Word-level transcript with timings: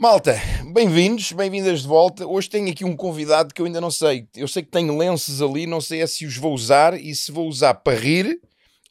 Malta, 0.00 0.40
bem-vindos, 0.72 1.32
bem-vindas 1.32 1.82
de 1.82 1.88
volta. 1.88 2.24
Hoje 2.24 2.48
tenho 2.48 2.70
aqui 2.70 2.84
um 2.84 2.94
convidado 2.94 3.52
que 3.52 3.60
eu 3.60 3.66
ainda 3.66 3.80
não 3.80 3.90
sei. 3.90 4.28
Eu 4.36 4.46
sei 4.46 4.62
que 4.62 4.70
tenho 4.70 4.96
lenços 4.96 5.42
ali, 5.42 5.66
não 5.66 5.80
sei 5.80 6.02
é 6.02 6.06
se 6.06 6.24
os 6.24 6.36
vou 6.36 6.54
usar 6.54 6.94
e 6.94 7.12
se 7.16 7.32
vou 7.32 7.48
usar 7.48 7.74
para 7.74 7.98
rir 7.98 8.40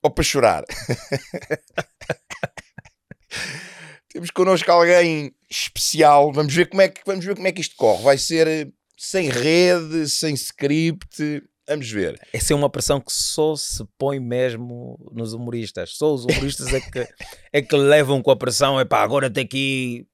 ou 0.04 0.12
para 0.12 0.24
chorar. 0.26 0.66
Temos 4.12 4.32
connosco 4.32 4.70
alguém 4.70 5.32
especial. 5.50 6.34
Vamos 6.34 6.54
ver 6.54 6.68
como 6.68 6.82
é 6.82 6.90
que 6.90 7.00
vamos 7.06 7.24
ver 7.24 7.36
como 7.36 7.48
é 7.48 7.54
que 7.54 7.62
isto 7.62 7.78
corre. 7.78 8.04
Vai 8.04 8.18
ser 8.18 8.46
eh, 8.46 8.68
sem 8.98 9.30
rede, 9.30 10.10
sem 10.10 10.34
script. 10.34 11.42
Vamos 11.70 11.90
ver. 11.90 12.20
Essa 12.34 12.52
é 12.52 12.56
uma 12.56 12.70
pressão 12.70 13.00
que 13.00 13.14
só 13.14 13.56
se 13.56 13.82
põe 13.98 14.20
mesmo 14.20 15.00
nos 15.14 15.32
humoristas. 15.32 15.92
Só 15.92 16.14
os 16.14 16.26
humoristas 16.26 16.74
é 16.74 16.82
que, 16.82 17.08
é 17.54 17.62
que 17.62 17.78
levam 17.78 18.22
com 18.22 18.32
a 18.32 18.36
pressão. 18.36 18.78
É 18.78 18.84
pá, 18.84 19.02
agora 19.02 19.30
tem 19.30 19.48
que 19.48 20.06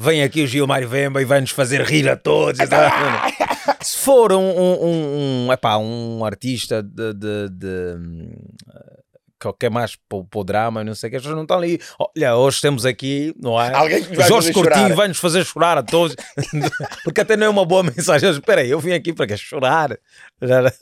vem 0.00 0.22
aqui 0.22 0.42
o 0.42 0.46
Gilmar 0.46 0.86
Vemba 0.86 1.20
e 1.20 1.26
vai 1.26 1.42
nos 1.42 1.50
fazer 1.50 1.82
rir 1.82 2.08
a 2.08 2.16
todos. 2.16 2.58
Se 3.82 3.98
for 3.98 4.32
um, 4.32 4.38
um, 4.38 5.46
um, 5.46 5.52
epá, 5.52 5.76
um 5.76 6.24
artista 6.24 6.82
de, 6.82 7.12
de, 7.12 7.48
de 7.50 7.96
que 9.58 9.66
é 9.66 9.70
mais 9.70 9.96
para 9.96 10.18
o 10.34 10.44
drama, 10.44 10.84
não 10.84 10.94
sei 10.94 11.08
o 11.08 11.10
que, 11.10 11.16
as 11.16 11.22
pessoas 11.22 11.36
não 11.36 11.44
estão 11.44 11.56
ali. 11.56 11.80
Olha, 11.98 12.36
hoje 12.36 12.60
temos 12.60 12.84
aqui, 12.84 13.34
não 13.42 13.60
é? 13.60 13.72
Alguém 13.74 14.04
que 14.04 14.14
vai 14.14 14.28
Jorge 14.28 14.52
Cortinho 14.52 14.94
vai 14.94 15.08
nos 15.08 15.18
fazer 15.18 15.44
chorar 15.44 15.78
a 15.78 15.82
todos, 15.82 16.14
porque 17.04 17.22
até 17.22 17.36
não 17.36 17.46
é 17.46 17.48
uma 17.48 17.64
boa 17.64 17.82
mensagem. 17.82 18.28
Espera 18.30 18.60
aí, 18.60 18.70
eu 18.70 18.78
vim 18.80 18.92
aqui 18.92 19.12
para 19.12 19.26
que 19.26 19.36
chorar. 19.36 19.98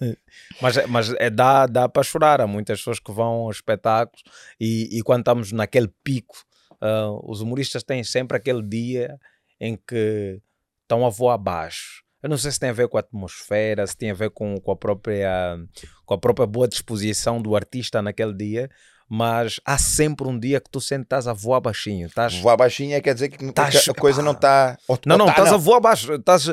Mas, 0.60 0.86
mas 0.86 1.14
é, 1.18 1.30
dá, 1.30 1.66
dá 1.66 1.88
para 1.88 2.02
chorar. 2.02 2.40
Há 2.40 2.46
muitas 2.46 2.78
pessoas 2.78 2.98
que 2.98 3.12
vão 3.12 3.46
aos 3.46 3.56
espetáculos 3.56 4.22
e, 4.60 4.98
e 4.98 5.02
quando 5.02 5.20
estamos 5.20 5.52
naquele 5.52 5.88
pico 6.02 6.36
Uh, 6.82 7.20
os 7.30 7.40
humoristas 7.40 7.82
têm 7.82 8.04
sempre 8.04 8.36
aquele 8.36 8.62
dia 8.62 9.18
em 9.60 9.76
que 9.76 10.40
estão 10.82 11.04
a 11.04 11.10
voar 11.10 11.34
abaixo. 11.34 12.02
Eu 12.22 12.28
não 12.28 12.36
sei 12.36 12.50
se 12.50 12.58
tem 12.58 12.70
a 12.70 12.72
ver 12.72 12.88
com 12.88 12.96
a 12.96 13.00
atmosfera, 13.00 13.86
se 13.86 13.96
tem 13.96 14.10
a 14.10 14.14
ver 14.14 14.30
com, 14.30 14.60
com, 14.60 14.72
a, 14.72 14.76
própria, 14.76 15.56
com 16.04 16.14
a 16.14 16.18
própria 16.18 16.46
boa 16.46 16.66
disposição 16.66 17.40
do 17.40 17.54
artista 17.54 18.02
naquele 18.02 18.34
dia, 18.34 18.68
mas 19.08 19.58
há 19.64 19.78
sempre 19.78 20.28
um 20.28 20.38
dia 20.38 20.60
que 20.60 20.70
tu 20.70 20.80
sentes 20.80 21.04
estás 21.04 21.26
a 21.26 21.32
voar 21.32 21.60
baixinho. 21.60 22.06
Estás, 22.06 22.38
voar 22.40 22.56
baixinho 22.56 22.94
é 22.94 23.00
quer 23.00 23.14
dizer 23.14 23.30
que, 23.30 23.52
tás, 23.52 23.88
a 23.88 23.94
coisa 23.94 24.20
não 24.20 24.32
está. 24.32 24.76
Não, 25.06 25.16
não, 25.16 25.28
estás 25.28 25.50
a 25.50 25.56
voar 25.56 25.80
baixo. 25.80 26.12
Estás, 26.12 26.48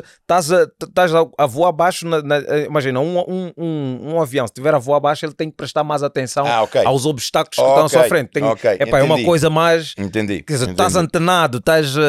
a, 0.52 1.26
a 1.36 1.46
voar 1.46 1.72
baixo. 1.72 2.06
Na, 2.06 2.22
na, 2.22 2.38
imagina, 2.66 3.00
um, 3.00 3.18
um, 3.18 3.52
um, 3.58 4.14
um, 4.14 4.20
avião, 4.22 4.46
se 4.46 4.52
estiver 4.52 4.74
a 4.74 4.78
voar 4.78 5.00
baixo, 5.00 5.26
ele 5.26 5.34
tem 5.34 5.50
que 5.50 5.56
prestar 5.56 5.84
mais 5.84 6.02
atenção 6.02 6.46
ah, 6.46 6.62
okay. 6.62 6.84
aos 6.84 7.04
obstáculos 7.04 7.56
que 7.56 7.60
okay. 7.60 7.72
estão 7.72 7.84
à 7.84 7.88
sua 7.88 8.08
frente. 8.08 8.30
Tem, 8.30 8.42
okay. 8.44 8.78
epá, 8.80 9.00
é 9.00 9.02
uma 9.02 9.22
coisa 9.22 9.50
mais. 9.50 9.92
Entendi. 9.98 10.42
Quer 10.42 10.54
dizer, 10.54 10.70
estás 10.70 10.96
antenado, 10.96 11.58
estás, 11.58 11.94
uh, 11.94 12.00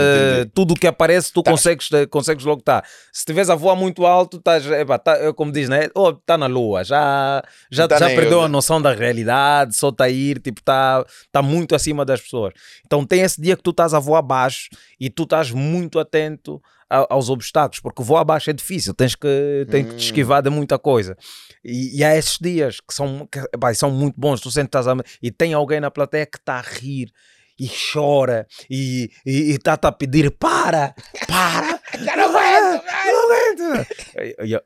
tudo 0.53 0.73
o 0.73 0.75
que 0.75 0.87
aparece, 0.87 1.33
tu 1.33 1.43
consegues, 1.43 1.89
consegues 2.09 2.45
logo 2.45 2.59
estar. 2.59 2.85
Se 3.11 3.19
estiveres 3.19 3.49
a 3.49 3.55
voar 3.55 3.75
muito 3.75 4.05
alto, 4.05 4.37
estás, 4.37 4.65
epá, 4.65 4.97
tá, 4.97 5.33
como 5.33 5.51
diz, 5.51 5.67
né? 5.67 5.89
Oh, 5.93 6.11
está 6.11 6.37
na 6.37 6.47
lua, 6.47 6.85
já, 6.85 7.43
já, 7.69 7.87
tá 7.87 7.97
já 7.97 8.07
perdeu 8.07 8.39
eu, 8.39 8.43
a 8.43 8.47
noção 8.47 8.81
da 8.81 8.93
realidade, 8.93 9.75
só 9.75 9.89
está 9.89 10.05
a 10.05 10.09
tipo, 10.39 10.61
está 10.61 11.05
está 11.25 11.41
muito 11.41 11.75
acima 11.75 12.05
das 12.05 12.21
pessoas. 12.21 12.53
Então 12.85 13.05
tem 13.05 13.21
esse 13.21 13.41
dia 13.41 13.55
que 13.55 13.63
tu 13.63 13.71
estás 13.71 13.93
a 13.93 13.99
voar 13.99 14.19
abaixo 14.19 14.69
e 14.99 15.09
tu 15.09 15.23
estás 15.23 15.51
muito 15.51 15.99
atento 15.99 16.61
a, 16.89 17.13
aos 17.13 17.29
obstáculos, 17.29 17.79
porque 17.79 18.03
voar 18.03 18.21
abaixo 18.21 18.49
é 18.49 18.53
difícil, 18.53 18.93
tens 18.93 19.15
que, 19.15 19.67
tens 19.69 19.85
que 19.85 19.91
te 19.91 19.95
hum. 19.95 19.97
esquivar 19.97 20.41
de 20.41 20.49
muita 20.49 20.79
coisa. 20.79 21.17
E, 21.63 21.99
e 21.99 22.03
há 22.03 22.15
esses 22.15 22.37
dias 22.39 22.79
que 22.79 22.93
são, 22.93 23.27
que, 23.27 23.39
são 23.75 23.91
muito 23.91 24.19
bons, 24.19 24.41
tu 24.41 24.49
sentes 24.49 24.87
a, 24.87 24.95
e 25.21 25.31
tem 25.31 25.53
alguém 25.53 25.79
na 25.79 25.91
plateia 25.91 26.25
que 26.25 26.37
está 26.37 26.55
a 26.55 26.61
rir 26.61 27.11
e 27.59 27.67
chora 27.67 28.47
e 28.69 29.09
está-te 29.25 29.87
a 29.87 29.91
pedir 29.91 30.31
para, 30.31 30.93
para, 31.27 31.79
já 32.03 32.15
não 32.15 32.29
aguento, 32.29 32.83
não 33.05 33.23
aguento. 33.25 33.87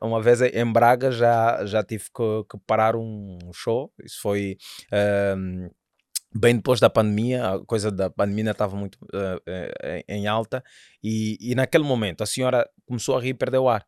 Uma 0.02 0.20
vez 0.20 0.40
em 0.40 0.72
Braga 0.72 1.10
já, 1.10 1.64
já 1.64 1.82
tive 1.82 2.04
que, 2.04 2.44
que 2.50 2.58
parar 2.66 2.96
um 2.96 3.38
show, 3.52 3.92
isso 4.04 4.20
foi 4.20 4.56
um, 5.36 5.68
bem 6.34 6.56
depois 6.56 6.80
da 6.80 6.90
pandemia, 6.90 7.46
a 7.46 7.64
coisa 7.64 7.90
da 7.90 8.10
pandemia 8.10 8.50
estava 8.50 8.76
muito 8.76 8.96
uh, 8.96 9.36
uh, 9.36 10.04
em 10.08 10.26
alta, 10.26 10.62
e, 11.02 11.36
e 11.40 11.54
naquele 11.54 11.84
momento 11.84 12.22
a 12.22 12.26
senhora 12.26 12.68
começou 12.86 13.16
a 13.16 13.20
rir 13.20 13.30
e 13.30 13.34
perdeu 13.34 13.64
o 13.64 13.68
ar. 13.68 13.86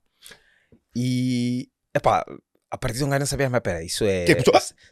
E, 0.96 1.68
epá, 1.94 2.24
a 2.70 2.78
partir 2.78 2.98
de 2.98 3.04
um 3.04 3.08
gajo 3.08 3.20
não 3.20 3.26
sabia, 3.26 3.48
mas 3.48 3.60
peraí, 3.60 3.86
isso 3.86 4.04
é. 4.04 4.24
Tipo, 4.24 4.42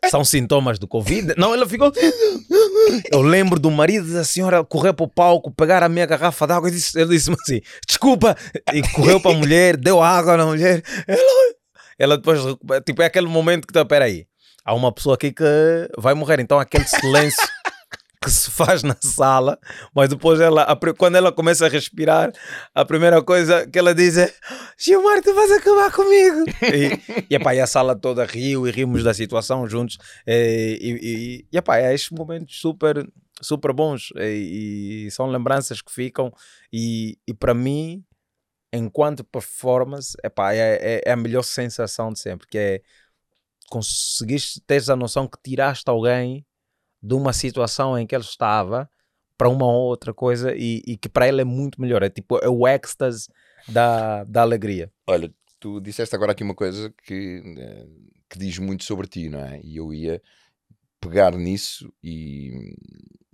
são 0.08 0.24
sintomas 0.24 0.78
do 0.78 0.86
Covid? 0.86 1.34
Não, 1.36 1.52
ela 1.52 1.68
ficou. 1.68 1.92
Eu 3.10 3.22
lembro 3.22 3.58
do 3.58 3.70
marido 3.70 4.12
da 4.12 4.24
senhora 4.24 4.64
correr 4.64 4.92
para 4.92 5.04
o 5.04 5.08
palco, 5.08 5.50
pegar 5.50 5.82
a 5.82 5.88
minha 5.88 6.06
garrafa 6.06 6.46
d'água 6.46 6.68
e 6.68 6.72
disse, 6.72 6.98
ele 6.98 7.10
disse-me 7.10 7.36
assim: 7.40 7.60
desculpa, 7.86 8.36
e 8.72 8.82
correu 8.90 9.20
para 9.20 9.32
a 9.32 9.38
mulher, 9.38 9.76
deu 9.76 10.02
água 10.02 10.36
na 10.36 10.46
mulher. 10.46 10.82
Ela, 11.06 11.54
ela 11.98 12.16
depois, 12.16 12.40
tipo, 12.84 13.02
é 13.02 13.06
aquele 13.06 13.26
momento 13.26 13.66
que 13.66 13.70
está, 13.70 13.84
peraí 13.84 14.26
há 14.64 14.74
uma 14.74 14.92
pessoa 14.92 15.14
aqui 15.14 15.32
que 15.32 15.44
vai 15.98 16.14
morrer. 16.14 16.40
Então 16.40 16.58
aquele 16.58 16.86
silêncio 16.86 17.42
que 18.22 18.30
se 18.30 18.50
faz 18.50 18.82
na 18.82 18.96
sala, 19.00 19.58
mas 19.94 20.08
depois 20.08 20.40
ela, 20.40 20.64
quando 20.96 21.16
ela 21.16 21.32
começa 21.32 21.66
a 21.66 21.68
respirar, 21.68 22.32
a 22.74 22.84
primeira 22.84 23.20
coisa 23.22 23.66
que 23.66 23.78
ela 23.78 23.94
diz 23.94 24.16
é 24.16 24.32
Gilmar, 24.78 25.20
tu 25.22 25.34
vais 25.34 25.50
acabar 25.50 25.90
comigo. 25.92 26.44
e, 26.62 27.24
e, 27.28 27.34
epá, 27.34 27.54
e 27.54 27.60
a 27.60 27.66
sala 27.66 27.96
toda 27.96 28.24
riu 28.24 28.66
e 28.66 28.70
rimos 28.70 29.02
da 29.02 29.12
situação 29.12 29.68
juntos. 29.68 29.98
E, 30.26 30.78
e, 30.80 31.46
e 31.52 31.56
epá, 31.56 31.78
é 31.78 31.92
estes 31.92 32.10
momentos 32.16 32.60
super, 32.60 33.06
super 33.40 33.72
bons 33.72 34.12
e, 34.16 35.06
e 35.06 35.10
são 35.10 35.26
lembranças 35.26 35.82
que 35.82 35.92
ficam. 35.92 36.32
E, 36.72 37.18
e 37.26 37.34
para 37.34 37.54
mim, 37.54 38.04
enquanto 38.72 39.24
performance, 39.24 40.16
epá, 40.24 40.54
é, 40.54 40.78
é, 40.80 41.02
é 41.04 41.12
a 41.12 41.16
melhor 41.16 41.42
sensação 41.42 42.12
de 42.12 42.20
sempre, 42.20 42.46
que 42.46 42.58
é 42.58 42.80
conseguiste 43.68 44.60
ter 44.60 44.82
a 44.90 44.96
noção 44.96 45.26
que 45.26 45.38
tiraste 45.42 45.88
alguém 45.88 46.44
de 47.02 47.14
uma 47.14 47.32
situação 47.32 47.98
em 47.98 48.06
que 48.06 48.14
ele 48.14 48.24
estava 48.24 48.88
para 49.36 49.48
uma 49.48 49.66
outra 49.66 50.14
coisa 50.14 50.54
e, 50.54 50.82
e 50.86 50.96
que 50.96 51.08
para 51.08 51.26
ele 51.26 51.40
é 51.40 51.44
muito 51.44 51.80
melhor. 51.80 52.02
É 52.02 52.08
tipo, 52.08 52.38
é 52.38 52.48
o 52.48 52.66
êxtase 52.66 53.28
da, 53.68 54.24
da 54.24 54.42
alegria. 54.42 54.92
Olha, 55.06 55.32
tu 55.58 55.80
disseste 55.80 56.14
agora 56.14 56.32
aqui 56.32 56.44
uma 56.44 56.54
coisa 56.54 56.92
que, 57.04 57.42
eh, 57.58 57.86
que 58.30 58.38
diz 58.38 58.58
muito 58.58 58.84
sobre 58.84 59.08
ti, 59.08 59.28
não 59.28 59.40
é? 59.40 59.60
E 59.64 59.76
eu 59.76 59.92
ia 59.92 60.22
pegar 61.00 61.32
nisso 61.32 61.92
e, 62.02 62.76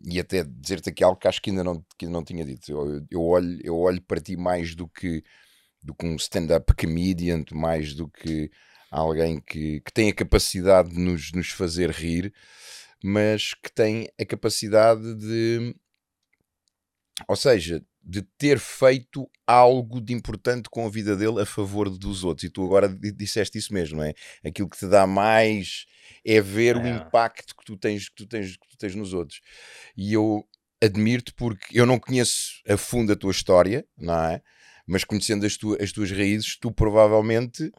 e 0.02 0.18
até 0.18 0.42
dizer-te 0.42 0.88
aqui 0.88 1.04
algo 1.04 1.20
que 1.20 1.28
acho 1.28 1.42
que 1.42 1.50
ainda 1.50 1.62
não, 1.62 1.84
que 1.98 2.06
não 2.06 2.24
tinha 2.24 2.44
dito. 2.44 2.70
Eu, 2.70 3.06
eu, 3.10 3.22
olho, 3.22 3.60
eu 3.62 3.76
olho 3.76 4.00
para 4.00 4.20
ti 4.20 4.36
mais 4.36 4.74
do 4.74 4.88
que, 4.88 5.22
do 5.82 5.94
que 5.94 6.06
um 6.06 6.16
stand-up 6.16 6.74
comedian, 6.74 7.44
mais 7.52 7.94
do 7.94 8.08
que 8.08 8.50
alguém 8.90 9.40
que, 9.40 9.80
que 9.80 9.92
tem 9.92 10.08
a 10.08 10.14
capacidade 10.14 10.88
de 10.88 10.98
nos, 10.98 11.32
nos 11.32 11.50
fazer 11.50 11.90
rir, 11.90 12.32
mas 13.02 13.54
que 13.54 13.72
tem 13.72 14.08
a 14.20 14.24
capacidade 14.24 15.14
de, 15.14 15.74
ou 17.26 17.36
seja, 17.36 17.82
de 18.02 18.22
ter 18.22 18.58
feito 18.58 19.30
algo 19.46 20.00
de 20.00 20.14
importante 20.14 20.70
com 20.70 20.86
a 20.86 20.90
vida 20.90 21.14
dele 21.14 21.42
a 21.42 21.46
favor 21.46 21.90
dos 21.90 22.24
outros. 22.24 22.44
E 22.44 22.50
tu 22.50 22.64
agora 22.64 22.88
disseste 22.88 23.58
isso 23.58 23.72
mesmo, 23.74 23.98
não 23.98 24.04
é? 24.04 24.14
Aquilo 24.44 24.68
que 24.68 24.78
te 24.78 24.86
dá 24.86 25.06
mais 25.06 25.84
é 26.24 26.40
ver 26.40 26.76
é. 26.76 26.78
o 26.78 26.86
impacto 26.86 27.54
que 27.54 27.64
tu 27.64 27.76
tens 27.76 28.08
que 28.08 28.14
tu 28.14 28.26
tens 28.26 28.56
que 28.56 28.68
tu 28.68 28.78
tens 28.78 28.94
nos 28.94 29.12
outros. 29.12 29.40
E 29.96 30.14
eu 30.14 30.42
admiro-te 30.82 31.34
porque 31.34 31.78
eu 31.78 31.84
não 31.84 31.98
conheço 31.98 32.62
a 32.66 32.76
fundo 32.76 33.12
a 33.12 33.16
tua 33.16 33.30
história, 33.30 33.86
não 33.96 34.24
é? 34.24 34.42
Mas 34.86 35.04
conhecendo 35.04 35.44
as, 35.44 35.56
tu, 35.56 35.76
as 35.78 35.92
tuas 35.92 36.10
raízes, 36.10 36.56
tu 36.56 36.72
provavelmente 36.72 37.70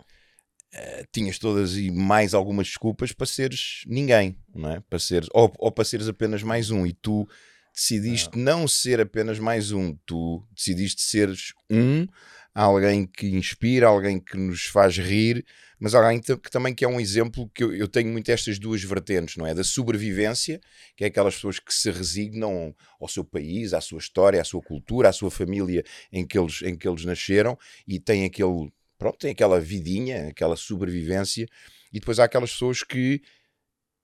Uh, 0.72 1.08
tinhas 1.12 1.40
todas 1.40 1.76
e 1.76 1.90
mais 1.90 2.36
algumas 2.36 2.68
desculpas 2.68 3.12
para 3.12 3.26
seres 3.26 3.82
ninguém, 3.88 4.38
não 4.54 4.70
é? 4.70 4.80
Para 4.88 5.00
seres, 5.00 5.28
ou, 5.34 5.52
ou 5.58 5.72
para 5.72 5.84
seres 5.84 6.08
apenas 6.08 6.44
mais 6.44 6.70
um, 6.70 6.86
e 6.86 6.94
tu 6.94 7.28
decidiste 7.74 8.38
não. 8.38 8.60
não 8.60 8.68
ser 8.68 9.00
apenas 9.02 9.40
mais 9.40 9.72
um, 9.72 9.96
tu 10.06 10.46
decidiste 10.54 11.02
seres 11.02 11.54
um, 11.72 12.06
alguém 12.54 13.06
que 13.06 13.28
inspira, 13.28 13.88
alguém 13.88 14.20
que 14.20 14.38
nos 14.38 14.66
faz 14.66 14.98
rir, 14.98 15.46
mas 15.80 15.96
alguém 15.96 16.20
que, 16.20 16.36
que 16.36 16.52
também 16.52 16.76
que 16.76 16.84
é 16.84 16.88
um 16.88 17.00
exemplo 17.00 17.50
que 17.54 17.64
eu, 17.64 17.74
eu, 17.74 17.88
tenho 17.88 18.10
muito 18.12 18.30
estas 18.30 18.60
duas 18.60 18.84
vertentes, 18.84 19.38
não 19.38 19.48
é? 19.48 19.54
Da 19.54 19.64
sobrevivência, 19.64 20.60
que 20.96 21.04
é 21.04 21.08
aquelas 21.08 21.36
pessoas 21.36 21.60
que 21.60 21.74
se 21.74 21.90
resignam 21.90 22.76
ao 23.00 23.08
seu 23.08 23.24
país, 23.24 23.74
à 23.74 23.80
sua 23.80 24.00
história, 24.00 24.42
à 24.42 24.44
sua 24.44 24.62
cultura, 24.62 25.10
à 25.10 25.14
sua 25.14 25.32
família 25.32 25.84
em 26.12 26.28
que 26.28 26.38
eles, 26.38 26.62
em 26.62 26.76
que 26.76 26.88
eles 26.88 27.06
nasceram 27.06 27.58
e 27.88 28.00
têm 28.00 28.26
aquele 28.26 28.72
pronto, 29.00 29.18
tem 29.18 29.32
aquela 29.32 29.60
vidinha, 29.60 30.28
aquela 30.28 30.56
sobrevivência, 30.56 31.48
e 31.92 32.00
depois 32.00 32.20
há 32.20 32.26
aquelas 32.26 32.52
pessoas 32.52 32.84
que 32.84 33.22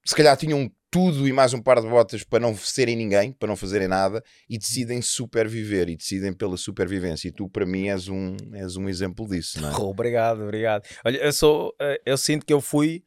se 0.03 0.15
calhar 0.15 0.35
tinham 0.37 0.71
tudo 0.89 1.27
e 1.27 1.33
mais 1.33 1.53
um 1.53 1.61
par 1.61 1.81
de 1.81 1.87
botas 1.89 2.23
para 2.23 2.39
não 2.39 2.55
serem 2.55 2.95
ninguém, 2.95 3.33
para 3.33 3.49
não 3.49 3.57
fazerem 3.57 3.87
nada, 3.87 4.23
e 4.49 4.57
decidem 4.57 5.01
superviver 5.01 5.89
e 5.89 5.97
decidem 5.97 6.31
pela 6.31 6.55
supervivência. 6.55 7.27
E 7.27 7.31
tu, 7.31 7.49
para 7.49 7.65
mim, 7.65 7.89
és 7.89 8.07
um, 8.07 8.37
és 8.53 8.77
um 8.77 8.87
exemplo 8.87 9.27
disso, 9.27 9.59
não 9.59 9.69
é? 9.69 9.75
obrigado, 9.83 10.41
obrigado. 10.41 10.87
Olha, 11.03 11.17
eu 11.17 11.33
sou, 11.33 11.75
eh, 11.81 12.01
eu 12.05 12.17
sinto 12.17 12.45
que 12.45 12.53
eu 12.53 12.61
fui 12.61 13.03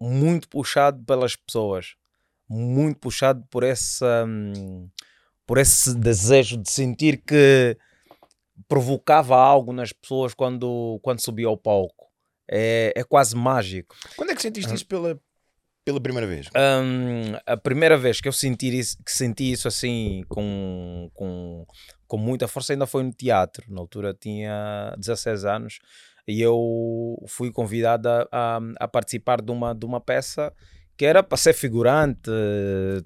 muito 0.00 0.48
puxado 0.48 1.04
pelas 1.04 1.36
pessoas, 1.36 1.94
muito 2.48 2.98
puxado 2.98 3.46
por 3.48 3.62
essa, 3.62 4.24
hum, 4.26 4.88
por 5.46 5.58
esse 5.58 5.94
desejo 5.94 6.56
de 6.56 6.70
sentir 6.70 7.18
que 7.18 7.76
provocava 8.68 9.36
algo 9.36 9.72
nas 9.72 9.92
pessoas 9.92 10.34
quando, 10.34 10.98
quando 11.02 11.20
subia 11.20 11.46
ao 11.46 11.56
palco. 11.56 12.08
É, 12.50 12.92
é 12.96 13.04
quase 13.04 13.36
mágico. 13.36 13.94
Quando 14.16 14.30
é 14.30 14.34
que 14.34 14.42
sentiste 14.42 14.74
isso 14.74 14.86
pela, 14.86 15.20
pela 15.84 16.00
primeira 16.00 16.26
vez? 16.26 16.48
Um, 16.48 17.36
a 17.46 17.56
primeira 17.56 17.96
vez 17.96 18.20
que 18.20 18.28
eu 18.28 18.32
senti 18.32 18.76
isso, 18.76 18.96
que 19.04 19.12
senti 19.12 19.52
isso 19.52 19.68
assim 19.68 20.24
com, 20.28 21.10
com, 21.14 21.66
com 22.06 22.16
muita 22.16 22.48
força 22.48 22.72
ainda 22.72 22.86
foi 22.86 23.02
no 23.02 23.12
teatro. 23.12 23.64
Na 23.72 23.80
altura 23.80 24.12
tinha 24.12 24.94
16 24.98 25.44
anos 25.44 25.78
e 26.26 26.40
eu 26.40 27.16
fui 27.26 27.50
convidado 27.52 28.08
a, 28.08 28.28
a, 28.30 28.60
a 28.80 28.88
participar 28.88 29.40
de 29.40 29.50
uma, 29.50 29.74
de 29.74 29.86
uma 29.86 30.00
peça 30.00 30.52
que 31.00 31.06
era 31.06 31.22
para 31.22 31.38
ser 31.38 31.54
figurante. 31.54 32.30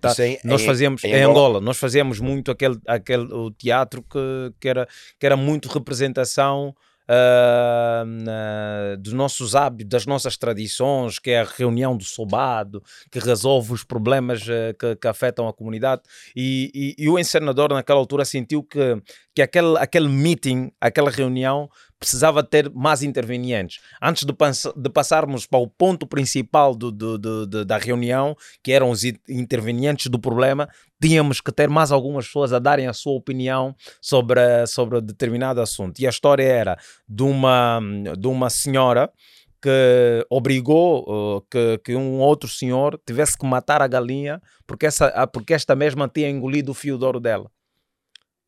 Tá? 0.00 0.12
Em, 0.18 0.36
nós 0.42 0.64
fazíamos 0.64 1.04
em, 1.04 1.12
em 1.12 1.22
Angola? 1.22 1.30
Angola? 1.30 1.60
nós 1.60 1.78
fazíamos 1.78 2.18
muito 2.18 2.50
aquele, 2.50 2.76
aquele 2.88 3.32
o 3.32 3.52
teatro 3.52 4.02
que, 4.02 4.52
que, 4.58 4.68
era, 4.68 4.88
que 5.16 5.24
era 5.24 5.36
muito 5.36 5.68
representação 5.68 6.74
uh, 7.08 8.96
dos 8.98 9.12
nossos 9.12 9.54
hábitos, 9.54 9.88
das 9.88 10.06
nossas 10.06 10.36
tradições, 10.36 11.18
que 11.18 11.30
é 11.30 11.40
a 11.40 11.44
reunião 11.44 11.96
do 11.96 12.04
sobado, 12.04 12.82
que 13.10 13.18
resolve 13.18 13.72
os 13.72 13.84
problemas 13.84 14.42
uh, 14.42 14.74
que, 14.78 14.96
que, 14.96 15.08
afetam 15.08 15.48
a 15.48 15.52
comunidade. 15.52 16.02
E, 16.34 16.70
e, 16.74 17.04
e, 17.04 17.08
o 17.08 17.18
encenador, 17.18 17.72
naquela 17.72 17.98
altura, 17.98 18.24
sentiu 18.24 18.62
que, 18.62 19.02
que 19.34 19.42
aquele, 19.42 19.76
aquele 19.78 20.08
meeting, 20.08 20.72
aquela 20.80 21.10
reunião, 21.10 21.68
precisava 21.98 22.42
ter 22.42 22.70
mais 22.70 23.02
intervenientes. 23.02 23.80
Antes 24.00 24.24
de, 24.24 24.34
de 24.76 24.90
passarmos 24.90 25.46
para 25.46 25.58
o 25.58 25.66
ponto 25.66 26.06
principal 26.06 26.74
do, 26.74 26.92
do, 26.92 27.18
do, 27.18 27.64
da 27.64 27.78
reunião, 27.78 28.36
que 28.62 28.72
eram 28.72 28.90
os 28.90 29.04
intervenientes 29.28 30.08
do 30.08 30.18
problema, 30.18 30.68
tínhamos 31.04 31.38
que 31.38 31.52
ter 31.52 31.68
mais 31.68 31.92
algumas 31.92 32.24
pessoas 32.24 32.54
a 32.54 32.58
darem 32.58 32.86
a 32.86 32.94
sua 32.94 33.12
opinião 33.12 33.76
sobre, 34.00 34.66
sobre 34.66 35.02
determinado 35.02 35.60
assunto. 35.60 36.00
E 36.00 36.06
a 36.06 36.10
história 36.10 36.42
era 36.42 36.78
de 37.06 37.22
uma, 37.22 37.78
de 38.18 38.26
uma 38.26 38.48
senhora 38.48 39.12
que 39.60 40.26
obrigou 40.30 41.04
uh, 41.06 41.42
que, 41.50 41.78
que 41.84 41.94
um 41.94 42.20
outro 42.20 42.48
senhor 42.48 42.98
tivesse 43.06 43.36
que 43.36 43.44
matar 43.44 43.82
a 43.82 43.86
galinha 43.86 44.40
porque, 44.66 44.86
essa, 44.86 45.26
porque 45.26 45.52
esta 45.52 45.76
mesma 45.76 46.08
tinha 46.08 46.30
engolido 46.30 46.72
o 46.72 46.74
fio 46.74 46.96
de 46.96 47.04
ouro 47.04 47.20
dela. 47.20 47.50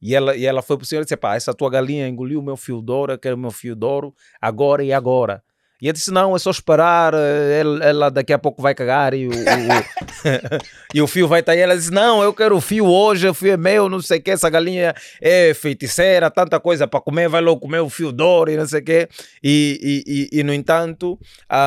E 0.00 0.14
ela, 0.14 0.34
e 0.34 0.46
ela 0.46 0.62
foi 0.62 0.78
para 0.78 0.84
o 0.84 0.86
senhor 0.86 1.02
e 1.02 1.04
disse: 1.04 1.16
pá, 1.16 1.36
essa 1.36 1.52
tua 1.52 1.68
galinha 1.68 2.08
engoliu 2.08 2.40
o 2.40 2.42
meu 2.42 2.56
fio 2.56 2.80
de 2.80 2.90
ouro, 2.90 3.18
quero 3.18 3.36
o 3.36 3.38
meu 3.38 3.50
fio 3.50 3.74
de 3.74 3.84
ouro, 3.84 4.14
agora 4.40 4.82
e 4.82 4.94
agora. 4.94 5.42
E 5.81 5.87
ele 5.87 5.93
disse: 5.93 6.11
Não, 6.11 6.34
é 6.34 6.38
só 6.38 6.50
esperar, 6.50 7.12
eh, 7.14 7.62
ela, 7.82 8.11
daqui 8.11 8.32
a 8.32 8.38
pouco 8.38 8.62
vai 8.62 8.75
cagar 8.75 9.12
e 9.12 9.26
o, 9.26 9.31
o, 9.31 9.34
e 10.94 11.02
o 11.02 11.06
fio 11.06 11.28
vai 11.28 11.40
estar 11.40 11.52
aí. 11.52 11.61
Ela 11.61 11.76
disse: 11.76 11.90
Não, 11.90 12.23
eu 12.23 12.32
quero 12.32 12.56
o 12.56 12.61
fio 12.61 12.87
hoje, 12.87 13.28
o 13.28 13.34
fio 13.34 13.52
é 13.52 13.56
meu, 13.56 13.88
não 13.88 14.00
sei 14.00 14.19
o 14.19 14.23
que, 14.23 14.31
essa 14.31 14.49
galinha 14.49 14.94
é 15.20 15.52
feiticeira, 15.55 16.31
tanta 16.31 16.58
coisa 16.58 16.87
para 16.87 17.00
comer, 17.00 17.28
vai 17.28 17.40
logo 17.40 17.61
comer 17.61 17.81
o 17.81 17.90
fio 17.90 18.12
de 18.12 18.23
ouro 18.23 18.50
e 18.50 18.56
não 18.56 18.67
sei 18.67 18.81
o 18.81 18.84
que. 18.84 19.08
E, 19.43 20.05
e, 20.32 20.40
e, 20.40 20.43
no 20.43 20.55
entanto, 20.55 21.19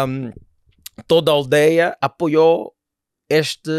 um, 0.08 0.32
toda 1.08 1.32
a 1.32 1.36
aldeia 1.36 1.96
apoiou 2.02 2.74
este, 3.30 3.70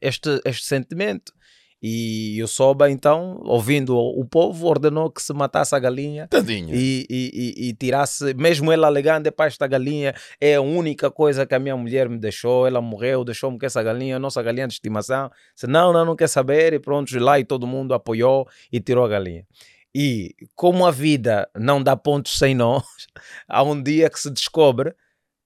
este, 0.00 0.40
este 0.44 0.66
sentimento. 0.66 1.32
E 1.82 2.42
o 2.42 2.46
Soba, 2.46 2.90
então, 2.90 3.40
ouvindo 3.42 3.96
o 3.96 4.22
povo, 4.24 4.66
ordenou 4.66 5.10
que 5.10 5.22
se 5.22 5.32
matasse 5.32 5.74
a 5.74 5.78
galinha. 5.78 6.28
E, 6.74 7.06
e, 7.08 7.30
e, 7.32 7.68
e 7.68 7.72
tirasse, 7.72 8.34
mesmo 8.34 8.70
ele 8.70 8.84
alegando, 8.84 9.32
pai, 9.32 9.48
esta 9.48 9.66
galinha 9.66 10.14
é 10.38 10.56
a 10.56 10.60
única 10.60 11.10
coisa 11.10 11.46
que 11.46 11.54
a 11.54 11.58
minha 11.58 11.76
mulher 11.76 12.08
me 12.08 12.18
deixou, 12.18 12.66
ela 12.66 12.82
morreu, 12.82 13.24
deixou-me 13.24 13.58
com 13.58 13.64
essa 13.64 13.82
galinha, 13.82 14.16
a 14.16 14.18
nossa 14.18 14.42
galinha 14.42 14.68
de 14.68 14.74
estimação. 14.74 15.30
Disse, 15.54 15.66
não, 15.66 15.90
não, 15.92 16.04
não 16.04 16.14
quer 16.16 16.28
saber, 16.28 16.74
e 16.74 16.78
pronto, 16.78 17.18
lá 17.18 17.40
e 17.40 17.44
todo 17.44 17.66
mundo 17.66 17.94
apoiou 17.94 18.46
e 18.70 18.78
tirou 18.78 19.04
a 19.04 19.08
galinha. 19.08 19.46
E 19.94 20.34
como 20.54 20.86
a 20.86 20.90
vida 20.90 21.48
não 21.56 21.82
dá 21.82 21.96
pontos 21.96 22.38
sem 22.38 22.54
nós, 22.54 22.84
há 23.48 23.62
um 23.62 23.82
dia 23.82 24.10
que 24.10 24.20
se 24.20 24.30
descobre 24.30 24.94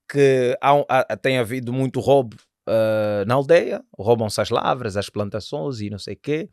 que 0.08 0.56
há, 0.60 0.72
há, 0.88 1.16
tem 1.16 1.38
havido 1.38 1.72
muito 1.72 2.00
roubo 2.00 2.36
uh, 2.68 3.24
na 3.26 3.34
aldeia, 3.34 3.82
roubam-se 3.98 4.40
as 4.40 4.50
lavras, 4.50 4.96
as 4.96 5.08
plantações 5.08 5.80
e 5.80 5.90
não 5.90 5.98
sei 5.98 6.14
o 6.14 6.18
quê, 6.18 6.48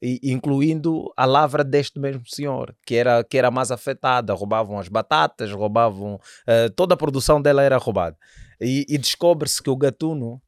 e, 0.00 0.20
incluindo 0.24 1.12
a 1.16 1.24
lavra 1.24 1.64
deste 1.64 1.98
mesmo 1.98 2.26
senhor, 2.26 2.74
que 2.84 2.94
era, 2.94 3.24
que 3.24 3.38
era 3.38 3.50
mais 3.50 3.70
afetada. 3.70 4.32
Roubavam 4.32 4.78
as 4.78 4.88
batatas, 4.88 5.50
roubavam. 5.52 6.14
Uh, 6.14 6.70
toda 6.74 6.94
a 6.94 6.96
produção 6.96 7.40
dela 7.40 7.62
era 7.62 7.76
roubada. 7.76 8.16
E, 8.60 8.86
e 8.88 8.98
descobre-se 8.98 9.62
que 9.62 9.70
o 9.70 9.76
gatuno 9.76 10.40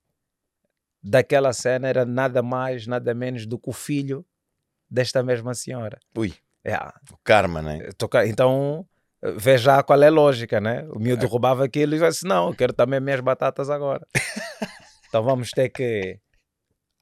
daquela 1.03 1.53
cena 1.53 1.89
era 1.89 2.05
nada 2.05 2.43
mais, 2.43 2.87
nada 2.87 3.15
menos 3.15 3.47
do 3.47 3.59
que 3.59 3.71
o 3.71 3.73
filho 3.73 4.25
desta 4.91 5.23
mesma 5.23 5.55
senhora. 5.55 5.99
Ui. 6.17 6.35
É. 6.65 6.77
O 7.13 7.17
karma, 7.23 7.63
né? 7.63 7.89
Então 8.27 8.87
veja 9.37 9.83
qual 9.83 10.03
é 10.03 10.09
a 10.09 10.11
lógica, 10.11 10.61
né? 10.61 10.87
O 10.91 10.99
miúdo 10.99 11.25
é. 11.25 11.29
roubava 11.29 11.65
aquilo 11.65 11.95
e 11.95 11.99
disse: 11.99 12.27
Não, 12.27 12.49
eu 12.49 12.55
quero 12.55 12.73
também 12.73 13.01
minhas 13.01 13.21
batatas 13.21 13.71
agora. 13.71 14.07
Então 15.09 15.23
vamos 15.23 15.51
ter 15.51 15.69
que 15.71 16.19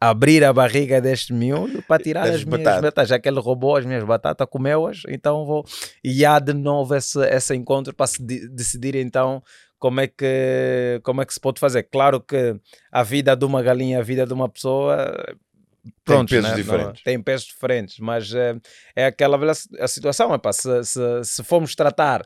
abrir 0.00 0.44
a 0.44 0.52
barriga 0.52 1.00
deste 1.00 1.32
miúdo 1.32 1.82
para 1.82 2.02
tirar 2.02 2.22
as, 2.22 2.36
as 2.36 2.44
minhas 2.44 2.62
batatas. 2.62 2.82
batatas. 2.82 3.08
Já 3.08 3.18
que 3.18 3.28
ele 3.28 3.40
roubou 3.40 3.76
as 3.76 3.84
minhas 3.84 4.04
batatas, 4.04 4.46
comeu-as, 4.48 5.02
então 5.08 5.44
vou. 5.44 5.64
E 6.04 6.24
há 6.24 6.38
de 6.38 6.52
novo 6.52 6.94
esse, 6.94 7.18
esse 7.26 7.54
encontro 7.54 7.94
para 7.94 8.06
se 8.06 8.22
de, 8.22 8.48
decidir 8.48 8.94
então 8.94 9.42
como 9.78 10.00
é, 10.00 10.06
que, 10.06 11.00
como 11.02 11.22
é 11.22 11.26
que 11.26 11.34
se 11.34 11.40
pode 11.40 11.60
fazer. 11.60 11.84
Claro 11.84 12.20
que 12.20 12.58
a 12.90 13.02
vida 13.02 13.36
de 13.36 13.44
uma 13.44 13.62
galinha, 13.62 13.98
a 13.98 14.02
vida 14.02 14.26
de 14.26 14.32
uma 14.32 14.48
pessoa. 14.48 15.14
Pronto, 16.04 16.28
tem 16.28 16.40
pesos 16.40 16.50
né? 16.50 16.56
diferentes. 16.56 17.00
Não, 17.00 17.04
tem 17.04 17.22
pesos 17.22 17.46
diferentes, 17.46 17.98
mas 17.98 18.34
é, 18.34 18.56
é 18.94 19.06
aquela 19.06 19.38
a 19.80 19.88
situação. 19.88 20.34
É, 20.34 20.38
pá, 20.38 20.52
se, 20.52 20.84
se, 20.84 21.24
se 21.24 21.44
formos 21.44 21.74
tratar 21.74 22.22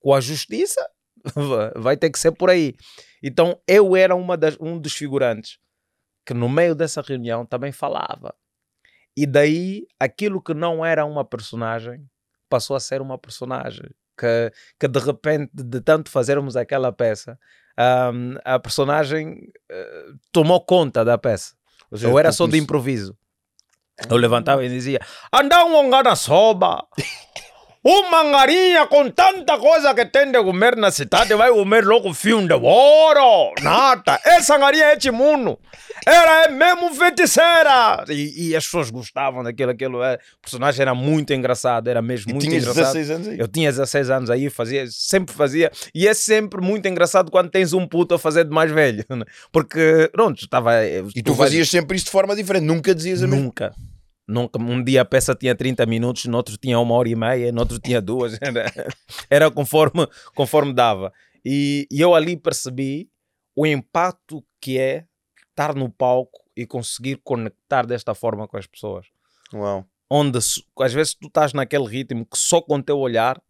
com 0.00 0.14
a 0.14 0.20
justiça, 0.20 0.80
vai 1.76 1.96
ter 1.96 2.10
que 2.10 2.18
ser 2.18 2.32
por 2.32 2.50
aí. 2.50 2.74
Então 3.22 3.58
eu 3.66 3.96
era 3.96 4.14
uma 4.14 4.36
das, 4.36 4.56
um 4.60 4.78
dos 4.78 4.92
figurantes 4.92 5.58
que 6.24 6.34
no 6.34 6.48
meio 6.48 6.74
dessa 6.74 7.02
reunião 7.02 7.44
também 7.44 7.72
falava. 7.72 8.34
E 9.16 9.26
daí 9.26 9.86
aquilo 10.00 10.42
que 10.42 10.54
não 10.54 10.84
era 10.84 11.04
uma 11.04 11.24
personagem 11.24 12.08
passou 12.48 12.74
a 12.76 12.80
ser 12.80 13.00
uma 13.00 13.18
personagem. 13.18 13.90
Que, 14.16 14.52
que 14.78 14.86
de 14.86 15.00
repente, 15.00 15.50
de 15.52 15.80
tanto 15.80 16.08
fazermos 16.08 16.56
aquela 16.56 16.92
peça, 16.92 17.38
um, 18.14 18.36
a 18.44 18.58
personagem 18.60 19.52
uh, 19.70 20.18
tomou 20.30 20.64
conta 20.64 21.04
da 21.04 21.18
peça. 21.18 21.54
Seja, 21.90 22.08
eu 22.08 22.18
era 22.18 22.30
só 22.30 22.46
de 22.46 22.56
improviso. 22.56 23.16
Eu 24.08 24.16
levantava 24.16 24.64
e 24.64 24.68
dizia: 24.68 25.00
Anda 25.32 25.64
um 25.64 25.88
na 25.88 26.16
soba. 26.16 26.86
Uma 27.86 28.24
galinha 28.24 28.86
com 28.86 29.10
tanta 29.10 29.58
coisa 29.58 29.92
que 29.94 30.06
tem 30.06 30.32
de 30.32 30.42
comer 30.42 30.74
na 30.74 30.90
cidade 30.90 31.34
vai 31.34 31.50
comer 31.50 31.84
logo 31.84 32.14
fio 32.14 32.40
de 32.48 32.54
ouro. 32.54 33.52
Nada. 33.60 34.18
Essa 34.24 34.56
galinha 34.56 34.86
é 34.86 34.96
timuno. 34.96 35.58
Ela 36.06 36.44
é 36.44 36.48
mesmo 36.48 36.94
feiticeira. 36.94 38.02
E, 38.08 38.48
e, 38.48 38.56
as 38.56 38.64
pessoas 38.64 38.88
gostavam 38.88 39.44
daquilo. 39.44 39.70
Aquilo, 39.70 40.02
é. 40.02 40.14
O 40.14 40.40
personagem 40.40 40.80
era 40.80 40.94
muito 40.94 41.34
engraçado. 41.34 41.88
Era 41.88 42.00
mesmo 42.00 42.30
e 42.30 42.32
muito 42.32 42.46
engraçado. 42.46 42.94
16 42.94 43.10
anos 43.10 43.28
aí? 43.28 43.38
Eu 43.38 43.48
tinha 43.48 43.70
16 43.70 44.10
anos 44.10 44.30
aí. 44.30 44.48
Fazia, 44.48 44.86
sempre 44.88 45.34
fazia. 45.34 45.70
E 45.94 46.08
é 46.08 46.14
sempre 46.14 46.62
muito 46.62 46.88
engraçado 46.88 47.30
quando 47.30 47.50
tens 47.50 47.74
um 47.74 47.86
puto 47.86 48.14
a 48.14 48.18
fazer 48.18 48.44
de 48.44 48.50
mais 48.50 48.72
velho. 48.72 49.04
Né? 49.10 49.26
Porque, 49.52 50.08
pronto, 50.10 50.42
estava... 50.42 50.72
E 50.86 51.22
tu, 51.22 51.32
tu 51.32 51.34
fazias 51.34 51.68
sempre 51.68 51.98
isso 51.98 52.06
de 52.06 52.12
forma 52.12 52.34
diferente. 52.34 52.64
Nunca 52.64 52.94
dizias 52.94 53.22
a? 53.22 53.26
Nunca. 53.26 53.74
Nunca, 54.26 54.58
um 54.58 54.82
dia 54.82 55.02
a 55.02 55.04
peça 55.04 55.34
tinha 55.34 55.54
30 55.54 55.84
minutos, 55.84 56.24
no 56.24 56.36
outro 56.36 56.56
tinha 56.56 56.78
uma 56.78 56.94
hora 56.94 57.08
e 57.08 57.14
meia, 57.14 57.52
no 57.52 57.60
outro 57.60 57.78
tinha 57.78 58.00
duas. 58.00 58.38
Era, 58.40 58.72
era 59.28 59.50
conforme, 59.50 60.06
conforme 60.34 60.72
dava. 60.72 61.12
E, 61.44 61.86
e, 61.90 62.00
eu 62.00 62.14
ali 62.14 62.36
percebi 62.36 63.10
o 63.54 63.66
impacto 63.66 64.42
que 64.60 64.78
é 64.78 65.06
estar 65.50 65.74
no 65.74 65.90
palco 65.90 66.40
e 66.56 66.66
conseguir 66.66 67.20
conectar 67.22 67.86
desta 67.86 68.14
forma 68.14 68.48
com 68.48 68.56
as 68.56 68.66
pessoas. 68.66 69.06
Uau. 69.52 69.86
Onde 70.10 70.38
às 70.38 70.92
vezes 70.92 71.14
tu 71.14 71.26
estás 71.26 71.52
naquele 71.52 71.84
ritmo 71.84 72.24
que 72.24 72.38
só 72.38 72.62
com 72.62 72.76
o 72.76 72.82
teu 72.82 72.98
olhar 72.98 73.42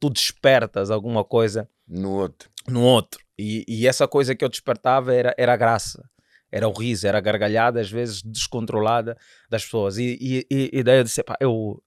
tu 0.00 0.10
despertas 0.10 0.90
alguma 0.90 1.24
coisa 1.24 1.68
no 1.86 2.10
outro. 2.12 2.50
No 2.66 2.82
outro. 2.82 3.24
E, 3.38 3.64
e 3.68 3.86
essa 3.86 4.08
coisa 4.08 4.34
que 4.34 4.44
eu 4.44 4.48
despertava 4.48 5.14
era, 5.14 5.34
era 5.38 5.52
a 5.52 5.56
graça 5.56 6.08
era 6.54 6.68
o 6.68 6.72
riso, 6.72 7.04
era 7.04 7.18
a 7.18 7.20
gargalhada, 7.20 7.80
às 7.80 7.90
vezes 7.90 8.22
descontrolada 8.22 9.18
das 9.50 9.64
pessoas. 9.64 9.98
E, 9.98 10.46
e, 10.48 10.70
e, 10.72 10.82
daí 10.84 10.98
eu 10.98 11.04
disse: 11.04 11.20
pá, 11.24 11.36
eu, 11.40 11.82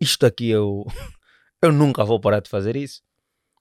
isto 0.00 0.26
aqui 0.26 0.50
eu, 0.50 0.84
eu 1.62 1.70
nunca 1.70 2.04
vou 2.04 2.18
parar 2.18 2.40
de 2.40 2.50
fazer 2.50 2.74
isso. 2.74 3.00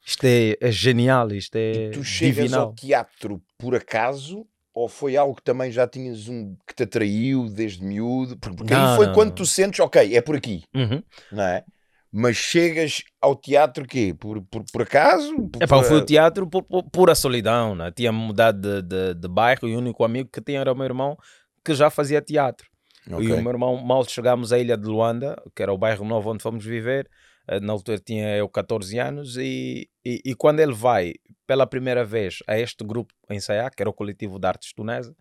Isto 0.03 0.25
é, 0.25 0.58
é 0.60 0.72
genial, 0.72 1.31
isto 1.31 1.55
é. 1.55 1.72
E 1.72 1.91
tu 1.91 2.03
chegas 2.03 2.36
divinal. 2.36 2.62
ao 2.62 2.74
teatro 2.74 3.39
por 3.60 3.75
acaso 3.75 4.48
ou 4.74 4.89
foi 4.89 5.15
algo 5.15 5.36
que 5.36 5.43
também 5.43 5.72
já 5.72 5.88
tinhas 5.88 6.27
um 6.27 6.55
que 6.65 6.74
te 6.74 6.81
atraiu 6.81 7.48
desde 7.48 7.84
miúdo? 7.84 8.36
Porque 8.38 8.74
não, 8.74 8.89
aí 8.89 8.96
foi 8.96 9.05
não, 9.05 9.13
quando 9.13 9.29
não. 9.29 9.36
tu 9.36 9.46
sentes, 9.46 9.79
ok, 9.79 10.15
é 10.15 10.22
por 10.22 10.36
aqui, 10.36 10.63
uhum. 10.74 11.03
não 11.31 11.43
é? 11.43 11.63
Mas 12.12 12.36
chegas 12.36 13.03
ao 13.22 13.36
teatro 13.36 13.86
quê? 13.86 14.13
Por, 14.18 14.41
por, 14.44 14.63
por 14.72 14.82
acaso? 14.82 15.34
Por, 15.48 15.63
é 15.63 15.68
pá, 15.68 15.77
eu 15.77 15.84
fui 15.84 15.98
ao 15.98 16.06
teatro 16.06 16.46
por, 16.46 16.63
por 16.63 16.84
pura 16.84 17.15
solidão, 17.15 17.74
né? 17.74 17.91
tinha 17.91 18.12
mudado 18.12 18.60
de, 18.60 18.82
de, 18.82 19.13
de, 19.13 19.27
bairro 19.30 19.68
e 19.68 19.75
o 19.75 19.77
único 19.77 20.03
amigo 20.03 20.30
que 20.32 20.41
tinha 20.41 20.60
era 20.60 20.74
o 20.74 20.75
meu 20.75 20.86
irmão 20.86 21.18
que 21.63 21.74
já 21.74 21.89
fazia 21.89 22.22
teatro. 22.22 22.68
Ok. 23.10 23.25
E 23.25 23.32
o 23.32 23.41
meu 23.41 23.51
irmão, 23.51 23.77
mal 23.77 24.03
chegámos 24.03 24.51
à 24.51 24.60
ilha 24.60 24.77
de 24.77 24.88
Luanda, 24.88 25.41
que 25.56 25.63
era 25.63 25.74
o 25.74 25.77
bairro 25.77 26.06
novo 26.06 26.32
onde 26.32 26.44
fomos 26.44 26.65
viver, 26.65 27.10
eh, 27.48 27.60
na 27.60 27.74
altura 27.74 27.98
tinha 27.98 28.36
eu 28.36 28.48
14 28.50 29.00
anos, 29.00 29.38
e, 29.38 29.89
e, 30.06 30.22
e 30.25 30.36
quando 30.36 30.60
ele 30.60 30.74
vai 30.74 31.13
pela 31.48 31.65
primeira 31.65 32.03
vez 32.03 32.39
a 32.48 32.60
este 32.60 32.84
grupo 32.84 33.13
ensaiar, 33.30 33.72
que 33.74 33.82
era 33.82 33.89
o 33.89 33.94
coletivo 33.94 34.38
de 34.38 34.48
artes 34.48 34.74
tunesa, 34.74 35.15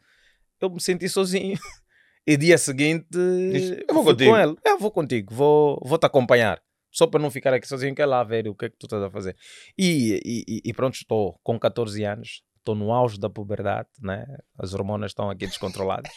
eu 0.61 0.70
me 0.70 0.80
senti 0.80 1.09
sozinho. 1.09 1.59
E 2.26 2.37
dia 2.37 2.59
seguinte, 2.59 3.18
Disse, 3.50 3.85
"Eu 3.88 3.94
vou 3.94 4.04
contigo." 4.04 4.30
com 4.30 4.37
ele. 4.37 4.54
Eu 4.62 4.78
vou 4.78 4.90
contigo, 4.90 5.35
vou, 5.35 5.80
vou 5.82 5.97
te 5.97 6.04
acompanhar. 6.04 6.61
Só 6.90 7.06
para 7.06 7.20
não 7.20 7.30
ficar 7.30 7.54
aqui 7.54 7.68
sozinho, 7.68 7.94
que 7.94 8.02
é 8.02 8.06
lá 8.06 8.23
ver 8.25 8.49
o 8.49 8.54
que 8.54 8.66
é 8.66 8.68
que 8.70 8.76
tu 8.78 8.87
estás 8.87 9.02
a 9.02 9.11
fazer. 9.11 9.37
E, 9.78 10.20
e, 10.25 10.61
e- 10.64 10.73
pronto, 10.73 10.94
estou 10.94 11.38
com 11.42 11.59
14 11.59 12.02
anos, 12.04 12.42
estou 12.59 12.75
no 12.75 12.92
auge 12.92 13.18
da 13.18 13.30
puberdade, 13.30 13.88
né? 14.00 14.25
as 14.59 14.75
hormonas 14.75 15.12
estão 15.12 15.30
aqui 15.30 15.47
descontroladas. 15.47 16.11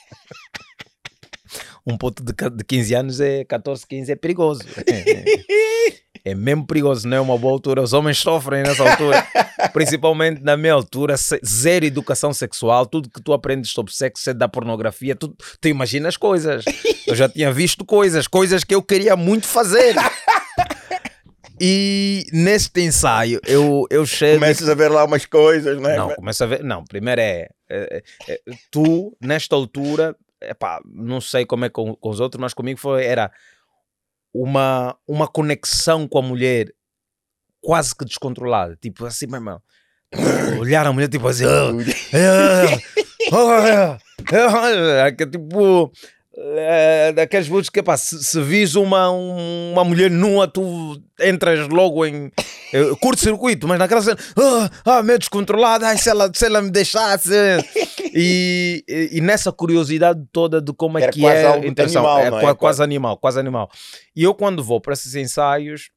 um 1.86 1.98
puto 1.98 2.24
de, 2.24 2.34
de 2.34 2.64
15 2.64 2.96
anos 2.96 3.20
é 3.20 3.44
14, 3.44 3.86
15 3.86 4.12
é 4.12 4.16
perigoso. 4.16 4.64
É 6.26 6.34
mesmo 6.34 6.66
perigoso, 6.66 7.06
não 7.06 7.18
é 7.18 7.20
uma 7.22 7.38
boa 7.38 7.52
altura. 7.54 7.82
Os 7.82 7.92
homens 7.92 8.18
sofrem 8.18 8.64
nessa 8.64 8.90
altura, 8.90 9.28
principalmente 9.74 10.42
na 10.42 10.56
minha 10.56 10.72
altura. 10.72 11.16
Zero 11.46 11.84
educação 11.86 12.34
sexual, 12.34 12.86
tudo 12.86 13.10
que 13.10 13.22
tu 13.22 13.34
aprendes 13.34 13.72
sobre 13.72 13.94
sexo 13.94 14.30
é 14.30 14.34
da 14.34 14.48
pornografia. 14.48 15.16
Tu, 15.18 15.36
tu 15.60 15.68
imaginas 15.68 16.16
coisas. 16.16 16.64
Eu 17.06 17.14
já 17.14 17.28
tinha 17.28 17.52
visto 17.52 17.84
coisas, 17.84 18.26
coisas 18.26 18.64
que 18.64 18.74
eu 18.74 18.82
queria 18.82 19.18
muito 19.18 19.46
fazer. 19.46 19.96
E 21.66 22.26
neste 22.34 22.82
ensaio 22.82 23.40
eu, 23.48 23.86
eu 23.90 24.06
chego. 24.06 24.42
Começas 24.42 24.68
a 24.68 24.74
ver 24.76 24.90
lá 24.92 25.06
umas 25.06 25.26
coisas, 25.26 25.80
não 25.80 25.90
é? 25.90 25.96
Não, 25.96 26.10
começa 26.14 26.44
a 26.44 26.48
ver. 26.48 26.62
Não, 26.62 26.84
primeiro 26.84 27.22
é, 27.22 27.48
é- 27.70 28.04
é- 28.28 28.34
é, 28.34 28.40
tu, 28.70 29.16
nesta 29.22 29.56
altura, 29.56 30.14
epá, 30.42 30.82
não 30.86 31.22
sei 31.22 31.46
como 31.46 31.64
é 31.64 31.70
com, 31.70 31.96
com 31.96 32.10
os 32.10 32.20
outros, 32.20 32.42
mas 32.42 32.54
comigo 32.54 32.78
foi, 32.78 33.06
era 33.06 33.32
uma, 34.34 34.94
uma 35.08 35.26
conexão 35.26 36.06
com 36.06 36.18
a 36.20 36.22
mulher 36.22 36.68
quase 37.62 37.96
que 37.96 38.04
descontrolada. 38.04 38.76
Tipo 38.82 39.06
assim, 39.06 39.28
meu 39.28 39.36
irmão. 39.38 39.62
Olhar 40.60 40.86
a 40.86 40.92
mulher 40.92 41.08
tipo 41.08 41.28
assim. 41.30 41.46
"Ah, 41.46 41.72
ah, 43.32 43.98
ah, 44.34 45.06
ah", 45.06 45.12
que 45.14 45.26
tipo. 45.26 45.92
É, 46.36 47.12
daqueles 47.12 47.48
butos 47.48 47.70
que 47.70 47.84
pá, 47.84 47.96
se, 47.96 48.24
se 48.24 48.42
vis 48.42 48.76
uma, 48.76 49.12
um- 49.12 49.72
uma 49.74 49.84
mulher 49.84 50.10
nua, 50.10 50.48
tu 50.48 51.00
entras 51.20 51.68
logo 51.70 52.06
em 52.06 52.32
eh, 52.74 52.96
curto-circuito, 53.00 53.68
mas 53.68 53.78
naquela 53.78 54.02
cena, 54.02 54.18
ah, 54.38 54.70
ah 54.98 55.04
meio 55.04 55.20
descontrolada, 55.20 55.88
ai, 55.88 55.98
se, 55.98 56.10
ela, 56.10 56.32
se 56.34 56.46
ela 56.46 56.62
me 56.62 56.72
deixasse. 56.72 57.30
E, 58.16 58.84
e, 58.88 59.10
e 59.18 59.22
nessa 59.22 59.52
curiosidade 59.52 60.24
toda 60.32 60.60
de 60.62 60.74
como 60.74 60.98
é 60.98 61.04
Era 61.04 61.12
que 61.12 61.26
é 61.26 61.46
algo 61.46 61.68
animal, 61.82 62.20
é, 62.20 62.28
é? 62.28 62.30
qua- 62.30 62.40
Quase- 62.42 62.58
quase 62.58 62.84
animal, 62.84 63.18
quase 63.18 63.40
animal. 63.40 63.70
E 64.16 64.24
eu 64.24 64.34
quando 64.34 64.64
vou 64.64 64.82
para 64.82 64.94
esses 64.94 65.14
ensaios, 65.16 65.90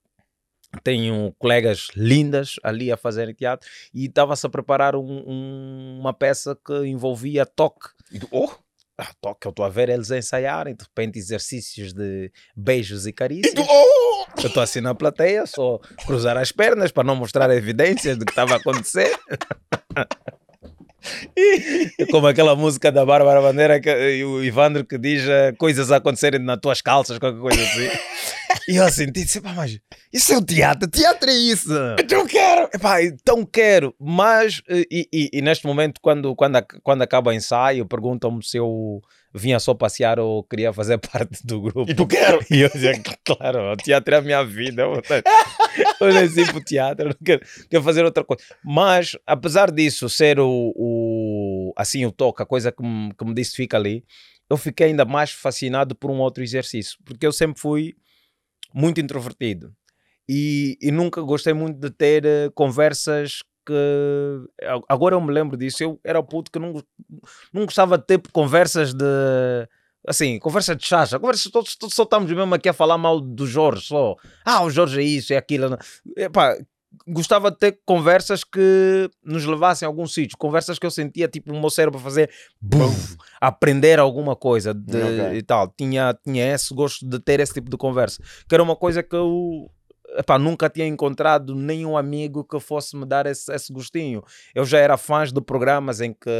tenho 0.85 1.35
colegas 1.39 1.89
lindas 1.97 2.57
ali 2.63 2.93
a 2.93 2.97
fazerem 2.97 3.35
teatro 3.35 3.67
e 3.95 4.05
estava-se 4.07 4.47
a 4.47 4.51
preparar 4.51 4.95
um- 4.97 5.25
um- 5.27 5.99
uma 6.01 6.13
peça 6.13 6.57
que 6.67 6.75
envolvia 6.87 7.47
toque. 7.47 7.89
Oh, 8.31 8.51
Ah, 8.99 9.13
toque, 9.21 9.47
eu 9.47 9.51
estou 9.51 9.65
a 9.65 9.69
ver 9.69 9.91
eles 9.91 10.11
ensaiarem, 10.11 10.75
de 10.75 10.83
repente 10.83 11.19
exercícios 11.19 11.93
de 11.93 12.33
beijos 12.57 13.07
e 13.07 13.13
carícias. 13.13 13.53
e 13.53 13.55
tu, 13.55 13.63
oh! 13.63 14.41
Eu 14.43 14.49
estou 14.49 14.63
assim 14.63 14.81
na 14.81 14.95
plateia, 14.95 15.47
só 15.47 15.79
cruzar 16.07 16.37
as 16.39 16.51
pernas 16.51 16.91
para 16.91 17.05
não 17.05 17.15
mostrar 17.15 17.51
evidências 17.51 18.17
do 18.17 18.25
que 18.25 18.33
estava 18.33 18.55
a 18.55 18.57
acontecer. 18.57 19.15
É 21.99 22.07
Como 22.11 22.27
aquela 22.27 22.57
música 22.57 22.91
da 22.91 23.05
Bárbara 23.05 23.41
Bandeira 23.41 23.81
que, 23.81 23.91
e 23.91 24.25
o 24.25 24.43
Ivandro 24.43 24.85
que 24.85 24.99
diz 24.99 25.23
eh, 25.29 25.53
coisas 25.53 25.93
a 25.93 25.97
acontecerem 25.97 26.41
nas 26.41 26.59
tuas 26.59 26.83
calças, 26.83 27.19
qualquer 27.19 27.41
coisa 27.41 27.63
assim. 27.63 27.89
E 28.69 28.77
eu 28.77 28.89
senti, 28.91 29.25
disse, 29.25 29.39
"Epá, 29.39 29.53
mas 29.53 29.79
isso 30.13 30.33
é 30.33 30.37
o 30.39 30.45
teatro, 30.45 30.89
teatro 30.91 31.31
é 31.31 31.35
isso. 31.35 31.71
Eu 32.11 32.27
quero! 32.27 32.69
Epá, 32.75 33.03
então 33.03 33.45
quero, 33.45 33.95
mas 34.01 34.63
eh, 34.69 34.85
e, 34.91 35.09
e- 35.13 35.31
e 35.35 35.43
neste 35.43 35.67
momento, 35.67 36.01
quando, 36.01 36.35
quando, 36.35 36.59
quando 36.83 37.03
acaba 37.03 37.31
o 37.31 37.35
ensaio, 37.35 37.87
perguntam-me 37.87 38.43
se 38.45 38.57
eu 38.57 39.01
vinha 39.35 39.61
só 39.61 39.75
passear 39.75 40.19
ou 40.19 40.43
queria 40.43 40.73
fazer 40.73 40.97
parte 41.13 41.47
do 41.47 41.61
grupo. 41.61 41.91
E 41.91 41.95
tu 41.95 42.07
quero! 42.07 42.41
E 42.51 42.61
eu 42.61 42.69
dizia, 42.71 42.93
claro, 43.25 43.73
o 43.73 43.77
teatro 43.77 44.15
é 44.15 44.19
a 44.19 44.23
minha 44.23 44.45
vida. 44.45 44.83
Eu 46.01 46.13
nasci 46.13 46.45
para 46.47 46.57
o 46.57 46.65
teatro, 46.65 47.09
não 47.09 47.17
quero, 47.25 47.41
quero 47.71 47.83
fazer 47.83 48.05
outra 48.05 48.25
coisa. 48.25 48.43
Mas, 48.65 49.17
apesar 49.27 49.71
disso 49.71 50.09
ser 50.09 50.39
o, 50.41 50.73
o- 50.75 51.73
assim, 51.77 52.05
o 52.07 52.13
toque, 52.13 52.43
a 52.43 52.47
coisa 52.47 52.73
que 52.73 52.83
me, 52.83 53.13
que 53.15 53.25
me 53.25 53.35
disse 53.35 53.55
fica 53.57 53.77
ali, 53.77 54.05
eu 54.49 54.57
fiquei 54.57 54.87
ainda 54.89 55.05
mais 55.05 55.31
fascinado 55.31 55.95
por 55.95 56.11
um 56.11 56.19
outro 56.19 56.43
exercício, 56.43 56.97
porque 57.05 57.27
eu 57.27 57.33
sempre 57.33 57.61
fui 57.61 57.95
muito 58.77 59.01
introvertido 59.01 59.73
e, 60.29 60.77
e 60.83 60.91
nunca 60.93 61.23
gostei 61.23 61.55
muito 61.55 61.79
de 61.81 61.91
ter 61.91 62.25
eh, 62.27 62.51
conversas 62.55 63.43
que 63.65 63.73
a- 64.63 64.81
agora 64.95 65.15
eu 65.17 65.21
me 65.21 65.33
lembro 65.33 65.57
disso, 65.57 65.83
eu 65.83 66.01
era 66.05 66.19
o 66.19 66.25
puto 66.25 66.51
que 66.51 66.59
não, 66.59 66.75
não 67.53 67.65
gostava 67.65 67.97
de 67.99 68.05
ter 68.07 68.21
conversas 68.33 68.93
de 68.93 69.05
assim, 70.07 70.39
conversa 70.39 70.77
de 70.77 70.87
chacha, 70.87 71.19
conversa, 71.19 71.51
todos, 71.51 71.75
todos 71.75 71.95
só 71.95 72.05
estamos 72.05 72.31
mesmo 72.31 72.55
aqui 72.55 72.69
a 72.69 72.73
falar 72.73 72.97
mal 72.99 73.21
do 73.21 73.47
Jorge, 73.47 73.87
só, 73.87 74.15
ah, 74.45 74.63
o 74.63 74.71
Jorge 74.71 75.01
é 75.01 75.05
isso, 75.05 75.33
é 75.33 75.37
aquilo. 75.37 75.77
Epá, 76.17 76.57
gostava 77.07 77.51
de 77.51 77.59
ter 77.59 77.81
conversas 77.85 78.43
que 78.43 79.11
nos 79.25 79.45
levassem 79.45 79.87
a 79.87 79.89
algum 79.89 80.07
sítio, 80.07 80.37
conversas 80.39 80.79
que 80.79 80.87
eu 80.87 80.91
sentia 80.91 81.29
tipo 81.29 81.53
o 81.53 81.61
meu 81.61 81.71
cérebro 81.71 81.99
fazer 81.99 82.31
buf, 82.61 83.17
aprender 83.41 83.99
alguma 83.99 84.35
coisa 84.35 84.73
de, 84.73 85.03
Ok. 85.03 85.39
e 85.39 85.43
tal, 85.43 85.69
tinha, 85.77 86.17
tinha 86.25 86.55
esse 86.55 86.73
gosto 86.75 87.07
de 87.09 87.19
ter 87.19 87.41
esse 87.41 87.53
tipo 87.55 87.71
de 87.71 87.77
conversa, 87.77 88.23
que 88.49 88.55
era 88.55 88.63
uma 88.63 88.77
coisa 88.77 89.03
que 89.03 89.15
eu 89.15 89.71
epá, 90.17 90.39
nunca 90.39 90.71
tinha 90.71 90.87
encontrado 90.87 91.55
nenhum 91.55 91.97
amigo 91.97 92.45
que 92.45 92.59
fosse 92.61 92.97
me 92.97 93.05
dar 93.05 93.27
esse, 93.27 93.53
esse 93.53 93.73
gostinho. 93.73 94.23
Eu 94.55 94.65
já 94.65 94.79
era 94.79 94.97
fã 94.97 95.25
de 95.25 95.41
programas 95.41 96.01
em 96.01 96.13
que, 96.13 96.31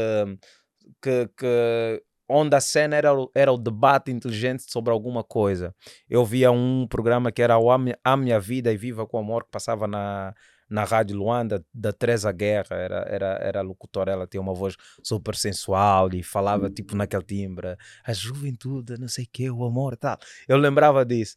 que, 1.01 1.29
que 1.37 2.03
onde 2.29 2.55
a 2.55 2.59
cena 2.61 2.95
era, 2.95 3.13
o- 3.13 3.31
era 3.33 3.51
o 3.51 3.57
debate 3.57 4.11
inteligente 4.11 4.63
sobre 4.71 4.91
alguma 4.91 5.23
coisa. 5.23 5.73
Eu 6.09 6.25
via 6.25 6.51
um 6.51 6.85
programa 6.87 7.31
que 7.31 7.41
era 7.41 7.57
o 7.57 7.69
A 7.71 8.17
Minha, 8.17 8.39
Vida 8.39 8.71
e 8.71 8.77
Viva 8.77 9.05
com 9.07 9.17
Amor, 9.17 9.45
que 9.45 9.51
passava 9.51 9.87
na, 9.87 10.33
na 10.69 10.83
Rádio 10.83 11.17
Luanda, 11.17 11.65
da 11.73 11.93
Teresa 11.93 12.31
Guerra, 12.31 12.75
era, 12.75 13.05
era, 13.09 13.27
era 13.41 13.61
locutora, 13.61 14.11
ela 14.11 14.27
tinha 14.27 14.41
uma 14.41 14.53
voz 14.53 14.75
super 15.01 15.35
sensual 15.35 16.09
e 16.13 16.21
falava 16.21 16.69
tipo 16.69 16.95
naquele 16.95 17.23
timbre, 17.23 17.77
a 18.03 18.13
juventude, 18.13 18.99
não 18.99 19.07
sei 19.07 19.23
o 19.23 19.29
que, 19.31 19.49
o 19.49 19.63
amor 19.63 19.93
e 19.93 19.97
tal. 19.97 20.17
Eu 20.47 20.57
lembrava 20.57 21.05
disso. 21.05 21.35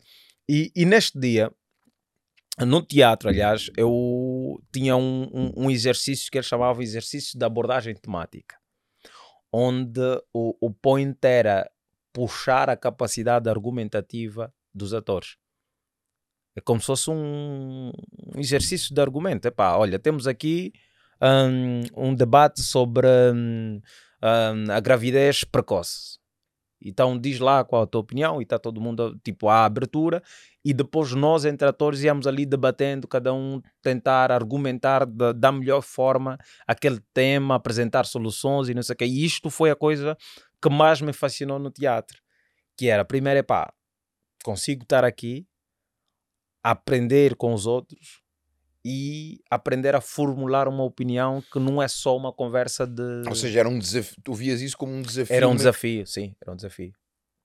E, 0.49 0.73
e 0.75 0.85
neste 0.85 1.19
dia, 1.19 1.53
no 2.59 2.83
teatro, 2.83 3.29
aliás, 3.29 3.71
eu 3.77 4.61
tinha 4.73 4.97
um, 4.97 5.23
um, 5.33 5.53
um 5.67 5.71
exercício 5.71 6.31
que 6.31 6.37
eles 6.37 6.47
chamavam 6.49 6.83
exercício 6.83 7.39
de 7.39 7.45
abordagem 7.45 7.95
temática, 7.95 8.57
onde 9.53 10.01
o, 10.33 10.57
o 10.61 10.71
point 10.71 11.19
era 11.23 11.71
puxar 12.13 12.69
a 12.71 12.77
capacidade 12.77 13.49
argumentativa 13.49 14.53
dos 14.75 14.95
atores. 14.95 15.37
É 16.57 16.61
como 16.61 16.81
se 16.81 16.87
fosse 16.87 17.11
um, 17.11 17.91
um 18.35 18.39
exercício 18.39 18.95
de 18.95 19.01
argumento. 19.01 19.47
Epá, 19.47 19.77
olha, 19.77 19.99
temos 19.99 20.27
aqui 20.27 20.73
hum, 21.23 21.83
um, 21.97 22.15
debate 22.15 22.61
sobre 22.61 23.07
hum, 23.33 23.81
hum, 24.23 24.73
a 24.73 24.81
gravidez 24.81 25.45
precoce. 25.45 26.19
Então 26.83 27.19
diz 27.19 27.39
lá 27.39 27.63
qual 27.65 27.83
a 27.83 27.87
tua 27.87 28.01
opinião 28.01 28.41
e 28.41 28.45
está 28.45 28.59
todo 28.59 28.81
mundo 28.81 29.19
tipo 29.23 29.49
à 29.49 29.65
abertura 29.65 30.23
e 30.65 30.75
depois 30.75 31.13
nós 31.13 31.45
entre 31.45 31.67
atores 31.67 32.03
íamos 32.03 32.27
ali 32.27 32.45
debatendo, 32.45 33.09
cada 33.09 33.33
um 33.33 33.63
tentar 33.83 34.31
argumentar 34.31 35.07
da, 35.07 35.33
da 35.33 35.51
melhor 35.51 35.81
forma 35.81 36.39
aquele 36.67 37.01
tema, 37.15 37.55
apresentar 37.55 38.05
soluções 38.05 38.69
e 38.69 38.75
não 38.75 38.83
sei 38.83 38.95
o 38.95 38.97
que. 38.97 39.05
E 39.05 39.25
isto 39.25 39.49
foi 39.49 39.71
a 39.71 39.77
coisa 39.77 40.17
que 40.61 40.69
mais 40.69 41.01
me 41.01 41.13
fascinou 41.13 41.59
no 41.59 41.71
teatro, 41.71 42.21
que 42.77 42.89
era, 42.89 43.05
primeiro 43.05 43.39
é 43.39 43.43
pá, 43.43 43.73
consigo 44.45 44.83
estar 44.83 45.05
aqui, 45.05 45.47
aprender 46.63 47.35
com 47.37 47.55
os 47.55 47.67
outros 47.67 48.21
e 48.85 49.41
aprender 49.51 49.95
a 49.95 50.01
formular 50.01 50.69
uma 50.69 50.85
opinião 50.85 51.43
que 51.53 51.59
não 51.59 51.83
é 51.83 51.89
só 51.89 52.17
uma 52.17 52.33
conversa 52.33 52.87
de... 52.87 53.23
Ou 53.27 53.35
seja, 53.35 53.61
era 53.61 53.69
um 53.69 53.79
desafio. 53.79 54.17
Tu 54.23 54.35
vias 54.35 54.61
isso 54.61 54.77
como 54.77 54.93
um 54.93 55.03
desafio. 55.03 55.37
Era 55.37 55.49
um 55.49 55.55
desafio, 55.55 56.07
sim, 56.07 56.35
era 56.41 56.53
um 56.53 56.57
desafio. 56.57 56.93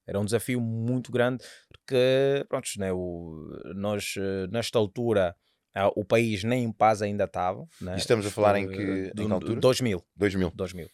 Era 0.07 0.19
um 0.19 0.25
desafio 0.25 0.61
muito 0.61 1.11
grande, 1.11 1.43
porque, 1.69 2.45
pronto, 2.47 2.67
né, 2.77 2.91
o, 2.93 3.49
nós, 3.75 4.15
eh, 4.17 4.47
nesta 4.51 4.77
altura, 4.77 5.35
ah, 5.73 5.89
o 5.95 6.05
país 6.05 6.43
nem 6.43 6.63
em 6.65 6.71
paz 6.71 7.01
ainda 7.01 7.23
estava. 7.25 7.67
Né? 7.81 7.95
Estamos 7.97 8.25
a 8.25 8.31
falar 8.31 8.57
em 8.59 8.65
Eh, 8.65 8.67
que, 8.67 9.11
do- 9.13 9.23
em 9.23 9.27
que 9.27 9.33
altura? 9.33 9.59
2000. 9.59 10.03
2000. 10.15 10.51
2000. 10.55 10.89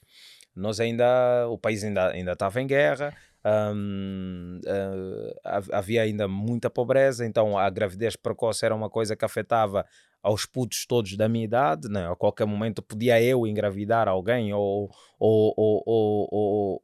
Nós 0.56 0.80
ainda, 0.80 1.48
o 1.50 1.58
país 1.58 1.84
ainda, 1.84 2.10
ainda 2.10 2.32
estava 2.34 2.62
em 2.62 2.68
guerra, 2.68 3.14
hum, 3.74 4.60
eh, 4.66 5.40
hav- 5.44 5.70
havia 5.74 6.02
ainda 6.04 6.28
muita 6.28 6.70
pobreza, 6.70 7.26
então 7.26 7.58
a 7.58 7.70
gravidez 7.70 8.16
precoce 8.16 8.66
era 8.66 8.76
uma 8.76 8.90
coisa 8.90 9.16
que 9.16 9.26
afetava 9.26 9.86
aos 10.24 10.46
putos 10.46 10.86
todos 10.86 11.18
da 11.18 11.28
minha 11.28 11.46
idade, 11.46 11.90
né? 11.90 12.08
a 12.08 12.16
qualquer 12.16 12.46
momento 12.46 12.82
podia 12.82 13.22
eu 13.22 13.48
engravidar 13.48 14.08
alguém, 14.08 14.54
ou, 14.54 14.90
ou, 15.20 15.54
ou, 15.58 16.80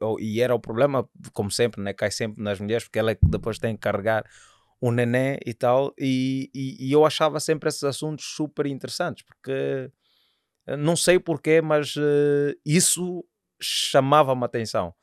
ou, 0.00 0.20
e 0.20 0.40
era 0.40 0.54
o 0.54 0.60
problema, 0.60 1.08
como 1.32 1.50
sempre, 1.50 1.82
né? 1.82 1.92
cai 1.92 2.10
sempre 2.10 2.42
nas 2.42 2.58
mulheres, 2.58 2.84
porque 2.84 2.98
ela 2.98 3.10
é 3.10 3.14
que 3.14 3.26
depois 3.28 3.58
tem 3.58 3.74
que 3.74 3.80
carregar 3.80 4.24
o 4.80 4.90
neném 4.90 5.38
e 5.44 5.52
tal, 5.52 5.92
e, 5.98 6.50
e, 6.54 6.88
e 6.88 6.92
eu 6.92 7.04
achava 7.04 7.38
sempre 7.40 7.68
esses 7.68 7.84
assuntos 7.84 8.24
super 8.24 8.64
interessantes, 8.66 9.24
porque 9.24 9.90
eh, 10.66 10.76
não 10.76 10.96
sei 10.96 11.18
porquê, 11.18 11.60
mas 11.60 11.96
uh, 11.96 12.54
isso 12.64 13.24
chamava-me 13.60 14.44
atenção. 14.44 14.94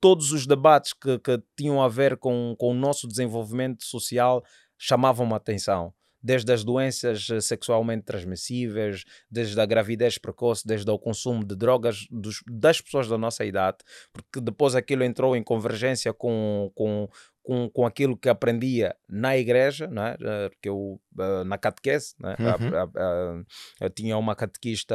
Todos 0.00 0.32
os 0.32 0.46
debates 0.46 0.94
que, 0.94 1.18
que 1.18 1.42
tinham 1.54 1.82
a 1.82 1.88
ver 1.88 2.16
com, 2.16 2.56
com 2.58 2.70
o 2.70 2.74
nosso 2.74 3.06
desenvolvimento 3.06 3.84
social 3.84 4.42
chamavam-me 4.78 5.34
atenção 5.34 5.92
desde 6.22 6.52
as 6.52 6.64
doenças 6.64 7.28
eh, 7.30 7.40
sexualmente 7.40 8.04
transmissíveis, 8.04 9.04
desde 9.30 9.58
a 9.60 9.66
gravidez 9.66 10.18
precoce, 10.18 10.66
desde 10.66 10.90
o 10.90 10.98
consumo 10.98 11.44
de 11.44 11.56
drogas 11.56 12.06
dos, 12.10 12.42
das 12.46 12.80
pessoas 12.80 13.08
da 13.08 13.16
nossa 13.16 13.44
idade, 13.44 13.78
porque 14.12 14.40
depois 14.40 14.74
aquilo 14.74 15.02
entrou 15.02 15.34
em 15.36 15.42
convergência 15.42 16.12
com, 16.12 16.70
com, 16.74 17.08
com, 17.42 17.70
com 17.70 17.86
aquilo 17.86 18.16
que 18.16 18.28
aprendia 18.28 18.94
na 19.08 19.36
igreja, 19.36 19.86
né? 19.86 20.16
porque 20.50 20.68
eu, 20.68 21.00
eh, 21.18 21.44
na 21.44 21.56
catequese, 21.56 22.14
né? 22.18 22.36
Uhum. 22.38 22.76
A, 22.76 22.82
a, 22.82 22.84
a, 22.84 23.44
eu 23.80 23.90
tinha 23.90 24.16
uma 24.16 24.36
catequista 24.36 24.94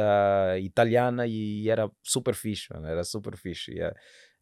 italiana 0.60 1.26
e 1.26 1.68
era 1.68 1.90
super 2.02 2.34
fixe, 2.34 2.68
era 2.84 3.04
super 3.04 3.36
fixe. 3.36 3.72
E, 3.72 3.92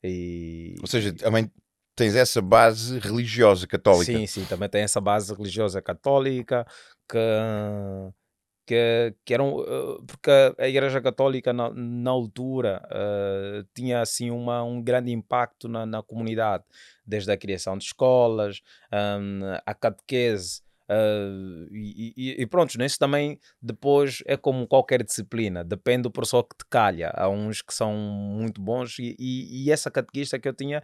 e, 0.07 0.75
Ou 0.81 0.87
seja, 0.87 1.15
também 1.15 1.51
tens 1.95 2.15
essa 2.15 2.43
base 2.43 2.99
religiosa 2.99 3.67
católica. 3.67 4.13
Sim, 4.13 4.27
sim, 4.27 4.45
também 4.45 4.69
tem 4.69 4.83
essa 4.83 5.01
base 5.01 5.35
religiosa 5.35 5.81
católica 5.81 6.67
que 7.09 7.19
que, 8.67 9.15
que 9.25 9.35
eram 9.35 9.57
uh, 9.57 10.03
porque 10.07 10.31
a 10.59 10.69
Igreja 10.69 11.01
Católica 11.01 11.53
na, 11.53 11.71
na 11.71 12.11
altura 12.11 12.83
uh, 12.87 13.67
tinha 13.75 14.01
assim 14.01 14.31
uma, 14.31 14.63
um 14.63 14.83
grande 14.83 15.13
impacto 15.13 15.69
na, 15.69 15.85
na 15.85 16.03
comunidade, 16.03 16.65
desde 17.07 17.31
a 17.31 17.37
criação 17.37 17.77
de 17.77 17.85
escolas, 17.85 18.61
um, 18.93 19.41
a 19.65 19.75
catequese. 19.75 20.63
Uh, 20.89 21.69
e, 21.73 22.15
e, 22.17 22.43
e 22.43 22.47
pronto, 22.47 22.83
isso 22.83 22.99
também 22.99 23.39
depois 23.61 24.23
é 24.27 24.37
como 24.37 24.67
qualquer 24.67 25.03
disciplina, 25.03 25.65
depende 25.65 26.03
do 26.03 26.11
professor 26.11 26.43
que 26.45 26.57
te 26.57 26.65
calha. 26.69 27.11
Há 27.15 27.29
uns 27.29 27.63
que 27.63 27.73
são 27.73 27.95
muito 27.95 28.61
bons, 28.61 28.99
e, 28.99 29.17
e, 29.19 29.65
e 29.65 29.71
essa 29.71 29.91
catequista 29.91 30.39
que 30.39 30.49
eu 30.49 30.55
tinha 30.55 30.83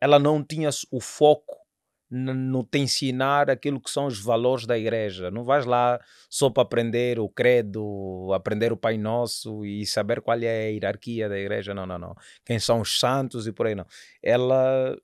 ela 0.00 0.18
não 0.18 0.42
tinha 0.42 0.70
o 0.90 1.00
foco 1.00 1.60
no 2.10 2.64
te 2.64 2.78
ensinar 2.78 3.48
aquilo 3.48 3.80
que 3.80 3.88
são 3.88 4.06
os 4.06 4.20
valores 4.20 4.66
da 4.66 4.76
igreja. 4.76 5.30
Não 5.30 5.44
vais 5.44 5.64
lá 5.64 6.00
só 6.28 6.50
para 6.50 6.64
aprender 6.64 7.20
o 7.20 7.28
credo, 7.28 8.32
aprender 8.34 8.72
o 8.72 8.76
Pai 8.76 8.98
Nosso 8.98 9.64
e 9.64 9.86
saber 9.86 10.20
qual 10.20 10.36
é 10.38 10.66
a 10.66 10.70
hierarquia 10.70 11.28
da 11.28 11.38
igreja. 11.38 11.72
Não, 11.72 11.86
não, 11.86 11.98
não. 11.98 12.14
Quem 12.44 12.58
são 12.58 12.80
os 12.80 12.98
santos 12.98 13.46
e 13.46 13.52
por 13.52 13.66
aí 13.66 13.76
não. 13.76 13.86
Ela 14.20 14.96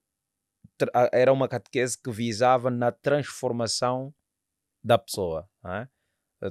era 1.12 1.32
uma 1.32 1.48
catequese 1.48 1.96
que 2.00 2.10
visava 2.10 2.70
na 2.70 2.90
transformação 2.90 4.12
da 4.82 4.98
pessoa. 4.98 5.48
É? 5.64 5.86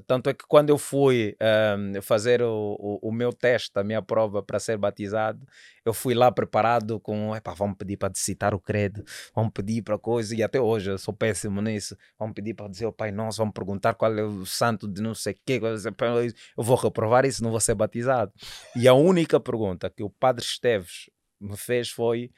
Tanto 0.08 0.30
é 0.30 0.34
que 0.34 0.46
quando 0.48 0.72
eu 0.72 0.80
fui 0.80 1.38
um, 1.78 2.02
fazer 2.02 2.42
o, 2.42 2.76
o, 2.80 3.10
o, 3.10 3.12
meu 3.12 3.32
teste, 3.32 3.78
a 3.78 3.84
minha 3.84 4.02
prova 4.02 4.42
para 4.42 4.60
ser 4.60 4.78
batizado, 4.78 5.46
eu 5.86 5.94
fui 5.94 6.16
lá 6.16 6.32
preparado 6.32 7.00
com, 7.00 7.36
epá, 7.36 7.54
pedir 7.78 7.98
para 7.98 8.12
citar 8.16 8.56
o 8.56 8.60
credo, 8.60 9.04
vamos 9.36 9.52
pedir 9.54 9.84
para 9.84 10.00
coisa, 10.00 10.36
e 10.36 10.42
até 10.42 10.60
hoje 10.60 10.90
eu 10.90 10.98
sou 10.98 11.14
péssimo 11.14 11.62
nisso, 11.62 11.96
vamos 12.18 12.34
pedir 12.34 12.56
para 12.56 12.68
dizer 12.68 12.88
o 12.88 12.92
Pai 12.92 13.12
Nosso, 13.12 13.38
vamos 13.38 13.54
perguntar 13.54 13.94
qual 13.94 14.12
é 14.18 14.24
o 14.24 14.44
santo 14.44 14.88
de 14.88 15.04
não 15.04 15.14
sei 15.14 15.34
o 15.34 15.38
quê, 15.46 15.62
eu 15.62 16.64
vou 16.64 16.76
reprovar 16.76 17.24
isso, 17.24 17.44
não 17.44 17.52
vou 17.52 17.60
ser 17.60 17.76
batizado. 17.76 18.34
E 18.76 18.88
a 18.88 18.94
única 18.96 19.40
pergunta 19.40 19.90
que 19.90 20.02
o 20.02 20.10
Padre 20.10 20.44
Esteves 20.44 21.12
me 21.40 21.56
fez 21.56 21.90
foi, 21.90 22.32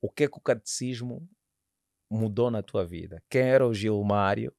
o 0.00 0.10
que 0.10 0.24
é 0.24 0.28
que 0.28 0.38
o 0.38 0.40
catecismo 0.40 1.28
mudou 2.10 2.50
na 2.50 2.62
tua 2.62 2.84
vida? 2.84 3.22
Quem 3.28 3.42
era 3.42 3.66
o 3.66 3.74
Gilmário? 3.74 4.54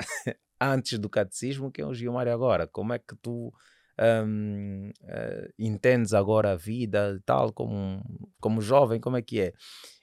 antes 0.60 0.98
do 0.98 1.08
catecismo 1.08 1.70
que 1.70 1.80
é 1.80 1.86
o 1.86 1.94
Gilmário 1.94 2.32
agora. 2.32 2.66
Como 2.66 2.92
é 2.92 2.98
que 2.98 3.16
tu 3.16 3.52
um, 3.98 4.90
uh, 4.90 5.08
eh, 5.08 5.50
entendes 5.58 6.12
agora 6.12 6.52
a 6.52 6.56
vida 6.56 7.20
tal, 7.24 7.52
como, 7.52 8.02
como 8.40 8.60
jovem, 8.60 9.00
como 9.00 9.16
é 9.16 9.22
que 9.22 9.40
é? 9.40 9.52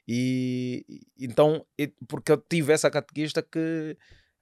E 0.07 0.85
então, 1.17 1.65
porque 2.07 2.31
eu 2.31 2.37
tive 2.37 2.73
essa 2.73 2.89
catequista 2.89 3.41
que 3.41 3.95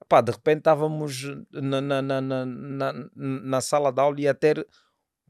pá, 0.08 0.22
de 0.22 0.32
repente 0.32 0.60
estávamos 0.60 1.24
na, 1.52 1.82
na, 1.82 2.02
na, 2.02 2.22
na, 2.22 2.94
na 3.16 3.62
sala 3.62 3.92
de 3.92 4.02
aula 4.02 4.22
e 4.22 4.28
a 4.28 4.34
ter 4.34 4.66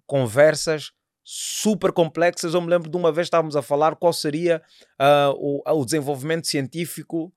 conversas 0.05 0.91
super 1.23 1.91
complexas. 1.91 2.53
Eu 2.53 2.61
me 2.61 2.69
lembro 2.69 2.89
de 2.89 2.97
uma 2.97 3.11
vez 3.11 3.27
estávamos 3.27 3.55
a 3.55 3.61
falar 3.61 3.95
qual 3.95 4.13
seria 4.13 4.61
uh, 4.99 5.33
o, 5.37 5.61
o 5.65 5.85
desenvolvimento 5.85 6.47
científico 6.47 7.33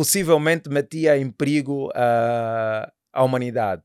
possivelmente 0.00 0.70
metia 0.70 1.18
em 1.18 1.30
perigo 1.30 1.88
uh, 1.88 2.90
a 3.12 3.22
humanidade. 3.22 3.82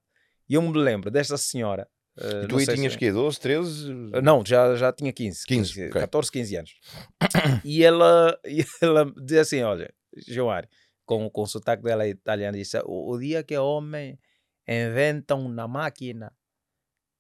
E 0.48 0.54
eu 0.54 0.62
me 0.62 0.72
lembro 0.72 1.12
desta 1.12 1.36
senhora. 1.36 1.90
Uh, 2.18 2.46
e 2.46 2.48
tu 2.48 2.58
aí 2.58 2.66
tinhas 2.66 2.94
se... 2.94 3.00
quê? 3.00 3.12
12, 3.12 3.38
13? 3.38 3.92
Uh, 3.92 4.22
não, 4.24 4.42
já, 4.46 4.78
já 4.78 4.94
tinha 4.94 5.12
15. 5.12 5.46
15, 5.46 5.74
15 5.74 5.90
okay. 5.90 6.02
14, 6.02 6.32
15 6.32 6.56
anos. 6.56 6.72
e 7.66 7.84
ela, 7.84 8.40
e 8.46 8.64
ela 8.82 9.12
dizia 9.22 9.42
assim: 9.42 9.62
olha, 9.62 9.94
Joari, 10.26 10.70
com, 11.06 11.30
com 11.30 11.42
o 11.42 11.48
sotaque 11.48 11.84
dela 11.84 12.08
italiano, 12.08 12.58
disse: 12.58 12.78
o, 12.86 13.12
o 13.12 13.20
dia 13.20 13.44
que 13.44 13.58
o 13.58 13.66
homem 13.66 14.18
inventa 14.66 15.36
uma 15.36 15.68
máquina 15.68 16.32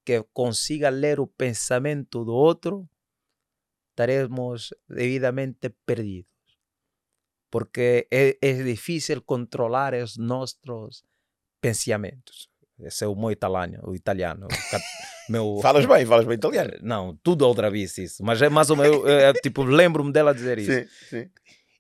que 0.05 0.23
consiga 0.31 0.87
ler 0.87 1.19
o 1.19 1.27
pensamento 1.27 2.23
do 2.23 2.31
outro, 2.31 2.87
estaremos 3.91 4.69
devidamente 4.87 5.69
perdidos 5.85 6.34
porque 7.55 8.05
é, 8.11 8.37
é 8.41 8.51
difícil 8.63 9.21
controlar 9.21 9.93
os 9.93 10.17
nossos 10.17 10.59
pensamentos. 11.61 12.49
Esse 12.77 13.05
é 13.05 13.07
o 13.07 13.15
meu 13.15 13.31
italiano, 13.31 13.79
o 13.81 13.95
italiano. 13.95 14.45
O 14.45 15.31
meu... 15.31 15.59
Falas 15.61 15.85
bem, 15.85 16.05
falas 16.05 16.25
bem 16.25 16.35
italiano. 16.35 16.71
Eh, 16.73 16.79
não, 16.81 17.17
tudo 17.23 17.47
outra 17.47 17.71
vez 17.71 17.97
isso. 17.97 18.25
Mas 18.25 18.41
é 18.41 18.49
mais 18.49 18.69
ou 18.69 18.75
menos, 18.75 19.07
é, 19.07 19.31
tipo, 19.31 19.63
lembro-me 19.63 20.11
dela 20.11 20.35
dizer 20.35 20.59
isso. 20.59 20.69
Sim, 20.69 20.85
sim. 21.09 21.29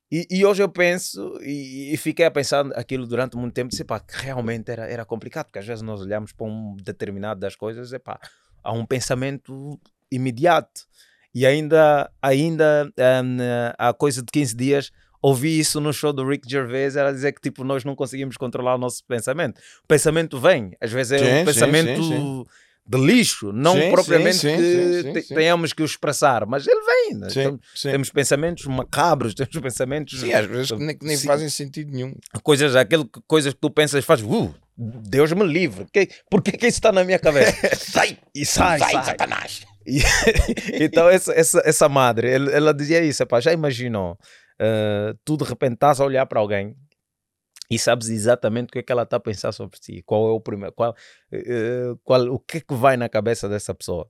E, 0.09 0.25
e, 0.31 0.45
hoje 0.45 0.63
eu 0.63 0.69
penso, 0.69 1.37
e, 1.41 1.93
e, 1.93 1.97
fiquei 1.97 2.25
a 2.25 2.31
pensar 2.31 2.65
aquilo 2.67 3.05
durante 3.05 3.35
muito 3.35 3.53
tempo, 3.53 3.71
disse, 3.71 3.83
pá, 3.83 3.99
que 3.99 4.15
realmente 4.15 4.71
era, 4.71 4.85
era 4.85 5.03
complicado, 5.03 5.47
porque 5.47 5.59
às 5.59 5.67
vezes 5.67 5.81
nós 5.81 5.99
olhamos 5.99 6.31
para 6.31 6.47
um 6.47 6.77
determinado 6.77 7.41
das 7.41 7.57
coisas, 7.57 7.91
e 7.91 7.99
pá, 7.99 8.17
há 8.63 8.71
um 8.71 8.85
pensamento 8.85 9.77
imediato. 10.09 10.87
E 11.33 11.45
ainda, 11.45 12.09
ainda 12.21 12.89
um, 12.97 13.37
há 13.77 13.93
coisa 13.93 14.21
de 14.21 14.31
15 14.31 14.55
dias, 14.55 14.91
ouvi 15.25 15.59
isso 15.59 15.81
no 15.81 15.91
show 15.91 16.13
do 16.13 16.27
Rick 16.27 16.47
Gervais, 16.47 16.95
ela 16.95 17.11
dizer 17.11 17.31
que 17.33 17.41
tipo, 17.41 17.63
nós 17.63 17.83
não 17.83 17.95
conseguimos 17.95 18.37
controlar 18.37 18.75
o 18.75 18.77
nosso 18.77 19.03
pensamento. 19.05 19.57
O 19.83 19.87
pensamento 19.87 20.39
vem, 20.39 20.73
às 20.79 20.91
vezes 20.91 21.13
é 21.13 21.17
sim, 21.17 21.41
um 21.41 21.45
pensamento 21.45 22.03
sim, 22.03 22.09
sim, 22.09 22.45
de 22.87 22.97
lixo, 22.99 23.51
não 23.51 23.75
propriamente 23.89 24.39
que 24.41 25.33
tenhamos 25.33 25.73
que 25.73 25.81
o 25.81 25.85
expressar, 25.85 26.45
mas 26.45 26.67
ele 26.67 26.79
vem. 26.81 27.15
Né? 27.15 27.27
Então, 27.31 27.59
temos 27.81 28.11
pensamentos 28.11 28.65
macabros, 28.67 29.33
temos 29.35 29.57
pensamentos. 29.57 30.19
Sim, 30.19 30.31
às 30.31 30.45
vezes 30.45 30.71
nem, 30.71 30.95
nem 31.01 31.17
fazem 31.17 31.49
sentido 31.49 31.91
nenhum. 31.91 32.13
Coisas, 32.43 32.75
aquele, 32.75 33.05
coisas 33.27 33.51
que 33.51 33.59
tu 33.59 33.71
pensas, 33.71 34.05
faz, 34.05 34.21
uh, 34.21 34.53
Deus 34.77 35.31
me 35.33 35.43
livre, 35.43 35.87
que, 35.91 36.07
por 36.29 36.43
que, 36.43 36.51
que 36.51 36.67
isso 36.67 36.77
está 36.77 36.91
na 36.91 37.03
minha 37.03 37.17
cabeça? 37.17 37.51
sai! 37.75 38.19
E 38.35 38.45
sai, 38.45 38.77
sai, 38.77 38.91
sai. 38.91 39.05
Satanás! 39.05 39.65
Então, 40.73 41.07
essa, 41.07 41.31
essa, 41.33 41.61
essa 41.63 41.87
madre, 41.87 42.31
ela, 42.31 42.51
ela 42.51 42.73
dizia 42.73 43.03
isso, 43.03 43.23
já 43.39 43.53
imaginou? 43.53 44.17
Uh, 44.61 45.17
tu 45.23 45.37
de 45.37 45.43
repente 45.43 45.75
estás 45.75 45.99
a 45.99 46.05
olhar 46.05 46.25
para 46.25 46.39
alguém 46.39 46.75
e 47.69 47.79
sabes 47.79 48.09
exatamente 48.09 48.69
o 48.69 48.71
que 48.71 48.79
é 48.79 48.83
que 48.83 48.91
ela 48.91 49.03
está 49.03 49.17
a 49.17 49.19
pensar 49.19 49.51
sobre 49.51 49.79
ti, 49.79 50.03
qual 50.03 50.27
é 50.27 50.31
o 50.31 50.39
primeiro, 50.39 50.73
qual, 50.73 50.91
uh, 50.91 51.97
qual, 52.03 52.27
o 52.27 52.39
que 52.39 52.57
é 52.57 52.61
que 52.61 52.73
vai 52.73 52.95
na 52.97 53.09
cabeça 53.09 53.49
dessa 53.49 53.73
pessoa. 53.73 54.09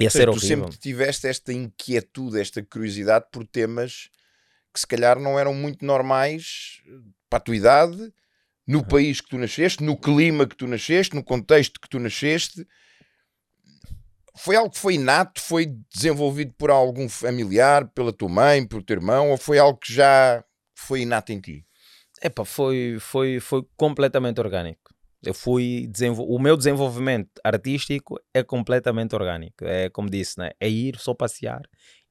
Ia 0.00 0.10
ser 0.10 0.26
tu 0.26 0.30
horrível. 0.30 0.64
sempre 0.64 0.76
tiveste 0.78 1.26
esta 1.26 1.52
inquietude, 1.52 2.40
esta 2.40 2.62
curiosidade 2.62 3.26
por 3.30 3.46
temas 3.46 4.10
que 4.72 4.80
se 4.80 4.86
calhar 4.86 5.18
não 5.18 5.38
eram 5.38 5.54
muito 5.54 5.84
normais 5.84 6.82
para 7.28 7.38
a 7.38 7.40
tua 7.40 7.56
idade, 7.56 8.12
no 8.66 8.78
uhum. 8.78 8.84
país 8.84 9.20
que 9.20 9.30
tu 9.30 9.38
nasceste, 9.38 9.82
no 9.82 9.96
clima 9.96 10.46
que 10.46 10.56
tu 10.56 10.66
nasceste, 10.66 11.14
no 11.14 11.24
contexto 11.24 11.80
que 11.80 11.88
tu 11.88 11.98
nasceste 11.98 12.66
foi 14.38 14.56
algo 14.56 14.70
que 14.70 14.78
foi 14.78 14.94
inato, 14.94 15.40
foi 15.40 15.66
desenvolvido 15.92 16.54
por 16.56 16.70
algum 16.70 17.08
familiar, 17.08 17.88
pela 17.88 18.12
tua 18.12 18.28
mãe, 18.28 18.66
pelo 18.66 18.82
teu 18.82 18.96
irmão, 18.96 19.30
ou 19.30 19.36
foi 19.36 19.58
algo 19.58 19.78
que 19.78 19.92
já 19.92 20.42
foi 20.74 21.02
inato 21.02 21.32
em 21.32 21.40
ti? 21.40 21.66
Epa, 22.22 22.44
foi, 22.44 22.96
foi, 23.00 23.40
foi 23.40 23.62
completamente 23.76 24.40
orgânico. 24.40 24.94
Eu 25.22 25.34
fui 25.34 25.90
o 26.18 26.38
meu 26.38 26.56
desenvolvimento 26.56 27.40
artístico 27.42 28.20
é 28.32 28.42
completamente 28.42 29.14
orgânico. 29.14 29.64
É 29.64 29.90
como 29.90 30.08
disse, 30.08 30.38
né? 30.38 30.50
é 30.60 30.68
ir 30.68 30.96
só 30.96 31.12
passear 31.12 31.62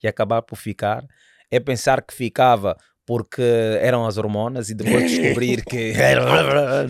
e 0.03 0.07
acabar 0.07 0.41
por 0.41 0.57
ficar. 0.57 1.05
É 1.49 1.59
pensar 1.59 2.01
que 2.01 2.13
ficava 2.13 2.75
porque 3.07 3.41
eram 3.41 4.05
as 4.05 4.17
hormonas 4.17 4.69
e 4.69 4.75
depois 4.75 5.03
descobrir 5.09 5.63
que 5.63 5.93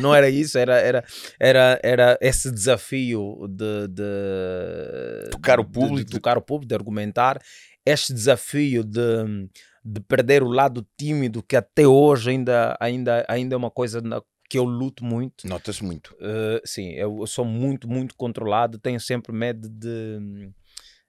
não 0.01 0.15
era 0.15 0.27
isso, 0.27 0.57
era, 0.57 0.75
era, 0.79 1.03
era, 1.39 1.79
era 1.83 2.17
esse 2.19 2.51
desafio 2.51 3.47
de, 3.47 3.87
de 3.87 5.29
tocar 5.29 5.59
o 5.59 5.63
público, 5.63 5.97
de, 5.97 6.05
de 6.05 6.11
tocar 6.11 6.35
o 6.35 6.41
público, 6.41 6.67
de 6.67 6.75
argumentar, 6.75 7.39
este 7.85 8.11
desafio 8.13 8.83
de, 8.83 9.47
de 9.85 10.01
perder 10.01 10.41
o 10.41 10.49
lado 10.49 10.85
tímido 10.97 11.43
que 11.43 11.55
até 11.55 11.87
hoje 11.87 12.31
ainda, 12.31 12.75
ainda, 12.79 13.23
ainda 13.29 13.53
é 13.53 13.57
uma 13.57 13.71
coisa 13.71 14.01
na, 14.01 14.19
que 14.49 14.57
eu 14.57 14.63
luto 14.63 15.05
muito. 15.05 15.47
Nota-se 15.47 15.83
muito. 15.83 16.15
Uh, 16.15 16.59
sim, 16.65 16.93
eu, 16.93 17.27
sou 17.27 17.45
muito, 17.45 17.87
muito 17.87 18.15
controlado, 18.15 18.79
tenho 18.79 18.99
sempre 18.99 19.31
medo 19.31 19.69
de 19.69 20.49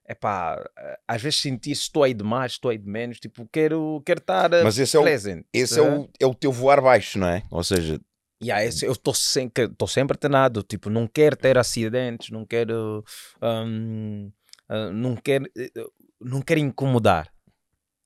epá, 0.09 0.59
às 1.07 1.21
vezes 1.21 1.39
sentir 1.39 1.71
estou 1.71 2.03
aí 2.03 2.15
de 2.15 2.23
mais, 2.23 2.53
estou 2.53 2.71
aí 2.71 2.77
de 2.79 2.89
menos, 2.89 3.19
tipo, 3.19 3.47
quero, 3.51 4.01
quero 4.03 4.19
estar 4.19 4.49
Mas 4.63 4.79
esse 4.79 4.97
é. 4.97 4.99
O, 4.99 5.07
esse 5.53 5.79
é, 5.79 5.83
o, 5.83 6.09
é 6.19 6.25
o 6.25 6.33
teu 6.33 6.51
voar 6.51 6.81
baixo, 6.81 7.19
não 7.19 7.27
é? 7.27 7.43
Ou 7.51 7.63
seja... 7.63 8.01
Yeah, 8.41 8.65
esse, 8.65 8.85
eu 8.85 8.93
estou 8.93 9.13
sempre, 9.13 9.69
sempre 9.87 10.17
treinado, 10.17 10.63
tipo, 10.63 10.89
não 10.89 11.05
quero 11.05 11.35
ter 11.35 11.57
acidentes, 11.57 12.31
não 12.31 12.45
quero... 12.45 13.03
Um, 13.41 14.31
uh, 14.69 14.91
não 14.91 15.15
quero... 15.15 15.45
Eh, 15.55 15.71
não 16.19 16.41
quero 16.41 16.59
incomodar. 16.59 17.31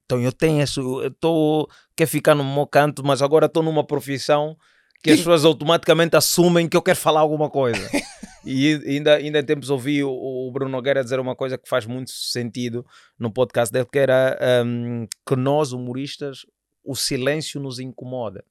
Então 0.06 0.22
eu 0.22 0.34
tenho 0.34 0.62
isso, 0.62 0.82
eu 1.02 1.08
estou... 1.08 1.70
Quero 1.96 2.10
ficar 2.10 2.36
no 2.36 2.44
meu 2.44 2.68
canto, 2.68 3.02
mas 3.06 3.22
agora 3.22 3.46
estou 3.46 3.64
numa 3.64 3.86
profissão 3.86 4.58
que 5.02 5.12
as 5.12 5.18
pessoas 5.18 5.46
automaticamente 5.46 6.16
assumem 6.16 6.68
que 6.68 6.76
eu 6.76 6.82
quero 6.82 6.98
falar 6.98 7.22
alguma 7.22 7.50
coisa. 7.50 7.90
e 8.46 8.74
ainda, 8.86 9.16
ainda 9.16 9.40
em 9.40 9.46
tempos 9.46 9.70
ouvi 9.70 10.04
o, 10.04 10.12
o, 10.12 10.52
Bruno 10.52 10.72
Nogueira 10.72 11.04
dizer 11.04 11.20
uma 11.20 11.36
coisa 11.36 11.58
que 11.58 11.68
faz 11.68 11.86
muito 11.86 12.12
sentido 12.12 12.86
no 13.18 13.32
podcast 13.32 13.72
dele, 13.72 13.88
que 13.92 14.00
era 14.00 14.38
um, 14.66 15.08
que 15.26 15.36
nós, 15.36 15.72
humoristas, 15.72 16.46
o 16.84 16.96
silêncio 16.96 17.62
nos 17.62 17.80
incomoda. 17.80 18.44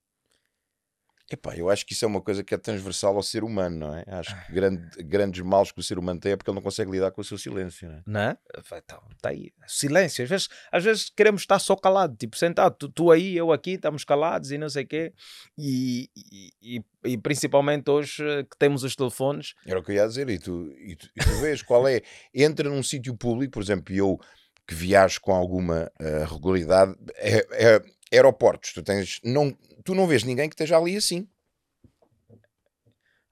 Epá, 1.33 1.57
eu 1.57 1.71
acho 1.71 1.87
que 1.87 1.95
isso 1.95 2.05
é 2.05 2.09
uma 2.09 2.21
coisa 2.21 2.45
que 2.45 2.55
é 2.55 2.59
transversal 2.59 3.17
ao 3.17 3.23
ser 3.23 3.43
humano, 3.43 3.79
não 3.79 3.95
é? 3.95 4.05
Acho 4.07 4.37
que 4.45 4.53
grande, 4.53 5.03
grandes 5.03 5.41
males 5.41 5.73
que 5.73 5.81
o 5.81 5.83
ser 5.83 5.99
humano 5.99 6.21
tem 6.21 6.33
é 6.33 6.37
porque 6.37 6.51
ele 6.51 6.57
não 6.57 6.63
consegue 6.63 6.91
lidar 6.91 7.11
com 7.11 7.23
o 7.23 7.25
seu 7.25 7.39
silêncio, 7.39 7.89
não 7.89 7.97
é? 7.97 8.03
Não 8.07 8.21
é? 8.21 8.37
Então, 8.77 9.03
tá 9.23 9.31
aí. 9.31 9.51
Silêncio. 9.67 10.25
Às 10.25 10.29
vezes, 10.29 10.49
às 10.71 10.85
vezes 10.85 11.09
queremos 11.09 11.41
estar 11.41 11.59
só 11.59 11.75
calado, 11.75 12.15
tipo, 12.17 12.37
sentado, 12.37 12.77
tu, 12.77 12.89
tu 12.91 13.11
aí, 13.11 13.35
eu 13.35 13.51
aqui, 13.51 13.73
estamos 13.73 14.05
calados 14.05 14.51
e 14.51 14.59
não 14.59 14.69
sei 14.69 14.85
o 14.85 14.87
quê. 14.87 15.15
E, 15.57 16.11
e, 16.63 16.85
e, 17.03 17.17
principalmente 17.17 17.91
hoje 17.91 18.23
eh, 18.23 18.43
que 18.43 18.59
temos 18.59 18.85
os 18.85 18.95
telefones. 18.95 19.55
Era 19.67 19.81
o 19.81 19.83
que 19.83 19.93
eu 19.93 19.97
ia 19.97 20.07
dizer, 20.07 20.29
e 20.29 20.39
tu, 20.39 20.71
e 20.79 20.97
tu, 20.97 21.09
e 21.17 21.21
tu 21.25 21.41
vês 21.41 21.63
qual 21.63 21.89
é. 21.89 22.03
Entra 22.35 22.69
num 22.69 22.83
sítio 22.83 23.17
público, 23.17 23.53
por 23.53 23.63
exemplo, 23.63 23.95
eu 23.95 24.21
que 24.67 24.75
viajo 24.75 25.21
com 25.21 25.33
alguma 25.33 25.91
uh, 26.01 26.33
regularidade, 26.33 26.95
é, 27.17 27.47
é, 27.53 27.83
aeroportos, 28.13 28.73
tu 28.73 28.83
tens. 28.83 29.21
Não, 29.25 29.57
tu 29.85 29.95
não 29.95 30.07
vês 30.07 30.25
ninguém 30.25 30.49
que 30.49 30.55
esteja 30.55 30.77
ali 30.77 30.97
assim. 30.97 31.27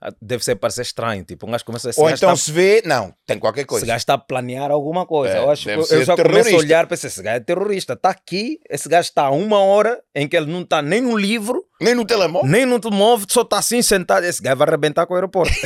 Ah, 0.03 0.15
deve 0.21 0.43
ser 0.43 0.57
para 0.57 0.71
ser 0.71 0.81
estranho, 0.81 1.23
tipo, 1.25 1.47
um 1.47 1.51
gajo 1.51 1.63
começa 1.63 1.91
a 1.91 1.93
Ou 1.99 2.09
então 2.09 2.35
se 2.35 2.51
vê, 2.51 2.83
não, 2.87 3.15
tem 3.27 3.39
qualquer 3.39 3.67
coisa. 3.67 3.85
Esse 3.85 3.89
gajo 3.89 3.99
está 3.99 4.15
a 4.15 4.19
planear 4.19 4.71
alguma 4.71 5.05
coisa. 5.05 5.35
É, 5.35 5.39
eu, 5.39 5.51
acho, 5.51 5.69
eu 5.69 5.83
já 5.83 6.17
terrorista. 6.17 6.23
começo 6.23 6.55
a 6.55 6.59
olhar 6.59 6.87
para 6.87 6.95
esse 6.95 7.23
gajo 7.23 7.37
é 7.37 7.41
terrorista. 7.41 7.93
Está 7.93 8.09
aqui, 8.09 8.59
esse 8.71 8.89
gajo 8.89 9.09
está 9.09 9.25
a 9.25 9.31
uma 9.31 9.59
hora 9.59 10.03
em 10.15 10.27
que 10.27 10.35
ele 10.35 10.51
não 10.51 10.63
está 10.63 10.81
nem 10.81 11.03
no 11.03 11.15
livro, 11.19 11.67
nem 11.79 11.95
no 11.95 12.07
telemóvel, 12.07 12.51
nem 12.51 12.65
no 12.65 12.81
telemóvel, 12.81 13.27
só 13.29 13.43
está 13.43 13.59
assim 13.59 13.83
sentado. 13.83 14.25
Esse 14.25 14.43
gajo 14.43 14.57
vai 14.57 14.69
arrebentar 14.69 15.07
com 15.07 15.13
o 15.13 15.17
aeroporto. 15.17 15.53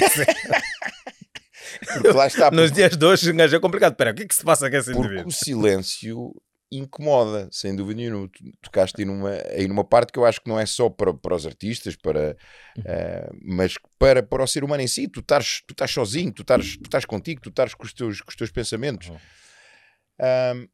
Porque 1.93 2.09
lá 2.09 2.27
está. 2.27 2.51
Nos 2.51 2.73
dias 2.73 2.97
de 2.97 3.05
hoje, 3.05 3.31
um 3.31 3.37
gajo 3.37 3.55
é 3.55 3.61
complicado. 3.61 3.93
Espera, 3.93 4.11
o 4.11 4.15
que 4.15 4.23
é 4.23 4.27
que 4.27 4.35
se 4.35 4.43
passa 4.43 4.69
com 4.69 4.77
esse 4.77 4.91
indivíduo? 4.91 5.29
o 5.29 5.31
silêncio 5.31 6.35
incomoda, 6.79 7.49
sem 7.53 7.75
dúvida 7.75 8.01
nenhuma. 8.01 8.31
Tocaste 8.63 9.01
aí 9.01 9.05
numa, 9.05 9.31
aí 9.51 9.69
numa 9.69 9.85
parte 9.85 10.13
que 10.13 10.19
eu 10.19 10.25
acho 10.25 10.41
que 10.41 10.49
não 10.49 10.59
é 10.59 10.67
só 10.67 10.89
para, 10.89 11.13
para 11.15 11.35
os 11.35 11.47
artistas, 11.47 11.97
para, 11.97 12.37
uh, 12.79 13.37
mas 13.43 13.75
para, 13.99 14.23
para 14.23 14.43
o 14.43 14.47
ser 14.47 14.65
humano 14.65 14.83
em 14.83 14.87
si. 14.87 15.09
Tu 15.09 15.21
estás, 15.21 15.63
tu 15.67 15.73
estás 15.73 15.91
sozinho, 15.91 16.33
tu 16.33 16.43
estás, 16.43 16.77
tu 16.77 16.85
estás 16.85 17.05
contigo, 17.05 17.41
tu 17.41 17.51
estás 17.51 17.75
com 17.75 17.85
os 17.85 17.93
teus, 17.93 18.21
com 18.21 18.31
os 18.31 18.37
teus 18.37 18.51
pensamentos. 18.51 19.09
Uhum. 19.09 20.69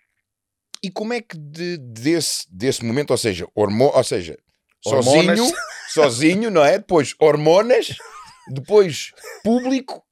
e 0.83 0.91
como 0.91 1.13
é 1.13 1.21
que 1.21 1.37
de, 1.37 1.79
desse, 1.79 2.45
desse 2.51 2.85
momento, 2.85 3.11
ou 3.11 3.19
seja, 3.19 3.47
hormo, 3.55 3.91
ou 3.95 4.05
seja, 4.05 4.37
sozinho, 4.83 5.53
sozinho, 5.93 6.51
não 6.51 6.65
é? 6.65 6.79
Depois 6.79 7.15
hormonas, 7.19 7.97
depois 8.53 9.13
público 9.43 10.03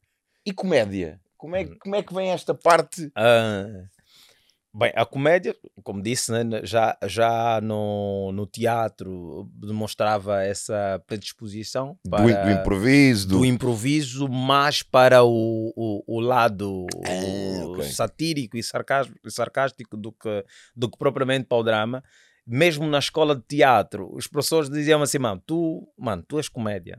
e 0.44 0.52
comédia. 0.52 1.20
Como 1.36 1.54
é, 1.54 1.62
hum. 1.62 1.76
como 1.80 1.94
é 1.94 2.02
que 2.02 2.14
vem 2.14 2.30
esta 2.30 2.54
parte? 2.54 3.04
Uh, 3.06 3.97
Bem, 4.74 4.92
a 4.94 5.06
comédia, 5.06 5.56
como 5.82 6.02
disse, 6.02 6.30
né, 6.30 6.60
já, 6.62 6.96
já 7.06 7.58
no, 7.62 8.30
no 8.32 8.46
teatro 8.46 9.50
demonstrava 9.54 10.42
essa 10.42 11.02
predisposição 11.06 11.98
para, 12.08 12.22
do, 12.22 12.44
do, 12.44 12.60
improviso. 12.60 13.28
Do... 13.28 13.44
improviso, 13.46 14.28
mais 14.28 14.82
para 14.82 15.24
o, 15.24 15.72
o, 15.74 16.04
o 16.06 16.20
lado 16.20 16.86
ah, 17.06 17.66
okay. 17.66 17.90
satírico 17.90 18.58
e 18.58 18.62
sarcástico, 18.62 19.30
sarcástico 19.30 19.96
do, 19.96 20.12
que, 20.12 20.44
do 20.76 20.90
que 20.90 20.98
propriamente 20.98 21.46
para 21.46 21.58
o 21.58 21.62
drama. 21.62 22.04
Mesmo 22.46 22.86
na 22.86 22.98
escola 22.98 23.34
de 23.34 23.42
teatro, 23.42 24.08
os 24.14 24.26
professores 24.26 24.70
diziam 24.70 25.02
assim, 25.02 25.18
mano, 25.18 25.42
tu, 25.46 25.88
mano, 25.98 26.22
tu 26.26 26.38
és 26.38 26.48
comédia. 26.48 26.98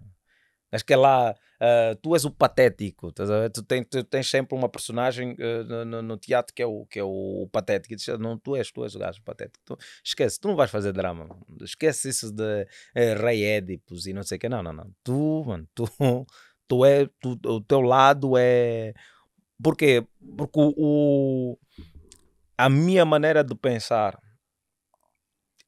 Acho 0.72 0.86
que 0.86 0.94
é 0.94 0.98
lá, 0.98 1.32
uh, 1.32 1.96
tu 2.02 2.14
és 2.14 2.26
o 2.26 2.32
patético, 2.32 3.12
tu, 3.12 3.64
tens, 3.64 3.88
tu 3.90 4.04
tens 4.04 4.30
sempre 4.30 4.56
uma 4.56 4.70
personagem 4.70 5.34
uh, 5.34 5.86
no, 5.86 6.02
no, 6.02 6.18
teatro 6.18 6.54
que 6.54 6.62
é 6.62 6.66
o, 6.66 6.86
que 6.86 7.00
é 7.00 7.04
o, 7.04 7.50
patético. 7.52 7.94
E 7.94 7.96
diz, 7.96 8.08
não, 8.20 8.38
tu 8.38 8.56
és, 8.56 8.72
tu 8.72 8.84
és 8.84 8.94
o 8.94 9.00
gajo 9.00 9.22
patético. 9.24 9.60
Tu, 9.66 9.78
esquece, 10.04 10.40
tu 10.40 10.48
não 10.48 10.56
vais 10.56 10.70
fazer 10.70 10.94
drama. 10.94 11.36
Esquece 11.62 12.10
isso 12.10 12.32
de 12.32 12.44
uh, 12.64 13.22
rei 13.22 13.44
Édipos 13.44 14.06
e 14.06 14.14
não 14.14 14.22
sei 14.22 14.38
o 14.38 14.40
que. 14.40 14.50
Não, 14.50 14.62
não, 14.62 14.74
não. 14.74 14.92
Tu, 15.04 15.44
mano, 15.46 15.68
tu, 15.74 15.86
tu 16.68 16.86
é, 16.86 17.08
tu, 17.20 17.40
o 17.46 17.62
teu 17.62 17.82
lado 17.82 18.38
é. 18.38 18.94
Porquê? 19.62 20.06
Porque 20.38 20.60
o, 20.60 20.74
o, 20.78 21.60
a 22.58 22.70
minha 22.70 23.06
maneira 23.06 23.44
de 23.44 23.56
pensar 23.56 24.20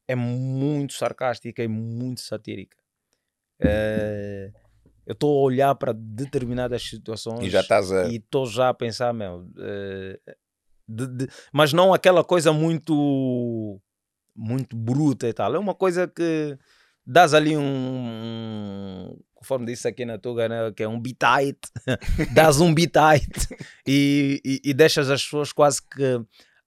é 0.08 0.16
muito 0.16 0.94
sarcástica 0.94 1.64
e 1.64 1.68
muito 1.68 2.22
satírica. 2.22 2.78
É, 3.60 4.52
eu 5.06 5.14
estou 5.14 5.40
a 5.40 5.42
olhar 5.42 5.76
para 5.76 5.94
determinadas 5.94 6.84
situações 6.84 7.46
e 7.46 7.50
já 7.50 7.62
estás 7.62 7.92
a... 7.92 8.08
e 8.08 8.18
estou 8.18 8.46
já 8.46 8.70
a 8.70 8.74
pensar, 8.74 9.14
meu, 9.14 9.40
uh, 9.40 10.32
de, 10.88 11.08
de, 11.08 11.28
mas 11.52 11.74
não 11.74 11.94
aquela 11.94 12.24
coisa 12.24 12.52
muito 12.54 13.80
muito 14.36 14.76
bruta 14.76 15.28
e 15.28 15.34
tal. 15.34 15.56
É 15.56 15.60
uma 15.60 15.76
coisa 15.76 16.08
que 16.08 16.58
dás 17.06 17.34
ali 17.34 17.58
um, 17.58 17.62
um 17.62 19.20
conforme 19.36 19.66
disse 19.66 19.88
aqui 19.88 20.06
na 20.06 20.20
Tuga, 20.20 20.48
né, 20.48 20.72
que 20.76 20.84
é 20.84 20.88
um 20.88 21.00
bitite, 21.00 21.68
dás 22.34 22.62
um 22.62 22.74
bitite 22.74 23.48
e, 23.88 24.40
e, 24.46 24.62
e 24.70 24.74
deixas 24.74 25.10
as 25.10 25.24
pessoas 25.24 25.52
quase 25.52 25.82
que 25.82 26.22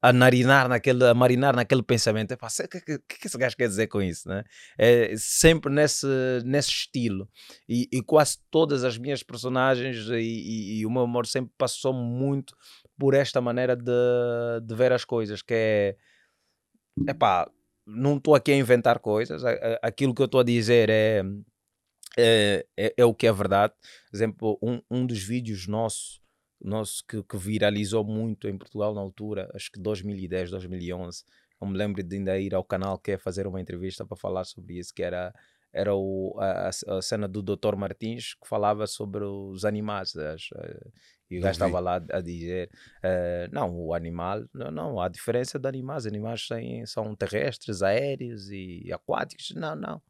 a 0.05 0.13
narinar 0.13 0.69
naquele, 0.69 1.03
a 1.03 1.15
marinar 1.15 1.57
naquele 1.57 1.83
pensamento. 1.83 2.35
o 2.35 2.69
que, 2.69 2.81
que, 2.83 2.99
que 2.99 3.27
esse 3.27 3.39
gajo 3.39 3.57
quer 3.57 3.69
dizer 3.69 3.87
com 3.87 4.03
isso? 4.03 4.29
Né? 4.29 4.45
É 4.77 5.15
sempre 5.17 5.73
nesse, 5.73 6.07
nesse 6.45 6.69
estilo. 6.69 7.27
E, 7.67 7.89
e 7.91 8.03
quase 8.03 8.37
todas 8.51 8.85
as 8.85 8.99
minhas 8.99 9.23
personagens 9.23 9.97
e, 10.11 10.17
e, 10.17 10.81
e, 10.81 10.87
o 10.87 10.91
meu 10.91 11.05
amor 11.05 11.27
sempre 11.27 11.51
passou 11.57 11.95
muito 11.95 12.55
por 12.99 13.15
esta 13.15 13.41
maneira 13.41 13.75
de, 13.75 14.61
de 14.63 14.75
ver 14.75 14.93
as 14.93 15.07
coisas, 15.07 15.41
que 15.41 15.55
é, 15.55 15.97
epá, 17.09 17.51
não 17.87 18.19
estou 18.19 18.35
aqui 18.35 18.53
a 18.53 18.57
inventar 18.57 18.99
coisas, 18.99 19.43
aquilo 19.83 20.15
que 20.15 20.21
eu 20.21 20.27
estou 20.27 20.41
a 20.41 20.45
dizer 20.45 20.91
é, 20.91 21.23
é, 22.19 22.67
é, 22.77 22.95
é, 22.99 23.05
o 23.07 23.15
que 23.15 23.27
é 23.27 23.33
verdade. 23.33 23.73
Por 24.11 24.17
exemplo, 24.17 24.59
um, 24.63 24.83
um 24.91 25.07
dos 25.07 25.23
vídeos 25.23 25.67
nossos 25.67 26.21
nosso 26.65 27.05
que, 27.07 27.23
que, 27.23 27.37
viralizou 27.37 28.05
muito 28.05 28.49
em 28.49 28.57
Portugal 28.57 28.95
na 28.95 29.01
altura, 29.01 29.51
acho 29.55 29.71
que 29.71 29.79
2010, 29.79 30.51
2011. 30.51 31.25
Eu 31.61 31.69
me 31.69 31.77
lembro 31.77 32.03
de 32.03 32.17
ainda 32.17 32.39
ir 32.39 32.55
ao 32.55 32.65
canal 32.65 32.99
que 32.99 33.13
é 33.13 33.19
fazer 33.19 33.47
uma 33.47 33.61
entrevista 33.61 34.05
para 34.05 34.17
falar 34.17 34.45
sobre 34.45 34.79
isso, 34.79 34.93
que 34.95 35.03
era, 35.03 35.33
era 35.73 35.95
o, 35.95 36.35
a, 36.39 36.69
a 36.69 37.03
cena 37.03 37.29
do 37.29 37.43
Dr. 37.43 37.77
Martins 37.77 38.35
que 38.35 38.49
falava 38.49 38.87
sobre 38.87 39.25
os 39.25 39.65
animais. 39.65 40.17
As, 40.17 40.51
uh, 40.53 40.93
e 41.31 41.39
o 41.39 41.43
gajo 41.43 41.53
estava 41.53 41.81
lá 41.81 41.97
a 42.11 42.21
dizer: 42.21 42.71
uh, 43.05 43.53
não, 43.53 43.75
o 43.79 43.95
animal, 43.95 44.45
não, 44.53 44.71
não, 44.71 45.01
há 45.01 45.09
diferença 45.09 45.59
de 45.59 45.69
animais. 45.69 46.07
Animais 46.07 46.47
têm, 46.47 46.85
são 46.87 47.15
terrestres, 47.15 47.83
aéreos 47.83 48.51
e 48.51 48.91
aquáticos. 48.93 49.53
Não, 49.55 49.77
não. 49.77 50.03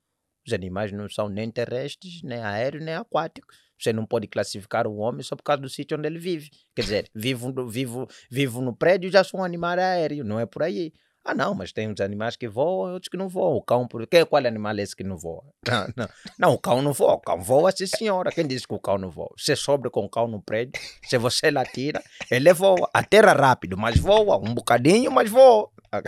Os 0.47 0.53
animais 0.53 0.93
não 0.93 1.09
são 1.09 1.29
nem 1.29 1.51
terrestres, 1.51 2.23
nem 2.23 2.41
aéreos, 2.41 2.85
nem 2.85 2.95
aquáticos 2.95 3.65
você 3.79 3.93
não 3.93 4.07
pode 4.07 4.27
classificar 4.27 4.87
o 4.87 4.97
homem 4.97 5.23
só 5.23 5.37
por 5.37 5.43
causa 5.43 5.63
do 5.63 5.69
sítio 5.69 5.99
onde 5.99 6.07
ele 6.07 6.19
vive. 6.19 6.51
Quer 6.75 6.83
dizer, 6.83 7.11
vivo, 7.15 7.53
vivo, 7.69 8.09
vivo 8.31 8.61
no 8.61 8.75
prédio 8.75 9.11
já 9.11 9.23
sou 9.23 9.41
um 9.41 9.45
animal 9.45 9.79
aéreo, 9.79 10.25
não 10.25 10.41
é 10.41 10.47
por 10.47 10.63
aí. 10.63 10.93
Ah, 11.27 11.35
não, 11.35 11.55
mas 11.55 11.73
tem 11.73 11.89
uns 11.89 12.03
animais 12.03 12.37
que 12.37 12.47
voam 12.47 12.91
e 12.91 12.93
outros 12.93 13.09
que 13.09 13.17
não 13.17 13.29
voam. 13.29 13.57
O 13.57 13.63
cão, 13.63 13.89
por... 13.89 14.07
Qual 14.07 14.47
animal 14.47 14.77
é 14.77 14.83
esse 14.83 14.95
que 14.95 15.03
não 15.03 15.17
voa? 15.17 15.43
Não, 15.67 15.87
não. 15.97 16.09
não, 16.39 16.53
o 16.53 16.59
cão 16.59 16.83
não 16.83 16.93
voa. 16.93 17.15
O 17.15 17.21
cão 17.21 17.41
voa, 17.41 17.73
sim, 17.73 17.87
senhora. 17.87 18.31
Quem 18.31 18.47
disse 18.47 18.69
que 18.69 18.75
o 18.75 18.79
cão 18.79 18.99
não 18.99 19.11
voa? 19.11 19.33
Você 19.39 19.57
sobra 19.57 19.91
com 19.91 20.05
o 20.05 20.09
cão 20.11 20.29
no 20.29 20.43
prédio, 20.43 20.79
se 21.03 21.17
você 21.17 21.51
lá 21.51 21.65
tira, 21.65 22.03
ele 22.31 22.53
voa. 22.53 22.91
Aterra 22.93 23.33
rápido, 23.33 23.75
mas 23.75 23.99
voa. 23.99 24.37
Um 24.37 24.53
bocadinho, 24.53 25.11
mas 25.11 25.31
voa. 25.31 25.71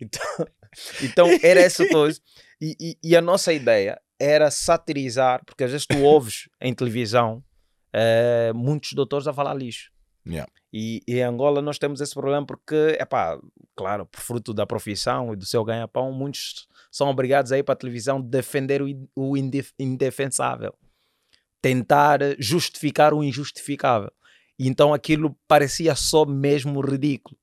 Então, 0.00 0.46
então 1.02 1.26
era 1.42 1.60
essa 1.60 1.88
coisa. 1.88 2.20
E, 2.60 2.76
e, 2.80 2.98
e, 3.02 3.16
a 3.16 3.20
nossa 3.20 3.52
ideia 3.52 4.00
era 4.18 4.50
satirizar, 4.50 5.44
porque 5.44 5.64
às 5.64 5.70
vezes 5.70 5.86
tu 5.86 6.02
ouves 6.02 6.48
em 6.60 6.74
televisão 6.74 7.42
uh, 7.94 8.54
muitos 8.54 8.92
doutores 8.92 9.28
a 9.28 9.32
falar 9.32 9.54
lixo. 9.54 9.92
Yeah. 10.26 10.50
E, 10.72 11.02
e, 11.06 11.18
em 11.18 11.22
Angola 11.22 11.62
nós 11.62 11.78
temos 11.78 12.00
esse 12.00 12.12
problema 12.12 12.44
porque, 12.44 12.96
é 12.98 13.04
pá, 13.04 13.38
claro, 13.76 14.06
por 14.06 14.20
fruto 14.20 14.52
da 14.52 14.66
profissão 14.66 15.32
e 15.32 15.36
do 15.36 15.46
seu 15.46 15.64
ganha-pão, 15.64 16.12
muitos 16.12 16.66
são 16.90 17.08
obrigados 17.08 17.52
a 17.52 17.58
ir 17.58 17.62
para 17.62 17.74
a 17.74 17.78
televisão 17.78 18.20
defender 18.20 18.82
o, 18.82 18.86
o 19.14 19.36
indefensável, 19.78 20.74
tentar 21.62 22.20
justificar 22.38 23.14
o 23.14 23.22
injustificável. 23.22 24.12
E 24.58 24.66
então 24.66 24.92
aquilo 24.92 25.38
parecia 25.46 25.94
só 25.94 26.26
mesmo 26.26 26.80
ridículo. 26.80 27.38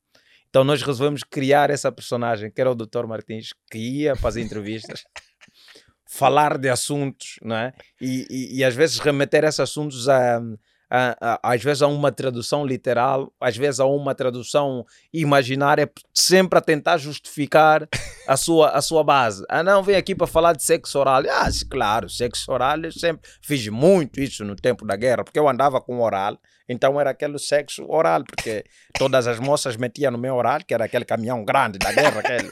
Então 0.55 0.63
nós 0.63 0.81
resolvemos 0.81 1.21
criar 1.21 1.69
essa 1.69 1.91
personagem, 1.91 2.49
que 2.49 2.61
era 2.61 2.71
o 2.71 2.75
Dr. 2.75 3.05
Martins, 3.05 3.49
que 3.69 3.77
ia 3.77 4.13
as 4.13 4.37
entrevistas 4.37 5.03
falar 6.07 6.57
de 6.57 6.69
assuntos, 6.69 7.35
não 7.41 7.57
é? 7.57 7.73
E, 7.99 8.25
e, 8.29 8.59
e, 8.59 8.63
às 8.63 8.73
vezes 8.73 8.97
remeter 8.99 9.43
esses 9.43 9.59
assuntos 9.59 10.07
a, 10.07 10.37
a, 10.89 11.17
a, 11.19 11.53
às 11.53 11.61
vezes 11.61 11.81
a 11.81 11.87
uma 11.87 12.09
tradução 12.09 12.65
literal, 12.65 13.33
às 13.37 13.57
vezes 13.57 13.81
a 13.81 13.85
uma 13.85 14.15
tradução 14.15 14.85
imaginária, 15.13 15.91
sempre 16.13 16.57
a 16.57 16.61
tentar 16.61 16.99
justificar 16.99 17.85
a 18.25 18.37
sua, 18.37 18.69
a 18.69 18.81
sua 18.81 19.03
base. 19.03 19.43
Ah, 19.49 19.61
não, 19.61 19.83
vem 19.83 19.97
aqui 19.97 20.15
para 20.15 20.25
falar 20.25 20.53
de 20.53 20.63
sexo 20.63 20.97
oral. 20.97 21.21
Ah, 21.31 21.49
claro, 21.69 22.09
sexo 22.09 22.49
oral, 22.49 22.79
eu 22.81 22.93
sempre 22.93 23.29
fiz 23.41 23.67
muito 23.67 24.21
isso 24.21 24.45
no 24.45 24.55
tempo 24.55 24.85
da 24.85 24.95
guerra, 24.95 25.25
porque 25.25 25.37
eu 25.37 25.49
andava 25.49 25.81
com 25.81 25.99
oral, 25.99 26.39
então 26.67 26.99
era 26.99 27.11
aquele 27.11 27.37
sexo 27.39 27.85
oral, 27.87 28.23
porque 28.23 28.63
todas 28.97 29.27
as 29.27 29.39
moças 29.39 29.77
metiam 29.77 30.11
no 30.11 30.17
meu 30.17 30.35
oral, 30.35 30.59
que 30.65 30.73
era 30.73 30.85
aquele 30.85 31.05
caminhão 31.05 31.43
grande 31.43 31.77
da 31.77 31.91
guerra, 31.91 32.19
aquele 32.19 32.51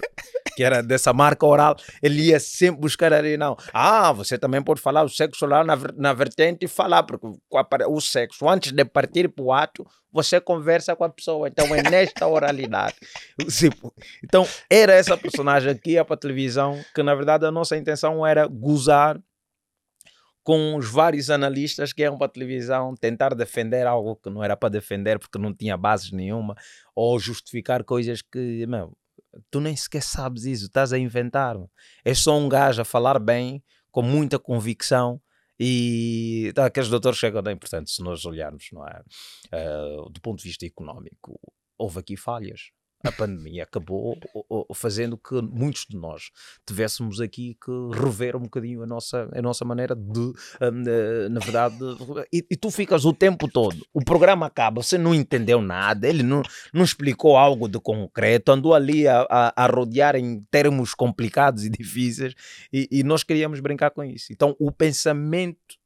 que 0.56 0.64
era 0.64 0.82
dessa 0.82 1.12
marca 1.12 1.46
oral, 1.46 1.76
ele 2.02 2.22
ia 2.22 2.40
sempre 2.40 2.82
buscar 2.82 3.12
ali, 3.12 3.38
não. 3.38 3.58
Ah, 3.74 4.12
você 4.12 4.38
também 4.38 4.62
pode 4.62 4.82
falar 4.82 5.04
o 5.04 5.10
sexo 5.10 5.46
oral 5.46 5.66
na, 5.66 5.76
na 5.96 6.14
vertente 6.14 6.66
e 6.66 6.68
falar, 6.68 7.04
porque 7.04 7.28
o 7.88 8.02
sexo, 8.02 8.48
antes 8.48 8.72
de 8.72 8.86
partir 8.86 9.28
para 9.30 9.44
o 9.44 9.52
ato, 9.52 9.86
você 10.12 10.40
conversa 10.40 10.96
com 10.96 11.04
a 11.04 11.10
pessoa. 11.10 11.48
Então 11.48 11.74
é 11.74 11.82
nesta 11.82 12.28
oralidade. 12.28 12.96
Então 14.24 14.48
era 14.70 14.94
essa 14.94 15.18
personagem 15.18 15.76
que 15.78 15.92
ia 15.92 16.06
para 16.06 16.16
a 16.16 16.20
televisão, 16.20 16.80
que 16.94 17.04
na 17.04 17.14
verdade 17.16 17.46
a 17.46 17.52
nossa 17.52 17.76
intenção 17.76 18.26
era 18.26 18.48
gozar 18.48 19.20
com 20.44 20.76
os 20.76 20.90
vários 20.90 21.30
analistas 21.30 21.94
que 21.94 22.02
iam 22.02 22.18
para 22.18 22.28
a 22.28 22.30
televisão 22.30 22.96
tentar 22.96 23.34
defender 23.34 23.88
algo 23.88 24.16
que 24.16 24.30
não 24.30 24.44
era 24.44 24.58
para 24.58 24.70
defender 24.70 25.18
porque 25.18 25.40
não 25.40 25.54
tinha 25.54 25.78
bases 25.78 26.12
nenhuma 26.12 26.56
ou 26.94 27.18
justificar 27.18 27.84
coisas 27.84 28.22
que, 28.22 28.66
meu, 28.68 28.96
tu 29.50 29.60
nem 29.62 29.76
sequer 29.76 30.04
sabes 30.04 30.44
isso, 30.44 30.66
estás 30.66 30.92
a 30.92 31.00
inventar. 31.00 31.56
É 32.04 32.14
só 32.14 32.38
um 32.38 32.50
gajo 32.50 32.82
a 32.82 32.86
falar 32.86 33.20
bem, 33.20 33.64
com 33.92 34.02
muita 34.02 34.38
convicção. 34.38 35.22
E 35.60 36.52
tá, 36.56 36.66
aqueles 36.66 36.90
doutores 36.90 37.18
chegam 37.18 37.42
a 37.46 37.52
importante 37.52 37.92
se 37.92 38.04
nós 38.04 38.26
olharmos, 38.26 38.68
não 38.74 38.86
é? 38.86 39.02
Uh, 39.54 40.10
do 40.10 40.20
ponto 40.20 40.40
de 40.40 40.50
vista 40.50 40.66
económico, 40.66 41.40
houve 41.78 42.00
aqui 42.00 42.18
falhas 42.18 42.72
a 43.04 43.12
pandemia 43.12 43.64
acabou 43.64 44.18
fazendo 44.74 45.18
que 45.18 45.42
muitos 45.42 45.86
de 45.90 45.98
nós 45.98 46.32
tivéssemos 46.66 47.20
aqui 47.20 47.58
que 47.64 47.72
rever 48.00 48.36
um 48.36 48.42
bocadinho 48.42 48.82
a 48.84 48.86
nossa, 48.86 49.30
a 49.34 49.42
nossa 49.42 49.66
maneira 49.66 49.96
de, 49.96 50.20
hum, 50.20 50.34
na 51.30 51.40
verdade, 51.40 51.76
e, 52.32 52.46
e, 52.50 52.56
tu 52.56 52.72
ficas 52.72 53.04
o 53.04 53.14
tempo 53.14 53.48
todo, 53.50 53.86
o 53.94 54.04
programa 54.04 54.46
acaba, 54.46 54.82
você 54.82 54.98
não 54.98 55.14
entendeu 55.14 55.62
nada, 55.62 56.08
ele 56.08 56.24
não, 56.24 56.42
não 56.74 56.84
explicou 56.84 57.36
algo 57.38 57.68
de 57.68 57.80
concreto, 57.80 58.52
andou 58.52 58.74
ali 58.74 59.08
a, 59.08 59.28
a, 59.30 59.64
a 59.64 59.68
rodear 59.68 60.16
em 60.16 60.42
termos 60.50 60.94
complicados 60.94 61.66
e 61.66 61.70
difíceis, 61.70 62.34
e, 62.72 62.88
e 62.90 63.04
nós 63.04 63.24
queríamos 63.24 63.60
brincar 63.60 63.92
com 63.92 64.04
isso. 64.04 64.32
Então, 64.32 64.56
o 64.60 64.72
pensamento 64.72 65.78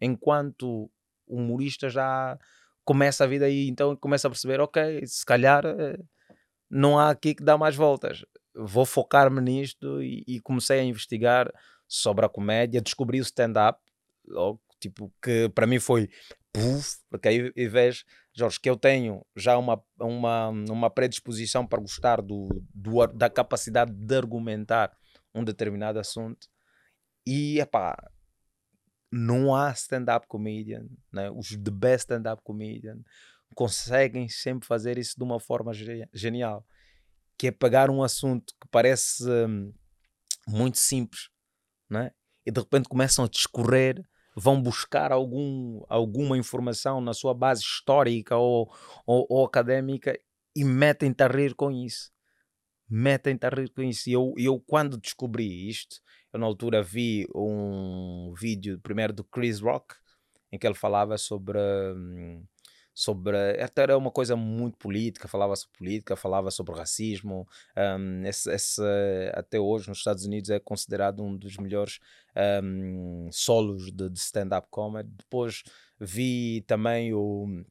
enquanto 0.00 0.90
humorista 1.28 1.88
já 1.88 2.38
começa 2.84 3.24
a 3.24 3.26
vida 3.26 3.44
aí, 3.44 3.68
então 3.68 3.94
começa 3.96 4.26
a 4.26 4.30
perceber, 4.30 4.60
ok, 4.60 5.06
se 5.06 5.24
calhar 5.24 5.64
eh, 5.64 5.98
não 6.72 6.98
há 6.98 7.10
aqui 7.10 7.34
que 7.34 7.44
dar 7.44 7.58
mais 7.58 7.76
voltas. 7.76 8.24
Vou 8.54 8.86
focar-me 8.86 9.42
nisto 9.42 10.02
e, 10.02 10.24
e, 10.26 10.40
comecei 10.40 10.80
a 10.80 10.84
investigar 10.84 11.52
sobre 11.86 12.24
a 12.24 12.28
comédia, 12.28 12.80
descobri 12.80 13.20
o 13.20 13.22
stand-up, 13.22 13.78
tipo, 14.80 15.12
que 15.22 15.50
para 15.50 15.66
mim 15.66 15.78
foi 15.78 16.08
puff, 16.50 16.96
porque 17.10 17.28
aí, 17.28 17.52
em 17.54 17.68
vez, 17.68 18.04
Jorge, 18.34 18.58
que 18.58 18.70
eu 18.70 18.76
tenho 18.76 19.24
já 19.36 19.58
uma, 19.58 19.82
uma, 20.00 20.48
uma 20.48 20.90
predisposição 20.90 21.66
para 21.66 21.80
gostar 21.80 22.22
do, 22.22 22.48
do, 22.74 23.06
da 23.08 23.28
capacidade 23.28 23.92
de 23.92 24.16
argumentar 24.16 24.96
um 25.34 25.44
determinado 25.44 25.98
assunto, 25.98 26.46
e 27.26 27.60
epá, 27.60 27.96
não 29.10 29.54
há 29.54 29.70
stand-up 29.72 30.26
comedian, 30.26 30.86
né? 31.12 31.30
os 31.30 31.50
the 31.50 31.70
best 31.70 32.04
stand-up 32.04 32.42
comedian 32.42 32.98
conseguem 33.54 34.28
sempre 34.28 34.66
fazer 34.66 34.98
isso 34.98 35.14
de 35.16 35.24
uma 35.24 35.38
forma 35.40 35.72
genial, 36.12 36.66
que 37.38 37.48
é 37.48 37.50
pegar 37.50 37.90
um 37.90 38.02
assunto 38.02 38.54
que 38.60 38.68
parece 38.70 39.24
hum, 39.28 39.72
muito 40.46 40.78
simples, 40.78 41.28
né? 41.88 42.12
e 42.44 42.50
de 42.50 42.60
repente 42.60 42.88
começam 42.88 43.24
a 43.24 43.28
discorrer, 43.28 44.02
vão 44.34 44.60
buscar 44.60 45.12
algum, 45.12 45.82
alguma 45.88 46.36
informação 46.36 47.00
na 47.00 47.14
sua 47.14 47.34
base 47.34 47.62
histórica 47.62 48.36
ou, 48.36 48.72
ou, 49.06 49.26
ou 49.28 49.44
académica 49.44 50.18
e 50.54 50.64
metem-te 50.64 51.22
a 51.22 51.28
rir 51.28 51.54
com 51.54 51.70
isso. 51.70 52.10
Metem-te 52.88 53.46
a 53.46 53.48
rir 53.48 53.70
com 53.70 53.82
isso. 53.82 54.08
E 54.08 54.12
eu, 54.12 54.34
eu, 54.36 54.60
quando 54.60 54.98
descobri 54.98 55.68
isto, 55.68 56.00
eu 56.32 56.40
na 56.40 56.46
altura 56.46 56.82
vi 56.82 57.26
um 57.34 58.34
vídeo 58.38 58.80
primeiro 58.80 59.12
do 59.12 59.24
Chris 59.24 59.60
Rock, 59.60 59.94
em 60.50 60.58
que 60.58 60.66
ele 60.66 60.74
falava 60.74 61.16
sobre. 61.16 61.58
Hum, 61.58 62.44
sobre. 62.94 63.36
Até 63.60 63.82
era 63.82 63.98
uma 63.98 64.10
coisa 64.10 64.36
muito 64.36 64.76
política, 64.78 65.28
falava 65.28 65.56
sobre 65.56 65.78
política, 65.78 66.16
falava 66.16 66.50
sobre 66.50 66.74
racismo. 66.74 67.46
Um, 67.76 68.24
esse, 68.24 68.50
esse, 68.52 68.82
até 69.34 69.58
hoje, 69.58 69.88
nos 69.88 69.98
Estados 69.98 70.24
Unidos, 70.24 70.50
é 70.50 70.58
considerado 70.58 71.22
um 71.22 71.36
dos 71.36 71.56
melhores 71.56 71.98
um, 72.62 73.28
solos 73.30 73.92
de, 73.92 74.08
de 74.08 74.18
stand-up 74.18 74.66
comedy. 74.70 75.10
Depois 75.18 75.62
vi 76.00 76.62
também 76.66 77.12
o. 77.14 77.64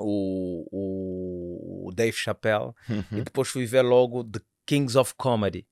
O, 0.00 1.86
o 1.86 1.92
Dave 1.92 2.16
Chappelle 2.16 2.72
e 2.88 2.92
uhum. 2.94 3.22
depois 3.22 3.48
fui 3.48 3.64
ver 3.64 3.82
logo 3.82 4.24
The 4.24 4.40
Kings 4.66 4.98
of 4.98 5.14
Comedy 5.14 5.64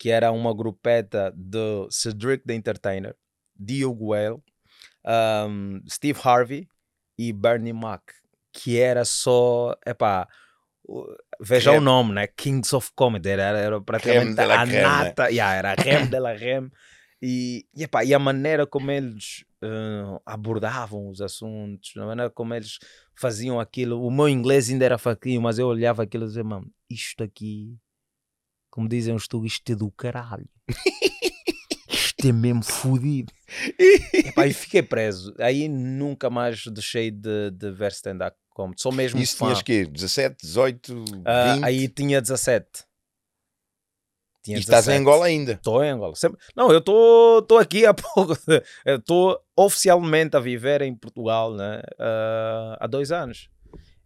que 0.00 0.08
era 0.08 0.32
uma 0.32 0.54
grupeta 0.54 1.30
de 1.36 1.86
Cedric 1.90 2.44
the 2.46 2.54
Entertainer, 2.54 3.14
Diogo 3.54 4.12
Whale, 4.12 4.42
um, 5.46 5.82
Steve 5.86 6.18
Harvey 6.24 6.66
e 7.20 7.34
Bernie 7.34 7.74
Mac, 7.74 8.00
que 8.50 8.80
era 8.80 9.04
só, 9.04 9.76
epá, 9.86 10.26
veja 11.38 11.72
o 11.72 11.80
nome, 11.80 12.14
né? 12.14 12.26
Kings 12.26 12.74
of 12.74 12.90
Comedy, 12.94 13.28
era, 13.28 13.58
era 13.58 13.78
praticamente 13.78 14.40
a 14.40 14.64
creme, 14.66 14.80
nata, 14.80 15.24
né? 15.24 15.30
yeah, 15.30 15.54
era 15.54 15.72
a 15.72 15.74
rem 15.74 16.06
de 16.08 16.18
la 16.18 16.32
rem. 16.34 16.72
E, 17.20 17.66
e, 17.76 17.82
epá, 17.82 18.02
e 18.02 18.14
a 18.14 18.18
maneira 18.18 18.66
como 18.66 18.90
eles 18.90 19.44
uh, 19.62 20.18
abordavam 20.24 21.10
os 21.10 21.20
assuntos, 21.20 21.92
a 21.98 22.06
maneira 22.06 22.30
como 22.30 22.54
eles 22.54 22.78
faziam 23.14 23.60
aquilo, 23.60 24.02
o 24.02 24.10
meu 24.10 24.26
inglês 24.26 24.70
ainda 24.70 24.86
era 24.86 24.96
faquinho, 24.96 25.42
mas 25.42 25.58
eu 25.58 25.66
olhava 25.66 26.04
aquilo 26.04 26.24
e 26.24 26.28
dizia, 26.28 26.42
mano, 26.42 26.72
isto 26.88 27.22
aqui, 27.22 27.76
como 28.70 28.88
dizem 28.88 29.14
os 29.14 29.28
tu, 29.28 29.44
isto 29.44 29.70
é 29.70 29.74
do 29.74 29.90
caralho. 29.90 30.48
é 32.28 32.32
mesmo 32.32 32.62
fodido. 32.62 33.32
e 33.78 34.52
fiquei 34.52 34.82
preso. 34.82 35.34
Aí 35.38 35.68
nunca 35.68 36.30
mais 36.30 36.64
deixei 36.66 37.10
de, 37.10 37.50
de 37.50 37.70
ver 37.70 37.92
stand-up 37.92 38.36
comedy. 38.50 38.80
Sou 38.80 38.92
mesmo 38.92 39.20
Isso 39.20 39.36
fã. 39.36 39.46
tinhas 39.46 39.62
quê? 39.62 39.84
17, 39.86 40.36
18, 40.42 40.94
20? 40.94 41.14
Uh, 41.16 41.24
aí 41.62 41.88
tinha 41.88 42.20
17. 42.20 42.66
Tinha 44.42 44.56
e 44.56 44.60
17. 44.60 44.60
estás 44.60 44.88
em 44.88 45.00
Angola 45.00 45.26
ainda? 45.26 45.52
Estou 45.52 45.84
em 45.84 45.90
Angola. 45.90 46.14
Não, 46.56 46.72
eu 46.72 46.78
estou 46.78 47.58
aqui 47.58 47.84
há 47.84 47.92
pouco. 47.94 48.34
Estou 48.86 49.38
oficialmente 49.56 50.36
a 50.36 50.40
viver 50.40 50.82
em 50.82 50.94
Portugal 50.94 51.54
né? 51.54 51.82
Uh, 51.98 52.76
há 52.78 52.86
dois 52.86 53.12
anos. 53.12 53.48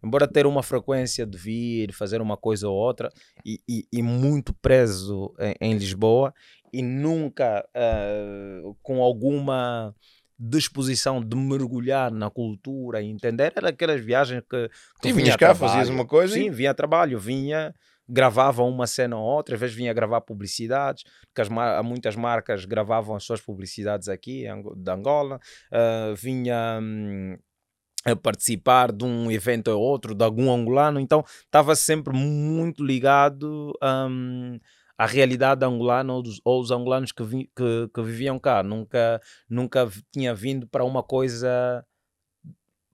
Embora 0.03 0.27
ter 0.27 0.45
uma 0.45 0.61
frequência 0.61 1.25
de 1.25 1.35
vir, 1.35 1.91
fazer 1.91 2.21
uma 2.21 2.37
coisa 2.37 2.69
ou 2.69 2.75
outra, 2.75 3.11
e, 3.43 3.59
e, 3.67 3.87
e 3.91 4.03
muito 4.03 4.53
preso 4.53 5.33
em, 5.39 5.55
em 5.59 5.73
Lisboa, 5.73 6.31
e 6.73 6.81
nunca 6.81 7.67
uh, 7.75 8.75
com 8.81 9.01
alguma 9.01 9.95
disposição 10.37 11.21
de 11.21 11.35
mergulhar 11.35 12.11
na 12.11 12.29
cultura 12.29 13.01
e 13.01 13.07
entender, 13.07 13.53
era 13.55 13.69
aquelas 13.69 14.01
viagens 14.01 14.43
que, 14.49 14.69
que 15.01 15.09
sim, 15.09 15.13
vinhas 15.13 15.35
cá, 15.37 15.55
fazias 15.55 15.89
uma 15.89 16.05
coisa 16.05 16.33
sim, 16.33 16.47
e... 16.47 16.49
vinha 16.49 16.71
a 16.71 16.73
trabalho, 16.73 17.17
vinha 17.17 17.73
gravava 18.07 18.63
uma 18.63 18.85
cena 18.85 19.17
ou 19.17 19.23
outra, 19.23 19.55
às 19.55 19.61
vezes 19.61 19.75
vinha 19.75 19.93
gravar 19.93 20.21
publicidades, 20.21 21.03
porque 21.27 21.41
as, 21.41 21.49
há 21.51 21.81
muitas 21.81 22.15
marcas 22.15 22.65
gravavam 22.65 23.15
as 23.15 23.23
suas 23.23 23.41
publicidades 23.41 24.07
aqui 24.07 24.45
de 24.77 24.91
Angola, 24.91 25.39
uh, 25.71 26.15
vinha 26.15 26.79
hum, 26.81 27.35
a 28.05 28.15
participar 28.15 28.91
de 28.91 29.03
um 29.03 29.31
evento 29.31 29.69
ou 29.69 29.81
outro, 29.81 30.13
de 30.13 30.23
algum 30.23 30.53
angolano, 30.53 30.99
então 30.99 31.23
estava 31.43 31.75
sempre 31.75 32.15
muito 32.15 32.85
ligado 32.85 33.73
um, 33.81 34.59
a 34.97 35.05
realidade 35.05 35.65
angolana 35.65 36.13
ou, 36.13 36.21
dos, 36.21 36.39
ou 36.43 36.61
os 36.61 36.71
angolanos 36.71 37.11
que, 37.11 37.23
vi, 37.23 37.49
que, 37.55 37.89
que, 37.93 38.01
viviam 38.01 38.39
cá. 38.39 38.63
Nunca, 38.63 39.21
nunca 39.49 39.89
tinha 40.11 40.33
vindo 40.33 40.67
para 40.67 40.83
uma 40.83 41.03
coisa 41.03 41.83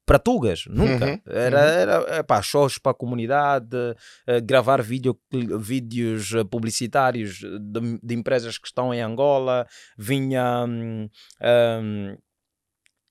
para 0.06 0.20
Tugas, 0.20 0.66
nunca. 0.68 1.06
Uhum, 1.06 1.22
era, 1.26 1.58
uhum. 1.58 1.68
era 1.68 2.20
epá, 2.20 2.42
shows 2.42 2.78
para 2.78 2.92
a 2.92 2.96
comunidade, 2.96 3.78
uh, 3.78 4.42
gravar 4.44 4.82
vídeo, 4.82 5.18
vídeos 5.58 6.34
eh, 6.34 6.44
publicitários 6.44 7.36
de, 7.40 8.00
de, 8.04 8.16
empresas 8.16 8.58
que 8.58 8.68
estão 8.68 8.94
em 8.94 9.00
Angola, 9.00 9.66
vinha. 9.98 10.66
Um, 10.68 11.08
um, 11.42 12.18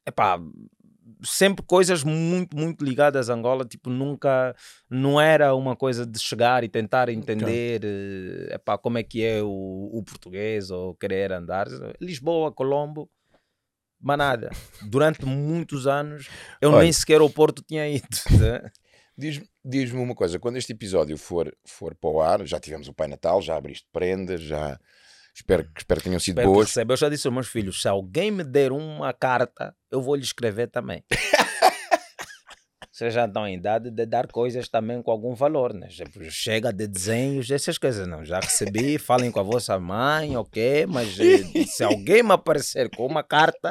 epá, 0.07 0.39
sempre 1.23 1.65
coisas 1.65 2.03
muito, 2.05 2.57
muito 2.57 2.85
ligadas 2.85 3.31
a 3.31 3.35
Angola, 3.35 3.65
tipo, 3.65 3.91
nunca, 3.91 4.55
não 4.89 5.21
era 5.21 5.55
uma 5.55 5.77
coisa 5.77 6.07
de 6.07 6.19
chegar 6.19 6.65
e 6.65 6.69
tentar 6.69 7.09
entender 7.09 7.79
okay. 7.79 8.49
uh, 8.51 8.55
epá, 8.55 8.79
como 8.79 8.99
é 8.99 9.03
que 9.03 9.25
é 9.25 9.43
o, 9.43 9.91
o 9.93 10.03
português 10.03 10.71
ou 10.71 10.95
querer 10.95 11.33
andar. 11.33 11.67
Lisboa, 12.01 12.53
Colombo, 12.53 13.11
mas 14.01 14.19
nada. 14.19 14.51
Durante 14.83 15.25
muitos 15.27 15.87
anos 15.87 16.29
eu 16.61 16.71
Olha, 16.71 16.83
nem 16.83 16.93
sequer 16.93 17.21
ao 17.21 17.31
Porto 17.31 17.63
tinha 17.63 17.89
ido. 17.89 18.07
Né? 18.39 18.71
Diz-me 19.17 19.47
diz 19.63 19.93
uma 19.93 20.15
coisa, 20.15 20.39
quando 20.39 20.57
este 20.57 20.73
episódio 20.73 21.19
for, 21.19 21.55
for 21.67 21.95
para 21.95 22.11
o 22.11 22.21
ar, 22.23 22.47
já 22.47 22.59
tivemos 22.59 22.89
o 22.89 22.95
Pai 22.95 23.07
Natal, 23.07 23.43
já 23.43 23.57
abriste 23.57 23.87
prendas, 23.93 24.41
já 24.41 24.81
espero, 25.35 25.69
espero 25.77 26.01
que 26.01 26.05
tenham 26.09 26.21
sido 26.21 26.39
espero 26.39 26.53
boas. 26.53 26.77
Eu 26.77 26.97
já 26.97 27.09
disse 27.09 27.27
aos 27.27 27.35
meus 27.35 27.49
filhos: 27.49 27.83
se 27.83 27.89
alguém 27.89 28.31
me 28.31 28.45
der 28.45 28.73
uma 28.73 29.13
carta, 29.13 29.75
eu 29.91 30.01
vou 30.01 30.15
lhe 30.15 30.23
escrever 30.23 30.69
também. 30.69 31.05
Vocês 33.01 33.15
já 33.15 33.25
estão 33.25 33.49
em 33.49 33.55
idade 33.55 33.91
de 33.91 34.05
dar 34.05 34.27
coisas 34.27 34.69
também 34.69 35.01
com 35.01 35.11
algum 35.11 35.35
valor, 35.35 35.73
né? 35.73 35.89
Chega 36.29 36.71
de 36.71 36.87
desenhos, 36.87 37.51
essas 37.51 37.79
coisas 37.79 38.07
não. 38.07 38.27
Já 38.27 38.41
recebi, 38.41 38.99
falem 39.01 39.31
com 39.31 39.41
a 39.41 39.43
vossa 39.43 39.81
mãe, 39.81 40.37
ok, 40.37 40.85
mas 40.85 41.19
eh, 41.19 41.65
se 41.65 41.83
alguém 41.85 42.23
me 42.23 42.33
aparecer 42.33 42.91
com 42.91 43.07
uma 43.07 43.23
carta, 43.23 43.71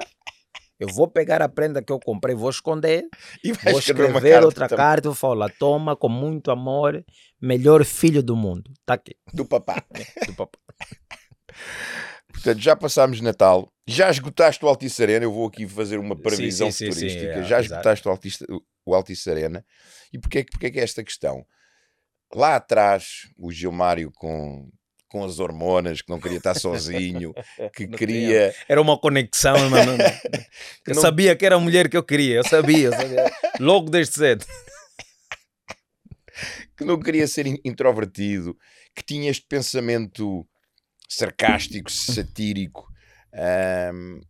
eu 0.79 0.87
vou 0.87 1.07
pegar 1.07 1.43
a 1.43 1.47
prenda 1.47 1.79
que 1.79 1.93
eu 1.93 1.99
comprei, 1.99 2.33
vou 2.33 2.49
esconder, 2.49 3.07
e 3.43 3.51
vou 3.51 3.77
escrever 3.77 4.31
carta 4.31 4.45
outra 4.45 4.67
também. 4.67 4.83
carta, 4.83 5.07
eu 5.09 5.13
falo, 5.13 5.47
toma 5.59 5.95
com 5.95 6.09
muito 6.09 6.49
amor, 6.49 7.05
melhor 7.39 7.85
filho 7.85 8.23
do 8.23 8.35
mundo. 8.35 8.71
Tá 8.83 8.95
aqui. 8.95 9.15
Do 9.31 9.45
papá. 9.45 9.85
do 10.25 10.33
papá. 10.33 10.57
Portanto, 12.31 12.59
já 12.59 12.75
passámos 12.75 13.21
Natal, 13.21 13.71
já 13.87 14.09
esgotaste 14.09 14.63
o 14.63 14.67
Altice 14.67 15.01
Arena, 15.01 15.25
eu 15.25 15.31
vou 15.31 15.47
aqui 15.47 15.67
fazer 15.67 15.97
uma 15.97 16.15
previsão 16.15 16.71
sim, 16.71 16.85
sim, 16.85 16.91
futurística, 16.91 17.33
sim, 17.33 17.39
é, 17.39 17.43
já 17.43 17.59
esgotaste 17.59 18.07
o 18.07 18.11
Altice, 18.11 18.45
o 18.85 18.95
Altice 18.95 19.29
Arena. 19.29 19.65
E 20.13 20.19
porquê, 20.19 20.45
porquê 20.49 20.67
é 20.67 20.71
que 20.71 20.79
é 20.79 20.83
esta 20.83 21.03
questão? 21.03 21.45
Lá 22.33 22.55
atrás, 22.55 23.27
o 23.37 23.51
Gilmário 23.51 24.11
com 24.11 24.69
com 25.09 25.25
as 25.25 25.39
hormonas, 25.39 26.01
que 26.01 26.09
não 26.09 26.19
queria 26.19 26.37
estar 26.37 26.53
sozinho, 26.53 27.33
que 27.75 27.87
queria. 27.87 28.53
Era 28.67 28.79
uma 28.79 28.97
conexão, 28.97 29.57
mano. 29.69 29.93
eu 30.87 30.95
não... 30.95 31.01
sabia 31.01 31.35
que 31.35 31.45
era 31.45 31.55
a 31.55 31.59
mulher 31.59 31.89
que 31.89 31.97
eu 31.97 32.03
queria, 32.03 32.35
eu 32.35 32.47
sabia, 32.47 32.87
eu 32.87 32.93
sabia. 32.93 33.31
logo 33.59 33.89
desde 33.89 34.13
cedo. 34.13 34.45
que 36.77 36.85
não 36.85 36.99
queria 36.99 37.27
ser 37.27 37.47
introvertido, 37.65 38.55
que 38.95 39.03
tinha 39.03 39.31
este 39.31 39.45
pensamento 39.47 40.47
sarcástico, 41.09 41.91
satírico, 41.91 42.87
um, 43.93 44.21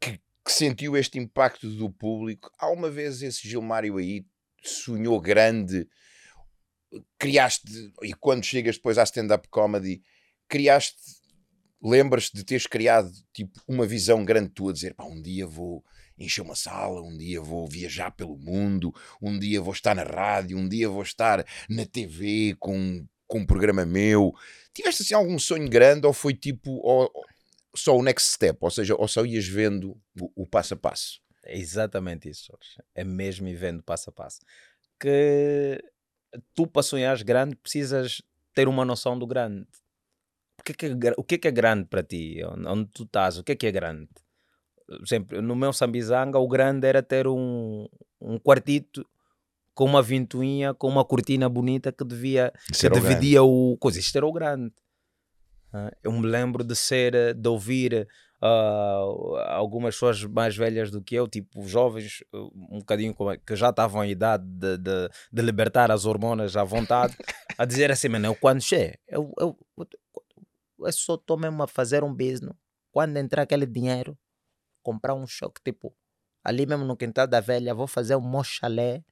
que, 0.00 0.18
que 0.44 0.52
sentiu 0.52 0.96
este 0.96 1.18
impacto 1.18 1.70
do 1.70 1.88
público. 1.88 2.50
Há 2.58 2.68
uma 2.70 2.90
vez 2.90 3.22
esse 3.22 3.48
Gilmário 3.48 3.96
aí 3.96 4.26
sonhou 4.62 5.20
grande, 5.20 5.86
criaste, 7.18 7.92
e 8.02 8.12
quando 8.12 8.44
chegas 8.44 8.76
depois 8.76 8.98
à 8.98 9.04
stand-up 9.04 9.48
comedy, 9.48 10.02
criaste, 10.48 10.98
lembras-te 11.82 12.36
de 12.36 12.44
teres 12.44 12.66
criado 12.66 13.10
tipo 13.32 13.60
uma 13.68 13.86
visão 13.86 14.24
grande 14.24 14.50
tua, 14.50 14.72
dizer 14.72 14.94
pá, 14.94 15.04
um 15.04 15.20
dia 15.22 15.46
vou 15.46 15.84
encher 16.18 16.42
uma 16.42 16.54
sala, 16.54 17.02
um 17.02 17.16
dia 17.16 17.40
vou 17.40 17.68
viajar 17.68 18.10
pelo 18.10 18.36
mundo, 18.36 18.92
um 19.20 19.38
dia 19.38 19.60
vou 19.60 19.72
estar 19.72 19.94
na 19.94 20.04
rádio, 20.04 20.56
um 20.56 20.68
dia 20.68 20.88
vou 20.88 21.02
estar 21.02 21.44
na 21.68 21.84
TV 21.84 22.56
com, 22.58 23.06
com 23.34 23.40
um 23.40 23.46
programa 23.46 23.84
meu. 23.84 24.32
Tiveste 24.72 25.02
assim 25.02 25.14
algum 25.14 25.38
sonho 25.40 25.68
grande 25.68 26.06
ou 26.06 26.12
foi 26.12 26.34
tipo 26.34 26.70
ou, 26.82 27.10
só 27.74 27.96
o 27.96 28.02
next 28.02 28.32
step, 28.32 28.56
ou 28.60 28.70
seja, 28.70 28.94
ou 28.94 29.08
só 29.08 29.24
ias 29.24 29.46
vendo 29.46 30.00
o, 30.20 30.30
o 30.42 30.46
passo 30.46 30.74
a 30.74 30.76
passo? 30.76 31.20
É 31.44 31.58
exatamente 31.58 32.28
isso, 32.28 32.46
Jorge. 32.46 32.78
É 32.94 33.02
mesmo 33.02 33.48
ir 33.48 33.56
vendo 33.56 33.82
passo 33.82 34.10
a 34.10 34.12
passo. 34.12 34.40
Que 35.00 35.82
tu 36.54 36.64
para 36.66 36.84
sonhares 36.84 37.22
grande 37.22 37.56
precisas 37.56 38.22
ter 38.54 38.68
uma 38.68 38.84
noção 38.84 39.18
do 39.18 39.26
grande 39.26 39.66
o 40.60 40.62
que 40.64 40.72
é, 40.72 40.74
que 40.74 40.86
é, 40.86 41.14
o 41.16 41.24
que 41.24 41.34
é, 41.34 41.38
que 41.38 41.48
é 41.48 41.50
grande 41.50 41.84
para 41.86 42.02
ti? 42.02 42.40
Onde 42.66 42.86
tu 42.86 43.02
estás? 43.02 43.36
O 43.36 43.44
que 43.44 43.52
é 43.52 43.56
que 43.56 43.66
é 43.66 43.72
grande? 43.72 44.08
Sempre, 45.04 45.40
no 45.42 45.56
meu 45.56 45.72
Sambizanga, 45.72 46.38
o 46.38 46.48
grande 46.48 46.86
era 46.86 47.02
ter 47.02 47.26
um, 47.26 47.86
um 48.20 48.38
quartito 48.38 49.04
com 49.74 49.84
uma 49.84 50.02
ventoinha, 50.02 50.72
com 50.72 50.88
uma 50.88 51.04
cortina 51.04 51.48
bonita 51.48 51.92
que 51.92 52.04
devia 52.04 52.52
que 52.72 52.88
dividia 52.88 53.42
o 53.42 53.76
coisa. 53.78 53.98
Isto 53.98 54.16
era 54.16 54.26
o 54.26 54.32
grande. 54.32 54.72
Eu 56.02 56.12
me 56.12 56.24
lembro 56.24 56.62
de 56.62 56.76
ser, 56.76 57.34
de 57.34 57.48
ouvir 57.48 58.06
uh, 58.40 59.36
algumas 59.48 59.96
pessoas 59.96 60.22
mais 60.22 60.56
velhas 60.56 60.88
do 60.90 61.02
que 61.02 61.16
eu, 61.16 61.26
tipo 61.26 61.66
jovens, 61.66 62.22
um 62.32 62.78
bocadinho 62.78 63.14
que 63.44 63.56
já 63.56 63.70
estavam 63.70 64.04
em 64.04 64.10
idade 64.10 64.44
de, 64.46 64.78
de, 64.78 65.08
de 65.32 65.42
libertar 65.42 65.90
as 65.90 66.04
hormonas 66.04 66.56
à 66.56 66.62
vontade, 66.62 67.16
a 67.58 67.64
dizer 67.64 67.90
assim: 67.90 68.08
Mano, 68.08 68.26
eu 68.26 68.36
quando 68.36 68.60
che, 68.60 68.98
eu, 69.08 69.32
eu, 69.38 69.58
eu 70.78 70.92
só 70.92 71.14
estou 71.14 71.36
mesmo 71.36 71.62
a 71.62 71.66
fazer 71.66 72.04
um 72.04 72.14
business. 72.14 72.54
Quando 72.92 73.16
entrar 73.16 73.42
aquele 73.42 73.66
dinheiro, 73.66 74.16
comprar 74.80 75.14
um 75.14 75.26
choque, 75.26 75.60
tipo, 75.64 75.92
ali 76.44 76.66
mesmo 76.66 76.84
no 76.84 76.96
quintal 76.96 77.26
da 77.26 77.40
velha, 77.40 77.74
vou 77.74 77.88
fazer 77.88 78.14
um 78.14 78.30
meu 78.30 78.44
chalé, 78.44 79.02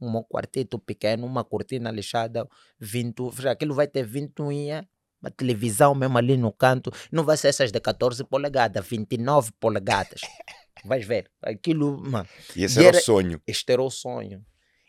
um 0.00 0.22
quarteto 0.22 0.78
pequeno, 0.78 1.26
uma 1.26 1.44
cortina 1.44 1.90
lixada, 1.90 2.48
20, 2.78 3.48
aquilo 3.48 3.74
vai 3.74 3.86
ter 3.86 4.04
20 4.04 4.42
unha, 4.42 4.88
uma 5.20 5.30
televisão 5.30 5.94
mesmo 5.94 6.18
ali 6.18 6.36
no 6.36 6.52
canto, 6.52 6.90
não 7.10 7.24
vai 7.24 7.36
ser 7.36 7.48
essas 7.48 7.72
de 7.72 7.80
14 7.80 8.24
polegadas, 8.24 8.86
29 8.86 9.52
polegadas. 9.58 10.20
Vais 10.84 11.04
ver, 11.04 11.30
aquilo, 11.42 11.98
mano. 11.98 12.28
E 12.54 12.64
esse 12.64 12.78
e 12.78 12.84
era, 12.84 12.96
era, 12.96 12.98
o 12.98 13.04
sonho. 13.04 13.42
Este 13.46 13.72
era 13.72 13.82
o 13.82 13.90
sonho. 13.90 14.44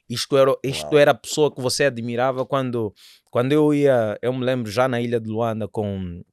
Isto 0.09 0.37
era, 0.37 0.55
isto 0.63 0.97
era 0.97 1.11
a 1.11 1.15
pessoa 1.15 1.53
que 1.53 1.61
você 1.61 1.85
admirava 1.85 2.45
quando, 2.45 2.93
quando 3.29 3.51
eu 3.51 3.73
ia, 3.73 4.17
eu 4.21 4.31
me 4.31 4.45
lembro 4.45 4.71
já 4.71 4.87
na 4.87 5.01
Ilha 5.01 5.19
de 5.19 5.29
Luanda 5.29 5.67
com 5.67 6.23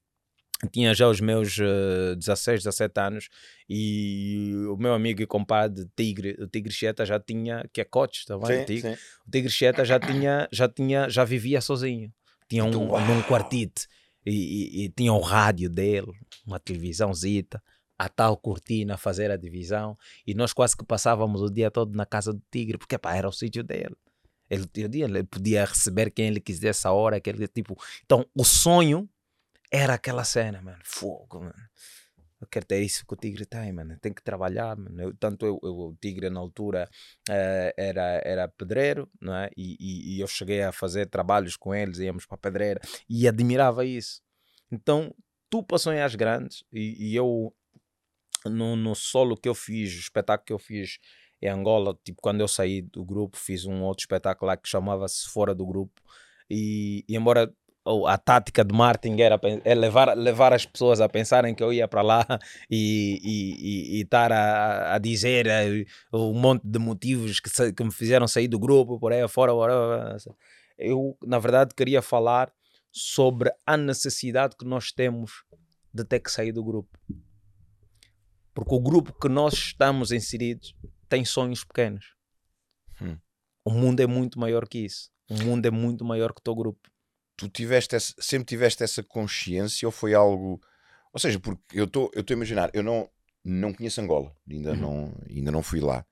tinha 0.73 0.95
já 0.95 1.09
os 1.09 1.21
meus 1.21 1.59
uh, 1.59 2.17
16, 2.17 2.63
17 2.65 3.01
anos 3.01 3.29
e 3.69 4.53
o 4.71 4.77
meu 4.77 4.95
amigo 4.95 5.23
e 5.23 5.27
compadre 5.27 5.87
Tigre, 5.97 6.37
o 6.41 6.47
Tigre 6.47 6.73
Cheta 6.73 7.05
já 7.05 7.19
tinha, 7.19 7.69
que 7.73 7.81
é 7.81 7.85
coach 7.85 8.25
também, 8.27 8.59
sim, 8.59 8.63
o 8.63 8.67
Tigre, 8.67 8.99
o 9.27 9.31
Tigre 9.31 9.51
Cheta 9.51 9.85
já 9.85 9.99
tinha, 9.99 10.49
já 10.53 10.69
tinha, 10.69 11.09
já 11.09 11.25
vivia 11.25 11.61
sozinho. 11.61 12.13
Tinha 12.49 12.65
um, 12.65 12.71
num 12.71 13.23
quartito 13.23 13.83
e, 14.25 14.31
e, 14.31 14.85
e, 14.85 14.89
tinha 14.91 15.13
o 15.13 15.21
rádio 15.21 15.69
dele, 15.69 16.13
uma 16.47 16.61
televisãozita 16.61 17.63
a 17.99 18.09
tal 18.09 18.37
cortina 18.37 18.97
fazer 18.97 19.31
a 19.31 19.37
divisão 19.37 19.97
e 20.27 20.35
nós 20.35 20.53
quase 20.53 20.77
que 20.77 20.85
passávamos 20.85 21.41
o 21.41 21.51
dia 21.51 21.71
todo 21.71 21.95
na 21.95 22.05
casa 22.05 22.33
do 22.33 22.43
tigre 22.51 22.77
porque 22.77 22.99
pá, 22.99 23.15
era 23.15 23.29
o 23.29 23.33
sítio 23.33 23.63
dele. 23.63 23.97
Ele, 24.51 24.69
ele 24.77 25.25
podia 25.25 25.65
receber 25.65 26.11
quem 26.11 26.27
ele 26.27 26.41
quisesse 26.41 26.87
a 26.87 26.93
hora 26.93 27.17
aquele 27.17 27.49
tipo 27.49 27.77
então 28.05 28.27
o 28.35 28.45
sonho 28.45 29.09
era 29.75 29.95
aquela 29.95 30.25
cena 30.25 30.61
mano 30.63 30.81
fogo 30.85 31.41
mano 31.41 31.69
eu 32.45 32.49
quero 32.49 32.67
ter 32.67 32.83
isso 32.83 33.07
que 33.07 33.15
o 33.15 33.17
Tigre 33.17 33.47
tem, 33.47 33.73
mano. 33.73 33.99
Tem 33.99 34.13
que 34.13 34.23
trabalhar, 34.23 34.77
mano. 34.77 35.01
Eu, 35.01 35.17
tanto 35.17 35.47
eu, 35.47 35.59
eu, 35.63 35.73
o 35.73 35.97
Tigre 35.99 36.29
na 36.29 36.41
altura 36.41 36.89
uh, 37.29 37.73
era, 37.77 38.21
era 38.23 38.49
pedreiro, 38.49 39.11
não 39.19 39.35
é? 39.35 39.49
E, 39.57 39.77
e, 39.81 40.17
e, 40.17 40.21
eu 40.21 40.27
cheguei 40.27 40.63
a 40.63 40.71
fazer 40.71 41.07
trabalhos 41.07 41.57
com 41.57 41.75
eles, 41.75 41.99
íamos 41.99 42.27
para 42.27 42.35
a 42.35 42.39
pedreira 42.39 42.81
e 43.09 43.27
admirava 43.27 43.85
isso. 43.85 44.21
Então, 44.71 45.15
tu 45.49 45.63
para 45.63 45.79
sonhar 45.79 46.15
grandes, 46.17 46.65
e, 46.71 47.13
e 47.13 47.17
eu 47.17 47.55
no, 48.45 48.77
no 48.77 48.95
solo 48.95 49.37
que 49.37 49.49
eu 49.49 49.55
fiz, 49.55 49.95
o 49.95 50.01
espetáculo 50.01 50.47
que 50.47 50.53
eu 50.53 50.59
fiz 50.59 50.99
em 51.41 51.49
Angola, 51.49 51.99
tipo, 52.05 52.21
quando 52.21 52.41
eu 52.41 52.49
saí 52.49 52.83
do 52.83 53.05
grupo, 53.05 53.37
fiz 53.39 53.65
um 53.65 53.83
outro 53.83 54.03
espetáculo 54.03 54.49
lá 54.49 54.57
que 54.57 54.69
chamava-se 54.69 55.29
Fora 55.29 55.55
do 55.55 55.67
Grupo. 55.67 56.03
E, 56.51 57.05
e 57.09 57.17
embora 57.17 57.53
a 58.07 58.17
tática 58.17 58.65
de 58.65 58.75
marketing 58.75 59.21
era 59.21 59.39
é 59.65 59.75
levar, 59.75 60.17
levar 60.17 60.53
as 60.53 60.65
pessoas 60.65 61.01
a 61.01 61.09
pensarem 61.09 61.55
que 61.55 61.63
eu 61.63 61.73
ia 61.73 61.87
para 61.87 62.01
lá 62.01 62.27
e 62.71 64.01
estar 64.01 64.33
a, 64.33 64.95
a 64.95 64.99
dizer 64.99 65.47
eh, 65.47 65.85
um 66.13 66.33
monte 66.33 66.63
de 66.65 66.79
motivos 66.79 67.41
que, 67.41 67.73
que 67.73 67.85
me 67.85 67.93
fizeram 67.93 68.27
sair 68.27 68.49
do 68.49 68.59
grupo, 68.59 68.99
por 68.99 69.13
aí 69.13 69.27
fora. 69.29 69.53
Eu, 70.79 71.17
na 71.23 71.39
verdade, 71.39 71.75
queria 71.75 72.01
falar 72.01 72.51
sobre 72.91 73.53
a 73.67 73.77
necessidade 73.77 74.57
que 74.57 74.65
nós 74.65 74.91
temos 74.91 75.45
de 75.93 76.05
ter 76.05 76.21
que 76.21 76.31
sair 76.31 76.53
do 76.53 76.65
grupo. 76.65 76.99
Porque 78.55 78.75
o 78.75 78.81
grupo 78.81 79.13
que 79.13 79.29
nós 79.29 79.53
estamos 79.53 80.11
inseridos 80.11 80.75
tem 81.09 81.25
sonhos 81.25 81.65
pequenos. 81.65 82.15
Hum. 83.01 83.19
O 83.65 83.71
mundo 83.71 84.01
é 84.01 84.07
muito 84.07 84.39
maior 84.39 84.67
que 84.67 84.79
isso. 84.79 85.11
O 85.29 85.35
mundo 85.43 85.67
é 85.67 85.71
muito 85.71 86.05
maior 86.05 86.33
que 86.33 86.41
o 86.41 86.43
teu 86.43 86.55
grupo. 86.55 86.89
Tu 87.37 87.49
tiveste 87.49 87.95
essa- 87.97 88.15
sempre 88.19 88.47
tiveste 88.47 88.83
essa 88.83 89.03
consciência 89.03 89.87
ou 89.87 89.93
foi 89.93 90.15
algo. 90.15 90.61
Ou 91.13 91.21
seja, 91.21 91.39
porque 91.41 91.61
eu 91.73 91.85
estou 91.85 92.11
eu 92.15 92.21
estou 92.21 92.35
a 92.35 92.39
imaginar, 92.39 92.71
eu 92.75 92.83
não, 92.83 93.09
não 93.45 93.73
conheço 93.73 94.01
Angola, 94.01 94.35
ainda, 94.51 94.73
Uhum. 94.73 94.77
não, 94.77 95.15
ainda 95.29 95.51
não 95.53 95.63
fui 95.63 95.81
lá. 95.81 96.05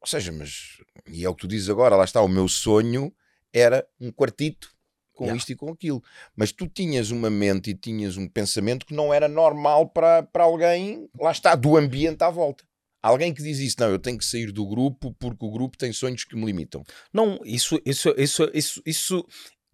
Ou 0.00 0.06
seja, 0.06 0.30
mas. 0.32 0.78
E 1.06 1.24
é 1.24 1.28
o 1.28 1.34
que 1.34 1.42
tu 1.42 1.48
dizes 1.48 1.68
agora, 1.70 1.96
lá 1.96 2.04
está, 2.04 2.20
o 2.20 2.28
meu 2.28 2.46
sonho 2.48 3.12
era 3.52 3.86
um 4.00 4.10
quartito 4.12 4.72
com 5.14 5.24
Yeah. 5.24 5.38
isto 5.38 5.52
e 5.52 5.56
com 5.56 5.70
aquilo. 5.70 6.02
Mas 6.36 6.50
tu 6.52 6.66
tinhas 6.66 7.10
uma 7.10 7.30
mente 7.30 7.70
e 7.70 7.74
tinhas 7.74 8.16
um 8.16 8.28
pensamento 8.28 8.84
que 8.84 8.92
não 8.94 9.14
era 9.14 9.28
normal 9.28 9.88
para, 9.88 10.22
para 10.24 10.44
alguém, 10.44 11.08
lá 11.18 11.30
está, 11.30 11.54
do 11.54 11.76
ambiente 11.76 12.22
à 12.22 12.30
volta. 12.30 12.64
Alguém 13.00 13.32
que 13.34 13.42
diz 13.42 13.58
isso, 13.58 13.76
não, 13.78 13.90
eu 13.90 13.98
tenho 13.98 14.16
que 14.18 14.24
sair 14.24 14.50
do 14.50 14.66
grupo 14.66 15.14
porque 15.18 15.44
o 15.44 15.50
grupo 15.50 15.76
tem 15.76 15.92
sonhos 15.92 16.24
que 16.24 16.34
me 16.34 16.44
limitam. 16.46 16.82
Não, 17.12 17.38
isso, 17.44 17.78
isso, 17.84 18.12
isso, 18.18 18.50
isso, 18.54 18.82
isso, 18.84 19.26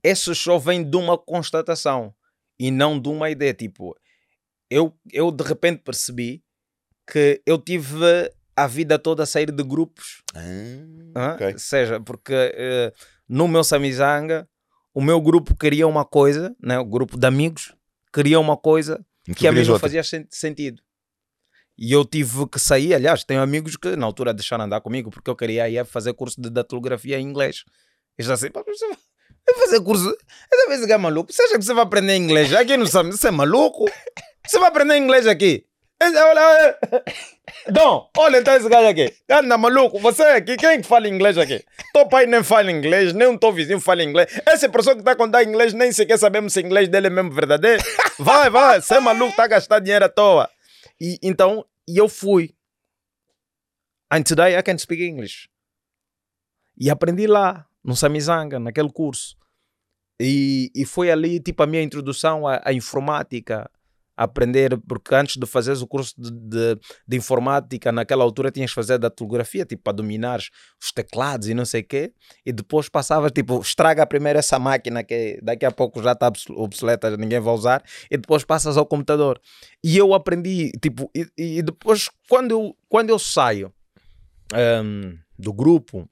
esse 0.02 0.34
só 0.34 0.58
vem 0.58 0.88
de 0.88 0.96
uma 0.96 1.16
constatação 1.18 2.14
e 2.58 2.70
não 2.70 2.98
de 3.00 3.08
uma 3.08 3.30
ideia. 3.30 3.54
Tipo, 3.54 3.96
eu, 4.70 4.94
eu 5.12 5.30
de 5.30 5.44
repente 5.44 5.82
percebi 5.82 6.42
que 7.10 7.42
eu 7.46 7.58
tive 7.58 7.96
a 8.56 8.66
vida 8.66 8.98
toda 8.98 9.22
a 9.22 9.26
sair 9.26 9.50
de 9.50 9.62
grupos. 9.62 10.22
Ah, 10.34 10.40
hã? 11.16 11.34
ok. 11.34 11.58
Seja, 11.58 12.00
porque 12.00 12.32
eh, 12.34 12.92
no 13.28 13.48
meu 13.48 13.64
Samizanga, 13.64 14.48
o 14.94 15.00
meu 15.00 15.20
grupo 15.20 15.56
queria 15.56 15.86
uma 15.86 16.04
coisa, 16.04 16.54
né? 16.62 16.78
o 16.78 16.84
grupo 16.84 17.16
de 17.18 17.26
amigos 17.26 17.74
queria 18.12 18.38
uma 18.38 18.56
coisa 18.56 19.04
que 19.36 19.46
a 19.46 19.52
mim 19.52 19.58
não 19.72 19.78
fazia 19.80 20.02
sen- 20.04 20.26
sentido. 20.30 20.82
E 21.78 21.92
eu 21.92 22.04
tive 22.04 22.46
que 22.48 22.58
sair, 22.58 22.92
aliás, 22.92 23.24
tenho 23.24 23.40
amigos 23.40 23.74
que 23.76 23.96
na 23.96 24.04
altura 24.04 24.34
deixaram 24.34 24.64
andar 24.64 24.80
comigo 24.82 25.10
porque 25.10 25.30
eu 25.30 25.36
queria 25.36 25.68
ir 25.68 25.82
fazer 25.86 26.12
curso 26.12 26.38
de 26.40 26.50
datilografia 26.50 27.18
em 27.18 27.24
inglês. 27.26 27.64
"Pá, 28.52 28.62
você 28.66 28.86
vai 29.46 29.54
fazer 29.64 29.80
curso. 29.82 30.16
Essa 30.52 30.68
vez 30.68 30.88
é 30.88 30.96
maluco. 30.96 31.32
Você 31.32 31.42
acha 31.42 31.58
que 31.58 31.64
você 31.64 31.74
vai 31.74 31.84
aprender 31.84 32.16
inglês 32.16 32.52
aqui 32.54 32.76
no 32.76 32.86
Sam? 32.86 33.10
Você 33.12 33.28
é 33.28 33.30
maluco? 33.30 33.84
Você 34.46 34.58
vai 34.58 34.68
aprender 34.68 34.96
inglês 34.96 35.26
aqui? 35.26 35.64
Esse- 36.02 36.16
Olha, 36.16 36.40
olha. 36.48 36.78
Dom, 37.68 38.10
olha 38.16 38.38
então 38.38 38.54
esse 38.56 38.68
gajo 38.68 38.88
aqui. 38.88 39.14
Anda 39.28 39.58
maluco, 39.58 39.98
você 39.98 40.22
aqui, 40.22 40.56
quem 40.56 40.80
que 40.80 40.86
fala 40.86 41.06
inglês 41.08 41.36
aqui? 41.36 41.62
Teu 41.92 42.08
pai 42.08 42.24
nem 42.26 42.42
fala 42.42 42.70
inglês, 42.70 43.12
nem 43.12 43.28
o 43.28 43.38
teu 43.38 43.52
vizinho 43.52 43.80
fala 43.80 44.02
inglês. 44.02 44.40
Essa 44.46 44.68
pessoa 44.68 44.94
que 44.94 45.02
está 45.02 45.12
a 45.12 45.16
contar 45.16 45.42
inglês 45.44 45.74
nem 45.74 45.92
sequer 45.92 46.18
sabemos 46.18 46.52
se 46.54 46.60
inglês 46.60 46.88
dele 46.88 47.08
é 47.08 47.10
mesmo 47.10 47.30
verdadeiro. 47.32 47.82
Vai, 48.18 48.48
vai, 48.48 48.80
você 48.80 48.94
é 48.94 49.00
maluco, 49.00 49.30
está 49.30 49.44
a 49.44 49.48
gastar 49.48 49.78
dinheiro 49.80 50.04
à 50.04 50.08
toa. 50.08 50.48
E 51.00 51.18
então, 51.22 51.64
eu 51.86 52.08
fui. 52.08 52.54
And 54.10 54.22
today 54.22 54.56
I 54.56 54.62
can 54.62 54.78
speak 54.78 55.02
English. 55.02 55.48
E 56.78 56.88
aprendi 56.88 57.26
lá, 57.26 57.66
no 57.84 57.96
Samizanga, 57.96 58.58
naquele 58.58 58.90
curso. 58.90 59.36
E, 60.20 60.70
e 60.74 60.84
foi 60.84 61.10
ali, 61.10 61.40
tipo, 61.40 61.62
a 61.62 61.66
minha 61.66 61.82
introdução 61.82 62.46
à, 62.46 62.60
à 62.64 62.72
informática. 62.72 63.70
Aprender, 64.16 64.76
porque 64.86 65.14
antes 65.14 65.38
de 65.38 65.46
fazeres 65.46 65.80
o 65.80 65.86
curso 65.86 66.12
de, 66.18 66.30
de, 66.30 66.78
de 67.08 67.16
informática, 67.16 67.90
naquela 67.90 68.22
altura 68.22 68.50
tinhas 68.50 68.70
que 68.70 68.74
fazer 68.74 68.98
datilografia, 68.98 69.64
tipo, 69.64 69.82
para 69.82 69.94
dominares 69.94 70.50
os 70.78 70.92
teclados 70.92 71.48
e 71.48 71.54
não 71.54 71.64
sei 71.64 71.80
o 71.80 71.86
quê. 71.86 72.12
E 72.44 72.52
depois 72.52 72.90
passava, 72.90 73.30
tipo, 73.30 73.58
estraga 73.62 74.06
primeiro 74.06 74.38
essa 74.38 74.58
máquina 74.58 75.02
que 75.02 75.40
daqui 75.42 75.64
a 75.64 75.70
pouco 75.70 76.02
já 76.02 76.12
está 76.12 76.26
obs- 76.26 76.50
obsoleta, 76.50 77.16
ninguém 77.16 77.40
vai 77.40 77.54
usar. 77.54 77.82
E 78.10 78.18
depois 78.18 78.44
passas 78.44 78.76
ao 78.76 78.84
computador. 78.84 79.40
E 79.82 79.96
eu 79.96 80.12
aprendi, 80.12 80.70
tipo, 80.82 81.10
e, 81.16 81.26
e 81.38 81.62
depois, 81.62 82.10
quando 82.28 82.50
eu, 82.50 82.76
quando 82.90 83.08
eu 83.08 83.18
saio 83.18 83.72
ahm, 84.52 85.16
do 85.38 85.50
grupo 85.50 86.06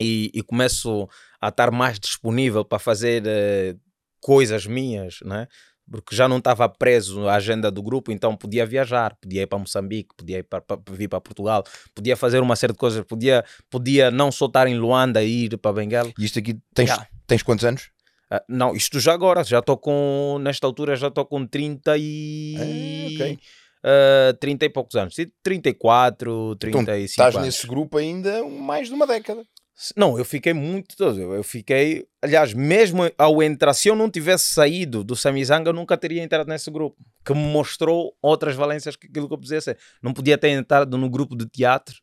e, 0.00 0.30
e 0.34 0.42
começo 0.42 1.08
a 1.40 1.48
estar 1.48 1.70
mais 1.70 1.98
disponível 1.98 2.64
para 2.64 2.78
fazer 2.78 3.22
eh, 3.26 3.74
coisas 4.20 4.66
minhas, 4.66 5.18
né? 5.24 5.46
porque 5.90 6.14
já 6.14 6.28
não 6.28 6.36
estava 6.36 6.68
preso 6.68 7.26
à 7.26 7.36
agenda 7.36 7.70
do 7.70 7.82
grupo, 7.82 8.12
então 8.12 8.36
podia 8.36 8.66
viajar, 8.66 9.16
podia 9.22 9.40
ir 9.42 9.46
para 9.46 9.58
Moçambique, 9.58 10.10
podia 10.14 10.36
ir 10.38 10.42
para, 10.42 10.60
para- 10.60 10.78
vir 10.90 11.08
para 11.08 11.18
Portugal, 11.18 11.64
podia 11.94 12.14
fazer 12.14 12.40
uma 12.40 12.56
série 12.56 12.74
de 12.74 12.78
coisas, 12.78 13.02
podia, 13.06 13.42
podia 13.70 14.10
não 14.10 14.30
só 14.30 14.44
estar 14.46 14.66
em 14.66 14.76
Luanda 14.78 15.22
e 15.24 15.44
ir 15.46 15.56
para 15.56 15.72
Benguela. 15.72 16.12
E 16.18 16.24
isto 16.26 16.38
aqui, 16.40 16.58
tens, 16.74 16.90
Yeah. 16.90 17.08
tens 17.26 17.42
quantos 17.42 17.64
anos? 17.64 17.90
Ah, 18.30 18.42
não, 18.46 18.74
isto 18.76 19.00
já 19.00 19.14
agora, 19.14 19.42
já 19.42 19.60
estou 19.60 19.78
com, 19.78 20.38
nesta 20.42 20.66
altura 20.66 20.94
já 20.94 21.08
estou 21.08 21.24
com 21.24 21.46
30 21.46 21.96
e... 21.96 22.56
Ah, 22.58 23.14
ok. 23.24 23.38
ah, 23.84 24.36
30 24.38 24.66
e 24.66 24.68
poucos 24.68 24.94
anos, 24.94 25.14
34, 25.42 26.52
Então, 26.54 26.84
35 26.84 27.04
estás 27.06 27.34
anos. 27.34 27.46
nesse 27.46 27.66
grupo 27.66 27.96
ainda 27.96 28.44
mais 28.46 28.88
de 28.88 28.94
uma 28.94 29.06
década. 29.06 29.42
Não, 29.96 30.18
eu 30.18 30.24
fiquei 30.24 30.52
muito. 30.52 30.96
Eu 31.02 31.42
fiquei, 31.44 32.04
aliás, 32.20 32.52
mesmo 32.52 33.02
ao 33.16 33.42
entrar, 33.42 33.72
se 33.74 33.88
eu 33.88 33.94
não 33.94 34.10
tivesse 34.10 34.52
saído 34.52 35.04
do 35.04 35.14
Samizanga, 35.14 35.70
eu 35.70 35.74
nunca 35.74 35.96
teria 35.96 36.22
entrado 36.22 36.48
nesse 36.48 36.70
grupo, 36.70 36.96
que 37.24 37.32
me 37.32 37.40
mostrou 37.40 38.16
outras 38.20 38.56
valências 38.56 38.96
que 38.96 39.06
aquilo 39.06 39.28
que 39.28 39.34
eu 39.34 39.38
podia 39.38 39.60
ser. 39.60 39.78
Não 40.02 40.12
podia 40.12 40.36
ter 40.36 40.48
entrado 40.48 40.98
no 40.98 41.08
grupo 41.08 41.36
de 41.36 41.46
teatro. 41.46 41.94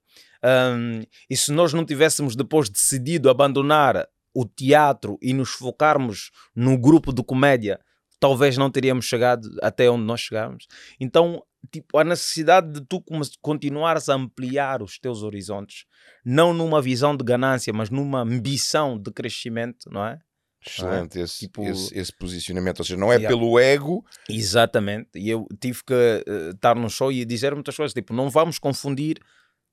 Ahm, 0.41 1.03
e 1.29 1.35
se 1.35 1.51
nós 1.51 1.73
não 1.73 1.85
tivéssemos 1.85 2.35
depois 2.35 2.69
decidido 2.69 3.29
abandonar 3.29 4.07
o 4.33 4.45
teatro 4.45 5.17
e 5.21 5.33
nos 5.33 5.49
focarmos 5.49 6.31
no 6.55 6.77
grupo 6.77 7.11
de 7.11 7.23
comédia, 7.23 7.79
talvez 8.19 8.57
não 8.57 8.71
teríamos 8.71 9.05
chegado 9.05 9.49
até 9.61 9.89
onde 9.89 10.03
nós 10.03 10.21
chegamos. 10.21 10.67
Então, 10.99 11.43
tipo, 11.71 11.97
a 11.97 12.03
necessidade 12.03 12.71
de 12.71 12.81
tu 12.81 13.03
continuares 13.41 14.09
a 14.09 14.13
ampliar 14.15 14.81
os 14.81 14.97
teus 14.99 15.23
horizontes 15.23 15.85
não 16.23 16.53
numa 16.53 16.81
visão 16.81 17.15
de 17.15 17.23
ganância, 17.23 17.71
mas 17.73 17.89
numa 17.89 18.21
ambição 18.21 18.97
de 18.99 19.11
crescimento, 19.11 19.89
não 19.91 20.05
é? 20.05 20.19
Excelente 20.67 21.19
esse, 21.19 21.39
Tipo- 21.41 21.63
esse, 21.63 21.95
esse 21.97 22.11
posicionamento. 22.11 22.79
Ou 22.79 22.85
seja, 22.85 22.97
não 22.97 23.13
é 23.13 23.17
Yeah. 23.17 23.27
pelo 23.37 23.59
ego. 23.59 24.03
Exatamente. 24.27 25.09
E 25.15 25.29
eu 25.29 25.47
tive 25.59 25.83
que 25.83 25.93
eh, 25.93 26.49
estar 26.55 26.75
no 26.75 26.89
show 26.89 27.11
e 27.11 27.23
dizer 27.23 27.53
muitas 27.53 27.75
coisas, 27.75 27.93
tipo, 27.93 28.13
não 28.13 28.29
vamos 28.31 28.57
confundir 28.57 29.19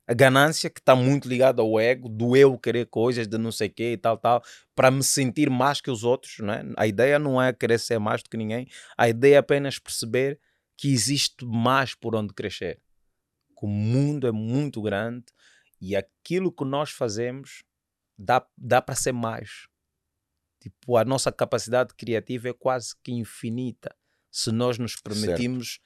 a 0.07 0.12
ganância 0.12 0.68
que 0.68 0.80
está 0.80 0.95
muito 0.97 1.28
ligada 1.28 1.62
ao 1.62 1.78
ego, 1.80 2.09
do 2.09 2.36
eu 2.36 2.59
querer 2.59 2.86
coisas, 2.86 3.26
de 3.26 3.38
não 3.38 3.51
sei 3.53 3.68
o 3.68 3.72
quê 3.72 3.93
e 3.93 3.97
tal, 3.97 4.18
tal, 4.18 4.43
para 4.74 4.90
me 4.90 5.03
sentir 5.03 5.49
mais 5.49 5.80
que 5.80 5.90
os 5.90 6.03
outros, 6.05 6.36
não 6.40 6.53
é? 6.53 6.62
A 6.76 6.86
ideia 6.86 7.18
não 7.18 7.40
é 7.40 7.53
querer 7.53 7.78
ser 7.78 7.99
mais 7.99 8.22
do 8.22 8.28
que 8.28 8.36
ninguém, 8.36 8.66
a 8.99 9.09
ideia 9.09 9.36
é 9.36 9.38
apenas 9.38 9.78
perceber 9.78 10.38
que 10.77 10.93
existe 10.93 11.45
mais 11.45 11.95
por 11.95 12.14
onde 12.14 12.33
crescer. 12.35 12.81
Que 13.59 13.66
o 13.66 13.68
mundo 13.68 14.27
é 14.27 14.33
muito 14.33 14.83
grande 14.83 15.27
e 15.81 15.97
aquilo 15.97 16.53
que 16.53 16.64
nós 16.64 16.91
fazemos 16.91 17.62
dá, 18.18 18.47
dá 18.57 18.81
para 18.81 18.95
ser 18.95 19.12
mais. 19.12 19.66
Tipo, 20.61 20.97
a 20.97 21.05
nossa 21.05 21.33
capacidade 21.33 21.95
criativa 21.95 22.49
é 22.49 22.53
quase 22.53 22.95
que 23.03 23.12
infinita 23.12 23.95
se 24.31 24.51
nós 24.53 24.79
nos 24.79 24.97
permitimos 24.97 25.81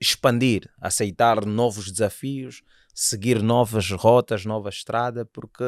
expandir, 0.00 0.72
aceitar 0.80 1.44
novos 1.44 1.90
desafios, 1.90 2.62
seguir 2.94 3.42
novas 3.42 3.90
rotas, 3.90 4.44
nova 4.44 4.70
estrada, 4.70 5.26
porque 5.26 5.64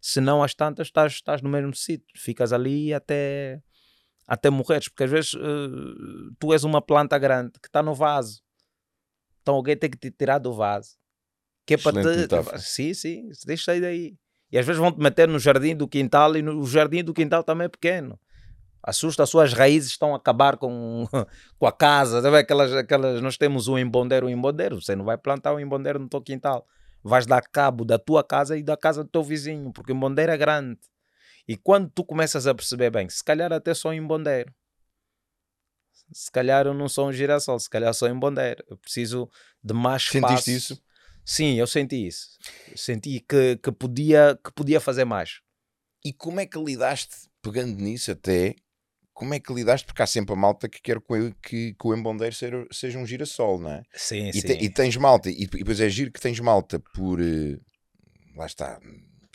senão 0.00 0.42
às 0.42 0.54
tantas 0.54 0.88
estás, 0.88 1.12
estás 1.12 1.42
no 1.42 1.48
mesmo 1.48 1.74
sítio, 1.74 2.08
ficas 2.16 2.52
ali 2.52 2.92
até, 2.92 3.62
até 4.30 4.48
morreres, 4.48 4.88
porque 4.88 5.02
às 5.02 5.10
vezes 5.10 5.34
eh, 5.34 6.30
tu 6.38 6.52
és 6.52 6.62
uma 6.62 6.80
planta 6.80 7.18
grande 7.18 7.50
que 7.60 7.66
está 7.66 7.82
no 7.82 7.96
vaso, 7.96 8.40
então 9.42 9.56
alguém 9.56 9.76
tem 9.76 9.90
que 9.90 9.98
te 9.98 10.08
tirar 10.08 10.38
do 10.38 10.54
vaso. 10.54 10.96
Que 11.66 11.74
é 11.74 11.76
para 11.76 12.00
te... 12.00 12.16
metáfora. 12.16 12.58
Sim, 12.60 12.94
sim, 12.94 13.28
deixa 13.44 13.64
sair 13.64 13.80
daí. 13.80 14.16
E 14.52 14.56
às 14.56 14.64
vezes 14.64 14.78
vão 14.80 14.92
te 14.92 15.00
meter 15.00 15.26
no 15.26 15.36
jardim 15.40 15.74
do 15.74 15.88
quintal 15.88 16.36
e 16.36 16.42
no 16.42 16.60
o 16.60 16.66
jardim 16.66 17.02
do 17.02 17.12
quintal 17.12 17.42
também 17.42 17.64
é 17.64 17.68
pequeno. 17.68 18.20
Assusta, 18.80 19.24
as 19.24 19.30
suas 19.30 19.52
raízes 19.52 19.90
estão 19.90 20.14
a 20.14 20.16
acabar 20.16 20.56
com, 20.56 21.08
com 21.58 21.66
a 21.66 21.72
casa. 21.72 22.22
Sabe? 22.22 22.38
Aquelas, 22.38 22.72
aquelas, 22.72 23.20
nós 23.20 23.36
temos 23.36 23.66
um 23.66 23.76
embondeiro, 23.76 24.26
um 24.26 24.30
embondeiro. 24.30 24.80
Você 24.80 24.94
não 24.94 25.04
vai 25.04 25.18
plantar 25.18 25.52
um 25.54 25.58
embondeiro 25.58 25.98
no 25.98 26.08
teu 26.08 26.22
quintal. 26.22 26.64
Vais 27.02 27.26
dar 27.26 27.42
cabo 27.42 27.84
da 27.84 27.98
tua 27.98 28.22
casa 28.22 28.56
e 28.56 28.62
da 28.62 28.76
casa 28.76 29.02
do 29.02 29.10
teu 29.10 29.24
vizinho, 29.24 29.72
porque 29.72 29.90
o 29.90 29.96
embondeiro 29.96 30.30
é 30.30 30.36
grande. 30.36 30.78
E 31.48 31.56
quando 31.56 31.90
tu 31.90 32.04
começas 32.04 32.46
a 32.46 32.54
perceber 32.54 32.90
bem, 32.90 33.08
se 33.08 33.22
calhar 33.24 33.52
até 33.52 33.74
sou 33.74 33.90
um 33.90 33.94
embondeiro. 33.94 34.52
Se 36.12 36.30
calhar 36.30 36.66
eu 36.66 36.74
não 36.74 36.88
sou 36.88 37.08
um 37.08 37.12
girassol, 37.12 37.58
se 37.58 37.70
calhar 37.70 37.92
sou 37.94 38.08
um 38.08 38.12
embondeiro. 38.12 38.64
Eu 38.68 38.76
preciso 38.76 39.28
de 39.62 39.72
mais 39.72 40.02
espaço. 40.02 40.44
Sentiste 40.44 40.72
isso? 40.74 40.82
Sim, 41.24 41.54
eu 41.54 41.66
senti 41.66 42.06
isso. 42.06 42.38
Eu 42.70 42.76
senti 42.76 43.20
que, 43.20 43.56
que, 43.58 43.70
podia, 43.70 44.38
que 44.42 44.52
podia 44.52 44.80
fazer 44.80 45.04
mais. 45.04 45.40
E 46.04 46.12
como 46.12 46.40
é 46.40 46.46
que 46.46 46.58
lidaste, 46.58 47.28
pegando 47.42 47.76
nisso 47.80 48.10
até, 48.10 48.56
como 49.12 49.34
é 49.34 49.38
que 49.40 49.52
lidaste? 49.52 49.86
Porque 49.86 50.02
há 50.02 50.06
sempre 50.06 50.32
a 50.32 50.36
malta 50.36 50.68
que 50.68 50.80
quer 50.80 51.00
que, 51.00 51.12
o- 51.12 51.34
que, 51.42 51.74
que 51.74 51.86
o 51.86 51.94
embondeiro 51.94 52.34
seja, 52.34 52.66
seja 52.72 52.98
um 52.98 53.06
girassol, 53.06 53.60
não 53.60 53.70
é? 53.70 53.82
Sim, 53.94 54.28
E, 54.28 54.32
sim. 54.32 54.40
te- 54.40 54.64
e 54.64 54.70
tens 54.70 54.96
malta, 54.96 55.30
e, 55.30 55.42
e 55.42 55.46
depois 55.46 55.78
é 55.80 55.88
giro 55.88 56.10
que 56.10 56.20
tens 56.20 56.40
malta 56.40 56.80
por, 56.94 57.20
eh, 57.20 57.58
lá 58.34 58.46
está, 58.46 58.80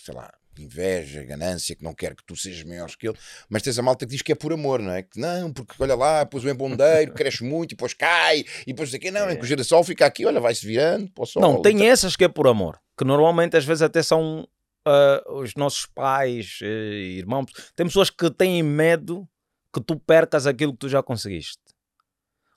sei 0.02 0.14
lá, 0.14 0.34
inveja, 0.62 1.24
ganância, 1.24 1.76
que 1.76 1.84
não 1.84 1.94
quer 1.94 2.16
que 2.16 2.24
tu 2.26 2.36
sejas 2.36 2.64
maior 2.64 2.90
que 2.90 3.08
ele, 3.08 3.18
mas 3.50 3.62
tens 3.62 3.78
a 3.80 3.82
malta 3.82 4.06
que 4.06 4.12
diz 4.12 4.22
que 4.22 4.32
é 4.32 4.36
por 4.36 4.54
amor, 4.54 4.80
não 4.82 4.92
é? 4.92 5.04
Que 5.04 5.20
não, 5.20 5.52
porque 5.52 5.74
olha 5.80 5.96
lá, 5.96 6.24
depois 6.24 6.44
o 6.44 6.50
embondeiro 6.50 7.14
cresce 7.14 7.44
muito 7.44 7.72
e 7.72 7.76
depois 7.76 7.94
cai, 7.94 8.46
e 8.66 8.74
depois 8.74 8.92
quê, 8.98 9.12
não, 9.12 9.30
é 9.30 9.36
que 9.36 9.44
o 9.44 9.46
girassol 9.46 9.84
fica 9.84 10.06
aqui, 10.06 10.26
olha, 10.26 10.40
vai-se 10.40 10.66
virando 10.66 11.12
para 11.12 11.24
o 11.24 11.26
sol. 11.26 11.42
Não, 11.42 11.62
tem 11.62 11.88
essas 11.88 12.16
que 12.16 12.24
é 12.24 12.28
por 12.28 12.48
amor, 12.48 12.80
que 12.98 13.04
normalmente 13.04 13.58
às 13.58 13.66
vezes 13.66 13.82
até 13.82 14.02
são 14.02 14.48
ah, 14.86 15.24
os 15.28 15.56
nossos 15.56 15.88
pais, 15.88 16.60
eh, 16.62 17.18
irmãos. 17.18 17.46
Tem 17.76 17.88
pessoas 17.88 18.12
que 18.12 18.30
têm 18.30 18.62
medo 18.62 19.28
que 19.74 19.82
tu 19.82 20.00
percas 20.00 20.46
aquilo 20.46 20.74
que 20.74 20.80
tu 20.80 20.90
já 20.90 21.02
conseguiste. 21.02 21.60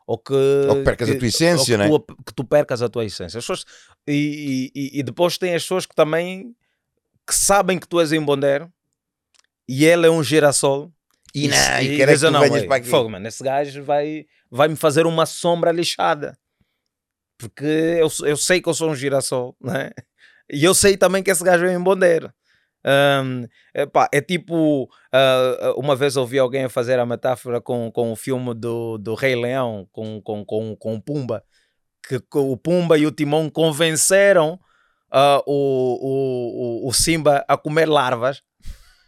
Ou 0.07 0.19
que, 0.19 0.35
Ou 0.35 0.77
que 0.77 0.85
percas 0.85 1.11
a 1.11 1.19
tua 1.19 1.29
essência, 1.29 1.77
ou 1.77 1.85
que, 1.85 1.91
né? 1.91 2.17
tu, 2.17 2.25
que 2.25 2.35
tu 2.35 2.45
percas 2.45 2.83
a 2.83 2.89
tua 2.89 3.05
essência. 3.05 3.39
As 3.39 3.45
pessoas, 3.45 3.65
e, 4.07 4.71
e, 4.75 5.01
e 5.01 5.03
depois 5.03 5.37
tem 5.37 5.55
as 5.55 5.63
pessoas 5.63 5.87
que 5.87 5.95
também 5.95 6.55
que 7.29 7.35
sabem 7.35 7.79
que 7.79 7.87
tu 7.87 8.01
és 8.01 8.11
em 8.11 8.21
Bondero 8.21 8.73
e 9.69 9.85
ele 9.85 10.07
é 10.07 10.11
um 10.11 10.25
girassol 10.25 10.91
E, 11.35 11.47
não, 11.47 11.57
e, 11.81 11.93
e 11.93 11.97
quer 11.99 12.19
que 12.19 12.31
não, 12.31 12.41
venhas 12.41 12.65
para 12.65 12.77
aqui. 12.77 12.89
fogo, 12.89 13.11
mano, 13.11 13.29
esse 13.29 13.45
gajo 13.45 13.85
vai, 13.85 14.25
vai 14.51 14.67
me 14.67 14.77
fazer 14.77 15.07
uma 15.07 15.27
sombra 15.27 15.71
lixada. 15.71 16.39
Porque 17.37 17.65
eu, 17.65 18.09
eu 18.27 18.37
sei 18.37 18.61
que 18.63 18.69
eu 18.69 18.75
sou 18.75 18.91
um 18.91 18.97
girassol, 18.97 19.55
né? 19.61 19.91
E 20.51 20.65
eu 20.65 20.75
sei 20.75 20.97
também 20.97 21.23
que 21.23 21.31
esse 21.31 21.45
gajo 21.45 21.67
é 21.67 21.75
em 21.75 21.81
bondeiro. 21.81 22.33
Ahm, 22.85 23.45
epá, 23.75 24.09
é 24.13 24.21
tipo, 24.23 24.89
ah, 25.13 25.75
uma 25.77 25.95
vez 25.95 26.17
ouvi 26.17 26.39
alguém 26.39 26.65
a 26.65 26.69
fazer 26.71 26.99
a 26.99 27.05
metáfora 27.05 27.61
com, 27.61 27.93
com 27.93 28.11
o 28.11 28.17
filme 28.17 28.55
do, 28.55 28.97
do 28.97 29.15
Rei 29.15 29.37
Leão, 29.37 29.87
com, 29.93 30.21
com, 30.23 30.45
com, 30.45 30.75
com 30.75 30.95
o 30.95 31.03
Pumba, 31.03 31.45
que 32.09 32.19
o 32.35 32.57
Pumba 32.57 32.97
e 32.97 33.07
o 33.07 33.13
Timão 33.13 33.51
convenceram 33.51 34.59
ah, 35.11 35.43
o, 35.47 36.83
o, 36.85 36.89
o, 36.89 36.93
Simba 36.93 37.45
a 37.49 37.57
comer 37.57 37.87
larvas 37.89 38.43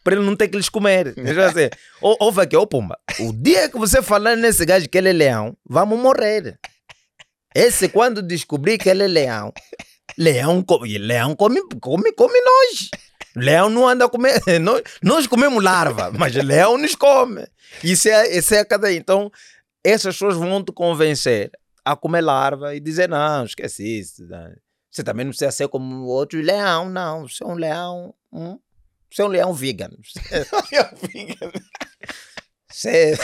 para 0.03 0.15
ele 0.17 0.25
não 0.25 0.35
ter 0.37 0.49
que 0.49 0.57
lhes 0.57 0.69
comer. 0.69 1.13
Dizer, 1.17 1.71
"Ó- 2.01 2.17
ouve 2.21 2.41
aqui, 2.41 2.57
ô 2.57 2.67
Pumba, 2.67 2.99
o 3.21 3.33
dia 3.33 3.69
que 3.69 3.79
você 3.79 4.01
falar 4.03 4.37
nesse 4.37 4.65
gajo 4.65 4.89
que 4.89 4.97
ele 4.99 5.11
é 5.11 5.13
leão, 5.13 5.57
vamos 5.69 5.99
morrer. 5.99 6.59
Esse 7.55 7.89
quando 7.89 8.23
descobrir 8.23 8.79
que 8.79 8.89
ele 8.89 9.03
é 9.03 9.09
leão, 9.09 9.53
leão 10.17 10.63
come, 10.63 10.99
leão 10.99 11.35
come, 11.35 11.61
come, 11.81 12.13
come 12.13 12.41
nós. 12.41 12.89
Leão 13.37 13.71
não 13.71 13.87
anda 13.89 14.07
a 14.07 14.09
comer, 14.09 14.41
nós, 14.61 14.83
nós 15.03 15.27
comemos 15.27 15.63
larva, 15.63 16.11
mas 16.13 16.35
leão 16.35 16.77
nos 16.79 16.95
come. 16.95 17.47
Isso 17.85 18.09
é, 18.09 18.37
isso 18.37 18.55
é 18.55 18.61
a 18.61 18.65
cadeia. 18.65 18.97
Então, 18.97 19.31
essas 19.85 20.15
pessoas 20.15 20.37
vão 20.37 20.63
te 20.65 20.73
convencer 20.73 21.51
a 21.85 21.95
comer 21.97 22.21
larva 22.23 22.75
e 22.75 22.81
dizer, 22.81 23.09
não, 23.09 23.45
esquece 23.45 23.85
isso. 24.01 24.27
né? 24.27 24.55
Você 24.91 25.05
também 25.05 25.25
não 25.25 25.31
precisa 25.31 25.51
ser 25.53 25.69
como 25.69 26.05
outro 26.07 26.41
leão, 26.41 26.89
não. 26.91 27.29
Você 27.29 27.45
é 27.45 27.47
um 27.47 27.55
leão, 27.55 28.15
hum? 28.33 28.59
você 29.11 29.23
é 29.23 29.25
um 29.25 29.29
leão 29.29 29.53
vegan. 29.55 29.91
Você, 32.73 33.17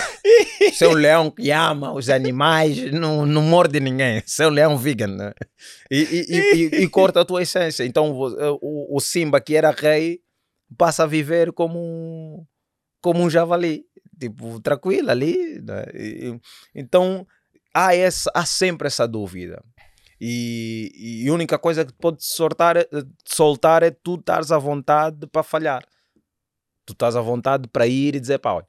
você 0.73 0.85
é 0.85 0.89
um 0.89 0.93
leão 0.93 1.31
que 1.31 1.51
ama 1.53 1.93
os 1.93 2.11
animais, 2.11 2.91
não, 2.93 3.25
não 3.25 3.43
morde 3.43 3.79
ninguém. 3.79 4.21
Você 4.27 4.43
é 4.43 4.47
um 4.49 4.51
leão 4.51 4.77
vegan. 4.77 5.07
né? 5.07 5.33
E, 5.91 6.03
e, 6.03 6.37
e, 6.81 6.83
e- 6.83 6.89
corta 6.89 7.21
a 7.21 7.25
tua 7.25 7.43
essência. 7.43 7.85
Então 7.85 8.13
vo- 8.13 8.35
o, 8.61 8.97
o 8.97 9.01
Simba, 9.01 9.41
que 9.41 9.55
era 9.55 9.71
rei, 9.71 10.21
passa 10.77 11.05
a 11.05 11.07
viver 11.07 11.53
como 11.53 11.79
um, 11.79 12.45
como 13.01 13.23
um 13.23 13.31
javali. 13.31 13.85
Tipo, 14.19 14.61
tranquilo 14.61 15.11
ali. 15.11 15.61
né? 15.63 15.85
Então 16.75 17.25
há, 17.73 17.95
essa, 17.95 18.29
há 18.35 18.45
sempre 18.45 18.89
essa 18.89 19.07
dúvida. 19.07 19.63
E, 20.21 21.23
e 21.25 21.29
a 21.29 21.33
única 21.33 21.59
coisa 21.59 21.85
que 21.85 21.93
pode 21.93 22.25
soltar, 22.25 22.77
é- 22.77 22.85
te 22.85 23.35
soltar 23.35 23.83
é 23.83 23.91
tu 23.91 24.15
estares 24.15 24.51
à 24.51 24.59
vontade 24.59 25.27
para 25.27 25.43
falhar. 25.43 25.85
Tu 26.85 26.93
estás 26.93 27.17
à 27.17 27.21
vontade 27.21 27.69
para 27.69 27.87
ir 27.87 28.15
e 28.15 28.21
dizer, 28.21 28.39
pá, 28.39 28.53
olha, 28.53 28.69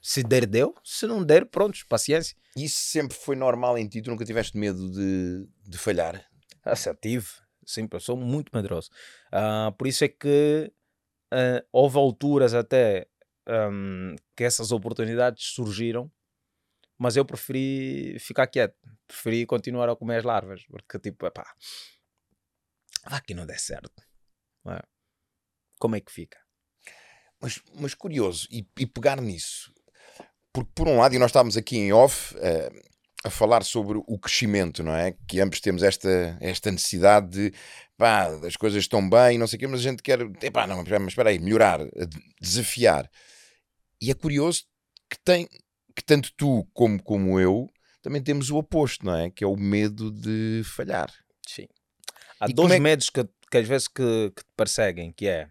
se 0.00 0.22
der, 0.22 0.46
deu. 0.46 0.74
Se 0.84 1.06
não 1.06 1.24
der, 1.24 1.46
pronto, 1.46 1.78
paciência. 1.88 2.36
Isso 2.56 2.78
sempre 2.78 3.16
foi 3.16 3.34
normal 3.36 3.78
em 3.78 3.88
ti, 3.88 4.02
tu 4.02 4.10
nunca 4.10 4.24
tiveste 4.24 4.56
medo 4.56 4.90
de, 4.90 5.48
de 5.66 5.78
falhar. 5.78 6.24
Assertivo. 6.62 7.28
Sim, 7.64 7.88
eu 7.90 8.00
sou 8.00 8.16
muito 8.16 8.50
medroso. 8.54 8.90
Ah, 9.32 9.72
por 9.78 9.86
isso 9.86 10.04
é 10.04 10.08
que 10.08 10.70
ah, 11.30 11.64
houve 11.72 11.96
alturas 11.96 12.54
até 12.54 13.06
ahm, 13.46 14.14
que 14.36 14.44
essas 14.44 14.72
oportunidades 14.72 15.44
surgiram, 15.54 16.10
mas 16.98 17.16
eu 17.16 17.24
preferi 17.24 18.18
ficar 18.18 18.46
quieto. 18.46 18.76
Preferi 19.06 19.46
continuar 19.46 19.88
a 19.88 19.96
comer 19.96 20.18
as 20.18 20.24
larvas, 20.24 20.64
porque 20.66 20.98
tipo, 20.98 21.30
pá, 21.30 21.44
vá 23.08 23.20
que 23.20 23.34
não 23.34 23.46
der 23.46 23.58
certo. 23.58 24.02
não 24.64 24.74
é? 24.74 24.82
Como 25.78 25.96
é 25.96 26.00
que 26.00 26.12
fica? 26.12 26.38
Mas, 27.40 27.60
mas 27.74 27.94
curioso, 27.94 28.48
e, 28.50 28.66
e 28.78 28.86
pegar 28.86 29.20
nisso, 29.20 29.72
porque 30.52 30.70
por 30.74 30.88
um 30.88 30.98
lado, 30.98 31.14
e 31.14 31.18
nós 31.18 31.30
estávamos 31.30 31.56
aqui 31.56 31.76
em 31.76 31.92
off 31.92 32.34
eh, 32.38 32.70
a 33.24 33.30
falar 33.30 33.64
sobre 33.64 33.98
o 33.98 34.18
crescimento, 34.18 34.82
não 34.82 34.94
é? 34.94 35.14
Que 35.26 35.40
ambos 35.40 35.60
temos 35.60 35.82
esta, 35.82 36.38
esta 36.40 36.70
necessidade 36.70 37.28
de 37.30 37.58
pá, 37.96 38.26
as 38.46 38.56
coisas 38.56 38.82
estão 38.82 39.08
bem, 39.08 39.36
não 39.36 39.46
sei 39.46 39.56
o 39.56 39.60
quê, 39.60 39.66
mas 39.66 39.80
a 39.80 39.82
gente 39.82 40.02
quer, 40.02 40.20
epá, 40.42 40.66
não, 40.66 40.76
mas 40.76 41.08
espera 41.08 41.30
aí, 41.30 41.38
melhorar, 41.38 41.80
eh, 41.80 42.06
desafiar. 42.40 43.10
E 44.00 44.10
é 44.10 44.14
curioso 44.14 44.64
que 45.10 45.18
tem 45.24 45.48
que 45.94 46.02
tanto 46.04 46.32
tu 46.36 46.66
como, 46.72 47.02
como 47.02 47.38
eu 47.38 47.68
também 48.02 48.22
temos 48.22 48.50
o 48.50 48.56
oposto, 48.56 49.06
não 49.06 49.16
é? 49.16 49.30
Que 49.30 49.44
é 49.44 49.46
o 49.46 49.56
medo 49.56 50.10
de 50.10 50.62
falhar. 50.64 51.10
Sim. 51.46 51.66
Há 52.38 52.50
E 52.50 52.52
dois 52.52 52.72
é 52.72 52.78
medos 52.78 53.08
que, 53.08 53.26
que 53.50 53.58
às 53.58 53.66
vezes 53.66 53.88
que, 53.88 54.30
que 54.36 54.42
te 54.42 54.50
perseguem, 54.56 55.10
que 55.10 55.26
é 55.26 55.48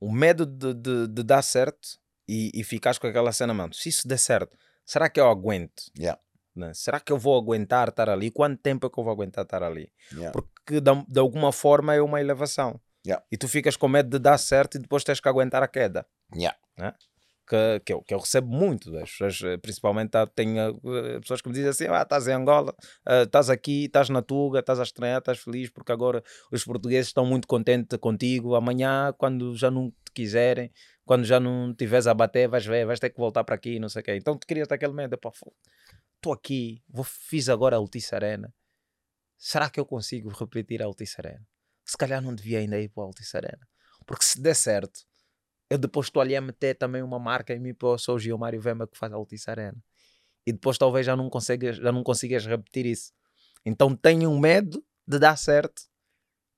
o 0.00 0.10
medo 0.10 0.46
de, 0.46 0.72
de, 0.72 1.08
de 1.08 1.22
dar 1.22 1.42
certo 1.42 1.98
e, 2.26 2.50
e 2.54 2.64
ficares 2.64 2.98
com 2.98 3.06
aquela 3.06 3.32
cena, 3.32 3.52
mano, 3.52 3.74
se 3.74 3.88
isso 3.88 4.08
der 4.08 4.18
certo, 4.18 4.56
será 4.86 5.10
que 5.10 5.20
eu 5.20 5.28
aguento? 5.28 5.84
Yeah. 5.98 6.20
né? 6.54 6.72
Será 6.74 7.00
que 7.00 7.12
eu 7.12 7.18
vou 7.18 7.36
aguentar 7.36 7.88
estar 7.88 8.08
ali? 8.08 8.30
Quanto 8.30 8.60
tempo 8.60 8.86
é 8.86 8.90
que 8.90 8.98
eu 8.98 9.04
vou 9.04 9.12
aguentar 9.12 9.44
estar 9.44 9.62
ali? 9.62 9.92
Yeah. 10.12 10.32
Porque 10.32 10.80
de, 10.80 11.04
de 11.08 11.20
alguma 11.20 11.52
forma 11.52 11.94
é 11.94 12.00
uma 12.00 12.20
elevação. 12.20 12.80
Yeah. 13.06 13.24
E 13.30 13.36
tu 13.36 13.48
ficas 13.48 13.76
com 13.76 13.88
medo 13.88 14.08
de 14.08 14.18
dar 14.18 14.38
certo 14.38 14.76
e 14.76 14.80
depois 14.80 15.04
tens 15.04 15.20
que 15.20 15.28
aguentar 15.28 15.62
a 15.62 15.68
queda 15.68 16.06
Yeah. 16.78 16.98
Que, 17.46 17.80
que, 17.84 17.92
eu, 17.92 18.02
que 18.02 18.14
eu 18.14 18.18
recebo 18.18 18.48
muito 18.48 18.90
das 18.90 19.10
pessoas, 19.10 19.40
eh, 19.42 19.56
principalmente 19.56 20.10
tá, 20.10 20.26
tenho 20.26 20.80
eh, 20.84 21.20
pessoas 21.20 21.40
que 21.40 21.48
me 21.48 21.54
dizem 21.54 21.70
assim: 21.70 21.86
ah, 21.88 22.02
estás 22.02 22.26
em 22.26 22.32
Angola, 22.32 22.74
ah, 23.04 23.22
estás 23.22 23.50
aqui, 23.50 23.84
estás 23.84 24.08
na 24.08 24.22
Tuga, 24.22 24.60
estás 24.60 24.80
a 24.80 24.82
estranhar, 24.82 25.18
estás 25.18 25.38
feliz 25.38 25.70
porque 25.70 25.92
agora 25.92 26.22
os 26.50 26.64
portugueses 26.64 27.08
estão 27.08 27.26
muito 27.26 27.46
contentes 27.46 27.98
contigo. 27.98 28.54
Amanhã, 28.54 29.12
quando 29.16 29.54
já 29.56 29.70
não 29.70 29.90
te 29.90 30.12
quiserem, 30.12 30.70
quando 31.04 31.24
já 31.24 31.38
não 31.38 31.74
tiveres 31.74 32.06
a 32.06 32.14
bater, 32.14 32.48
vais 32.48 32.64
ver, 32.64 32.86
vais 32.86 33.00
ter 33.00 33.10
que 33.10 33.18
voltar 33.18 33.44
para 33.44 33.54
aqui, 33.54 33.78
não 33.78 33.88
sei 33.88 34.00
o 34.00 34.04
quê. 34.04 34.16
Então 34.16 34.36
tu 34.36 34.46
crias 34.46 34.70
aquele 34.70 34.92
medo: 34.92 35.18
pá, 35.18 35.30
estou 36.16 36.32
aqui, 36.32 36.82
vou, 36.88 37.04
fiz 37.04 37.48
agora 37.48 37.76
a 37.76 37.78
Altice 37.78 38.14
Arena. 38.14 38.52
Será 39.36 39.68
que 39.68 39.78
eu 39.78 39.84
consigo 39.84 40.30
repetir 40.30 40.82
a 40.82 40.86
Altice 40.86 41.16
Arena? 41.18 41.46
Se 41.84 41.98
calhar 41.98 42.22
não 42.22 42.34
devia 42.34 42.60
ainda 42.60 42.80
ir 42.80 42.88
para 42.88 43.02
a 43.02 43.06
Altice 43.06 43.36
Arena. 43.36 43.68
Porque 44.06 44.24
se 44.24 44.40
der 44.40 44.54
certo, 44.54 45.00
eu 45.70 45.78
depois 45.78 46.06
estou 46.06 46.20
ali 46.22 46.36
a 46.36 46.40
meter 46.40 46.74
também 46.76 47.02
uma 47.02 47.18
marca 47.18 47.54
em 47.54 47.58
mim 47.58 47.74
para 47.74 47.88
eu 47.88 47.98
sou 47.98 48.16
o 48.16 48.18
Gilmário 48.18 48.60
Vema 48.60 48.86
que 48.86 48.96
faz 48.98 49.12
a 49.12 49.16
Altice 49.16 49.50
Arena. 49.50 49.76
E 50.46 50.52
depois 50.52 50.76
talvez 50.76 51.06
já 51.06 51.16
não 51.16 51.30
consigas, 51.30 51.76
já 51.76 51.90
não 51.90 52.02
consigas 52.02 52.46
repetir 52.46 52.86
isso. 52.86 53.12
Então 53.64 53.96
tenho 53.96 54.38
medo 54.38 54.84
de 55.06 55.18
dar 55.18 55.36
certo, 55.36 55.82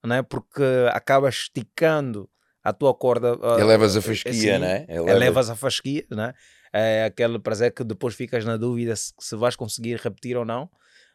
né? 0.04 0.22
porque 0.22 0.62
acabas 0.92 1.34
esticando 1.36 2.28
a 2.62 2.72
tua 2.72 2.92
corda. 2.94 3.38
ah, 3.42 3.60
Elevas 3.60 3.94
a 3.94 4.00
assim, 4.00 4.08
fasquia, 4.08 4.58
não 4.58 4.66
é? 4.66 4.86
Eleva- 4.88 5.10
Elevas 5.10 5.50
a 5.50 5.56
fasquia, 5.56 6.06
né? 6.10 6.34
é 6.72 7.04
aquele 7.04 7.38
prazer 7.38 7.72
que 7.72 7.84
depois 7.84 8.14
ficas 8.14 8.44
na 8.44 8.56
dúvida 8.56 8.94
se, 8.96 9.12
se 9.20 9.36
vais 9.36 9.54
conseguir 9.56 9.96
repetir 10.00 10.36
ou 10.36 10.44
não. 10.44 10.68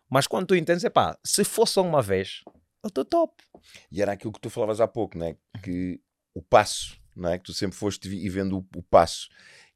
Mas 0.10 0.28
quando 0.28 0.48
tu 0.48 0.56
entendes, 0.56 0.84
é 0.84 0.89
pá, 0.89 1.18
se 1.26 1.44
for 1.44 1.68
só 1.68 1.82
uma 1.82 2.02
vez, 2.02 2.42
eu 2.84 2.88
estou 2.88 3.06
top. 3.06 3.44
E 3.92 4.02
era 4.02 4.14
aquilo 4.14 4.32
que 4.32 4.39
tu 4.39 4.50
falavas 4.50 4.82
há 4.82 4.88
pouco, 4.88 5.18
não 5.18 5.26
é? 5.28 5.36
Que 5.62 6.02
o 6.34 6.42
passo, 6.42 6.98
não 7.16 7.30
é? 7.30 7.38
Que 7.38 7.45
tu 7.45 7.53
sempre 7.53 7.78
foste 7.78 8.07
e 8.07 8.30
vendo 8.30 8.59
o, 8.59 8.80
o 8.80 8.84
passo. 8.84 9.30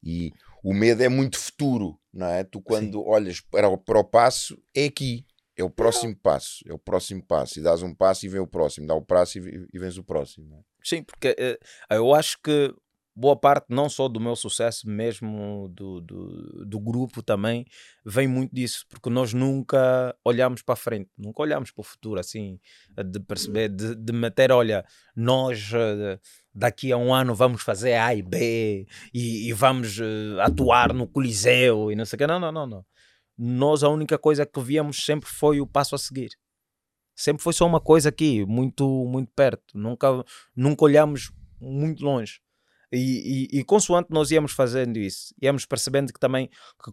E 0.04 0.32
o 0.64 0.74
medo 0.74 1.04
é 1.04 1.10
muito 1.10 1.38
futuro, 1.38 2.00
não 2.14 2.28
é? 2.28 2.44
Tu 2.44 2.62
quando 2.62 3.04
olhas 3.06 3.42
para 3.42 3.68
o, 3.70 3.78
para 3.78 4.00
o 4.00 4.04
passo, 4.04 4.58
é 4.76 4.86
aqui. 4.86 5.26
É 5.58 5.64
o 5.64 5.70
próximo 5.70 6.16
passo. 6.16 6.64
É 6.68 6.74
o 6.74 6.78
próximo 6.78 7.24
passo. 7.24 7.60
E 7.60 7.62
dás 7.62 7.82
um 7.82 7.94
passo 7.94 8.26
e 8.26 8.30
vem 8.30 8.42
o 8.42 8.48
próximo. 8.48 8.86
Dá 8.88 8.94
o 8.94 9.02
passo 9.02 9.40
e, 9.40 9.68
e 9.74 9.80
vens 9.80 9.98
o 9.98 10.04
próximo. 10.04 10.54
é? 10.54 10.60
Sim, 10.84 11.02
porque 11.04 11.36
eh, 11.40 11.58
eu 11.90 12.14
acho 12.14 12.38
que 12.44 12.74
boa 13.16 13.36
parte, 13.36 13.68
não 13.70 13.88
só 13.88 14.10
do 14.10 14.20
meu 14.20 14.36
sucesso, 14.36 14.90
mesmo 14.90 15.70
do, 15.70 16.02
do, 16.02 16.66
do 16.66 16.80
grupo 16.80 17.24
também, 17.24 17.66
vem 18.06 18.28
muito 18.28 18.54
disso, 18.54 18.86
porque 18.90 19.10
nós 19.10 19.34
nunca 19.34 20.14
olhamos 20.24 20.62
para 20.62 20.76
frente, 20.76 21.10
nunca 21.18 21.42
olhamos 21.42 21.72
para 21.72 21.82
o 21.82 21.84
futuro, 21.84 22.20
assim, 22.20 22.60
de 23.06 23.20
perceber, 23.22 23.70
de, 23.70 23.96
de 23.96 24.14
meter, 24.14 24.52
olha, 24.52 24.86
nós 25.16 25.72
eh, 25.74 26.20
daqui 26.54 26.92
a 26.92 26.98
um 26.98 27.14
ano 27.14 27.34
vamos 27.34 27.64
fazer 27.64 27.94
A 27.94 28.14
e 28.14 28.22
B 28.22 28.86
e, 29.14 29.48
e 29.48 29.54
vamos 29.54 29.98
eh, 30.00 30.42
atuar 30.42 30.94
no 30.94 31.08
Coliseu 31.08 31.92
e 31.92 31.96
não 31.96 32.06
sei 32.06 32.18
o 32.18 32.20
que. 32.20 32.28
Não, 32.28 32.40
não, 32.40 32.52
não, 32.52 32.68
não. 32.68 32.86
Nós 33.38 33.84
a 33.84 33.90
única 33.90 34.18
coisa 34.18 34.46
que 34.46 34.60
víamos 34.60 35.06
sempre 35.06 35.30
foi 35.30 35.62
o 35.62 35.68
passo 35.68 35.96
a 35.96 35.98
seguir. 35.98 36.32
Sempre 37.16 37.44
foi 37.44 37.54
só 37.54 37.66
uma 37.66 37.80
coisa 37.80 38.10
aqui, 38.10 38.46
muito, 38.46 38.86
muito 39.06 39.32
perto. 39.34 39.78
Nunca, 39.78 40.24
nunca 40.54 40.84
olhamos 40.84 41.32
muito 41.62 42.04
longe. 42.04 42.42
E, 42.96 43.48
e, 43.54 43.60
e 43.60 43.64
consoante 43.64 44.10
nós 44.12 44.32
íamos 44.32 44.52
fazendo 44.52 44.98
isso, 44.98 45.34
íamos 45.42 45.66
percebendo 45.66 46.14
que 46.14 46.20
também 46.20 46.50
que 46.84 46.92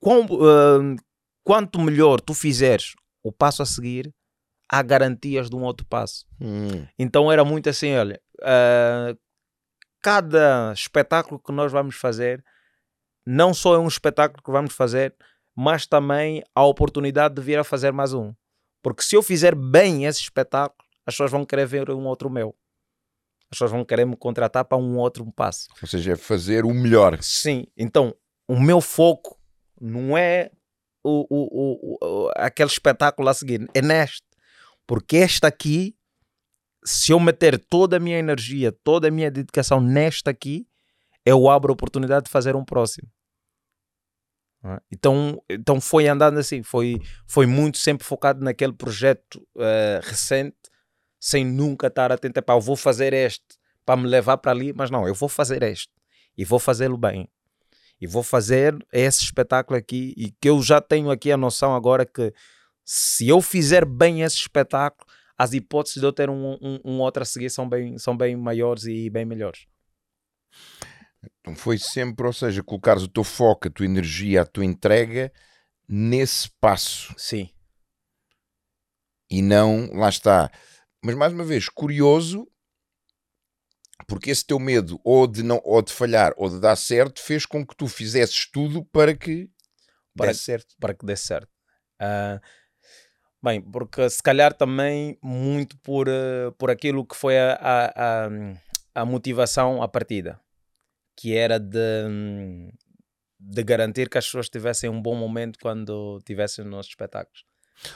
quão, 0.00 0.26
ah, 0.42 0.96
quanto 1.44 1.80
melhor 1.80 2.20
tu 2.20 2.34
fizeres 2.34 2.94
o 3.22 3.32
passo 3.32 3.62
a 3.62 3.66
seguir, 3.66 4.12
há 4.70 4.82
garantias 4.82 5.48
de 5.48 5.56
um 5.56 5.62
outro 5.62 5.86
passo. 5.86 6.26
Hum, 6.40 6.86
Então 6.98 7.30
era 7.30 7.44
muito 7.44 7.68
assim, 7.68 7.94
olha, 7.94 8.20
ah, 8.42 9.14
cada 10.02 10.72
espetáculo 10.72 11.40
que 11.40 11.52
nós 11.52 11.72
vamos 11.72 11.96
fazer 11.96 12.44
não 13.26 13.52
só 13.52 13.74
é 13.74 13.78
um 13.78 13.88
espetáculo 13.88 14.42
que 14.42 14.50
vamos 14.50 14.72
fazer, 14.72 15.14
mas 15.54 15.86
também 15.86 16.42
a 16.54 16.64
oportunidade 16.64 17.34
de 17.34 17.42
vir 17.42 17.58
a 17.58 17.64
fazer 17.64 17.92
mais 17.92 18.14
um. 18.14 18.32
Porque 18.82 19.02
se 19.02 19.16
eu 19.16 19.22
fizer 19.22 19.54
bem 19.54 20.06
esse 20.06 20.20
espetáculo, 20.20 20.82
as 21.04 21.14
pessoas 21.14 21.30
vão 21.30 21.44
querer 21.44 21.66
ver 21.66 21.90
um 21.90 22.06
outro 22.06 22.30
meu. 22.30 22.56
As 23.50 23.56
pessoas 23.56 23.70
vão 23.70 23.84
querer 23.84 24.04
me 24.04 24.16
contratar 24.16 24.64
para 24.64 24.76
um 24.76 24.98
outro 24.98 25.24
passo. 25.32 25.68
Ou 25.80 25.88
seja, 25.88 26.12
é 26.12 26.16
fazer 26.16 26.64
o 26.64 26.74
melhor. 26.74 27.18
Sim, 27.22 27.66
então 27.76 28.14
o 28.46 28.60
meu 28.60 28.80
foco 28.80 29.38
não 29.80 30.16
é 30.16 30.50
o, 31.02 31.26
o, 31.30 31.98
o, 32.00 32.30
aquele 32.36 32.70
espetáculo 32.70 33.28
a 33.28 33.34
seguir, 33.34 33.66
é 33.74 33.80
neste. 33.80 34.26
Porque 34.86 35.16
este 35.16 35.46
aqui, 35.46 35.96
se 36.84 37.12
eu 37.12 37.20
meter 37.20 37.58
toda 37.58 37.96
a 37.96 38.00
minha 38.00 38.18
energia, 38.18 38.72
toda 38.72 39.08
a 39.08 39.10
minha 39.10 39.30
dedicação 39.30 39.80
neste 39.80 40.28
aqui, 40.28 40.66
eu 41.24 41.48
abro 41.48 41.72
a 41.72 41.74
oportunidade 41.74 42.26
de 42.26 42.30
fazer 42.30 42.56
um 42.56 42.64
próximo. 42.64 43.08
É? 44.64 44.80
Então, 44.90 45.42
então 45.48 45.80
foi 45.80 46.08
andando 46.08 46.38
assim, 46.38 46.62
foi, 46.62 47.00
foi 47.26 47.46
muito 47.46 47.78
sempre 47.78 48.04
focado 48.04 48.42
naquele 48.42 48.72
projeto 48.72 49.36
uh, 49.56 50.00
recente, 50.02 50.56
sem 51.20 51.44
nunca 51.44 51.88
estar 51.88 52.12
atento, 52.12 52.42
para 52.42 52.54
eu 52.54 52.60
vou 52.60 52.76
fazer 52.76 53.12
este 53.12 53.58
para 53.84 53.96
me 53.96 54.06
levar 54.06 54.36
para 54.36 54.52
ali, 54.52 54.72
mas 54.72 54.90
não, 54.90 55.08
eu 55.08 55.14
vou 55.14 55.30
fazer 55.30 55.62
este 55.62 55.90
e 56.36 56.44
vou 56.44 56.58
fazê-lo 56.58 56.98
bem. 56.98 57.28
E 58.00 58.06
vou 58.06 58.22
fazer 58.22 58.76
esse 58.92 59.24
espetáculo 59.24 59.78
aqui 59.78 60.14
e 60.16 60.30
que 60.30 60.48
eu 60.48 60.62
já 60.62 60.80
tenho 60.80 61.10
aqui 61.10 61.32
a 61.32 61.36
noção 61.36 61.74
agora 61.74 62.04
que 62.04 62.32
se 62.84 63.26
eu 63.26 63.40
fizer 63.40 63.84
bem 63.84 64.22
esse 64.22 64.36
espetáculo, 64.36 65.10
as 65.36 65.52
hipóteses 65.52 66.00
de 66.00 66.06
eu 66.06 66.12
ter 66.12 66.28
um, 66.28 66.58
um, 66.60 66.80
um 66.84 67.00
outro 67.00 67.22
a 67.22 67.26
seguir 67.26 67.48
são 67.48 67.68
bem, 67.68 67.96
são 67.96 68.16
bem 68.16 68.36
maiores 68.36 68.84
e 68.84 69.08
bem 69.08 69.24
melhores. 69.24 69.66
Então 71.40 71.56
foi 71.56 71.78
sempre, 71.78 72.26
ou 72.26 72.32
seja, 72.32 72.62
colocares 72.62 73.02
o 73.02 73.08
teu 73.08 73.24
foco, 73.24 73.68
a 73.68 73.70
tua 73.70 73.86
energia, 73.86 74.42
a 74.42 74.46
tua 74.46 74.64
entrega 74.64 75.32
nesse 75.88 76.50
passo. 76.60 77.14
Sim. 77.16 77.48
E 79.30 79.42
não, 79.42 79.90
lá 79.92 80.08
está. 80.08 80.50
Mas 81.04 81.14
mais 81.14 81.32
uma 81.32 81.44
vez, 81.44 81.68
curioso, 81.68 82.46
porque 84.06 84.30
esse 84.30 84.44
teu 84.44 84.58
medo 84.58 85.00
ou 85.04 85.26
de, 85.26 85.42
não, 85.42 85.60
ou 85.64 85.80
de 85.82 85.92
falhar 85.92 86.32
ou 86.36 86.48
de 86.48 86.60
dar 86.60 86.76
certo 86.76 87.20
fez 87.20 87.46
com 87.46 87.66
que 87.66 87.76
tu 87.76 87.86
fizesses 87.86 88.50
tudo 88.50 88.84
para 88.86 89.16
que 89.16 89.50
para, 90.16 90.28
desse 90.28 90.42
certo. 90.42 90.74
Para 90.80 90.94
que 90.94 91.06
desse 91.06 91.26
certo. 91.26 91.50
Uh, 92.00 92.40
bem, 93.42 93.60
porque 93.60 94.08
se 94.10 94.22
calhar 94.22 94.52
também 94.52 95.18
muito 95.22 95.78
por, 95.78 96.08
uh, 96.08 96.52
por 96.58 96.70
aquilo 96.70 97.06
que 97.06 97.16
foi 97.16 97.38
a, 97.38 97.52
a, 97.54 98.26
a, 98.26 98.28
a 98.94 99.04
motivação 99.04 99.82
à 99.82 99.88
partida 99.88 100.40
que 101.18 101.36
era 101.36 101.58
de, 101.58 101.82
de 103.40 103.64
garantir 103.64 104.08
que 104.08 104.18
as 104.18 104.24
pessoas 104.26 104.48
tivessem 104.48 104.88
um 104.88 105.02
bom 105.02 105.16
momento 105.16 105.58
quando 105.60 106.20
tivessem 106.24 106.64
nos 106.64 106.72
nossos 106.72 106.92
espetáculos. 106.92 107.44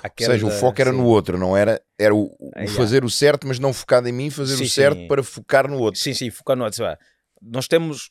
Ou 0.02 0.26
seja, 0.26 0.46
o 0.46 0.50
foco 0.50 0.80
era 0.80 0.90
sim. 0.90 0.96
no 0.96 1.06
outro, 1.06 1.36
não 1.36 1.56
era, 1.56 1.82
era 1.98 2.14
o, 2.14 2.34
o 2.38 2.50
é, 2.54 2.66
fazer 2.68 2.96
yeah. 2.96 3.06
o 3.06 3.10
certo, 3.10 3.46
mas 3.46 3.58
não 3.58 3.72
focado 3.72 4.08
em 4.08 4.12
mim, 4.12 4.30
fazer 4.30 4.56
sim, 4.56 4.64
o 4.64 4.68
certo 4.68 4.98
sim. 4.98 5.08
para 5.08 5.22
focar 5.22 5.68
no 5.68 5.78
outro. 5.78 6.00
Sim, 6.00 6.14
sim, 6.14 6.30
focar 6.30 6.56
no 6.56 6.64
outro. 6.64 6.84
Nós 7.40 7.66
temos 7.66 8.10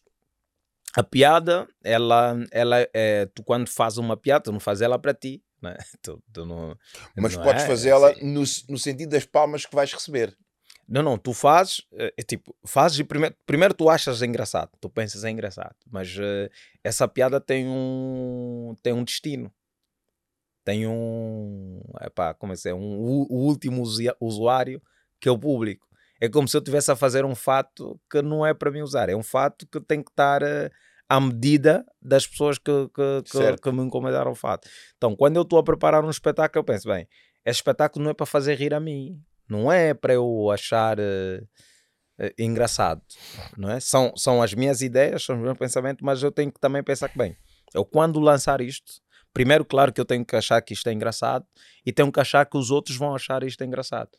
a 0.93 1.03
piada, 1.03 1.67
ela, 1.83 2.37
ela 2.51 2.87
é, 2.93 3.25
tu 3.33 3.43
quando 3.43 3.67
fazes 3.69 3.97
uma 3.97 4.17
piada, 4.17 4.43
tu 4.45 4.51
não 4.51 4.59
fazes 4.59 4.81
ela 4.81 4.99
para 4.99 5.13
ti, 5.13 5.41
né? 5.61 5.77
tu, 6.01 6.21
tu 6.33 6.45
não, 6.45 6.75
mas 7.15 7.35
não 7.35 7.43
podes 7.43 7.63
é, 7.63 7.67
fazê-la 7.67 8.13
no, 8.21 8.43
no 8.69 8.77
sentido 8.77 9.11
das 9.11 9.25
palmas 9.25 9.65
que 9.65 9.75
vais 9.75 9.91
receber. 9.93 10.35
Não, 10.87 11.01
não, 11.01 11.17
tu 11.17 11.33
fazes, 11.33 11.83
é, 11.93 12.13
é, 12.17 12.23
tipo, 12.23 12.53
fazes 12.65 12.99
e 12.99 13.03
primeiro, 13.03 13.35
primeiro 13.45 13.73
tu 13.73 13.89
achas 13.89 14.21
engraçado, 14.21 14.71
tu 14.81 14.89
pensas 14.89 15.23
é 15.23 15.29
engraçado, 15.29 15.75
mas 15.89 16.17
uh, 16.17 16.49
essa 16.83 17.07
piada 17.07 17.39
tem 17.39 17.65
um, 17.65 18.75
tem 18.83 18.91
um 18.91 19.03
destino. 19.03 19.51
Tem 20.63 20.85
um, 20.87 21.81
epá, 22.01 22.33
como 22.33 22.53
é 22.53 22.55
que 22.55 22.69
é, 22.69 22.73
um, 22.73 22.99
o, 22.99 23.27
o 23.29 23.47
último 23.47 23.83
usuário 24.19 24.81
que 25.19 25.29
é 25.29 25.31
o 25.31 25.37
público. 25.37 25.87
É 26.19 26.29
como 26.29 26.47
se 26.47 26.55
eu 26.55 26.59
estivesse 26.59 26.91
a 26.91 26.95
fazer 26.95 27.25
um 27.25 27.33
fato 27.33 27.99
que 28.09 28.21
não 28.21 28.45
é 28.45 28.53
para 28.53 28.69
mim 28.69 28.81
usar, 28.81 29.09
é 29.09 29.15
um 29.15 29.23
fato 29.23 29.67
que 29.67 29.79
tem 29.81 30.03
que 30.03 30.11
estar 30.11 30.43
uh, 30.43 30.69
à 31.09 31.19
medida 31.19 31.83
das 32.01 32.27
pessoas 32.27 32.57
que, 32.57 32.71
que, 32.89 33.23
que, 33.31 33.57
que 33.57 33.71
me 33.71 33.81
encomendaram 33.81 34.31
o 34.31 34.35
fato. 34.35 34.69
Então, 34.97 35.15
quando 35.15 35.35
eu 35.35 35.41
estou 35.41 35.57
a 35.57 35.63
preparar 35.63 36.05
um 36.05 36.09
espetáculo, 36.09 36.59
eu 36.59 36.63
penso, 36.63 36.87
bem, 36.87 37.07
este 37.43 37.59
espetáculo 37.59 38.03
não 38.03 38.11
é 38.11 38.13
para 38.13 38.25
fazer 38.25 38.55
rir 38.55 38.73
a 38.73 38.79
mim, 38.79 39.19
não 39.49 39.71
é 39.71 39.95
para 39.95 40.13
eu 40.13 40.51
achar 40.51 40.99
uh, 40.99 41.43
uh, 42.19 42.31
engraçado, 42.37 43.01
não 43.57 43.71
é? 43.71 43.79
São, 43.79 44.13
são 44.15 44.43
as 44.43 44.53
minhas 44.53 44.81
ideias, 44.81 45.23
são 45.23 45.35
os 45.35 45.41
meus 45.41 45.57
pensamentos, 45.57 46.03
mas 46.03 46.21
eu 46.21 46.31
tenho 46.31 46.51
que 46.51 46.59
também 46.59 46.83
pensar 46.83 47.09
que, 47.09 47.17
bem, 47.17 47.35
eu 47.73 47.83
quando 47.83 48.19
lançar 48.19 48.61
isto, 48.61 49.01
primeiro, 49.33 49.65
claro 49.65 49.93
que 49.93 50.01
eu 50.01 50.05
tenho 50.05 50.25
que 50.25 50.35
achar 50.35 50.61
que 50.61 50.73
isto 50.73 50.87
é 50.87 50.93
engraçado 50.93 51.45
e 51.85 51.91
tenho 51.91 52.11
que 52.11 52.19
achar 52.19 52.45
que 52.45 52.57
os 52.57 52.71
outros 52.71 52.97
vão 52.97 53.15
achar 53.15 53.43
isto 53.43 53.63
engraçado. 53.63 54.09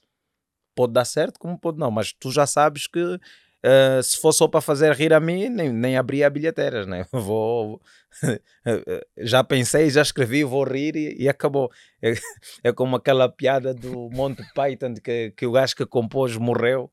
Pode 0.74 0.92
dar 0.92 1.04
certo, 1.04 1.38
como 1.38 1.58
pode 1.58 1.78
não, 1.78 1.90
mas 1.90 2.12
tu 2.12 2.30
já 2.30 2.46
sabes 2.46 2.86
que 2.86 2.98
uh, 2.98 4.02
se 4.02 4.20
for 4.20 4.32
só 4.32 4.48
para 4.48 4.60
fazer 4.60 4.92
rir 4.94 5.12
a 5.12 5.20
mim, 5.20 5.48
nem, 5.48 5.70
nem 5.70 5.96
abri 5.96 6.24
a 6.24 6.30
bilheteira, 6.30 6.86
né? 6.86 7.06
Vou, 7.12 7.80
já 9.18 9.44
pensei, 9.44 9.90
já 9.90 10.02
escrevi, 10.02 10.44
vou 10.44 10.64
rir 10.64 10.96
e, 10.96 11.22
e 11.22 11.28
acabou. 11.28 11.70
É, 12.00 12.14
é, 12.64 12.72
como 12.72 12.96
aquela 12.96 13.28
piada 13.28 13.74
do 13.74 14.10
Monty 14.10 14.42
Python 14.54 14.94
que, 14.94 15.32
que 15.36 15.46
o 15.46 15.52
gajo 15.52 15.76
que 15.76 15.86
compôs 15.86 16.36
morreu 16.36 16.90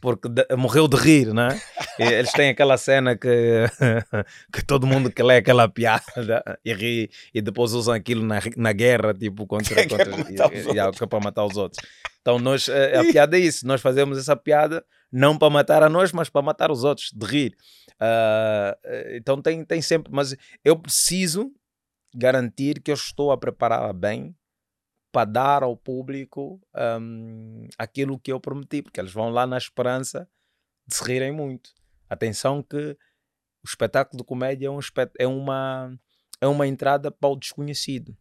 porque 0.00 0.28
de, 0.28 0.46
morreu 0.56 0.88
de 0.88 0.96
rir, 0.96 1.34
né? 1.34 1.60
Eles 1.98 2.32
têm 2.32 2.50
aquela 2.50 2.76
cena 2.78 3.16
que, 3.16 3.28
que 4.52 4.64
todo 4.64 4.86
mundo 4.86 5.10
que 5.10 5.22
lê 5.22 5.36
aquela 5.36 5.68
piada 5.68 6.02
e 6.64 6.72
ri 6.72 7.10
e 7.34 7.42
depois 7.42 7.72
usam 7.72 7.94
aquilo 7.94 8.24
na, 8.24 8.40
na 8.56 8.72
guerra, 8.72 9.12
tipo, 9.12 9.46
contra, 9.46 9.74
contra, 9.86 10.10
é 10.10 11.06
para 11.06 11.20
matar 11.20 11.44
os 11.44 11.56
outros. 11.56 11.84
Então, 12.20 12.38
nós, 12.38 12.68
eh, 12.68 12.98
a, 12.98 13.04
piada 13.04 13.36
é 13.36 13.40
isso, 13.40 13.66
nós 13.66 13.80
fazemos 13.80 14.18
essa 14.18 14.36
piada 14.36 14.84
não 15.12 15.36
para 15.36 15.50
matar 15.50 15.82
a 15.82 15.88
nós, 15.88 16.12
mas 16.12 16.28
para 16.28 16.42
matar 16.42 16.70
os 16.70 16.84
outros, 16.84 17.10
de 17.12 17.26
rir. 17.26 17.54
Uh, 17.94 19.16
então, 19.16 19.40
tem, 19.42 19.64
tem 19.64 19.82
sempre, 19.82 20.12
mas 20.12 20.36
eu 20.64 20.76
preciso 20.76 21.50
garantir 22.14 22.80
que 22.80 22.90
eu 22.90 22.94
estou 22.94 23.32
a 23.32 23.38
preparar 23.38 23.92
bem 23.92 24.34
para 25.12 25.24
dar 25.30 25.62
ao 25.62 25.76
público 25.76 26.60
um, 27.00 27.68
aquilo 27.78 28.18
que 28.18 28.32
eu 28.32 28.40
prometi, 28.40 28.82
porque 28.82 29.00
eles 29.00 29.12
vão 29.12 29.30
lá 29.30 29.46
na 29.46 29.58
esperança 29.58 30.28
de 30.86 30.94
se 30.94 31.04
rirem 31.04 31.32
muito. 31.32 31.74
Atenção 32.08 32.62
que 32.62 32.96
o 33.62 33.66
espetáculo 33.66 34.18
de 34.18 34.24
comédia 34.24 34.66
é, 34.66 34.70
um 34.70 34.80
é, 35.18 35.26
uma, 35.26 35.98
é 36.40 36.46
uma 36.46 36.66
entrada 36.66 37.10
para 37.10 37.28
o 37.28 37.36
desconhecido. 37.36 38.16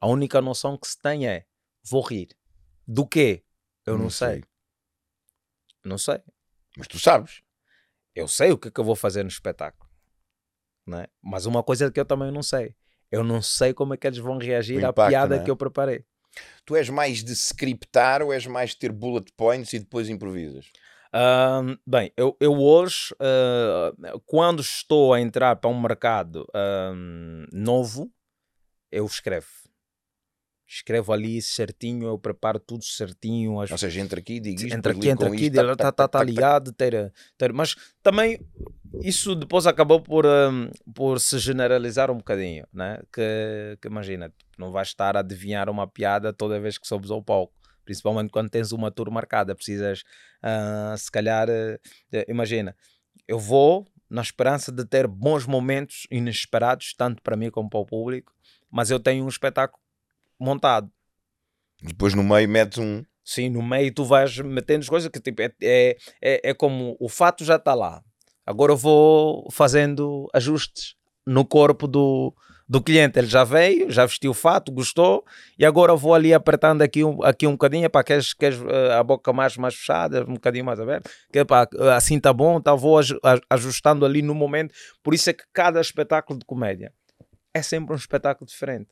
A 0.00 0.06
única 0.06 0.40
noção 0.40 0.76
que 0.76 0.88
se 0.88 0.98
tem 0.98 1.28
é 1.28 1.46
vou 1.84 2.02
rir. 2.02 2.28
Do 2.86 3.06
quê? 3.06 3.44
Eu 3.86 3.94
não, 3.94 4.04
não 4.04 4.10
sei. 4.10 4.28
sei. 4.28 4.44
Não 5.84 5.98
sei. 5.98 6.20
Mas 6.76 6.88
tu 6.88 6.98
sabes. 6.98 7.42
Eu 8.14 8.28
sei 8.28 8.52
o 8.52 8.58
que, 8.58 8.68
é 8.68 8.70
que 8.70 8.80
eu 8.80 8.84
vou 8.84 8.96
fazer 8.96 9.22
no 9.22 9.28
espetáculo. 9.28 9.90
Não 10.86 10.98
é? 10.98 11.08
Mas 11.22 11.46
uma 11.46 11.62
coisa 11.62 11.90
que 11.90 11.98
eu 11.98 12.04
também 12.04 12.30
não 12.30 12.42
sei. 12.42 12.74
Eu 13.10 13.22
não 13.22 13.42
sei 13.42 13.74
como 13.74 13.94
é 13.94 13.96
que 13.96 14.06
eles 14.06 14.18
vão 14.18 14.38
reagir 14.38 14.78
impacto, 14.78 15.00
à 15.00 15.08
piada 15.08 15.36
é? 15.36 15.44
que 15.44 15.50
eu 15.50 15.56
preparei. 15.56 16.04
Tu 16.64 16.76
és 16.76 16.88
mais 16.88 17.22
de 17.22 17.34
scriptar 17.34 18.22
ou 18.22 18.32
és 18.32 18.46
mais 18.46 18.70
de 18.70 18.78
ter 18.78 18.92
bullet 18.92 19.32
points 19.36 19.72
e 19.72 19.78
depois 19.78 20.08
improvisas? 20.08 20.70
Bem, 21.86 22.10
eu, 22.16 22.36
eu 22.40 22.54
hoje, 22.54 23.14
uh, 23.14 24.20
quando 24.24 24.60
estou 24.60 25.12
a 25.12 25.20
entrar 25.20 25.56
para 25.56 25.68
um 25.68 25.78
mercado 25.78 26.46
novo, 27.52 28.10
eu 28.90 29.04
escrevo. 29.04 29.61
Escrevo 30.74 31.12
ali 31.12 31.42
certinho, 31.42 32.06
eu 32.06 32.18
preparo 32.18 32.58
tudo 32.58 32.82
certinho. 32.82 33.60
As... 33.60 33.70
Ou 33.70 33.76
seja, 33.76 34.00
entra 34.00 34.20
aqui, 34.20 34.40
digo 34.40 34.58
isto, 34.58 34.74
entra 34.74 34.92
aqui, 34.92 35.08
entra 35.10 35.28
aqui, 35.28 35.46
está 35.46 35.76
tá, 35.76 35.92
tá, 35.92 36.08
tá 36.08 36.24
ligado, 36.24 36.72
ter, 36.72 37.12
ter, 37.36 37.52
mas 37.52 37.76
também 38.02 38.40
isso 39.02 39.34
depois 39.34 39.66
acabou 39.66 40.00
por, 40.00 40.24
um, 40.24 40.70
por 40.94 41.20
se 41.20 41.38
generalizar 41.38 42.10
um 42.10 42.16
bocadinho, 42.16 42.66
né? 42.72 42.98
que, 43.12 43.76
que 43.82 43.86
imagina, 43.86 44.32
não 44.56 44.72
vais 44.72 44.88
estar 44.88 45.14
a 45.14 45.20
adivinhar 45.20 45.68
uma 45.68 45.86
piada 45.86 46.32
toda 46.32 46.58
vez 46.58 46.78
que 46.78 46.88
sobes 46.88 47.10
ao 47.10 47.22
palco 47.22 47.52
principalmente 47.84 48.30
quando 48.30 48.48
tens 48.48 48.70
uma 48.70 48.92
tour 48.92 49.10
marcada, 49.10 49.56
precisas, 49.56 50.02
uh, 50.40 50.96
se 50.96 51.10
calhar, 51.10 51.48
uh, 51.48 52.24
imagina, 52.28 52.76
eu 53.26 53.40
vou 53.40 53.84
na 54.08 54.22
esperança 54.22 54.70
de 54.70 54.84
ter 54.84 55.06
bons 55.06 55.46
momentos 55.46 56.06
inesperados, 56.10 56.94
tanto 56.96 57.20
para 57.22 57.36
mim 57.36 57.50
como 57.50 57.68
para 57.68 57.80
o 57.80 57.86
público, 57.86 58.32
mas 58.70 58.90
eu 58.90 59.00
tenho 59.00 59.24
um 59.24 59.28
espetáculo 59.28 59.82
montado. 60.42 60.90
Depois 61.82 62.14
no 62.14 62.22
meio 62.22 62.48
metes 62.48 62.78
um. 62.78 63.02
Sim, 63.24 63.50
no 63.50 63.62
meio 63.62 63.92
tu 63.94 64.04
vais 64.04 64.36
metendo 64.38 64.80
as 64.80 64.88
coisas 64.88 65.08
que 65.08 65.20
tipo, 65.20 65.42
é, 65.42 65.52
é, 65.62 65.96
é, 66.20 66.50
é 66.50 66.54
como 66.54 66.96
o 66.98 67.08
fato 67.08 67.44
já 67.44 67.56
está 67.56 67.72
lá, 67.72 68.02
Agora 68.44 68.72
eu 68.72 68.76
vou 68.76 69.48
fazendo 69.52 70.28
ajustes 70.34 70.96
no 71.24 71.44
corpo 71.44 71.86
do, 71.86 72.34
do 72.68 72.82
cliente. 72.82 73.18
Ele 73.18 73.28
já 73.28 73.44
veio, 73.44 73.88
já 73.90 74.04
vestiu 74.04 74.32
o 74.32 74.34
fato, 74.34 74.72
gostou, 74.72 75.24
e 75.56 75.64
agora 75.64 75.94
vou 75.94 76.12
ali 76.12 76.34
apertando 76.34 76.82
aqui 76.82 77.04
um, 77.04 77.22
aqui 77.22 77.46
um 77.46 77.52
bocadinho, 77.52 77.88
para 77.88 78.02
queres, 78.02 78.34
queres 78.34 78.58
uh, 78.58 78.92
a 78.98 79.02
boca 79.04 79.32
mais, 79.32 79.56
mais 79.56 79.74
fechada, 79.74 80.24
um 80.28 80.34
bocadinho 80.34 80.64
mais 80.64 80.80
aberta, 80.80 81.08
que, 81.32 81.44
pá, 81.44 81.68
assim 81.96 82.18
tá 82.18 82.32
bom, 82.32 82.60
tá, 82.60 82.74
vou 82.74 82.98
ajustando 83.48 84.04
ali 84.04 84.22
no 84.22 84.34
momento. 84.34 84.74
Por 85.02 85.14
isso 85.14 85.30
é 85.30 85.32
que 85.32 85.44
cada 85.52 85.80
espetáculo 85.80 86.40
de 86.40 86.44
comédia 86.44 86.92
é 87.54 87.62
sempre 87.62 87.94
um 87.94 87.96
espetáculo 87.96 88.48
diferente. 88.48 88.88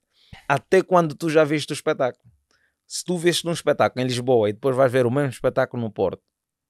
Até 0.48 0.82
quando 0.82 1.14
tu 1.14 1.28
já 1.30 1.44
viste 1.44 1.70
o 1.70 1.74
espetáculo. 1.74 2.24
Se 2.86 3.04
tu 3.04 3.16
viste 3.16 3.46
um 3.46 3.52
espetáculo 3.52 4.02
em 4.02 4.08
Lisboa 4.08 4.50
e 4.50 4.52
depois 4.52 4.74
vais 4.76 4.90
ver 4.90 5.06
o 5.06 5.10
mesmo 5.10 5.30
espetáculo 5.30 5.82
no 5.82 5.90
Porto, 5.90 6.22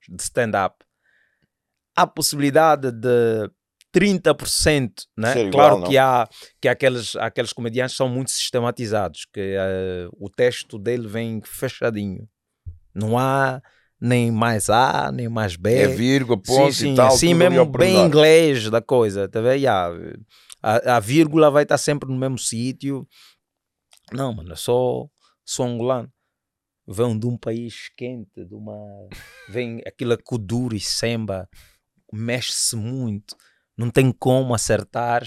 de 0.09 0.23
stand-up, 0.23 0.85
há 1.97 2.07
possibilidade 2.07 2.93
de 2.93 3.51
30%, 3.93 4.93
né? 5.17 5.33
Ser 5.33 5.51
claro 5.51 5.77
igual, 5.77 5.91
que 5.91 5.99
há 5.99 6.29
que 6.61 6.69
aqueles, 6.69 7.17
aqueles 7.17 7.53
comediantes 7.53 7.97
são 7.97 8.09
muito 8.09 8.31
sistematizados, 8.31 9.27
que 9.33 9.57
uh, 9.57 10.11
o 10.19 10.29
texto 10.29 10.79
dele 10.79 11.09
vem 11.09 11.41
fechadinho. 11.43 12.29
Não 12.95 13.19
há 13.19 13.61
nem 14.01 14.31
mais 14.31 14.71
A, 14.71 15.11
nem 15.13 15.29
mais 15.29 15.57
B. 15.57 15.75
É 15.75 15.89
vírgula, 15.89 16.41
ponto 16.41 16.73
sim, 16.73 16.87
sim, 16.87 16.93
e 16.93 16.97
tal. 16.97 17.09
Assim 17.09 17.35
ali 17.35 17.51
mesmo 17.51 17.67
bem 17.67 17.97
inglês 18.07 18.71
da 18.71 18.81
coisa, 18.81 19.29
tá 19.29 19.41
vendo? 19.41 19.57
Yeah, 19.57 19.95
a, 20.63 20.97
a 20.97 21.01
vírgula 21.01 21.51
vai 21.51 21.65
estar 21.65 21.79
sempre 21.79 22.09
no 22.09 22.17
mesmo 22.17 22.39
sítio. 22.39 23.07
Não, 24.13 24.35
mano, 24.35 24.51
eu 24.53 24.57
sou, 24.57 25.11
sou 25.45 25.67
angolano. 25.67 26.13
Vão 26.87 27.17
de 27.19 27.27
um 27.27 27.37
país 27.37 27.89
quente, 27.97 28.45
de 28.45 28.55
uma. 28.55 28.77
Vem 29.49 29.81
aquilo 29.87 30.17
kuduro 30.23 30.75
e 30.75 30.81
semba, 30.81 31.49
mexe-se 32.13 32.75
muito, 32.75 33.37
não 33.77 33.91
tem 33.91 34.11
como 34.11 34.55
acertar 34.55 35.23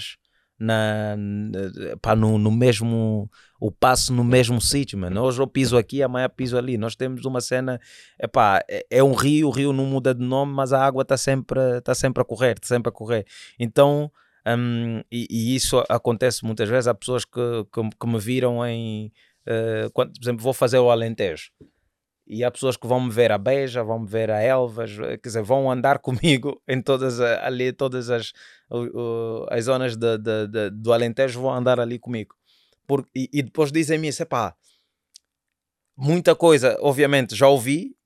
na, 0.58 1.16
pá, 2.00 2.14
no, 2.14 2.38
no 2.38 2.50
mesmo 2.50 3.30
o 3.60 3.70
passo 3.70 4.12
no 4.12 4.22
mesmo 4.22 4.60
sítio, 4.60 4.98
mano. 4.98 5.22
Hoje 5.22 5.40
eu 5.40 5.46
piso 5.46 5.76
aqui, 5.76 6.02
amanhã 6.02 6.28
piso 6.28 6.56
ali. 6.56 6.76
Nós 6.76 6.94
temos 6.94 7.24
uma 7.24 7.40
cena, 7.40 7.80
epá, 8.20 8.62
é, 8.68 8.86
é 8.90 9.02
um 9.02 9.14
rio, 9.14 9.48
o 9.48 9.50
rio 9.50 9.72
não 9.72 9.86
muda 9.86 10.14
de 10.14 10.22
nome, 10.22 10.52
mas 10.52 10.72
a 10.72 10.84
água 10.84 11.02
está 11.02 11.16
sempre, 11.16 11.80
tá 11.80 11.94
sempre 11.94 12.22
a 12.22 12.24
correr, 12.24 12.52
está 12.52 12.68
sempre 12.68 12.90
a 12.90 12.92
correr. 12.92 13.26
Então, 13.58 14.10
hum, 14.46 15.02
e, 15.10 15.26
e 15.30 15.54
isso 15.56 15.82
acontece 15.88 16.44
muitas 16.44 16.68
vezes. 16.68 16.86
Há 16.88 16.94
pessoas 16.94 17.24
que, 17.24 17.40
que, 17.72 17.80
que 18.00 18.06
me 18.06 18.18
viram 18.18 18.64
em, 18.66 19.12
eh, 19.46 19.88
quando, 19.92 20.12
por 20.14 20.22
exemplo, 20.24 20.42
vou 20.42 20.52
fazer 20.52 20.78
o 20.78 20.90
Alentejo. 20.90 21.50
E 22.26 22.42
há 22.42 22.50
pessoas 22.50 22.76
que 22.76 22.86
vão 22.86 23.00
me 23.00 23.10
ver 23.10 23.30
a 23.32 23.38
Beja, 23.38 23.82
vão 23.84 24.00
me 24.00 24.08
ver 24.08 24.30
a 24.30 24.40
Elvas, 24.40 24.92
eh, 24.98 25.18
quer 25.18 25.28
dizer, 25.28 25.42
vão 25.42 25.70
andar 25.70 25.98
comigo 26.00 26.62
em 26.68 26.80
todas 26.82 27.20
ali, 27.20 27.72
todas 27.72 28.10
as, 28.10 28.32
o- 28.70 29.46
as 29.50 29.64
zonas 29.66 29.96
de, 29.96 30.18
de- 30.18 30.48
de- 30.48 30.70
do 30.70 30.92
Alentejo, 30.92 31.40
vão 31.42 31.52
andar 31.54 31.78
ali 31.80 31.98
comigo. 31.98 32.34
Por, 32.86 33.06
e, 33.14 33.28
e 33.32 33.42
depois 33.42 33.72
dizem-me 33.72 34.08
isso, 34.08 34.22
epá, 34.22 34.54
muita 35.96 36.34
coisa, 36.34 36.76
obviamente, 36.80 37.34
já 37.34 37.48
ouvi, 37.48 37.96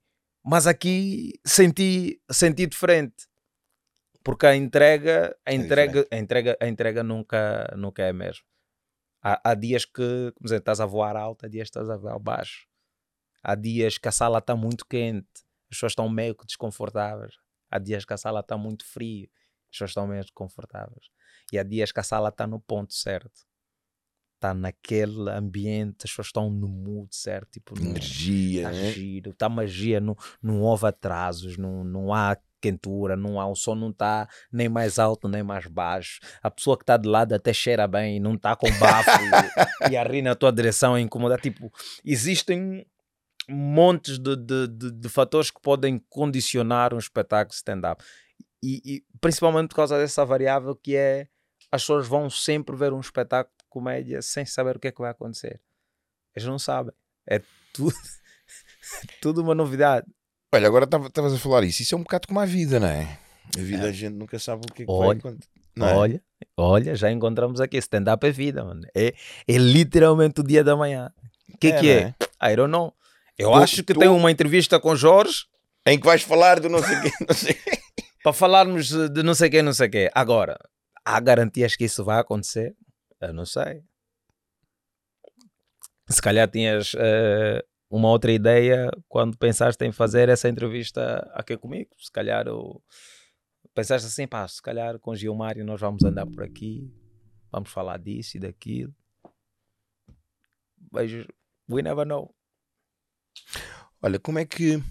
mas 0.45 0.67
aqui 0.67 1.33
senti, 1.45 2.21
senti 2.31 2.67
diferente. 2.67 3.27
Porque 4.23 4.45
a 4.45 4.55
entrega, 4.55 5.35
a 5.45 5.53
entrega, 5.53 6.07
a 6.11 6.17
entrega, 6.17 6.57
a 6.59 6.67
entrega 6.67 7.03
nunca, 7.03 7.73
nunca 7.77 8.03
é 8.03 8.09
a 8.09 8.13
mesma. 8.13 8.43
Há, 9.21 9.51
há 9.51 9.53
dias 9.53 9.85
que, 9.85 10.31
como 10.33 10.43
dizer, 10.43 10.57
estás 10.57 10.79
a 10.79 10.85
voar 10.85 11.15
alto, 11.15 11.45
há 11.45 11.49
dias 11.49 11.69
que 11.69 11.77
estás 11.77 11.89
a 11.89 11.97
voar 11.97 12.19
baixo. 12.19 12.67
Há 13.41 13.55
dias 13.55 13.97
que 13.97 14.07
a 14.07 14.11
sala 14.11 14.39
está 14.39 14.55
muito 14.55 14.85
quente, 14.85 15.27
as 15.69 15.77
pessoas 15.77 15.91
estão 15.91 16.09
meio 16.09 16.35
que 16.35 16.45
desconfortáveis. 16.45 17.35
Há 17.71 17.79
dias 17.79 18.03
que 18.03 18.13
a 18.13 18.17
sala 18.17 18.41
está 18.41 18.57
muito 18.57 18.85
frio, 18.85 19.29
as 19.65 19.71
pessoas 19.71 19.91
estão 19.91 20.07
meio 20.07 20.21
desconfortáveis. 20.21 21.09
E 21.51 21.57
há 21.57 21.63
dias 21.63 21.91
que 21.91 21.99
a 21.99 22.03
sala 22.03 22.29
está 22.29 22.45
no 22.45 22.59
ponto 22.59 22.93
certo. 22.93 23.47
Está 24.35 24.53
naquele 24.53 25.29
ambiente, 25.29 26.05
as 26.05 26.11
pessoas 26.11 26.27
estão 26.27 26.49
no 26.49 26.67
mood 26.67 27.13
certo. 27.13 27.51
Tipo, 27.51 27.77
Energia, 27.77 28.69
Está 28.69 28.71
né? 28.71 28.91
giro, 28.91 29.31
está 29.31 29.49
magia, 29.49 29.99
não, 29.99 30.15
não 30.41 30.61
houve 30.61 30.87
atrasos, 30.87 31.57
não, 31.57 31.83
não 31.83 32.13
há 32.13 32.37
quentura, 32.61 33.15
não 33.15 33.39
há, 33.39 33.47
o 33.47 33.55
som 33.55 33.75
não 33.75 33.89
está 33.89 34.27
nem 34.51 34.69
mais 34.69 34.99
alto 34.99 35.27
nem 35.27 35.43
mais 35.43 35.65
baixo. 35.67 36.19
A 36.41 36.51
pessoa 36.51 36.77
que 36.77 36.83
está 36.83 36.97
de 36.97 37.07
lado 37.07 37.33
até 37.33 37.53
cheira 37.53 37.87
bem, 37.87 38.19
não 38.19 38.35
está 38.35 38.55
com 38.55 38.67
bafo 38.77 39.09
e, 39.87 39.91
e 39.93 39.97
a 39.97 40.03
rir 40.03 40.21
na 40.21 40.35
tua 40.35 40.51
direção 40.51 40.95
a 40.95 41.01
incomodar. 41.01 41.39
Tipo, 41.39 41.71
existem 42.03 42.85
montes 43.49 44.19
de, 44.19 44.35
de, 44.35 44.67
de, 44.67 44.91
de 44.91 45.09
fatores 45.09 45.49
que 45.49 45.61
podem 45.61 45.99
condicionar 46.09 46.93
um 46.93 46.99
espetáculo 46.99 47.53
stand-up. 47.53 48.03
E, 48.63 48.81
e 48.85 49.03
principalmente 49.19 49.69
por 49.69 49.75
causa 49.75 49.97
dessa 49.97 50.25
variável 50.25 50.75
que 50.75 50.95
é 50.95 51.27
as 51.71 51.81
pessoas 51.81 52.07
vão 52.07 52.29
sempre 52.29 52.75
ver 52.75 52.93
um 52.93 52.99
espetáculo 52.99 53.55
de 53.59 53.65
comédia 53.69 54.21
sem 54.21 54.45
saber 54.45 54.77
o 54.77 54.79
que 54.79 54.87
é 54.87 54.91
que 54.91 55.01
vai 55.01 55.11
acontecer. 55.11 55.61
Eles 56.35 56.47
não 56.47 56.59
sabem. 56.59 56.93
É 57.27 57.41
tudo, 57.73 57.93
tudo 59.21 59.41
uma 59.41 59.55
novidade. 59.55 60.07
Olha, 60.53 60.67
agora 60.67 60.85
estavas 60.85 61.33
a 61.33 61.37
falar 61.37 61.63
isso. 61.63 61.81
Isso 61.81 61.93
é 61.93 61.97
um 61.97 62.01
bocado 62.03 62.27
como 62.27 62.39
a 62.39 62.45
vida, 62.45 62.79
não 62.79 62.87
é? 62.87 63.19
A 63.57 63.61
vida 63.61 63.85
a 63.87 63.91
gente 63.91 64.15
nunca 64.15 64.39
sabe 64.39 64.61
o 64.69 64.73
que 64.73 64.83
é 64.83 64.85
que 64.85 64.91
vai 64.91 65.07
Olha, 65.07 65.19
acontecer. 65.19 65.49
É? 65.77 65.83
Olha, 65.95 66.21
olha, 66.57 66.95
já 66.95 67.11
encontramos 67.11 67.61
aqui. 67.61 67.77
Stand-up 67.77 68.25
é 68.25 68.31
vida, 68.31 68.63
mano. 68.65 68.81
É, 68.95 69.13
é 69.47 69.57
literalmente 69.57 70.41
o 70.41 70.43
dia 70.43 70.63
da 70.63 70.75
manhã. 70.75 71.11
O 71.53 71.57
que 71.57 71.67
é, 71.67 71.79
que 71.79 71.85
não 71.87 71.93
é? 72.41 72.51
I 72.51 72.55
don't 72.55 72.71
know. 72.71 72.93
Eu 73.37 73.51
Tu- 73.51 73.55
acho 73.57 73.75
que 73.83 73.93
tu- 73.93 73.99
tem 73.99 74.09
uma 74.09 74.31
entrevista 74.31 74.79
com 74.79 74.95
Jorge 74.95 75.45
Em 75.85 75.97
que 75.99 76.05
vais 76.05 76.21
falar 76.21 76.59
do 76.59 76.67
não 76.67 76.79
sei 76.83 76.97
o 76.97 77.01
quê, 77.01 77.11
não 77.27 77.35
sei. 77.35 77.55
para 78.23 78.33
falarmos 78.33 78.89
de 78.89 79.23
não 79.23 79.33
sei 79.33 79.47
o 79.47 79.51
que, 79.51 79.61
não 79.61 79.73
sei 79.73 79.87
o 79.87 79.91
que. 79.91 80.11
Agora, 80.13 80.57
há 81.05 81.19
garantias 81.19 81.75
que 81.75 81.85
isso 81.85 82.03
vai 82.03 82.19
acontecer? 82.19 82.75
Eu 83.21 83.33
não 83.33 83.45
sei. 83.45 83.81
Se 86.09 86.21
calhar 86.21 86.49
tinhas 86.49 86.91
eh, 86.97 87.63
uma 87.89 88.09
outra 88.09 88.31
ideia 88.31 88.91
quando 89.07 89.37
pensaste 89.37 89.83
em 89.83 89.91
fazer 89.91 90.29
essa 90.29 90.47
entrevista 90.47 91.29
aqui 91.33 91.57
comigo. 91.57 91.89
Se 91.97 92.11
calhar 92.11 92.47
eu... 92.47 92.81
pensaste 93.73 94.07
assim, 94.07 94.27
pá, 94.27 94.47
se 94.47 94.61
calhar 94.61 94.99
com 94.99 95.15
Gilmário 95.15 95.65
nós 95.65 95.81
vamos 95.81 96.03
andar 96.03 96.27
por 96.27 96.43
aqui, 96.43 96.93
vamos 97.51 97.71
falar 97.71 97.97
disso 97.97 98.37
e 98.37 98.39
daquilo. 98.39 98.93
Mas 100.91 101.11
we 101.69 101.81
never 101.81 102.05
know. 102.05 102.33
Olha, 104.01 104.19
como 104.19 104.39
é 104.39 104.45
que 104.45 104.81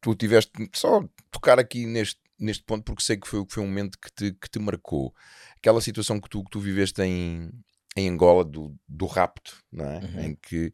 tu 0.00 0.14
tiveste 0.14 0.52
só 0.74 1.02
tocar 1.30 1.58
aqui 1.58 1.86
neste, 1.86 2.20
neste 2.38 2.64
ponto, 2.64 2.84
porque 2.84 3.02
sei 3.02 3.16
que 3.16 3.26
foi, 3.26 3.44
foi 3.48 3.62
um 3.62 3.66
momento 3.66 3.98
que 3.98 4.12
te, 4.12 4.32
que 4.32 4.50
te 4.50 4.58
marcou. 4.58 5.14
Aquela 5.56 5.80
situação 5.80 6.20
que 6.20 6.28
tu, 6.28 6.42
que 6.44 6.50
tu 6.50 6.60
viveste 6.60 7.00
em, 7.02 7.50
em 7.96 8.08
Angola 8.08 8.44
do, 8.44 8.76
do 8.88 9.06
rapto, 9.06 9.62
não 9.70 9.84
é? 9.84 9.98
Uhum. 9.98 10.20
Em 10.20 10.34
que 10.34 10.72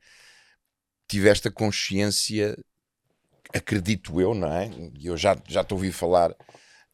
tiveste 1.08 1.48
a 1.48 1.50
consciência, 1.50 2.56
acredito 3.52 4.20
eu, 4.20 4.34
não 4.34 4.52
é? 4.52 4.68
E 4.98 5.06
eu 5.06 5.16
já, 5.16 5.36
já 5.48 5.64
te 5.64 5.72
ouvi 5.72 5.90
falar 5.90 6.34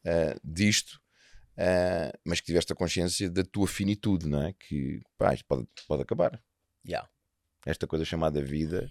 ah, 0.05 0.39
disto, 0.43 1.01
ah, 1.57 2.11
mas 2.23 2.39
que 2.39 2.47
tiveste 2.47 2.71
a 2.71 2.75
consciência 2.75 3.29
da 3.29 3.43
tua 3.43 3.67
finitude, 3.67 4.27
não 4.27 4.43
é? 4.43 4.53
Que 4.53 5.01
pá, 5.17 5.33
isto 5.33 5.45
pode, 5.45 5.67
pode 5.87 6.03
acabar. 6.03 6.41
Yeah. 6.87 7.09
Esta 7.65 7.87
coisa 7.87 8.05
chamada 8.05 8.41
vida 8.41 8.89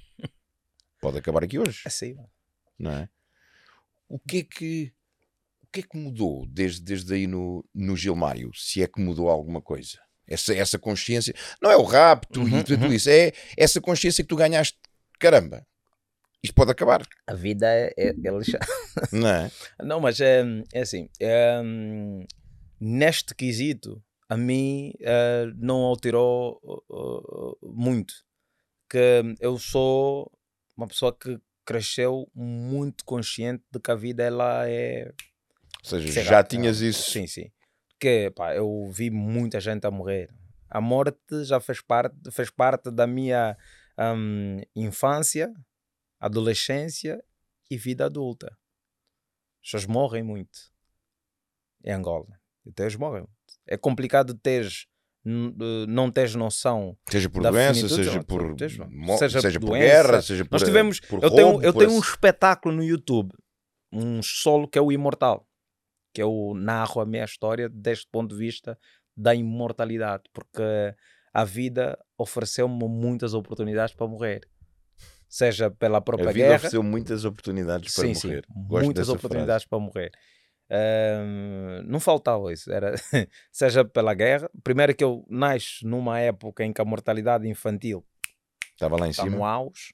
pode 1.00 1.18
acabar 1.18 1.44
aqui 1.44 1.58
hoje, 1.58 1.82
Assim, 1.86 2.16
não 2.78 2.90
é? 2.90 3.08
O 4.08 4.18
que 4.18 4.38
é 4.38 4.42
que 4.44 4.92
o 5.62 5.66
que 5.74 5.80
é 5.80 5.82
que 5.82 5.96
mudou 5.96 6.46
desde, 6.46 6.82
desde 6.82 7.12
aí 7.14 7.26
no, 7.26 7.64
no 7.74 7.96
Gilmário? 7.96 8.52
Se 8.54 8.82
é 8.82 8.86
que 8.86 9.00
mudou 9.00 9.28
alguma 9.28 9.60
coisa? 9.60 10.03
Essa, 10.26 10.54
essa 10.54 10.78
consciência, 10.78 11.34
não 11.60 11.70
é 11.70 11.76
o 11.76 11.82
rapto 11.82 12.40
Uhum, 12.40 12.60
e 12.60 12.64
tudo 12.64 12.86
uhum. 12.86 12.92
isso, 12.92 13.10
é 13.10 13.32
essa 13.56 13.80
consciência 13.80 14.24
que 14.24 14.28
tu 14.28 14.36
ganhaste, 14.36 14.78
caramba, 15.20 15.66
isto 16.42 16.54
pode 16.54 16.70
acabar, 16.70 17.06
a 17.26 17.34
vida 17.34 17.66
é, 17.66 17.92
é, 17.96 18.08
é 18.08 18.30
lixada. 18.30 18.66
não 19.12 19.28
é? 19.28 19.50
Não, 19.82 20.00
mas 20.00 20.20
é, 20.20 20.42
é 20.72 20.80
assim, 20.80 21.08
é, 21.20 21.60
neste 22.80 23.34
quesito, 23.34 24.02
a 24.28 24.36
mim 24.36 24.92
eh, 25.00 25.46
não 25.56 25.82
alterou 25.82 26.60
uh, 26.88 27.56
muito. 27.62 28.14
Que 28.88 29.22
eu 29.40 29.58
sou 29.58 30.30
uma 30.76 30.86
pessoa 30.86 31.16
que 31.16 31.38
cresceu 31.64 32.28
muito 32.34 33.04
consciente 33.04 33.62
de 33.70 33.80
que 33.80 33.90
a 33.90 33.94
vida 33.94 34.22
ela 34.22 34.68
é. 34.68 35.12
Ou 35.82 35.90
seja, 35.90 36.22
já 36.22 36.36
lá, 36.36 36.44
tinhas 36.44 36.82
é, 36.82 36.86
isso, 36.86 37.10
Sim, 37.10 37.26
sim. 37.26 37.50
Porque 37.94 38.30
pá, 38.34 38.54
eu 38.54 38.88
vi 38.90 39.10
muita 39.10 39.60
gente 39.60 39.86
a 39.86 39.90
morrer. 39.90 40.30
A 40.68 40.80
morte 40.80 41.44
já 41.44 41.60
fez 41.60 41.80
parte, 41.80 42.16
fez 42.32 42.50
parte 42.50 42.90
da 42.90 43.06
minha 43.06 43.56
hum, 44.16 44.60
infância, 44.74 45.52
adolescência 46.18 47.22
e 47.70 47.76
vida 47.76 48.06
adulta. 48.06 48.48
As 49.62 49.70
pessoas 49.70 49.86
morrem 49.86 50.22
muito 50.22 50.58
em 51.84 51.92
Angola. 51.92 52.26
Então 52.66 52.84
eles 52.84 52.96
morrem 52.96 53.20
muito. 53.22 53.32
É 53.66 53.76
complicado 53.76 54.34
teres, 54.34 54.86
eh, 55.24 55.86
não 55.88 56.10
teres 56.10 56.34
noção. 56.34 56.96
seja 57.08 57.30
por 57.30 57.42
doença, 57.42 57.74
finitude, 57.74 58.04
seja 58.04 58.24
por, 58.24 58.56
tens- 58.56 58.78
mo- 58.78 59.18
seja 59.18 59.40
seja, 59.40 59.60
por 59.60 59.66
doença. 59.68 59.86
guerra, 59.86 60.22
seja 60.22 60.44
por, 60.44 60.52
Nós 60.52 60.62
tivemos, 60.64 61.00
por 61.00 61.22
eu 61.22 61.30
tenho, 61.30 61.48
roubo, 61.50 61.64
eu 61.64 61.72
por 61.72 61.78
tenho 61.78 61.92
um 61.92 62.00
ass- 62.00 62.08
espetáculo 62.08 62.74
no 62.74 62.82
YouTube, 62.82 63.32
um 63.92 64.22
solo 64.22 64.66
que 64.68 64.78
é 64.78 64.82
o 64.82 64.90
Imortal, 64.92 65.46
que 66.14 66.22
eu 66.22 66.52
narro 66.56 67.00
a 67.00 67.06
minha 67.06 67.24
história 67.24 67.68
deste 67.68 68.06
ponto 68.10 68.30
de 68.34 68.38
vista 68.40 68.78
da 69.16 69.34
imortalidade, 69.34 70.22
porque 70.32 70.62
a 71.32 71.44
vida 71.44 71.98
ofereceu-me 72.16 72.88
muitas 72.88 73.34
oportunidades 73.34 73.94
para 73.94 74.06
morrer. 74.06 74.48
Seja 75.28 75.68
pela 75.70 76.00
própria 76.00 76.30
A 76.30 76.32
vida 76.32 76.44
guerra. 76.46 76.56
ofereceu 76.56 76.82
muitas 76.82 77.24
oportunidades 77.24 77.92
para 77.92 78.04
sim, 78.14 78.14
morrer. 78.26 78.44
sim, 78.46 78.66
Gosto 78.68 78.84
muitas 78.84 79.08
oportunidades 79.08 79.66
para 79.66 79.78
morrer. 79.80 80.12
Ahm, 80.70 81.82
não 81.86 82.00
faltava 82.00 82.52
isso, 82.52 82.72
era 82.72 82.94
seja 83.50 83.84
pela 83.84 84.14
guerra. 84.14 84.48
Primeiro 84.62 84.94
que 84.94 85.02
eu 85.04 85.24
nasço 85.28 85.86
numa 85.86 86.20
época 86.20 86.64
em 86.64 86.72
que 86.72 86.80
a 86.80 86.84
mortalidade 86.84 87.48
infantil 87.48 88.00
frase. 88.02 88.72
Estava 88.72 88.96
lá 88.98 89.06
em 89.06 89.10
está 89.10 89.24
cima. 89.24 89.36
no 89.36 89.44
auge, 89.44 89.92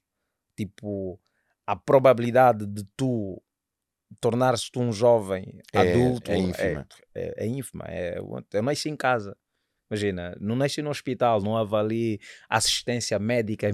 tipo, 0.57 1.19
a 1.67 1.75
probabilidade 1.77 2.67
de 2.67 2.85
tu 2.97 3.43
tornares-te 4.21 4.79
um 4.79 4.93
jovem 4.93 5.61
É- 5.73 5.79
adulto 5.79 6.31
é 6.31 6.39
ínfima. 6.39 6.87
É, 7.15 7.45
é 7.45 7.47
ínfima. 7.47 7.85
É, 7.89 8.19
eu 8.53 8.63
nasci 8.63 8.89
em 8.89 8.97
casa. 8.97 9.37
Imagina, 9.91 10.37
não 10.41 10.55
nasci 10.55 10.81
no 10.83 10.89
hospital, 10.89 11.43
não 11.43 11.51
houve 11.53 11.75
ali 11.75 12.21
assistência 12.49 13.19
médica 13.19 13.69
e 13.69 13.73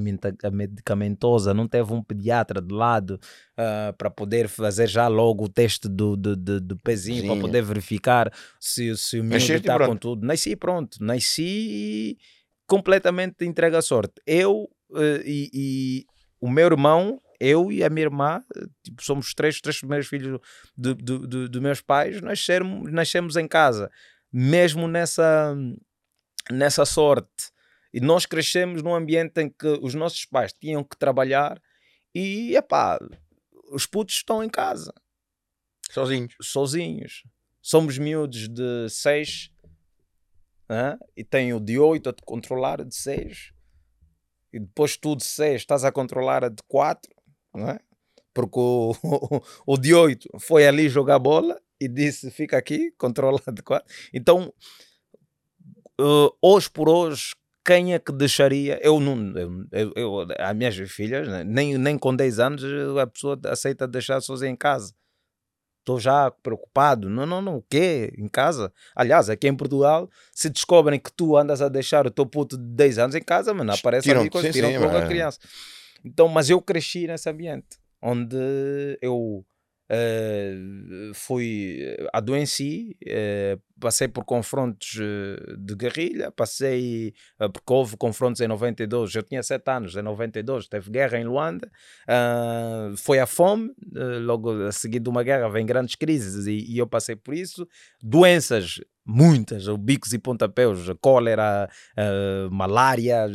medicamentosa, 0.51 1.53
não 1.53 1.69
teve 1.69 1.93
um 1.93 2.03
pediatra 2.03 2.63
de 2.63 2.75
lado 2.75 3.21
ah, 3.55 3.95
para 3.99 4.09
poder 4.09 4.49
fazer 4.49 4.89
já 4.89 5.09
logo 5.09 5.45
o 5.45 5.49
teste 5.49 5.91
do, 5.91 6.17
do, 6.17 6.35
do, 6.35 6.59
do 6.59 6.77
pezinho, 6.79 7.27
para 7.27 7.39
poder 7.39 7.63
verificar 7.63 8.33
se, 8.59 8.97
se 8.97 9.21
o 9.21 9.25
e 9.25 9.37
está 9.37 9.79
com 9.79 9.95
tudo. 9.95 10.27
Nasci 10.27 10.57
pronto, 10.57 10.97
nasci 11.03 12.17
completamente 12.67 13.45
entregue 13.45 13.77
à 13.77 13.83
sorte. 13.83 14.15
Eu 14.27 14.71
eh, 14.95 15.23
e, 15.23 15.51
e 15.53 16.07
o 16.41 16.49
meu 16.49 16.65
irmão, 16.67 17.21
eu 17.41 17.71
e 17.71 17.85
a 17.85 17.91
minha 17.91 18.07
irmã, 18.07 18.43
tipo, 18.83 19.03
somos 19.03 19.29
os 19.29 19.35
três, 19.35 19.61
três 19.61 19.79
primeiros 19.79 20.07
filhos 20.07 20.41
do, 20.77 20.95
do, 20.95 21.27
do, 21.27 21.49
do 21.49 21.63
meus 21.63 21.81
pais, 21.81 22.21
nascemos, 22.21 22.93
nascemos 22.93 23.37
em 23.37 23.47
casa, 23.47 23.91
mesmo 24.33 24.89
nessa, 24.89 25.57
nessa 26.51 26.85
sorte. 26.85 27.51
E 27.93 28.01
nós 28.01 28.27
crescemos 28.27 28.83
num 28.83 28.95
ambiente 28.95 29.41
em 29.41 29.49
que 29.49 29.67
os 29.81 29.95
nossos 29.95 30.25
pais 30.25 30.53
tinham 30.53 30.85
que 30.85 30.97
trabalhar 30.97 31.61
e, 32.15 32.57
epá, 32.57 32.99
os 33.71 33.87
putos 33.87 34.17
estão 34.17 34.43
em 34.43 34.49
casa 34.49 34.93
Sozinhos. 35.91 36.35
sozinhos. 36.41 37.23
Somos 37.63 37.99
miúdos 37.99 38.49
de 38.49 38.89
6 38.89 39.51
e 41.17 41.25
tenho 41.25 41.61
de 41.61 41.79
8 41.79 42.09
a 42.09 42.13
te 42.13 42.23
controlar 42.23 42.85
de 42.85 42.95
6 42.95 43.53
e 44.53 44.61
depois 44.61 44.97
tu 44.97 45.17
de 45.17 45.25
6 45.25 45.63
estás 45.63 45.85
a 45.85 45.93
controlar 45.93 46.45
a 46.45 46.49
de 46.49 46.63
4 46.67 47.16
não 47.57 47.71
é? 47.71 47.79
porque 48.35 48.59
o, 48.59 48.95
o 49.67 49.77
de 49.79 49.95
8 49.95 50.29
foi 50.39 50.67
ali 50.67 50.89
jogar 50.89 51.19
bola 51.19 51.59
e 51.81 51.89
disse 51.89 52.31
fica 52.31 52.57
aqui, 52.59 52.93
controla 52.99 53.41
de 53.53 53.63
4 53.63 53.87
então 54.13 54.53
eh, 56.01 56.29
hoje 56.43 56.71
por 56.71 56.89
hoje 56.89 57.35
quem 57.65 57.95
é 57.95 57.99
que 57.99 58.13
deixaria? 58.13 58.79
Eu 58.81 59.01
não, 59.01 59.35
eu, 59.73 59.93
eu, 59.97 60.27
as 60.39 60.57
minhas 60.57 60.77
filhas, 60.89 61.27
né, 61.27 61.43
nem, 61.43 61.77
nem 61.77 61.99
com 61.99 62.15
10 62.15 62.39
anos 62.39 62.63
a 62.97 63.07
pessoa 63.09 63.37
aceita 63.47 63.89
deixar 63.89 64.21
sozinha 64.21 64.53
em 64.53 64.57
casa 64.57 64.95
estou 65.87 66.01
já 66.01 66.31
preocupado. 66.31 67.09
Não, 67.09 67.25
não, 67.25 67.41
não, 67.41 67.57
o 67.59 67.63
quê? 67.63 68.13
Em 68.19 68.27
casa? 68.27 68.73
Aliás, 68.95 69.31
aqui 69.31 69.47
em 69.47 69.55
Portugal, 69.55 70.11
se 70.33 70.51
descobrem 70.51 70.99
que 70.99 71.13
tu 71.13 71.37
andas 71.37 71.63
a 71.63 71.69
deixar 71.69 72.07
o 72.07 72.11
teu 72.11 72.27
puto 72.27 72.59
de 72.59 72.65
10 72.65 72.99
anos 72.99 73.15
em 73.15 73.23
casa, 73.23 73.55
mano, 73.55 73.73
aparece 73.73 74.11
ali 74.11 74.29
tiram 74.29 74.71
sim, 74.71 74.79
logo 74.79 74.97
a 74.97 75.07
criança. 75.07 75.39
Então, 76.05 76.29
mas 76.29 76.51
eu 76.51 76.61
cresci 76.61 77.07
nesse 77.07 77.29
ambiente, 77.29 77.79
onde 78.01 78.37
eu 79.01 79.45
eh, 79.89 81.13
fui, 81.15 81.79
eh, 81.81 82.09
adoeci, 82.13 82.97
eh, 83.07 83.57
passei 83.81 84.09
por 84.09 84.25
confrontos 84.25 84.99
de 85.59 85.75
guerrilha, 85.77 86.31
passei, 86.33 87.15
eh, 87.39 87.49
porque 87.49 87.73
houve 87.73 87.97
confrontos 87.97 88.41
em 88.41 88.49
92, 88.49 89.15
eu 89.15 89.23
tinha 89.23 89.43
7 89.43 89.71
anos, 89.71 89.97
em 89.97 90.03
92 90.03 90.67
teve 90.69 90.91
guerra 90.91 91.19
em 91.19 91.25
Luanda, 91.25 91.71
ah, 92.09 92.93
foi 92.97 93.21
a 93.21 93.27
fome, 93.27 93.73
logo 94.23 94.51
a 94.67 94.73
seguir 94.73 94.99
de 95.01 95.09
uma 95.09 95.23
guerra 95.23 95.49
vem 95.49 95.65
grandes 95.65 95.95
crises 95.95 96.47
e, 96.47 96.65
e 96.69 96.79
eu 96.79 96.87
passei 96.87 97.15
por 97.15 97.35
isso, 97.35 97.67
doenças 98.03 98.81
muitas, 99.07 99.67
bicos 99.79 100.13
e 100.13 100.19
pontapéus, 100.19 100.91
cólera, 101.01 101.69
ah, 101.97 102.49
malária, 102.51 103.27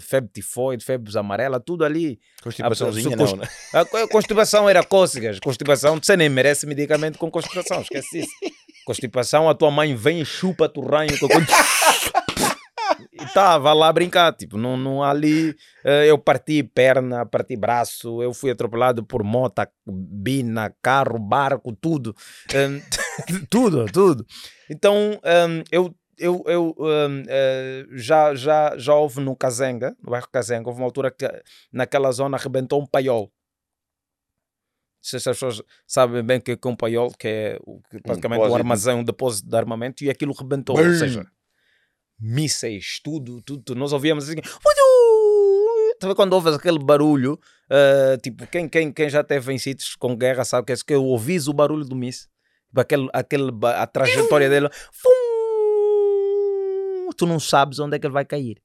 febre 0.00 0.30
tifoide, 0.32 0.84
febres 0.84 1.16
amarela, 1.16 1.60
tudo 1.60 1.84
ali. 1.84 2.18
Constipaçãozinha, 2.42 3.16
não, 3.16 3.36
né? 3.36 3.48
A 3.74 3.84
co- 3.84 3.96
a 3.98 4.08
constipação 4.08 4.68
era 4.68 4.82
cócegas. 4.82 5.38
Constipação, 5.38 5.98
você 6.02 6.16
nem 6.16 6.28
merece 6.28 6.66
medicamento 6.66 7.18
com 7.18 7.30
constipação, 7.30 7.82
esquece 7.82 8.20
isso. 8.20 8.30
Constipação, 8.86 9.48
a 9.48 9.54
tua 9.54 9.70
mãe 9.70 9.94
vem 9.94 10.20
e 10.22 10.24
chupa 10.24 10.72
o 10.74 10.80
ranho. 10.80 11.10
E 13.12 13.26
tá, 13.34 13.58
vá 13.58 13.72
lá 13.72 13.92
brincar. 13.92 14.32
Tipo, 14.32 14.56
não, 14.56 14.76
não 14.76 15.02
há 15.02 15.10
ali. 15.10 15.54
eh, 15.84 16.06
Eu 16.08 16.18
parti 16.18 16.62
perna, 16.62 17.24
parti 17.26 17.56
braço, 17.56 18.22
eu 18.22 18.32
fui 18.32 18.50
atropelado 18.50 19.04
por 19.04 19.22
moto, 19.22 19.62
bina, 19.86 20.74
carro, 20.82 21.18
barco, 21.18 21.72
tudo. 21.78 22.14
Tudo, 23.50 23.86
tudo. 23.86 24.26
Então, 24.68 25.20
em, 25.24 25.64
eu. 25.70 25.94
Eu, 26.22 26.44
eu 26.46 26.76
em, 27.08 27.24
eh, 27.28 27.86
já, 27.92 28.34
já, 28.34 28.76
já 28.76 28.94
houve 28.94 29.20
no 29.22 29.34
Kazenga, 29.34 29.96
no 30.02 30.10
bairro 30.10 30.28
Kazenga, 30.30 30.68
houve 30.68 30.78
uma 30.82 30.86
altura 30.86 31.10
que 31.10 31.26
naquela 31.72 32.12
zona 32.12 32.36
arrebentou 32.36 32.78
um 32.82 32.86
paiol. 32.86 33.32
Se 35.00 35.16
as 35.16 35.24
pessoas 35.24 35.62
sabem 35.86 36.22
bem 36.22 36.36
o 36.36 36.42
que 36.42 36.50
é 36.50 36.56
que 36.58 36.68
é 36.68 36.70
um 36.70 36.76
paiol, 36.76 37.10
que 37.18 37.26
é 37.26 37.58
o- 37.64 37.80
que 37.90 38.00
praticamente 38.02 38.38
um 38.40 38.44
depósito. 38.44 38.54
armazém, 38.56 38.94
um 38.96 39.02
depósito 39.04 39.48
de 39.48 39.56
armamento, 39.56 40.04
e 40.04 40.10
aquilo 40.10 40.34
rebentou. 40.34 40.76
Ou 40.76 40.94
seja, 40.94 41.26
mísseis, 42.20 43.00
tudo, 43.02 43.40
tudo, 43.40 43.62
tudo. 43.62 43.78
Nós 43.78 43.94
ouvíamos 43.94 44.28
assim. 44.28 44.36
Quando 46.14 46.32
ouves 46.34 46.54
aquele 46.54 46.78
barulho? 46.78 47.38
ah, 47.70 48.18
tipo, 48.22 48.46
quem, 48.46 48.68
quem, 48.68 48.92
quem 48.92 49.08
já 49.08 49.24
teve 49.24 49.52
em 49.54 49.58
sítios 49.58 49.94
com 49.96 50.14
guerra 50.14 50.44
sabe 50.44 50.66
que 50.66 50.72
é 50.72 50.74
isso, 50.74 50.84
que 50.84 50.92
eu 50.94 51.02
ouvis 51.04 51.48
o 51.48 51.52
barulho 51.54 51.84
do 51.86 51.96
míssil. 51.96 52.28
Aquele, 52.76 53.08
aquele, 53.12 53.50
a 53.64 53.86
trajetória 53.86 54.48
dele. 54.48 54.68
Fum! 54.92 55.10
Tu 57.16 57.26
não 57.26 57.40
sabes 57.40 57.78
onde 57.78 57.96
é 57.96 57.98
que 57.98 58.06
ele 58.06 58.14
vai 58.14 58.24
cair. 58.24 58.62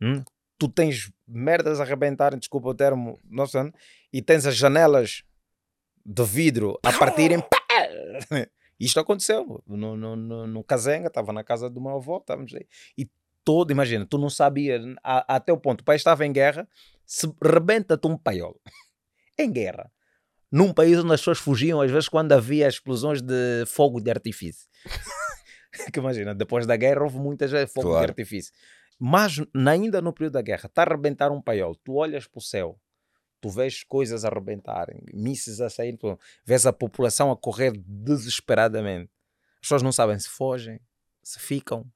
Hum? 0.00 0.22
Tu 0.58 0.68
tens 0.68 1.10
merdas 1.26 1.80
a 1.80 1.82
arrebentarem, 1.82 2.38
desculpa 2.38 2.68
o 2.68 2.74
termo, 2.74 3.18
nossa, 3.24 3.72
e 4.12 4.20
tens 4.20 4.46
as 4.46 4.54
janelas 4.56 5.24
de 6.04 6.24
vidro 6.24 6.78
a 6.84 6.92
partirem. 6.92 7.40
Pá! 7.40 7.58
Isto 8.78 9.00
aconteceu 9.00 9.62
no, 9.66 9.96
no, 9.96 10.16
no, 10.16 10.46
no 10.46 10.64
estava 10.70 11.32
na 11.32 11.44
casa 11.44 11.68
do 11.68 11.80
meu 11.80 11.96
avô, 11.96 12.16
estávamos 12.16 12.54
aí. 12.54 12.66
E 12.96 13.10
todo, 13.44 13.70
imagina, 13.70 14.06
tu 14.06 14.16
não 14.16 14.30
sabias, 14.30 14.82
até 15.02 15.52
o 15.52 15.58
ponto, 15.58 15.82
o 15.82 15.84
país 15.84 16.00
estava 16.00 16.24
em 16.24 16.32
guerra, 16.32 16.66
se 17.04 17.30
rebenta-te 17.42 18.06
um 18.06 18.16
paiol. 18.16 18.58
em 19.38 19.52
guerra. 19.52 19.90
Num 20.50 20.72
país 20.72 20.98
onde 20.98 21.12
as 21.14 21.20
pessoas 21.20 21.38
fugiam, 21.38 21.80
às 21.80 21.90
vezes, 21.90 22.08
quando 22.08 22.32
havia 22.32 22.66
explosões 22.66 23.22
de 23.22 23.64
fogo 23.66 24.00
de 24.00 24.10
artifício. 24.10 24.68
que 25.92 25.98
imagina, 26.00 26.34
depois 26.34 26.66
da 26.66 26.76
guerra 26.76 27.02
houve 27.04 27.18
muitas 27.18 27.50
vezes 27.50 27.72
fogo 27.72 27.86
de 27.88 27.92
Claro. 27.92 28.08
artifício. 28.10 28.52
Mas 28.98 29.40
ainda 29.66 30.02
no 30.02 30.12
período 30.12 30.34
da 30.34 30.42
guerra, 30.42 30.66
está 30.66 30.82
a 30.82 30.86
arrebentar 30.86 31.30
um 31.30 31.40
paiol, 31.40 31.74
tu 31.76 31.94
olhas 31.94 32.26
para 32.26 32.38
o 32.38 32.42
céu, 32.42 32.78
tu 33.40 33.48
vês 33.48 33.82
coisas 33.82 34.24
a 34.24 34.28
arrebentarem, 34.28 35.00
mísseis 35.14 35.60
a 35.60 35.70
sair, 35.70 35.96
tu 35.96 36.18
vês 36.44 36.66
a 36.66 36.72
população 36.72 37.30
a 37.30 37.36
correr 37.36 37.72
desesperadamente. 37.86 39.10
As 39.54 39.60
pessoas 39.62 39.82
não 39.82 39.92
sabem 39.92 40.18
se 40.18 40.28
fogem, 40.28 40.80
se 41.22 41.38
ficam, 41.38 41.86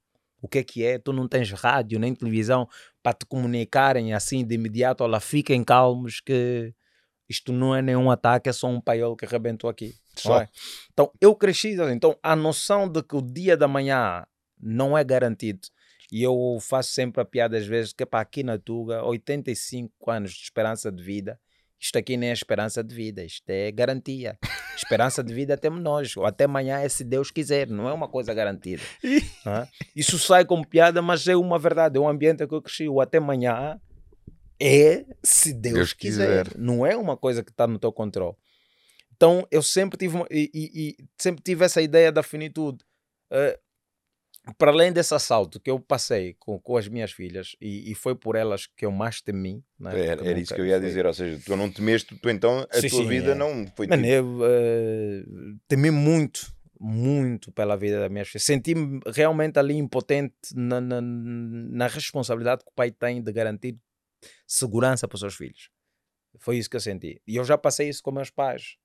o 0.41 0.49
que 0.49 0.59
é 0.59 0.65
que 0.65 0.85
é, 0.85 0.99
tu 0.99 1.13
não 1.13 1.27
tens 1.27 1.51
rádio 1.53 1.99
nem 1.99 2.15
televisão 2.15 2.69
para 3.03 3.15
te 3.15 3.27
comunicarem 3.27 4.15
assim 4.15 4.45
de 4.45 4.55
imediato, 4.55 5.03
olha, 5.05 5.21
fiquem 5.21 5.63
calmos 5.65 6.21
que 6.21 6.75
isto 7.29 7.53
não 7.53 7.75
é 7.75 7.83
nenhum 7.83 8.11
ataque, 8.11 8.49
é 8.49 8.53
só 8.53 8.69
um 8.69 8.81
paiol 8.81 9.17
que 9.17 9.25
arrebentou 9.25 9.69
aqui. 9.71 9.95
É? 10.41 10.49
Então, 10.93 11.11
eu 11.21 11.35
cresci, 11.35 11.81
assim, 11.81 11.93
então 11.93 12.17
a 12.23 12.37
noção 12.37 12.89
de 12.89 13.03
que 13.03 13.17
o 13.17 13.23
dia 13.23 13.57
da 13.57 13.67
manhã 13.67 14.25
não 14.61 14.97
é 14.97 15.03
garantido, 15.03 15.67
e 16.13 16.23
eu 16.23 16.59
faço 16.61 16.91
sempre 16.91 17.21
a 17.21 17.25
piada 17.25 17.57
às 17.57 17.67
vezes 17.67 17.93
que 17.93 18.07
para 18.07 18.21
aqui 18.21 18.43
na 18.43 18.59
Tuga, 18.59 19.05
85 19.05 20.11
anos 20.11 20.33
de 20.33 20.43
esperança 20.43 20.93
de 20.93 21.03
vida, 21.03 21.41
isto 21.81 21.99
aqui 21.99 22.17
nem 22.17 22.31
é 22.31 22.33
esperança 22.33 22.83
de 22.83 22.95
vida, 22.95 23.25
isto 23.25 23.49
é 23.51 23.71
garantia. 23.71 24.39
Esperança 24.77 25.23
de 25.23 25.33
vida 25.33 25.57
temos 25.57 25.81
nós, 25.81 26.17
ou 26.17 26.27
até 26.27 26.45
amanhã 26.45 26.81
é 26.81 26.89
se 26.89 27.05
Deus 27.05 27.31
quiser, 27.31 27.69
não 27.69 27.89
é 27.89 27.93
uma 27.93 28.09
coisa 28.09 28.35
garantida. 28.35 28.83
é? 29.05 29.69
Isso 29.95 30.19
sai 30.19 30.45
como 30.45 30.67
piada, 30.67 31.01
mas 31.01 31.29
é 31.29 31.37
uma 31.37 31.59
verdade, 31.59 31.97
é 31.97 32.01
um 32.01 32.09
ambiente 32.09 32.47
que 32.47 32.55
eu 32.55 32.61
cresci, 32.61 32.89
o 32.89 33.01
até 33.01 33.19
amanhã 33.19 33.81
é 34.61 35.05
se 35.23 35.53
Deus, 35.53 35.75
Deus 35.75 35.93
quiser. 35.93 36.45
quiser. 36.47 36.59
não 36.59 36.85
é 36.87 36.97
uma 36.97 37.17
coisa 37.17 37.43
que 37.43 37.51
está 37.51 37.67
no 37.67 37.79
teu 37.79 37.93
controle. 37.93 38.37
Então 39.17 39.47
eu 39.51 39.63
sempre 39.63 39.97
tive 39.99 40.17
uma- 40.17 40.27
e, 40.31 40.51
e- 40.55 40.71
e 41.01 41.05
sempre 41.19 41.43
tive 41.43 41.65
essa 41.65 41.81
ideia 41.81 42.11
da 42.11 42.23
finitude. 42.23 42.79
Eh, 43.31 43.59
para 44.59 44.71
além 44.71 44.93
desse 44.93 45.15
assalto 45.15 45.59
que 45.59 45.71
eu 45.71 45.81
passei 45.81 46.35
com, 46.39 46.59
com 46.59 46.77
as 46.77 46.87
minhas 46.87 47.11
filhas, 47.13 47.57
e, 47.61 47.91
e 47.91 47.95
foi 47.95 48.15
por 48.15 48.37
elas 48.37 48.67
que 48.67 48.85
eu 48.85 48.91
mais 48.93 49.23
temi. 49.23 49.65
né, 49.79 49.99
Era, 49.99 50.17
porque 50.17 50.29
era 50.29 50.39
isso 50.39 50.55
que 50.55 50.61
eu 50.61 50.67
ia 50.67 50.79
foi- 50.79 50.87
dizer, 50.89 51.07
ou 51.07 51.15
seja, 51.15 51.41
tu 51.47 51.57
não 51.57 51.71
temeste, 51.71 52.15
tu 52.17 52.29
então 52.29 52.67
a 52.71 52.81
Sim, 52.81 52.89
tua 52.89 53.03
sim, 53.03 53.09
vida 53.09 53.33
é. 53.33 53.35
não 53.35 53.67
foi 53.75 53.87
Mano, 53.87 54.03
tipo, 54.03 54.15
eu 54.15 54.41
eh, 54.45 55.25
temi 55.67 55.91
muito 55.91 56.53
muito 56.79 57.51
pela 57.53 57.77
vida 57.77 57.99
das 58.01 58.11
minhas 58.11 58.29
filhas. 58.29 58.43
Senti-me 58.45 59.01
realmente 59.07 59.59
ali 59.59 59.75
impotente 59.79 60.35
na, 60.55 60.81
na, 60.81 61.01
na, 61.01 61.87
responsabilidade 61.87 62.63
que 62.63 62.71
o 62.71 62.75
pai 62.75 62.91
tem 62.91 63.23
de 63.23 63.33
garantir 63.33 63.79
segurança 64.47 65.07
para 65.09 65.17
os 65.17 65.21
seus 65.21 65.35
filhos. 65.35 65.71
Foi 66.39 66.57
isso 66.57 66.69
que 66.69 66.77
eu 66.77 66.81
senti. 66.81 67.21
E 67.27 67.37
eu 67.37 67.45
já 67.45 67.57
passei 67.57 67.89
isso 67.89 68.03
com 68.03 68.11
meus 68.11 68.31
pais. 68.31 68.77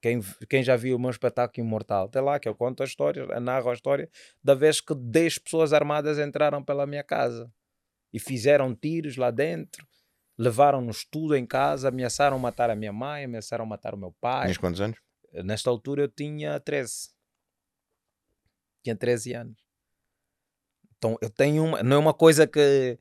Quem, 0.00 0.20
quem 0.48 0.62
já 0.62 0.76
viu 0.76 0.96
o 0.96 0.98
meu 0.98 1.10
espetáculo 1.10 1.66
Imortal, 1.66 2.06
até 2.06 2.20
lá 2.20 2.38
que 2.38 2.48
eu 2.48 2.54
conto 2.54 2.82
a 2.82 2.86
história, 2.86 3.26
narro 3.40 3.70
a 3.70 3.72
história 3.72 4.10
da 4.42 4.54
vez 4.54 4.80
que 4.80 4.94
10 4.94 5.38
pessoas 5.38 5.72
armadas 5.72 6.18
entraram 6.18 6.62
pela 6.62 6.86
minha 6.86 7.02
casa 7.02 7.50
e 8.12 8.20
fizeram 8.20 8.74
tiros 8.74 9.16
lá 9.16 9.30
dentro, 9.30 9.86
levaram-nos 10.38 11.04
tudo 11.04 11.34
em 11.34 11.46
casa, 11.46 11.88
ameaçaram 11.88 12.38
matar 12.38 12.68
a 12.70 12.76
minha 12.76 12.92
mãe, 12.92 13.24
ameaçaram 13.24 13.64
matar 13.64 13.94
o 13.94 13.98
meu 13.98 14.12
pai. 14.20 14.42
Tinhas 14.42 14.58
quantos 14.58 14.80
anos? 14.80 14.98
Nesta 15.32 15.70
altura 15.70 16.02
eu 16.02 16.08
tinha 16.08 16.60
13. 16.60 17.08
Tinha 18.84 18.94
13 18.94 19.32
anos. 19.32 19.64
Então 20.96 21.16
eu 21.20 21.30
tenho 21.30 21.64
uma. 21.64 21.82
Não 21.82 21.96
é 21.96 21.98
uma 21.98 22.14
coisa 22.14 22.46
que, 22.46 22.98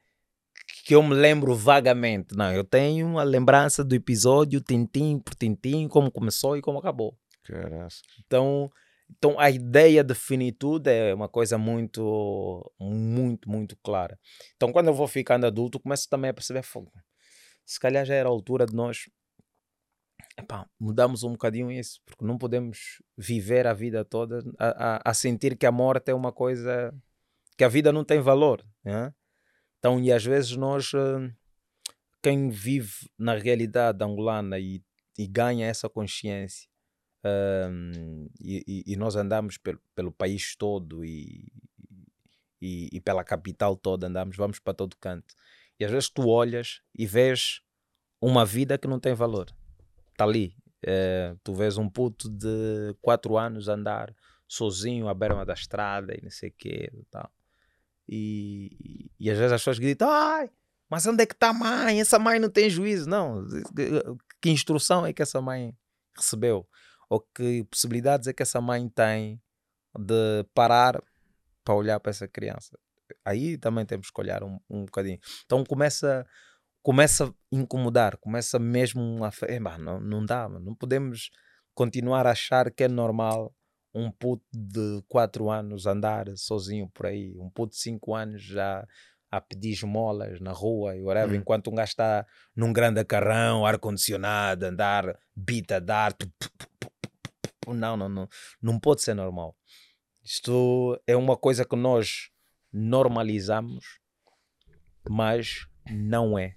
que 0.86 0.96
eu 0.96 1.04
me 1.04 1.14
lembro 1.14 1.56
vagamente. 1.56 2.36
Não, 2.36 2.52
eu 2.52 2.64
tenho 2.64 3.08
uma 3.08 3.24
lembrança 3.24 3.84
do 3.84 3.96
episódio 3.96 4.62
tintim 4.62 5.20
por 5.20 5.36
tintim, 5.36 5.88
como 5.88 6.12
começou 6.12 6.58
e 6.58 6.62
como 6.62 6.80
acabou. 6.80 7.18
Caraca. 7.44 7.88
Então, 8.26 8.70
então 9.10 9.40
a 9.40 9.50
ideia 9.50 10.04
de 10.04 10.16
finitude 10.16 10.90
é 10.90 11.14
uma 11.14 11.30
coisa 11.30 11.58
muito, 11.58 12.72
muito, 12.80 13.50
muito 13.50 13.78
clara. 13.84 14.18
Então 14.56 14.72
quando 14.72 14.88
eu 14.88 14.94
vou 14.94 15.08
ficando 15.08 15.46
adulto, 15.46 15.80
começo 15.80 16.10
também 16.10 16.32
a 16.32 16.34
perceber 16.34 16.64
fogo. 16.64 16.92
Se 17.66 17.80
calhar 17.80 18.06
já 18.06 18.16
era 18.16 18.28
a 18.28 18.32
altura 18.32 18.66
de 18.66 18.76
nós 18.76 19.06
epá, 20.38 20.68
mudamos 20.80 21.24
um 21.24 21.32
bocadinho 21.32 21.72
isso, 21.72 22.00
porque 22.06 22.26
não 22.26 22.38
podemos 22.38 23.02
viver 23.18 23.68
a 23.68 23.74
vida 23.74 24.04
toda 24.04 24.40
a, 24.58 24.96
a, 24.96 25.12
a, 25.12 25.14
sentir 25.14 25.56
que 25.56 25.66
a 25.66 25.72
morte 25.72 26.10
é 26.10 26.14
uma 26.14 26.32
coisa 26.32 26.94
que 27.58 27.64
a 27.64 27.68
vida 27.68 27.92
não 27.92 28.04
tem 28.04 28.20
valor. 28.20 28.66
Né? 28.84 29.14
Então, 29.84 30.00
e 30.00 30.14
às 30.14 30.24
vezes 30.24 30.56
nós, 30.56 30.94
eh, 30.94 31.30
quem 32.22 32.50
vive 32.50 33.10
na 33.20 33.36
realidade 33.36 34.02
angolana 34.02 34.58
e, 34.58 34.82
e 35.20 35.28
ganha 35.28 35.68
essa 35.68 35.90
consciência, 35.90 36.70
um, 37.70 38.30
e, 38.40 38.84
e, 38.88 38.96
nós 38.96 39.18
andamos 39.18 39.58
pelo, 39.58 39.82
pelo 39.94 40.12
país 40.12 40.56
todo 40.56 41.04
e, 41.04 41.52
e, 42.62 42.88
e, 42.94 43.02
pela 43.02 43.26
capital 43.26 43.76
toda, 43.76 44.08
andamos, 44.08 44.38
vamos 44.38 44.58
para 44.58 44.74
todo 44.74 44.96
canto. 44.96 45.36
E 45.78 45.84
às 45.84 45.92
vezes 45.92 46.10
tu 46.10 46.30
olhas 46.30 46.82
e 46.98 47.06
vês 47.06 47.62
uma 48.22 48.46
vida 48.46 48.78
que 48.78 48.88
não 48.88 49.02
tem 49.02 49.14
valor 49.14 49.54
está 50.14 50.24
ali. 50.24 50.56
É, 50.86 51.36
tu 51.44 51.54
vês 51.54 51.78
um 51.78 51.90
puto 51.90 52.30
de 52.30 52.96
4 53.02 53.38
anos 53.38 53.68
andar 53.68 54.16
sozinho 54.48 55.10
à 55.10 55.14
beira 55.14 55.46
da 55.46 55.54
estrada 55.54 56.14
e 56.18 56.22
não 56.22 56.32
sei 56.32 56.50
o 56.50 56.54
quê 56.58 56.90
tal. 57.12 57.30
E, 58.08 59.10
e, 59.20 59.30
às 59.30 59.38
vezes 59.38 59.54
as 59.54 59.62
pessoas 59.62 59.80
gritam: 59.80 60.10
ai, 60.10 60.50
mas 60.90 61.06
onde 61.08 61.24
é 61.24 61.26
que 61.26 61.34
está 61.34 61.50
a 61.50 61.54
mãe? 61.54 62.00
Essa 62.00 62.20
mãe 62.20 62.40
não 62.40 62.50
tem 62.50 62.70
juízo. 62.70 63.10
Não, 63.10 63.46
que 64.42 64.50
instrução 64.50 65.06
é 65.06 65.14
que 65.14 65.22
essa 65.22 65.42
mãe 65.42 65.76
recebeu? 66.16 66.68
Ou 67.10 67.20
que 67.20 67.64
possibilidades 67.66 68.28
é 68.28 68.34
que 68.34 68.44
essa 68.44 68.60
mãe 68.60 68.88
tem 68.90 69.42
de 69.98 70.44
parar 70.54 71.02
para 71.64 71.76
olhar 71.76 72.00
para 72.00 72.10
essa 72.10 72.28
criança? 72.28 72.78
Aí 73.24 73.58
também 73.58 73.86
temos 73.86 74.10
que 74.10 74.22
olhar 74.22 74.44
um, 74.44 74.60
um 74.70 74.86
bocadinho. 74.86 75.20
Então 75.46 75.64
começa 75.64 76.26
começa 76.82 77.28
a 77.28 77.34
incomodar, 77.52 78.18
começa 78.18 78.60
mesmo 78.60 79.22
a. 79.24 79.78
Não, 79.78 80.00
não 80.00 80.26
dá, 80.26 80.50
não 80.50 80.76
podemos 80.76 81.32
continuar 81.74 82.28
a 82.28 82.32
achar 82.32 82.70
que 82.70 82.84
é 82.84 82.88
normal 82.88 83.56
um 83.94 84.12
puto 84.12 84.44
de 84.52 85.04
4 85.08 85.50
anos 85.50 85.86
andar 85.86 86.26
sozinho 86.36 86.90
por 86.90 87.06
aí, 87.06 87.38
um 87.38 87.50
puto 87.50 87.74
de 87.74 87.82
5 87.82 88.16
anos 88.16 88.42
já 88.42 88.88
a 89.30 89.42
pedir 89.42 89.72
esmolas 89.72 90.40
na 90.40 90.52
rua 90.52 90.96
e 90.96 91.02
whatever, 91.02 91.36
hum. 91.36 91.42
enquanto 91.42 91.72
um 91.72 91.76
gajo 91.76 91.90
está 91.90 92.26
num 92.56 92.72
grande 92.72 93.04
carrão, 93.04 93.66
ar-condicionado, 93.66 94.66
andar, 94.66 95.20
bita, 95.36 95.82
dar. 95.82 96.16
Não, 97.68 97.98
não, 97.98 98.08
não, 98.08 98.30
não 98.62 98.80
pode 98.80 99.02
ser 99.02 99.16
normal. 99.16 99.56
Isto 100.24 101.02
é 101.08 101.16
uma 101.16 101.36
coisa 101.36 101.66
que 101.66 101.76
nós 101.76 102.30
normalizamos, 102.72 104.00
mas 105.10 105.68
não 105.90 106.38
é. 106.38 106.56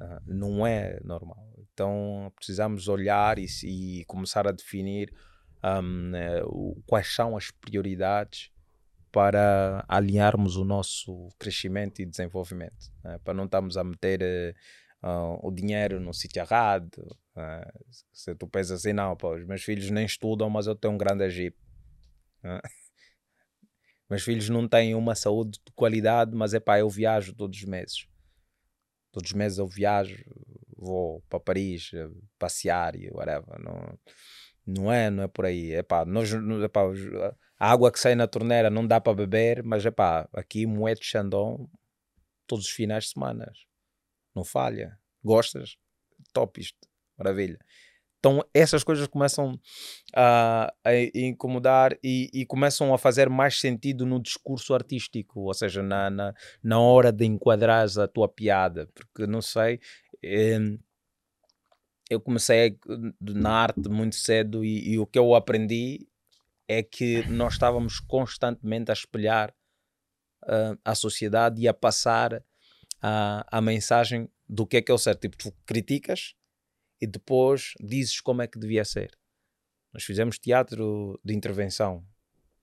Uh, 0.00 0.20
não 0.26 0.66
é 0.66 1.00
normal. 1.02 1.54
Então 1.72 2.30
precisamos 2.36 2.86
olhar 2.88 3.38
e, 3.38 3.46
e 3.64 4.04
começar 4.04 4.46
a 4.46 4.52
definir 4.52 5.10
um, 5.64 6.12
uh, 6.12 6.16
eh, 6.16 6.82
quais 6.86 7.14
são 7.14 7.36
as 7.36 7.50
prioridades 7.50 8.50
para 9.10 9.84
alinharmos 9.88 10.56
o 10.56 10.64
nosso 10.64 11.28
crescimento 11.38 12.00
e 12.00 12.06
desenvolvimento, 12.06 12.90
né? 13.04 13.18
para 13.22 13.34
não 13.34 13.44
estarmos 13.44 13.76
a 13.76 13.84
meter 13.84 14.56
uh, 15.02 15.46
o 15.46 15.50
dinheiro 15.50 16.00
no 16.00 16.14
sítio 16.14 16.40
errado. 16.40 16.90
se 18.12 18.34
tu 18.34 18.46
pensas 18.48 18.80
assim, 18.80 18.92
não, 18.92 19.16
pô, 19.16 19.34
os 19.34 19.44
meus 19.44 19.62
filhos 19.62 19.90
nem 19.90 20.06
estudam, 20.06 20.48
mas 20.48 20.66
eu 20.66 20.74
tenho 20.74 20.94
um 20.94 20.98
grande 20.98 21.28
Jeep. 21.28 21.56
meus 24.08 24.22
filhos 24.22 24.48
não 24.48 24.66
têm 24.66 24.94
uma 24.94 25.14
saúde 25.14 25.60
de 25.64 25.72
qualidade, 25.74 26.34
mas 26.34 26.54
é 26.54 26.60
pá, 26.60 26.78
eu 26.78 26.88
viajo 26.88 27.34
todos 27.34 27.58
os 27.58 27.64
meses 27.64 28.08
todos 29.12 29.30
os 29.30 29.36
meses 29.36 29.58
eu 29.58 29.68
viajo, 29.68 30.16
vou 30.76 31.22
para 31.28 31.38
Paris 31.38 31.90
eh, 31.94 32.08
passear 32.38 32.96
e 32.96 33.10
whatever. 33.12 33.60
Não, 33.62 33.98
não 34.66 34.92
é, 34.92 35.10
não 35.10 35.24
é 35.24 35.28
por 35.28 35.46
aí. 35.46 35.72
É 35.72 35.82
pá, 35.82 36.04
nós, 36.04 36.32
epá, 36.32 36.82
a 37.58 37.70
água 37.70 37.92
que 37.92 37.98
sai 37.98 38.14
na 38.14 38.26
torneira 38.26 38.70
não 38.70 38.86
dá 38.86 39.00
para 39.00 39.14
beber, 39.14 39.62
mas 39.62 39.84
é 39.84 39.90
pá, 39.90 40.28
aqui 40.32 40.66
moete 40.66 41.04
Xandão 41.04 41.68
todos 42.46 42.66
os 42.66 42.72
finais 42.72 43.04
de 43.04 43.10
semana. 43.10 43.50
Não 44.34 44.44
falha. 44.44 44.98
Gostas? 45.22 45.76
Top 46.32 46.60
isto. 46.60 46.78
Maravilha. 47.16 47.58
Então 48.18 48.40
essas 48.54 48.84
coisas 48.84 49.08
começam 49.08 49.58
a, 50.14 50.72
a 50.84 50.94
incomodar 51.12 51.98
e, 52.04 52.30
e, 52.32 52.46
começam 52.46 52.94
a 52.94 52.98
fazer 52.98 53.28
mais 53.28 53.58
sentido 53.58 54.06
no 54.06 54.22
discurso 54.22 54.74
artístico, 54.74 55.40
ou 55.40 55.52
seja, 55.52 55.82
na, 55.82 56.08
na, 56.08 56.34
na 56.62 56.78
hora 56.78 57.10
de 57.10 57.24
enquadrar 57.24 57.84
a 57.98 58.06
tua 58.06 58.28
piada, 58.28 58.88
porque 58.94 59.26
não 59.26 59.42
sei. 59.42 59.80
Eu 62.12 62.20
comecei 62.20 62.78
na 63.20 63.50
arte 63.50 63.88
muito 63.88 64.16
cedo 64.16 64.64
e, 64.64 64.92
e, 64.92 64.98
o 64.98 65.06
que 65.06 65.18
eu 65.18 65.34
aprendi 65.34 66.06
é 66.68 66.82
que 66.82 67.26
nós 67.28 67.54
estávamos 67.54 68.00
constantemente 68.00 68.90
a 68.90 68.94
espelhar 68.94 69.50
uh, 70.44 70.78
a 70.84 70.94
sociedade 70.94 71.60
e 71.60 71.68
a 71.68 71.74
passar 71.74 72.44
a, 73.00 73.46
a 73.50 73.60
mensagem 73.60 74.28
do 74.48 74.66
que 74.66 74.76
é 74.76 74.82
que 74.82 74.90
é 74.90 74.94
o 74.94 74.98
certo. 74.98 75.22
Tipo, 75.22 75.36
tu 75.36 75.52
criticas, 75.64 76.34
e 77.00 77.06
depois 77.06 77.72
dizes 77.80 78.20
como 78.20 78.42
é 78.42 78.46
que 78.46 78.58
devia 78.58 78.84
ser. 78.84 79.10
Nós 79.92 80.04
fizemos 80.04 80.38
teatro 80.38 81.18
de 81.24 81.34
intervenção, 81.34 82.06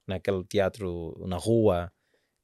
naquele 0.07 0.43
teatro 0.45 1.25
na 1.27 1.37
rua, 1.37 1.91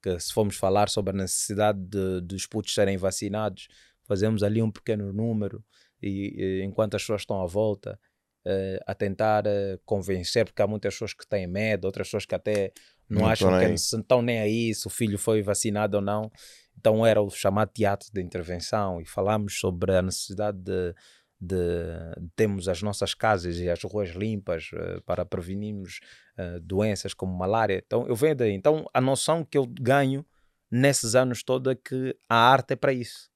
que 0.01 0.19
se 0.19 0.33
formos 0.33 0.55
falar 0.55 0.89
sobre 0.89 1.11
a 1.11 1.17
necessidade 1.17 1.79
de, 1.79 2.21
dos 2.21 2.45
putos 2.45 2.73
serem 2.73 2.97
vacinados, 2.97 3.67
fazemos 4.03 4.43
ali 4.43 4.61
um 4.61 4.71
pequeno 4.71 5.11
número 5.13 5.63
e, 6.05 6.35
e 6.37 6.63
enquanto 6.63 6.95
as 6.95 7.01
pessoas 7.01 7.21
estão 7.21 7.41
à 7.41 7.45
volta 7.45 7.99
uh, 8.45 8.83
a 8.85 8.93
tentar 8.93 9.45
uh, 9.45 9.79
convencer, 9.85 10.45
porque 10.45 10.61
há 10.61 10.67
muitas 10.67 10.93
pessoas 10.93 11.13
que 11.13 11.27
têm 11.27 11.47
medo, 11.47 11.85
outras 11.85 12.07
pessoas 12.07 12.25
que 12.25 12.35
até 12.35 12.71
não, 13.09 13.21
não 13.21 13.27
acham 13.27 13.49
que 13.59 13.67
não 13.67 13.73
estão 13.73 14.21
nem 14.21 14.39
aí 14.39 14.73
se 14.73 14.87
o 14.87 14.89
filho 14.89 15.17
foi 15.17 15.41
vacinado 15.41 15.97
ou 15.97 16.03
não. 16.03 16.31
Então 16.77 17.05
era 17.05 17.21
o 17.21 17.29
chamado 17.29 17.71
teatro 17.73 18.09
de 18.13 18.21
intervenção 18.21 19.01
e 19.01 19.05
falámos 19.05 19.59
sobre 19.59 19.95
a 19.95 20.01
necessidade 20.01 20.57
de 20.59 20.93
de 21.39 22.15
termos 22.35 22.67
as 22.67 22.81
nossas 22.81 23.13
casas 23.13 23.57
e 23.57 23.69
as 23.69 23.83
ruas 23.83 24.09
limpas 24.11 24.71
uh, 24.73 25.01
para 25.05 25.25
prevenirmos 25.25 25.99
uh, 26.37 26.59
doenças 26.61 27.13
como 27.13 27.35
malária. 27.37 27.81
Então 27.85 28.07
eu 28.07 28.15
venho 28.15 28.35
daí. 28.35 28.53
Então 28.53 28.89
a 28.93 29.01
noção 29.01 29.43
que 29.43 29.57
eu 29.57 29.65
ganho 29.65 30.25
nesses 30.71 31.15
anos 31.15 31.43
todos 31.43 31.71
é 31.71 31.75
que 31.75 32.17
a 32.29 32.35
arte 32.35 32.73
é 32.73 32.75
para 32.75 32.93
isso. 32.93 33.29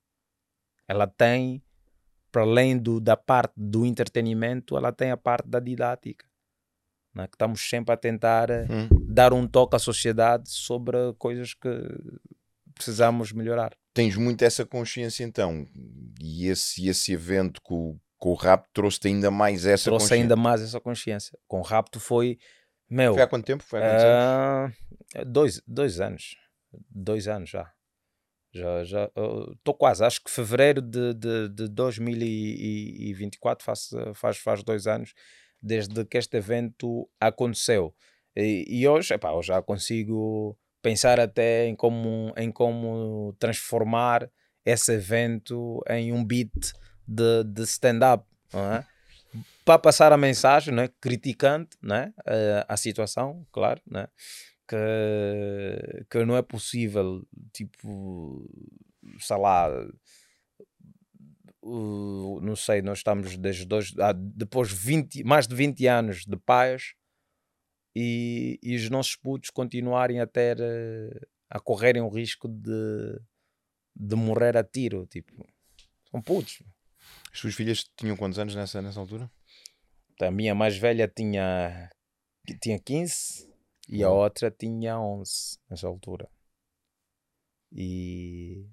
Ela 0.87 1.05
tem, 1.05 1.61
para 2.31 2.43
além 2.43 2.77
do, 2.77 2.99
da 2.99 3.17
parte 3.17 3.53
do 3.55 3.85
entretenimento, 3.85 4.77
ela 4.77 4.91
tem 4.91 5.11
a 5.11 5.17
parte 5.17 5.47
da 5.47 5.59
didática. 5.59 6.25
Né? 7.13 7.27
Que 7.27 7.35
estamos 7.35 7.67
sempre 7.67 7.93
a 7.93 7.97
tentar 7.97 8.49
eh, 8.49 8.67
hum. 8.69 8.87
dar 9.07 9.33
um 9.33 9.47
toque 9.47 9.75
à 9.75 9.79
sociedade 9.79 10.49
sobre 10.49 10.97
coisas 11.17 11.53
que 11.53 11.69
precisamos 12.73 13.31
melhorar 13.31 13.75
tens 13.99 14.15
muito 14.15 14.41
essa 14.43 14.65
consciência 14.65 15.25
então, 15.25 15.67
e 16.21 16.47
esse, 16.47 16.87
esse 16.87 17.11
evento 17.11 17.61
com, 17.61 17.99
com 18.17 18.29
o 18.29 18.33
rapto 18.33 18.69
trouxe-te 18.71 19.09
ainda 19.09 19.29
mais 19.29 19.65
essa 19.65 19.85
trouxe 19.85 20.05
consciência. 20.05 20.23
ainda 20.23 20.35
mais 20.37 20.61
essa 20.61 20.79
consciência. 20.79 21.37
Com 21.45 21.59
o 21.59 21.63
rapto 21.63 21.99
foi, 21.99 22.37
meu... 22.89 23.13
Foi 23.13 23.23
há 23.23 23.27
quanto 23.27 23.45
tempo? 23.45 23.61
Foi 23.61 23.81
há 23.83 23.89
quantos 23.89 24.03
uh, 24.03 25.17
anos? 25.17 25.27
Dois, 25.27 25.61
dois 25.67 25.99
anos. 25.99 26.37
Dois 26.89 27.27
anos 27.27 27.49
já. 27.49 27.69
Já, 28.51 28.83
já 28.83 29.05
estou 29.05 29.75
uh, 29.75 29.77
quase, 29.77 30.03
acho 30.03 30.23
que 30.23 30.31
fevereiro 30.31 30.81
de, 30.81 31.13
de, 31.13 31.49
de 31.49 31.67
2024 31.67 33.63
faz, 33.63 33.89
faz, 34.15 34.37
faz 34.37 34.63
dois 34.63 34.87
anos. 34.87 35.13
desde 35.61 36.05
que 36.05 36.17
este 36.17 36.37
evento 36.37 37.09
aconteceu. 37.19 37.93
E, 38.35 38.65
e 38.67 38.87
hoje, 38.87 39.13
epá, 39.13 39.31
eu 39.33 39.43
já 39.43 39.61
consigo 39.61 40.57
pensar 40.81 41.19
até 41.19 41.67
em 41.67 41.75
como, 41.75 42.33
em 42.37 42.51
como 42.51 43.35
transformar 43.37 44.29
esse 44.65 44.93
evento 44.93 45.81
em 45.89 46.11
um 46.13 46.23
beat 46.23 46.73
de, 47.07 47.43
de 47.43 47.63
stand-up. 47.63 48.25
É? 48.53 48.83
Para 49.65 49.77
passar 49.77 50.11
a 50.11 50.17
mensagem, 50.17 50.73
né? 50.73 50.89
criticando 50.99 51.67
né? 51.81 52.13
a, 52.67 52.73
a 52.73 52.77
situação, 52.77 53.45
claro, 53.51 53.81
né? 53.85 54.07
Que, 54.69 56.05
que 56.11 56.25
não 56.25 56.37
é 56.37 56.43
possível, 56.43 57.27
tipo, 57.51 58.47
sei 59.19 59.37
lá, 59.37 59.67
uh, 61.63 62.39
não 62.41 62.55
sei, 62.55 62.83
nós 62.83 62.99
estamos 62.99 63.35
desde 63.35 63.65
dois, 63.65 63.91
ah, 63.99 64.13
depois 64.13 64.71
20, 64.71 65.23
mais 65.23 65.47
de 65.47 65.55
20 65.55 65.87
anos 65.87 66.23
de 66.23 66.37
paz 66.37 66.93
e, 67.95 68.59
e 68.61 68.75
os 68.75 68.87
nossos 68.91 69.15
putos 69.15 69.49
continuarem 69.49 70.19
a 70.19 70.27
ter, 70.27 70.59
uh, 70.59 71.27
a 71.49 71.59
correrem 71.59 72.03
o 72.03 72.09
risco 72.09 72.47
de, 72.47 73.19
de 73.95 74.15
morrer 74.15 74.55
a 74.55 74.63
tiro, 74.63 75.07
tipo, 75.07 75.47
são 76.11 76.21
putos. 76.21 76.61
As 77.33 77.39
suas 77.39 77.55
filhas 77.55 77.89
tinham 77.97 78.15
quantos 78.15 78.37
anos 78.37 78.53
nessa, 78.53 78.83
nessa 78.83 78.99
altura? 78.99 79.31
A 80.21 80.29
minha 80.29 80.53
mais 80.53 80.77
velha 80.77 81.07
tinha, 81.07 81.89
tinha 82.61 82.77
15 82.77 83.48
e 83.89 84.03
a 84.03 84.09
outra 84.11 84.51
tinha 84.51 84.99
11 84.99 85.57
nessa 85.69 85.87
altura. 85.87 86.29
E, 87.71 88.67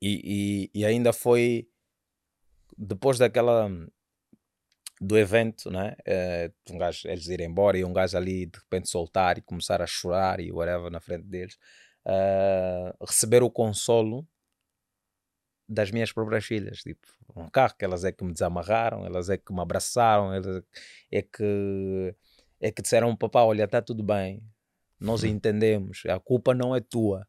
e, 0.00 0.70
e, 0.72 0.80
e, 0.80 0.84
ainda 0.84 1.12
foi 1.12 1.68
depois 2.76 3.18
daquela 3.18 3.68
do 5.00 5.18
evento, 5.18 5.70
né? 5.70 5.96
É, 6.06 6.50
um 6.70 6.78
gajo, 6.78 7.08
eles 7.08 7.28
irem 7.28 7.48
embora 7.48 7.78
e 7.78 7.84
um 7.84 7.92
gajo 7.92 8.16
ali 8.16 8.46
de 8.46 8.58
repente 8.58 8.88
soltar 8.88 9.38
e 9.38 9.42
começar 9.42 9.82
a 9.82 9.86
chorar 9.86 10.40
e 10.40 10.52
whatever 10.52 10.90
na 10.90 11.00
frente 11.00 11.24
deles, 11.24 11.58
uh, 12.06 13.04
receber 13.04 13.42
o 13.42 13.50
consolo 13.50 14.26
das 15.68 15.90
minhas 15.90 16.12
próprias 16.12 16.44
filhas, 16.44 16.82
tipo, 16.82 17.06
um 17.34 17.48
carro 17.48 17.74
que 17.76 17.84
elas 17.84 18.04
é 18.04 18.12
que 18.12 18.24
me 18.24 18.32
desamarraram, 18.32 19.04
elas 19.04 19.30
é 19.30 19.38
que 19.38 19.52
me 19.52 19.60
abraçaram, 19.60 20.32
elas 20.32 20.62
é 21.10 21.22
que 21.22 22.14
é 22.64 22.70
que 22.70 22.80
disseram 22.80 23.14
papá, 23.14 23.42
olha, 23.42 23.64
está 23.64 23.82
tudo 23.82 24.02
bem, 24.02 24.42
nós 24.98 25.22
uhum. 25.22 25.28
entendemos, 25.28 26.02
a 26.08 26.18
culpa 26.18 26.54
não 26.54 26.74
é 26.74 26.80
tua. 26.80 27.26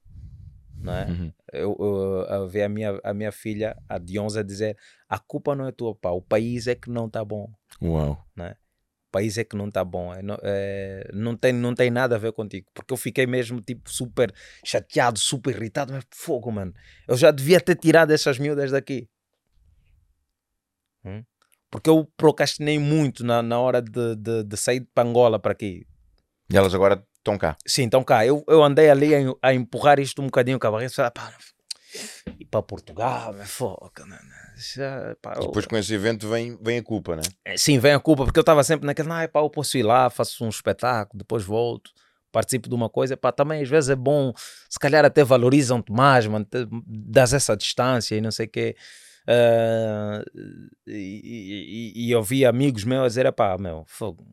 Não 0.79 0.93
é? 0.93 1.05
Uhum. 1.07 1.33
Eu, 1.51 1.75
eu, 1.77 2.25
eu 2.29 2.47
vi 2.47 2.61
a 2.61 2.69
minha, 2.69 2.99
a 3.03 3.13
minha 3.13 3.31
filha, 3.31 3.75
a 3.89 3.97
de 3.97 4.17
11, 4.17 4.39
a 4.39 4.43
dizer: 4.43 4.77
a 5.09 5.19
culpa 5.19 5.53
não 5.55 5.67
é 5.67 5.71
tua, 5.71 5.93
pá, 5.93 6.11
o 6.11 6.21
país 6.21 6.67
é 6.67 6.75
que 6.75 6.89
não 6.89 7.07
está 7.07 7.25
bom. 7.25 7.51
Uau. 7.81 8.23
Não 8.33 8.45
é? 8.45 8.51
O 8.51 9.11
país 9.11 9.37
é 9.37 9.43
que 9.43 9.57
não 9.57 9.67
está 9.67 9.83
bom. 9.83 10.13
É, 10.13 10.21
não, 10.21 10.37
é, 10.41 11.09
não, 11.13 11.35
tem, 11.35 11.51
não 11.51 11.73
tem 11.73 11.89
nada 11.89 12.15
a 12.15 12.19
ver 12.19 12.31
contigo. 12.31 12.67
Porque 12.73 12.93
eu 12.93 12.97
fiquei 12.97 13.25
mesmo 13.25 13.61
tipo 13.61 13.89
super 13.89 14.33
chateado, 14.63 15.17
super 15.19 15.55
irritado. 15.55 15.91
Mas 15.91 16.05
fogo, 16.11 16.51
mano. 16.51 16.73
Eu 17.07 17.17
já 17.17 17.31
devia 17.31 17.59
ter 17.59 17.75
tirado 17.75 18.11
essas 18.11 18.37
miúdas 18.37 18.71
daqui. 18.71 19.09
Hum? 21.03 21.23
Porque 21.75 21.89
eu 21.89 22.07
procrastinei 22.17 22.79
muito 22.79 23.23
na, 23.23 23.41
na 23.41 23.59
hora 23.59 23.81
de, 23.81 24.15
de, 24.15 24.43
de 24.43 24.57
sair 24.57 24.79
de 24.79 24.87
Pangola 24.93 25.39
para 25.39 25.51
aqui. 25.51 25.85
E 26.49 26.57
elas 26.57 26.73
agora 26.73 27.03
estão 27.17 27.37
cá? 27.37 27.57
Sim, 27.65 27.85
estão 27.85 28.03
cá. 28.03 28.25
Eu, 28.25 28.43
eu 28.47 28.63
andei 28.63 28.89
ali 28.89 29.15
a, 29.15 29.19
a 29.41 29.53
empurrar 29.53 29.99
isto 29.99 30.21
um 30.21 30.25
bocadinho 30.25 30.59
com 30.59 30.67
a 30.67 30.71
barriga. 30.71 30.89
Falei, 30.91 31.11
pá, 31.11 31.33
ir 32.39 32.45
para 32.45 32.61
Portugal, 32.61 33.35
é 33.39 33.45
foca, 33.45 34.05
né? 34.05 34.17
Já, 34.57 35.15
pá, 35.21 35.33
eu... 35.35 35.47
Depois 35.47 35.65
com 35.65 35.75
esse 35.77 35.93
evento 35.93 36.29
vem, 36.29 36.57
vem 36.61 36.79
a 36.79 36.83
culpa, 36.83 37.15
né? 37.15 37.21
É, 37.43 37.57
sim, 37.57 37.79
vem 37.79 37.93
a 37.93 37.99
culpa, 37.99 38.25
porque 38.25 38.39
eu 38.39 38.41
estava 38.41 38.63
sempre 38.63 38.85
naquele, 38.85 39.09
não, 39.09 39.19
é 39.19 39.27
pá, 39.27 39.39
eu 39.39 39.49
posso 39.49 39.77
ir 39.77 39.83
lá, 39.83 40.09
faço 40.09 40.45
um 40.45 40.49
espetáculo, 40.49 41.17
depois 41.17 41.43
volto, 41.43 41.91
participo 42.31 42.69
de 42.69 42.75
uma 42.75 42.89
coisa, 42.89 43.17
pá, 43.17 43.31
também 43.31 43.61
às 43.61 43.69
vezes 43.69 43.89
é 43.89 43.95
bom, 43.95 44.33
se 44.69 44.79
calhar 44.79 45.03
até 45.03 45.23
valorizam-te 45.23 45.91
mais, 45.91 46.25
mano, 46.27 46.47
das 46.85 47.33
essa 47.33 47.55
distância 47.55 48.15
e 48.15 48.21
não 48.21 48.31
sei 48.31 48.45
o 48.45 48.49
quê. 48.49 48.75
Uh, 49.27 50.23
e, 50.85 51.93
e, 51.95 52.05
e, 52.05 52.11
eu 52.11 52.21
vi 52.21 52.45
amigos 52.45 52.83
meus 52.83 53.13
dizer: 53.13 53.31
pá, 53.33 53.57
meu, 53.57 53.83
fogo, 53.87 54.23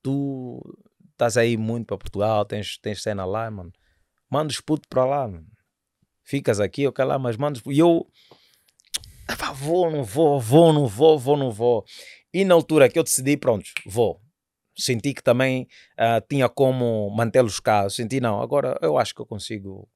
tu 0.00 0.60
estás 1.10 1.36
aí 1.36 1.56
muito 1.56 1.86
para 1.86 1.98
Portugal, 1.98 2.44
tens, 2.44 2.78
tens 2.78 3.02
cena 3.02 3.24
lá, 3.24 3.50
mano, 3.50 3.72
manda 4.30 4.50
os 4.52 4.60
putos 4.60 4.86
para 4.88 5.04
lá, 5.04 5.26
mano. 5.26 5.46
ficas 6.22 6.60
aqui, 6.60 6.86
ok 6.86 7.04
lá, 7.04 7.18
mas 7.18 7.36
manda 7.36 7.60
E 7.66 7.80
eu, 7.80 8.06
pá, 9.38 9.50
vou, 9.52 9.90
não 9.90 10.04
vou, 10.04 10.40
vou, 10.40 10.72
não 10.72 10.86
vou, 10.86 11.18
vou, 11.18 11.36
não 11.36 11.50
vou. 11.50 11.84
E 12.32 12.44
na 12.44 12.54
altura 12.54 12.88
que 12.88 12.98
eu 12.98 13.02
decidi, 13.02 13.36
pronto, 13.36 13.64
vou. 13.86 14.20
Senti 14.76 15.12
que 15.12 15.22
também 15.22 15.68
uh, 15.98 16.24
tinha 16.28 16.48
como 16.48 17.10
mantê-los 17.10 17.60
cá. 17.60 17.90
Senti, 17.90 18.20
não, 18.20 18.40
agora 18.40 18.78
eu 18.80 18.96
acho 18.96 19.14
que 19.14 19.20
eu 19.20 19.26
consigo, 19.26 19.88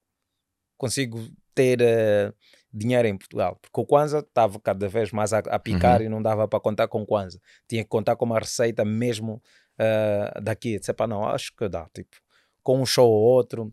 consigo 0.77 1.29
ter. 1.55 1.81
Uh, 1.81 2.35
dinheiro 2.77 3.09
em 3.09 3.16
Portugal, 3.16 3.59
porque 3.61 3.81
o 3.81 3.87
Kwanza 3.87 4.18
estava 4.18 4.61
cada 4.61 4.89
vez 4.89 5.11
mais 5.11 5.33
a, 5.33 5.39
a 5.39 5.59
picar 5.59 6.01
uhum. 6.01 6.07
e 6.07 6.09
não 6.09 6.22
dava 6.22 6.47
para 6.47 6.61
contar 6.61 6.89
com 6.89 7.03
o 7.03 7.07
Kwanza. 7.07 7.41
Tinha 7.68 7.83
que 7.83 7.89
contar 7.89 8.16
com 8.16 8.24
uma 8.24 8.39
receita 8.39 8.85
mesmo 8.85 9.43
uh, 9.79 10.41
daqui. 10.43 10.79
Disse, 10.79 10.93
pá, 10.93 11.07
não, 11.07 11.24
acho 11.24 11.55
que 11.57 11.68
dá, 11.68 11.89
tipo, 11.95 12.16
com 12.62 12.81
um 12.81 12.87
show 12.87 13.11
ou 13.11 13.22
outro, 13.22 13.72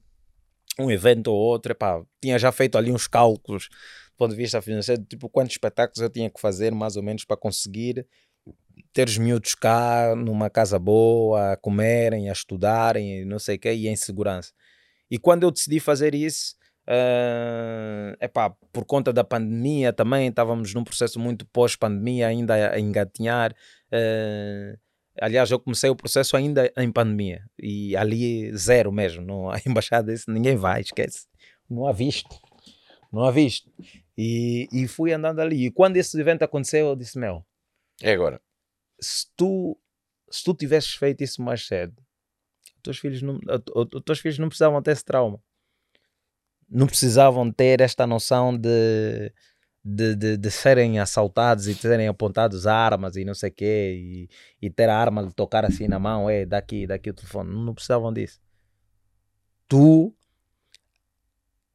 um 0.80 0.89
evento 0.89 1.28
ou 1.28 1.38
outro, 1.38 1.74
epá, 1.74 2.01
tinha 2.22 2.39
já 2.39 2.51
feito 2.51 2.78
ali 2.78 2.91
uns 2.91 3.08
cálculos 3.08 3.70
do 4.14 4.18
ponto 4.18 4.32
de 4.32 4.38
vista 4.38 4.62
financeiro, 4.62 5.04
tipo, 5.04 5.28
quantos 5.28 5.54
espetáculos 5.54 5.99
eu 5.99 6.10
tinha 6.10 6.30
que 6.30 6.39
fazer 6.39 6.72
mais 6.72 6.95
ou 6.95 7.04
menos 7.04 7.26
para 7.26 7.36
conseguir 7.36 8.06
ter 8.93 9.08
os 9.08 9.18
miúdos 9.18 9.56
cá 9.56 10.16
numa 10.16 10.49
casa 10.49 10.78
boa, 10.78 11.54
a 11.54 11.58
comerem, 11.58 12.30
a 12.30 12.32
estudarem, 12.32 13.26
não 13.26 13.39
sei 13.39 13.56
o 13.56 13.60
que, 13.60 13.72
e 13.72 13.88
em 13.88 13.95
segurança. 13.95 14.51
E 15.10 15.18
quando 15.18 15.43
eu 15.43 15.51
decidi 15.51 15.80
fazer 15.80 16.14
isso, 16.14 16.56
Uh, 16.86 18.12
epá, 18.20 18.50
por 18.74 18.84
conta 18.84 19.14
da 19.14 19.24
pandemia 19.24 19.94
também 19.94 20.28
estávamos 20.28 20.74
num 20.74 20.84
processo 20.84 21.18
muito 21.18 21.46
pós-pandemia 21.46 22.28
ainda 22.28 22.72
a 22.72 22.80
engatinhar. 22.80 23.54
Uh, 23.88 24.78
aliás, 25.22 25.50
eu 25.50 25.60
comecei 25.60 25.90
o 25.90 25.96
processo 25.96 26.36
ainda 26.36 26.72
em 26.78 26.92
pandemia 26.92 27.42
e 27.58 27.96
ali 27.96 28.56
zero 28.56 28.92
mesmo. 28.92 29.26
Não, 29.26 29.50
a 29.50 29.58
embaixada 29.66 30.12
disse: 30.12 30.30
ninguém 30.30 30.58
vai, 30.58 30.82
esquece. 30.82 31.28
Não 31.70 31.88
há 31.88 31.94
visto, 31.94 32.36
não 33.12 33.24
há 33.24 33.32
visto. 33.32 33.72
E, 34.18 34.68
e 34.72 34.88
fui 34.88 35.14
andando 35.14 35.40
ali. 35.40 35.68
E 35.68 35.72
quando 35.72 35.96
esse 35.98 36.20
evento 36.20 36.44
aconteceu, 36.44 36.88
eu 36.88 36.96
disse: 36.96 37.18
Meu, 37.18 37.46
é 38.02 38.12
agora. 38.12 38.42
Se 39.00 39.28
tu, 39.38 39.80
se 40.30 40.44
tu 40.44 40.54
tivesses 40.54 40.94
feito 40.96 41.24
isso 41.24 41.42
mais 41.42 41.66
cedo, 41.66 41.96
os 42.76 42.82
teus 42.84 43.00
filhos 43.00 43.22
não, 43.22 43.40
os 43.74 44.04
teus 44.04 44.20
filhos 44.20 44.38
não 44.38 44.50
precisavam 44.50 44.82
ter 44.82 44.92
esse 44.92 45.06
trauma 45.06 45.42
não 46.74 46.88
precisavam 46.88 47.52
ter 47.52 47.80
esta 47.82 48.08
noção 48.08 48.58
de, 48.58 49.32
de, 49.86 50.16
de, 50.16 50.38
de 50.38 50.52
serem 50.52 51.00
assaltados 51.00 51.68
e 51.68 51.76
terem 51.76 52.08
apontados 52.08 52.66
armas 52.66 53.16
e 53.16 53.24
não 53.24 53.36
sei 53.36 53.50
o 53.50 53.54
quê, 53.54 54.28
e, 54.62 54.66
e 54.66 54.70
ter 54.70 54.90
a 54.90 54.98
arma 54.98 55.26
de 55.26 55.34
tocar 55.34 55.64
assim 55.64 55.88
na 55.88 56.00
mão, 56.00 56.30
é 56.30 56.46
daqui, 56.46 56.88
daqui 56.88 57.12
o 57.12 57.14
telefone. 57.14 57.54
Não 57.54 57.74
precisavam 57.74 58.12
disso. 58.12 58.42
Tu, 59.68 60.14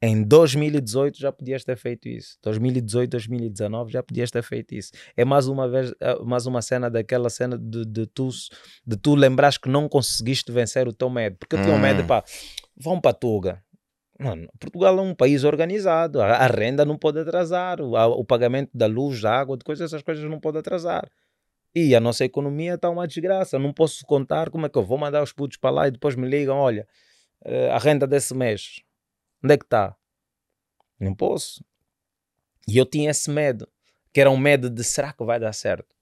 em 0.01 0.21
2018, 0.21 1.17
já 1.17 1.31
podias 1.31 1.63
ter 1.63 1.77
feito 1.77 2.09
isso. 2.09 2.37
2018, 2.43 3.11
2019, 3.11 3.91
já 3.91 4.03
podias 4.03 4.29
ter 4.29 4.43
feito 4.43 4.75
isso. 4.75 4.91
É 5.15 5.23
mais 5.23 5.47
uma 5.47 5.67
vez, 5.69 5.93
é 6.01 6.21
mais 6.23 6.45
uma 6.45 6.61
cena 6.61 6.89
daquela 6.89 7.29
cena 7.29 7.57
de, 7.57 7.85
de, 7.85 8.05
tu, 8.07 8.29
de 8.85 8.97
tu 8.97 9.15
lembrares 9.15 9.57
que 9.57 9.69
não 9.69 9.87
conseguiste 9.87 10.51
vencer 10.51 10.89
o 10.89 10.93
teu 10.93 11.09
medo. 11.09 11.37
Porque 11.37 11.55
eu 11.55 11.61
tinha 11.61 11.75
hum. 11.75 11.79
medo, 11.79 12.05
pá, 12.05 12.23
vão 12.75 12.99
para 12.99 13.13
Tuga 13.13 13.63
Mano, 14.19 14.49
Portugal 14.59 14.99
é 14.99 15.01
um 15.01 15.15
país 15.15 15.45
organizado, 15.45 16.21
a, 16.21 16.45
renda 16.47 16.83
não 16.83 16.97
pode 16.97 17.19
atrasar, 17.19 17.79
o, 17.79 17.93
o, 17.93 18.25
pagamento 18.25 18.69
da 18.73 18.85
luz, 18.85 19.21
da 19.21 19.33
água, 19.33 19.57
de 19.57 19.63
coisas, 19.63 19.85
essas 19.85 20.03
coisas 20.03 20.29
não 20.29 20.41
pode 20.41 20.57
atrasar. 20.57 21.09
E 21.73 21.95
a 21.95 22.01
nossa 22.01 22.25
economia 22.25 22.73
está 22.73 22.89
uma 22.89 23.07
desgraça, 23.07 23.57
não 23.57 23.71
posso 23.71 24.05
contar 24.05 24.49
como 24.49 24.65
é 24.65 24.69
que 24.69 24.77
eu 24.77 24.83
vou 24.83 24.97
mandar 24.97 25.23
os 25.23 25.31
putos 25.31 25.57
para 25.57 25.69
lá 25.69 25.87
e 25.87 25.91
depois 25.91 26.15
me 26.17 26.27
ligam, 26.27 26.57
olha, 26.57 26.85
eh, 27.45 27.69
a 27.71 27.77
renda 27.77 28.05
desse 28.05 28.35
mês, 28.35 28.81
onde 29.41 29.53
é 29.53 29.57
que 29.57 29.63
está? 29.63 29.95
Não 30.99 31.15
posso. 31.15 31.63
E 32.67 32.77
eu 32.77 32.85
tinha 32.85 33.11
esse 33.11 33.29
medo, 33.29 33.69
que 34.11 34.19
era 34.19 34.29
um 34.29 34.37
medo 34.37 34.69
de 34.69 34.83
será 34.83 35.13
que 35.13 35.23
vai 35.23 35.39
dar 35.39 35.53
certo? 35.53 35.95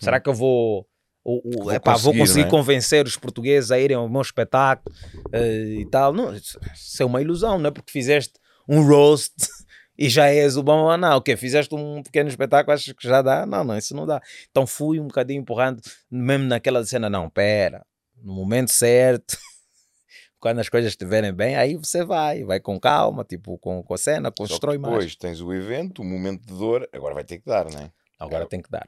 Será 0.00 0.16
hum. 0.16 0.20
que 0.20 0.28
eu 0.30 0.34
vou 0.34 0.88
vou, 1.26 1.72
epá, 1.72 1.92
conseguir, 1.92 2.04
vou 2.04 2.14
conseguir 2.14 2.46
é? 2.46 2.50
convencer 2.50 3.06
os 3.06 3.16
portugueses 3.16 3.72
a 3.72 3.78
irem 3.78 3.96
ao 3.96 4.08
meu 4.08 4.20
espetáculo 4.20 4.94
uh, 5.34 5.80
e 5.80 5.84
tal. 5.90 6.12
Não, 6.12 6.32
isso, 6.34 6.58
é 7.00 7.04
uma 7.04 7.20
ilusão, 7.20 7.58
não 7.58 7.68
é? 7.68 7.70
Porque 7.72 7.90
fizeste 7.90 8.34
um 8.68 8.86
roast 8.86 9.34
e 9.98 10.08
já 10.08 10.28
és 10.28 10.56
o 10.56 10.62
bom 10.62 10.96
não, 10.96 11.16
o 11.16 11.20
que 11.20 11.36
Fizeste 11.36 11.74
um 11.74 12.02
pequeno 12.02 12.28
espetáculo, 12.28 12.74
achas 12.74 12.92
que 12.92 13.08
já 13.08 13.22
dá? 13.22 13.44
Não, 13.44 13.64
não, 13.64 13.76
isso 13.76 13.94
não 13.94 14.06
dá. 14.06 14.20
Então 14.50 14.66
fui 14.66 15.00
um 15.00 15.08
bocadinho 15.08 15.40
empurrando, 15.40 15.80
mesmo 16.10 16.46
naquela 16.46 16.84
cena, 16.84 17.10
não, 17.10 17.28
pera, 17.28 17.84
no 18.22 18.34
momento 18.34 18.70
certo, 18.70 19.36
quando 20.38 20.60
as 20.60 20.68
coisas 20.68 20.92
estiverem 20.92 21.32
bem, 21.32 21.56
aí 21.56 21.74
você 21.74 22.04
vai, 22.04 22.44
vai 22.44 22.60
com 22.60 22.78
calma, 22.78 23.24
tipo, 23.24 23.58
com, 23.58 23.82
com 23.82 23.94
a 23.94 23.98
cena, 23.98 24.30
constrói 24.30 24.76
depois 24.76 24.92
mais. 24.92 25.04
Depois 25.04 25.16
tens 25.16 25.40
o 25.40 25.52
evento, 25.52 26.02
o 26.02 26.04
momento 26.04 26.46
de 26.46 26.54
dor, 26.54 26.88
agora 26.92 27.14
vai 27.14 27.24
ter 27.24 27.38
que 27.38 27.46
dar, 27.46 27.68
não 27.68 27.80
é? 27.80 27.90
Agora 28.18 28.44
é. 28.44 28.46
tem 28.46 28.62
que 28.62 28.70
dar 28.70 28.86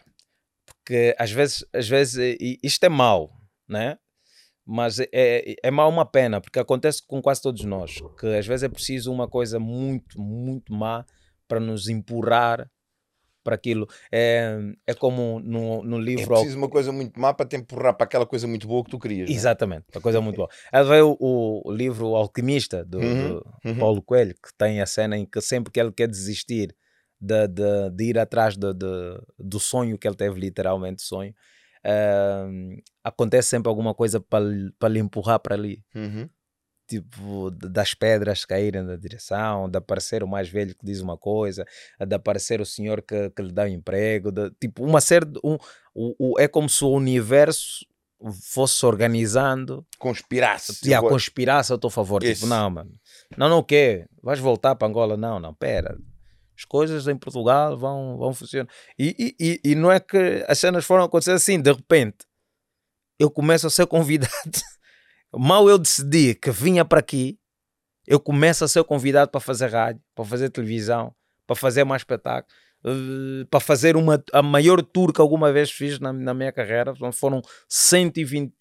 que 0.89 1.15
às 1.19 1.31
vezes, 1.31 1.67
às 1.71 1.87
vezes 1.87 2.39
isto 2.63 2.83
é 2.83 2.89
mau, 2.89 3.31
né? 3.69 3.99
Mas 4.65 4.99
é, 4.99 5.09
é, 5.13 5.55
é 5.63 5.71
mal 5.71 5.87
uma 5.91 6.07
pena, 6.07 6.41
porque 6.41 6.59
acontece 6.59 7.07
com 7.07 7.21
quase 7.21 7.43
todos 7.43 7.63
nós, 7.65 8.01
que 8.19 8.27
às 8.27 8.47
vezes 8.47 8.63
é 8.63 8.71
preciso 8.71 9.13
uma 9.13 9.29
coisa 9.29 9.61
muito, 9.61 10.19
muito 10.19 10.73
má 10.73 11.05
para 11.47 11.61
nos 11.61 11.91
empurrar 11.91 12.71
para 13.45 13.55
aquilo. 13.55 13.87
É, 14.11 14.59
é 14.87 14.95
como 14.95 15.41
no, 15.41 15.85
no 15.85 15.99
é 15.99 16.03
livro. 16.03 16.35
É 16.35 16.39
preciso 16.39 16.57
uma 16.57 16.71
coisa 16.71 16.91
muito 16.91 17.21
má 17.21 17.35
para 17.35 17.45
te 17.45 17.57
empurrar 17.57 17.95
para 17.95 18.05
aquela 18.05 18.25
coisa 18.25 18.47
muito 18.47 18.67
boa 18.67 18.83
que 18.83 18.91
tu 18.91 18.99
querias. 18.99 19.29
É? 19.29 19.33
Exatamente, 19.33 19.85
a 19.95 20.01
coisa 20.01 20.23
muito 20.23 20.37
boa. 20.37 20.49
Aí 20.73 20.85
veio 20.85 21.19
o, 21.21 21.69
o, 21.69 21.71
livro 21.71 22.15
Alquimista, 22.17 22.83
do, 22.83 22.99
uhum, 22.99 23.29
do 23.29 23.47
uhum. 23.63 23.79
Paulo 23.79 24.01
Coelho, 24.01 24.35
que 24.35 24.57
tem 24.57 24.81
a 24.81 24.87
cena 24.87 25.19
em 25.19 25.27
que 25.27 25.41
sempre 25.43 25.71
que 25.71 25.79
ele 25.79 25.93
quer 25.93 26.09
desistir 26.09 26.75
de, 27.21 27.49
de, 27.49 27.91
de 27.91 28.05
ir 28.05 28.19
atrás 28.19 28.57
de, 28.57 28.73
do 29.39 29.61
sonho 29.61 29.99
que 29.99 30.07
ele 30.07 30.17
teve, 30.17 30.39
literalmente 30.39 31.03
sonho, 31.03 31.35
uh, 31.85 32.83
acontece 33.03 33.49
sempre 33.49 33.69
alguma 33.69 33.95
coisa 33.95 34.21
para, 34.21 34.89
lhe 34.89 34.99
empurrar 34.99 35.41
para 35.41 35.55
ali. 35.55 35.83
Uhum 35.95 36.29
tipo, 36.89 37.51
das 37.51 37.93
pedras 37.93 38.45
caírem 38.45 38.83
na 38.83 38.97
direção, 38.97 39.69
de 39.69 39.77
aparecer 39.77 40.25
o 40.25 40.29
mais 40.29 40.49
velho 40.49 40.75
que 40.75 40.85
diz 40.85 41.01
uma 41.01 41.19
coisa, 41.19 41.65
de 42.01 42.15
aparecer 42.15 42.61
o 42.61 42.67
senhor 42.67 43.03
que, 43.03 43.31
que 43.31 43.43
lhe 43.43 43.53
dá 43.53 43.65
um 43.65 43.69
emprego, 43.69 44.33
de, 44.33 44.51
tipo, 44.59 44.83
uma 44.83 45.01
série 45.01 45.27
um, 45.45 45.59
o, 45.95 46.33
o, 46.33 46.41
é 46.41 46.49
como 46.49 46.69
se 46.69 46.83
o 46.83 46.91
universo 46.91 47.87
fosse 48.43 48.85
organizando. 48.85 49.87
Conspirasse. 49.99 50.89
E 50.89 50.95
a 50.95 51.01
conspirasse 51.01 51.73
a 51.73 51.79
teu 51.79 51.91
favor. 51.91 52.23
Tipo, 52.23 52.47
não, 52.47 52.71
mano. 52.71 52.91
Não, 53.37 53.49
não 53.49 53.63
quer. 53.63 54.09
Vais 54.23 54.41
voltar 54.41 54.75
para 54.75 54.89
Angola? 54.89 55.17
Não, 55.17 55.39
não, 55.39 55.55
pera. 55.55 55.97
As 56.59 56.65
coisas 56.65 57.07
em 57.07 57.17
Portugal 57.17 57.79
vão, 57.79 58.19
vão 58.19 58.35
funcionar. 58.35 58.69
E, 58.99 59.37
e, 59.39 59.61
e 59.65 59.75
não 59.77 59.93
é 59.93 60.01
que 60.01 60.45
as 60.49 60.59
cenas 60.59 60.85
foram 60.85 61.05
acontecer 61.05 61.31
assim, 61.31 61.61
de 61.61 61.73
repente. 61.73 62.27
Eu 63.17 63.31
começo 63.31 63.67
a 63.67 63.71
ser 63.71 63.87
convidado 63.89 64.31
Mal 65.33 65.69
eu 65.69 65.79
decidi 65.79 66.35
que 66.35 66.51
vinha 66.51 66.85
para 66.85 67.01
aqui, 67.01 67.39
eu 68.07 68.19
começo 68.19 68.65
a 68.65 68.69
ser 68.69 68.83
convidado 68.85 69.31
para 69.31 69.41
fazer 69.41 69.69
rádio, 69.69 70.01
para 70.15 70.25
fazer 70.25 70.49
televisão, 70.49 71.15
para 71.47 71.55
fazer 71.55 71.85
mais 71.85 72.01
espetáculo, 72.01 72.51
uh, 72.85 73.47
para 73.51 73.61
fazer 73.61 73.95
uma, 73.95 74.23
a 74.33 74.41
maior 74.41 74.83
tour 74.83 75.13
que 75.13 75.21
alguma 75.21 75.53
vez 75.53 75.71
fiz 75.71 76.01
na, 76.01 76.13
na 76.15 76.33
minha 76.33 76.51
carreira. 76.51 76.95
Foram 77.13 77.43
120, 77.69 78.55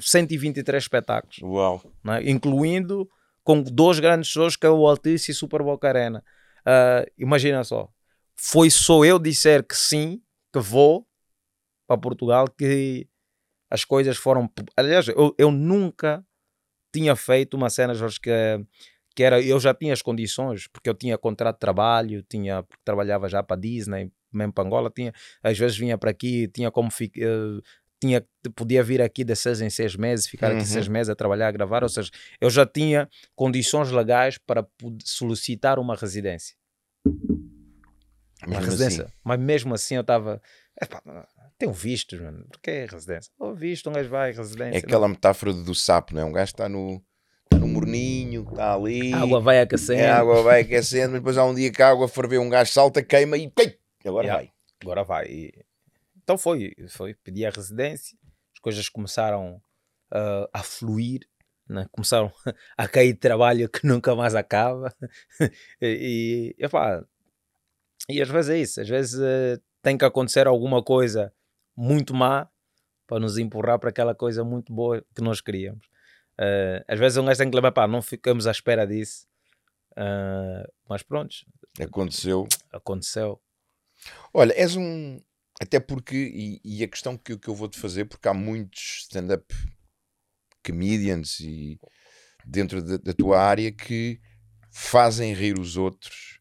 123 0.00 0.82
espetáculos. 0.82 1.38
Uau! 1.42 1.82
É? 2.08 2.30
Incluindo 2.30 3.06
com 3.44 3.62
dois 3.62 4.00
grandes 4.00 4.30
shows 4.30 4.56
que 4.56 4.66
é 4.66 4.70
o 4.70 4.86
Altice 4.88 5.30
e 5.30 5.34
Super 5.34 5.62
Boca 5.62 5.86
Arena. 5.86 6.24
Uh, 6.66 7.08
imagina 7.16 7.62
só, 7.62 7.88
foi 8.34 8.70
só 8.70 9.04
eu 9.04 9.18
disser 9.18 9.64
que 9.64 9.76
sim, 9.76 10.20
que 10.52 10.58
vou 10.58 11.06
para 11.86 11.96
Portugal, 11.98 12.48
que 12.48 13.08
as 13.70 13.84
coisas 13.84 14.16
foram. 14.16 14.50
Aliás, 14.76 15.08
eu, 15.08 15.34
eu 15.38 15.50
nunca 15.50 16.24
tinha 16.92 17.14
feito 17.14 17.56
uma 17.56 17.70
cena, 17.70 17.94
Jorge, 17.94 18.20
que, 18.20 18.30
que 19.14 19.22
era. 19.22 19.40
Eu 19.40 19.60
já 19.60 19.74
tinha 19.74 19.92
as 19.92 20.02
condições, 20.02 20.66
porque 20.68 20.88
eu 20.88 20.94
tinha 20.94 21.16
contrato 21.16 21.56
de 21.56 21.60
trabalho, 21.60 22.22
tinha, 22.28 22.64
trabalhava 22.84 23.28
já 23.28 23.42
para 23.42 23.60
Disney, 23.60 24.10
mesmo 24.32 24.52
para 24.52 24.64
Angola, 24.64 24.90
tinha, 24.90 25.12
às 25.42 25.58
vezes 25.58 25.76
vinha 25.76 25.96
para 25.96 26.10
aqui, 26.10 26.48
tinha 26.48 26.70
como. 26.70 26.88
Uh, 26.88 27.62
tinha, 28.00 28.24
podia 28.54 28.82
vir 28.82 29.00
aqui 29.00 29.24
de 29.24 29.34
seis 29.34 29.60
em 29.60 29.70
seis 29.70 29.96
meses, 29.96 30.26
ficar 30.26 30.48
aqui 30.48 30.60
uhum. 30.60 30.66
seis 30.66 30.88
meses 30.88 31.08
a 31.08 31.14
trabalhar, 31.14 31.48
a 31.48 31.52
gravar, 31.52 31.82
ou 31.82 31.88
seja, 31.88 32.10
eu 32.40 32.50
já 32.50 32.66
tinha 32.66 33.08
condições 33.34 33.90
legais 33.90 34.38
para 34.38 34.66
solicitar 35.04 35.78
uma 35.78 35.94
residência. 35.94 36.54
Uma 38.46 38.60
residência. 38.60 39.04
Assim. 39.04 39.12
Mas 39.24 39.40
mesmo 39.40 39.74
assim 39.74 39.94
eu 39.94 40.02
estava 40.02 40.40
tem 41.58 41.68
um 41.68 41.72
visto, 41.72 42.20
mano. 42.20 42.44
Porque 42.50 42.70
é 42.70 42.86
residência. 42.86 43.32
O 43.38 43.54
visto, 43.54 43.88
um 43.88 43.92
gajo 43.92 44.10
vai, 44.10 44.32
residência. 44.32 44.76
É 44.76 44.78
aquela 44.78 45.08
metáfora 45.08 45.52
do 45.52 45.74
sapo, 45.74 46.14
não 46.14 46.20
é? 46.20 46.24
Um 46.24 46.32
gajo 46.32 46.50
está 46.50 46.68
no, 46.68 47.02
está 47.44 47.58
no 47.58 47.66
morninho, 47.66 48.46
está 48.50 48.74
ali. 48.74 49.12
A 49.12 49.22
água 49.22 49.40
vai 49.40 49.60
aquecendo. 49.60 50.00
É, 50.00 50.10
a 50.10 50.18
água 50.18 50.42
vai 50.42 50.60
aquecendo, 50.60 51.12
mas 51.12 51.20
depois 51.20 51.38
há 51.38 51.44
um 51.44 51.54
dia 51.54 51.72
que 51.72 51.80
a 51.80 51.88
água 51.88 52.08
ferveu, 52.08 52.42
um 52.42 52.50
gajo 52.50 52.70
salta, 52.70 53.02
queima 53.02 53.38
e. 53.38 53.50
Agora 54.04 54.26
yeah. 54.26 54.42
vai. 54.42 54.52
Agora 54.82 55.04
vai. 55.04 55.26
E... 55.26 55.64
Então 56.26 56.36
foi, 56.36 56.74
foi. 56.88 57.14
Pedi 57.14 57.46
a 57.46 57.50
residência, 57.50 58.18
as 58.52 58.58
coisas 58.58 58.88
começaram 58.88 59.62
uh, 60.12 60.48
a 60.52 60.60
fluir. 60.60 61.20
Né? 61.68 61.86
Começaram 61.92 62.32
a 62.76 62.88
cair 62.88 63.12
de 63.12 63.20
trabalho 63.20 63.68
que 63.68 63.86
nunca 63.86 64.12
mais 64.16 64.34
acaba. 64.34 64.92
e, 65.80 66.52
e, 66.58 66.64
epá, 66.64 67.00
e 68.08 68.20
às 68.20 68.28
vezes 68.28 68.50
é 68.50 68.58
isso. 68.58 68.80
Às 68.80 68.88
vezes 68.88 69.14
uh, 69.20 69.62
tem 69.80 69.96
que 69.96 70.04
acontecer 70.04 70.48
alguma 70.48 70.82
coisa 70.82 71.32
muito 71.76 72.12
má 72.12 72.50
para 73.06 73.20
nos 73.20 73.38
empurrar 73.38 73.78
para 73.78 73.90
aquela 73.90 74.12
coisa 74.12 74.42
muito 74.42 74.72
boa 74.72 75.04
que 75.14 75.22
nós 75.22 75.40
queríamos. 75.40 75.86
Uh, 76.40 76.82
às 76.88 76.98
vezes 76.98 77.18
um 77.18 77.24
gajo 77.24 77.38
tem 77.38 77.48
que 77.48 77.54
lembrar, 77.54 77.70
pá, 77.70 77.86
não 77.86 78.02
ficamos 78.02 78.48
à 78.48 78.50
espera 78.50 78.84
disso. 78.84 79.28
Uh, 79.92 80.66
mas 80.88 81.04
pronto. 81.04 81.36
Aconteceu. 81.80 82.48
Aconteceu. 82.72 83.40
Olha, 84.34 84.52
és 84.54 84.74
um. 84.74 85.20
Até 85.60 85.80
porque, 85.80 86.16
e, 86.16 86.60
e 86.64 86.84
a 86.84 86.88
questão 86.88 87.16
que, 87.16 87.38
que 87.38 87.48
eu 87.48 87.54
vou 87.54 87.68
te 87.68 87.78
fazer, 87.78 88.04
porque 88.04 88.28
há 88.28 88.34
muitos 88.34 89.04
stand-up 89.04 89.46
comedians 90.64 91.40
e 91.40 91.78
dentro 92.44 92.82
da, 92.82 92.96
da 92.98 93.12
tua 93.12 93.40
área 93.40 93.72
que 93.72 94.20
fazem 94.72 95.32
rir 95.32 95.58
os 95.58 95.76
outros, 95.76 96.40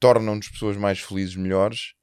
tornam-nos 0.00 0.48
pessoas 0.48 0.76
mais 0.76 1.00
felizes, 1.00 1.36
melhores 1.36 1.94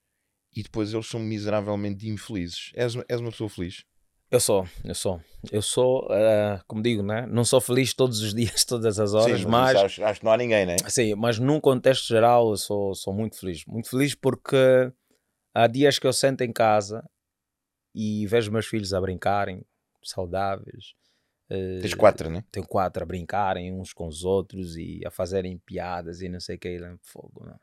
e 0.55 0.61
depois 0.61 0.93
eles 0.93 1.07
são 1.07 1.19
miseravelmente 1.19 2.07
infelizes. 2.07 2.71
És, 2.75 2.95
és 3.07 3.19
uma 3.19 3.31
pessoa 3.31 3.49
feliz? 3.49 3.83
Eu 4.29 4.39
sou, 4.39 4.67
eu 4.83 4.95
sou. 4.95 5.21
Eu 5.51 5.61
sou, 5.61 6.05
uh, 6.05 6.63
como 6.65 6.81
digo, 6.81 7.03
né? 7.03 7.25
não 7.27 7.43
sou 7.43 7.59
feliz 7.59 7.93
todos 7.93 8.21
os 8.21 8.33
dias, 8.35 8.63
todas 8.63 8.99
as 8.99 9.13
horas, 9.13 9.41
Sim, 9.41 9.47
mas. 9.47 9.73
mas 9.73 9.83
acho, 9.83 10.03
acho, 10.03 10.19
que 10.19 10.25
não 10.25 10.31
há 10.31 10.37
ninguém, 10.37 10.65
né? 10.65 10.77
Sim, 10.87 11.15
mas 11.15 11.37
num 11.37 11.59
contexto 11.59 12.07
geral 12.07 12.51
eu 12.51 12.57
sou, 12.57 12.95
sou 12.95 13.13
muito 13.13 13.37
feliz. 13.37 13.65
Muito 13.65 13.89
feliz 13.89 14.15
porque 14.15 14.91
há 15.53 15.67
dias 15.67 15.99
que 15.99 16.07
eu 16.07 16.13
sento 16.13 16.41
em 16.41 16.51
casa 16.51 17.03
e 17.93 18.25
vejo 18.27 18.51
meus 18.51 18.67
filhos 18.67 18.93
a 18.93 19.01
brincarem, 19.01 19.65
saudáveis. 20.03 20.93
Uh, 21.49 21.81
Tens 21.81 21.93
quatro, 21.93 22.29
né? 22.29 22.43
Tenho 22.51 22.65
quatro 22.65 23.03
a 23.03 23.05
brincarem 23.05 23.73
uns 23.73 23.91
com 23.91 24.07
os 24.07 24.23
outros 24.23 24.77
e 24.77 25.01
a 25.05 25.11
fazerem 25.11 25.57
piadas 25.59 26.21
e 26.21 26.29
não 26.29 26.39
sei 26.39 26.55
o 26.55 26.59
que, 26.59 26.79
fogo, 27.01 27.45
não. 27.45 27.59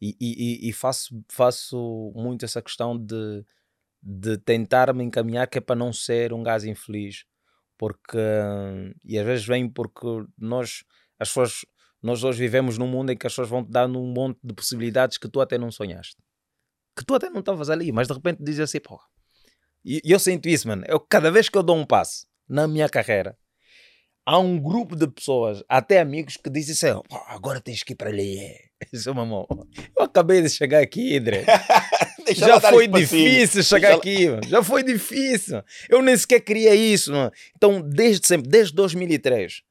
E, 0.00 0.16
e, 0.20 0.68
e 0.68 0.72
faço, 0.72 1.24
faço 1.28 2.12
muito 2.14 2.44
essa 2.44 2.62
questão 2.62 2.96
de, 2.96 3.44
de 4.00 4.38
tentar 4.38 4.94
me 4.94 5.02
encaminhar 5.02 5.48
que 5.48 5.58
é 5.58 5.60
para 5.60 5.74
não 5.74 5.92
ser 5.92 6.32
um 6.32 6.42
gajo 6.42 6.68
infeliz. 6.68 7.24
Porque, 7.76 8.18
e 9.04 9.18
às 9.18 9.24
vezes 9.24 9.46
vem 9.46 9.68
porque 9.68 10.06
nós, 10.36 10.84
as 11.18 11.28
pessoas, 11.28 11.64
nós 12.02 12.22
hoje 12.24 12.38
vivemos 12.38 12.76
num 12.76 12.88
mundo 12.88 13.10
em 13.10 13.16
que 13.16 13.26
as 13.26 13.32
pessoas 13.32 13.48
vão 13.48 13.64
te 13.64 13.70
dando 13.70 14.00
um 14.00 14.12
monte 14.12 14.38
de 14.42 14.52
possibilidades 14.52 15.16
que 15.16 15.28
tu 15.28 15.40
até 15.40 15.56
não 15.56 15.70
sonhaste. 15.70 16.16
Que 16.98 17.04
tu 17.04 17.14
até 17.14 17.30
não 17.30 17.38
estavas 17.38 17.70
ali, 17.70 17.92
mas 17.92 18.08
de 18.08 18.14
repente 18.14 18.42
dizes 18.42 18.60
assim, 18.60 18.80
porra. 18.80 19.04
E, 19.84 20.02
eu 20.04 20.18
sinto 20.18 20.48
isso, 20.48 20.66
mano. 20.66 20.84
Eu, 20.88 20.98
cada 20.98 21.30
vez 21.30 21.48
que 21.48 21.56
eu 21.56 21.62
dou 21.62 21.76
um 21.76 21.86
passo 21.86 22.26
na 22.48 22.66
minha 22.66 22.88
carreira, 22.88 23.38
há 24.26 24.36
um 24.36 24.58
grupo 24.58 24.96
de 24.96 25.06
pessoas, 25.06 25.62
até 25.68 26.00
amigos, 26.00 26.36
que 26.36 26.50
dizem 26.50 26.72
assim: 26.72 27.00
oh, 27.08 27.16
agora 27.28 27.60
tens 27.60 27.84
que 27.84 27.92
ir 27.92 27.96
para 27.96 28.10
ali. 28.10 28.36
Isso, 28.92 29.14
mamão. 29.14 29.46
Eu 29.96 30.04
acabei 30.04 30.42
de 30.42 30.50
chegar 30.50 30.82
aqui, 30.82 31.16
André. 31.16 31.44
Já 32.34 32.60
foi 32.60 32.88
difícil 32.88 33.62
chegar 33.62 33.98
Deixa... 33.98 34.00
aqui, 34.00 34.28
mano. 34.28 34.42
já 34.46 34.62
foi 34.62 34.82
difícil. 34.82 35.62
Eu 35.88 36.02
nem 36.02 36.14
sequer 36.14 36.40
queria 36.40 36.74
isso. 36.74 37.10
Mano. 37.10 37.32
Então, 37.56 37.80
desde 37.80 38.26
sempre, 38.26 38.50
desde 38.50 38.74
2003, 38.74 39.62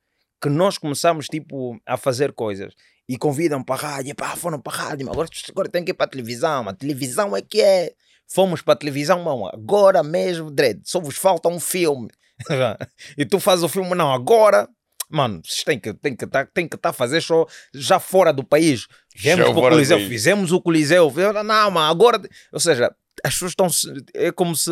que 0.41 0.49
nós 0.49 0.75
começamos 0.79 1.27
tipo, 1.27 1.79
a 1.85 1.97
fazer 1.97 2.33
coisas 2.33 2.73
e 3.07 3.17
convidam 3.17 3.63
para 3.63 3.75
a 3.75 3.91
rádio, 3.91 4.15
pá, 4.15 4.35
foram 4.35 4.59
para 4.59 4.73
a 4.73 4.83
rádio, 4.89 5.09
agora, 5.09 5.29
agora 5.49 5.69
tem 5.69 5.83
que 5.83 5.91
ir 5.91 5.93
para 5.93 6.05
a 6.05 6.09
televisão, 6.09 6.67
a 6.67 6.73
televisão 6.73 7.35
é 7.35 7.41
que 7.41 7.61
é. 7.61 7.93
Fomos 8.29 8.61
para 8.61 8.73
a 8.73 8.77
televisão, 8.77 9.23
mano, 9.23 9.47
agora 9.47 10.03
mesmo, 10.03 10.51
Dredd, 10.51 10.81
só 10.83 10.99
vos 10.99 11.15
falta 11.15 11.47
um 11.47 11.61
filme. 11.61 12.09
e 13.17 13.25
tu 13.25 13.39
fazes 13.39 13.63
o 13.63 13.69
filme, 13.69 13.95
não, 13.95 14.11
agora, 14.11 14.67
mano, 15.09 15.41
vocês 15.45 15.63
têm 15.63 15.79
que 15.79 15.93
tem 15.93 16.13
que 16.13 16.27
tá, 16.27 16.45
tem 16.45 16.67
que 16.67 16.75
estar 16.75 16.89
tá 16.89 16.91
a 16.91 16.93
fazer 16.93 17.21
show 17.21 17.47
já 17.73 17.99
fora 17.99 18.33
do 18.33 18.43
país. 18.43 18.85
Viemos 19.15 19.45
para 19.45 19.57
o 19.57 19.69
Coliseu, 19.69 19.97
fizemos 19.99 20.51
o 20.51 20.61
Coliseu, 20.61 21.09
não, 21.45 21.71
mano, 21.71 21.89
agora, 21.89 22.21
ou 22.51 22.59
seja, 22.59 22.93
as 23.23 23.33
pessoas 23.33 23.51
estão, 23.51 23.67
é 24.13 24.29
como 24.29 24.53
se, 24.57 24.71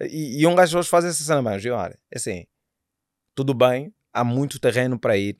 e, 0.00 0.42
e 0.42 0.46
um 0.46 0.56
gajo 0.56 0.76
hoje 0.76 0.88
faz 0.88 1.04
essa 1.04 1.22
cena, 1.22 1.40
mas 1.40 1.64
olha, 1.64 1.96
é 2.10 2.16
assim, 2.16 2.44
tudo 3.36 3.54
bem, 3.54 3.94
há 4.12 4.24
muito 4.24 4.58
terreno 4.58 4.98
para 4.98 5.16
ir, 5.16 5.38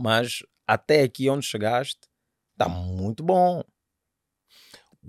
mas 0.00 0.42
até 0.68 1.02
aqui 1.02 1.30
onde 1.30 1.46
chegaste, 1.46 2.00
está 2.52 2.68
muito 2.68 3.24
bom. 3.24 3.64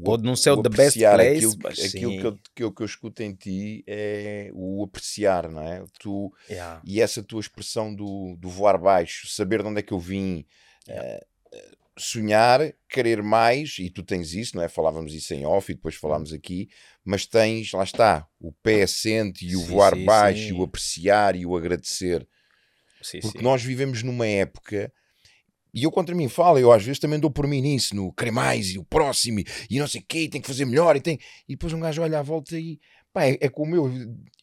Pode 0.01 0.23
não 0.23 0.33
ser 0.33 0.51
o 0.51 0.63
the 0.63 0.69
best 0.69 0.97
place, 0.97 1.37
aquilo, 1.37 1.53
mas 1.61 1.79
aquilo 1.79 2.11
que, 2.11 2.25
eu, 2.25 2.39
que, 2.55 2.63
eu, 2.63 2.71
que 2.71 2.81
eu 2.81 2.85
escuto 2.85 3.21
em 3.21 3.35
ti 3.35 3.83
é 3.85 4.49
o 4.53 4.81
apreciar, 4.85 5.49
não 5.49 5.61
é? 5.61 5.83
Tu, 5.99 6.33
yeah. 6.49 6.81
E 6.85 7.01
essa 7.01 7.21
tua 7.21 7.41
expressão 7.41 7.93
do, 7.93 8.37
do 8.37 8.47
voar 8.47 8.77
baixo, 8.77 9.27
saber 9.27 9.61
de 9.61 9.67
onde 9.67 9.79
é 9.79 9.83
que 9.83 9.91
eu 9.91 9.99
vim, 9.99 10.45
yeah. 10.87 11.17
uh, 11.17 11.77
sonhar, 11.97 12.73
querer 12.87 13.21
mais, 13.21 13.75
e 13.77 13.89
tu 13.89 14.01
tens 14.01 14.33
isso, 14.33 14.55
não 14.55 14.63
é? 14.63 14.69
Falávamos 14.69 15.13
isso 15.13 15.33
em 15.33 15.45
off 15.45 15.69
e 15.69 15.75
depois 15.75 15.95
falámos 15.95 16.31
aqui, 16.31 16.69
mas 17.03 17.25
tens, 17.25 17.73
lá 17.73 17.83
está, 17.83 18.25
o 18.39 18.53
pé 18.53 18.83
assente 18.83 19.45
e 19.45 19.53
o 19.57 19.59
Sim, 19.59 19.65
voar 19.65 19.95
sim, 19.95 20.05
baixo, 20.05 20.43
sim. 20.43 20.49
e 20.49 20.53
o 20.53 20.63
apreciar 20.63 21.35
e 21.35 21.45
o 21.45 21.57
agradecer. 21.57 22.25
Porque 23.21 23.41
nós 23.41 23.61
vivemos 23.61 24.01
numa 24.01 24.27
época, 24.27 24.93
e 25.73 25.83
eu 25.83 25.91
contra 25.91 26.15
mim 26.15 26.27
falo, 26.29 26.57
eu 26.59 26.71
às 26.71 26.83
vezes 26.83 26.99
também 26.99 27.19
dou 27.19 27.31
por 27.31 27.47
mim 27.47 27.61
nisso, 27.61 27.95
no 27.95 28.13
querer 28.13 28.31
mais, 28.31 28.69
e 28.69 28.79
o 28.79 28.83
próximo, 28.83 29.39
e, 29.69 29.79
não 29.79 29.87
sei 29.87 30.01
o 30.01 30.05
quê, 30.07 30.21
e 30.23 30.29
tem 30.29 30.41
que 30.41 30.47
fazer 30.47 30.65
melhor, 30.65 30.95
e, 30.95 31.01
tem... 31.01 31.19
e 31.47 31.55
depois 31.55 31.73
um 31.73 31.79
gajo 31.79 32.01
olha 32.01 32.19
à 32.19 32.21
volta 32.21 32.57
e, 32.57 32.79
pá, 33.13 33.25
é, 33.25 33.37
é 33.41 33.49
como 33.49 33.75
eu, 33.75 33.91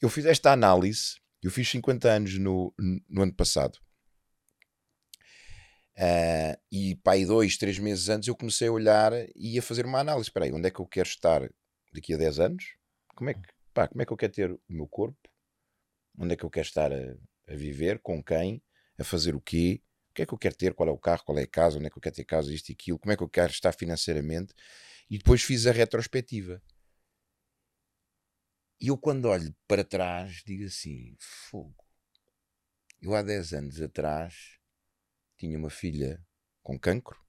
eu 0.00 0.08
fiz 0.08 0.24
esta 0.24 0.52
análise, 0.52 1.16
eu 1.42 1.50
fiz 1.50 1.68
50 1.70 2.08
anos 2.08 2.38
no, 2.38 2.74
no 3.08 3.22
ano 3.22 3.34
passado, 3.34 3.78
Ah, 5.98 6.58
e 6.70 6.94
pá, 6.96 7.12
dois, 7.26 7.56
três 7.56 7.78
meses 7.78 8.08
antes 8.10 8.28
eu 8.28 8.36
comecei 8.36 8.68
a 8.68 8.72
olhar 8.72 9.12
e 9.34 9.54
ia 9.54 9.62
fazer 9.62 9.86
uma 9.86 10.00
análise, 10.00 10.28
espera 10.28 10.44
aí, 10.44 10.52
onde 10.52 10.68
é 10.68 10.70
que 10.70 10.80
eu 10.80 10.86
quero 10.86 11.08
estar 11.08 11.48
daqui 11.92 12.12
a 12.14 12.18
10 12.18 12.38
anos? 12.40 12.64
Como 13.14 13.30
é 13.30 13.34
que, 13.34 13.40
pá, 13.72 13.88
como 13.88 14.02
é 14.02 14.06
que 14.06 14.12
eu 14.12 14.16
quero 14.16 14.32
ter 14.32 14.52
o 14.52 14.60
meu 14.68 14.86
corpo? 14.86 15.18
Onde 16.18 16.34
é 16.34 16.36
que 16.36 16.44
eu 16.44 16.50
quero 16.50 16.66
estar 16.66 16.92
a, 16.92 17.16
a 17.48 17.54
viver? 17.56 17.98
Com 18.00 18.22
quem? 18.22 18.62
A 18.98 19.04
fazer 19.04 19.34
o 19.34 19.40
quê? 19.40 19.82
Que 20.16 20.22
é 20.22 20.26
que 20.26 20.32
eu 20.32 20.38
quero 20.38 20.56
ter? 20.56 20.72
Qual 20.72 20.88
é 20.88 20.92
o 20.92 20.96
carro? 20.96 21.22
Qual 21.24 21.38
é 21.38 21.42
a 21.42 21.46
casa? 21.46 21.76
Onde 21.76 21.88
é 21.88 21.90
que 21.90 21.98
eu 21.98 22.00
quero 22.00 22.14
ter 22.14 22.24
casa? 22.24 22.50
Isto 22.52 22.70
e 22.70 22.72
aquilo? 22.72 22.98
Como 22.98 23.12
é 23.12 23.16
que 23.18 23.22
eu 23.22 23.28
quero 23.28 23.52
estar 23.52 23.72
financeiramente? 23.72 24.54
E 25.10 25.18
depois 25.18 25.42
fiz 25.42 25.66
a 25.66 25.72
retrospectiva. 25.72 26.62
E 28.80 28.88
eu, 28.88 28.96
quando 28.96 29.26
olho 29.26 29.54
para 29.68 29.84
trás, 29.84 30.42
digo 30.46 30.64
assim: 30.64 31.14
fogo. 31.20 31.84
Eu, 33.02 33.14
há 33.14 33.22
10 33.22 33.52
anos 33.52 33.82
atrás, 33.82 34.58
tinha 35.36 35.58
uma 35.58 35.68
filha 35.68 36.24
com 36.62 36.78
cancro, 36.78 37.20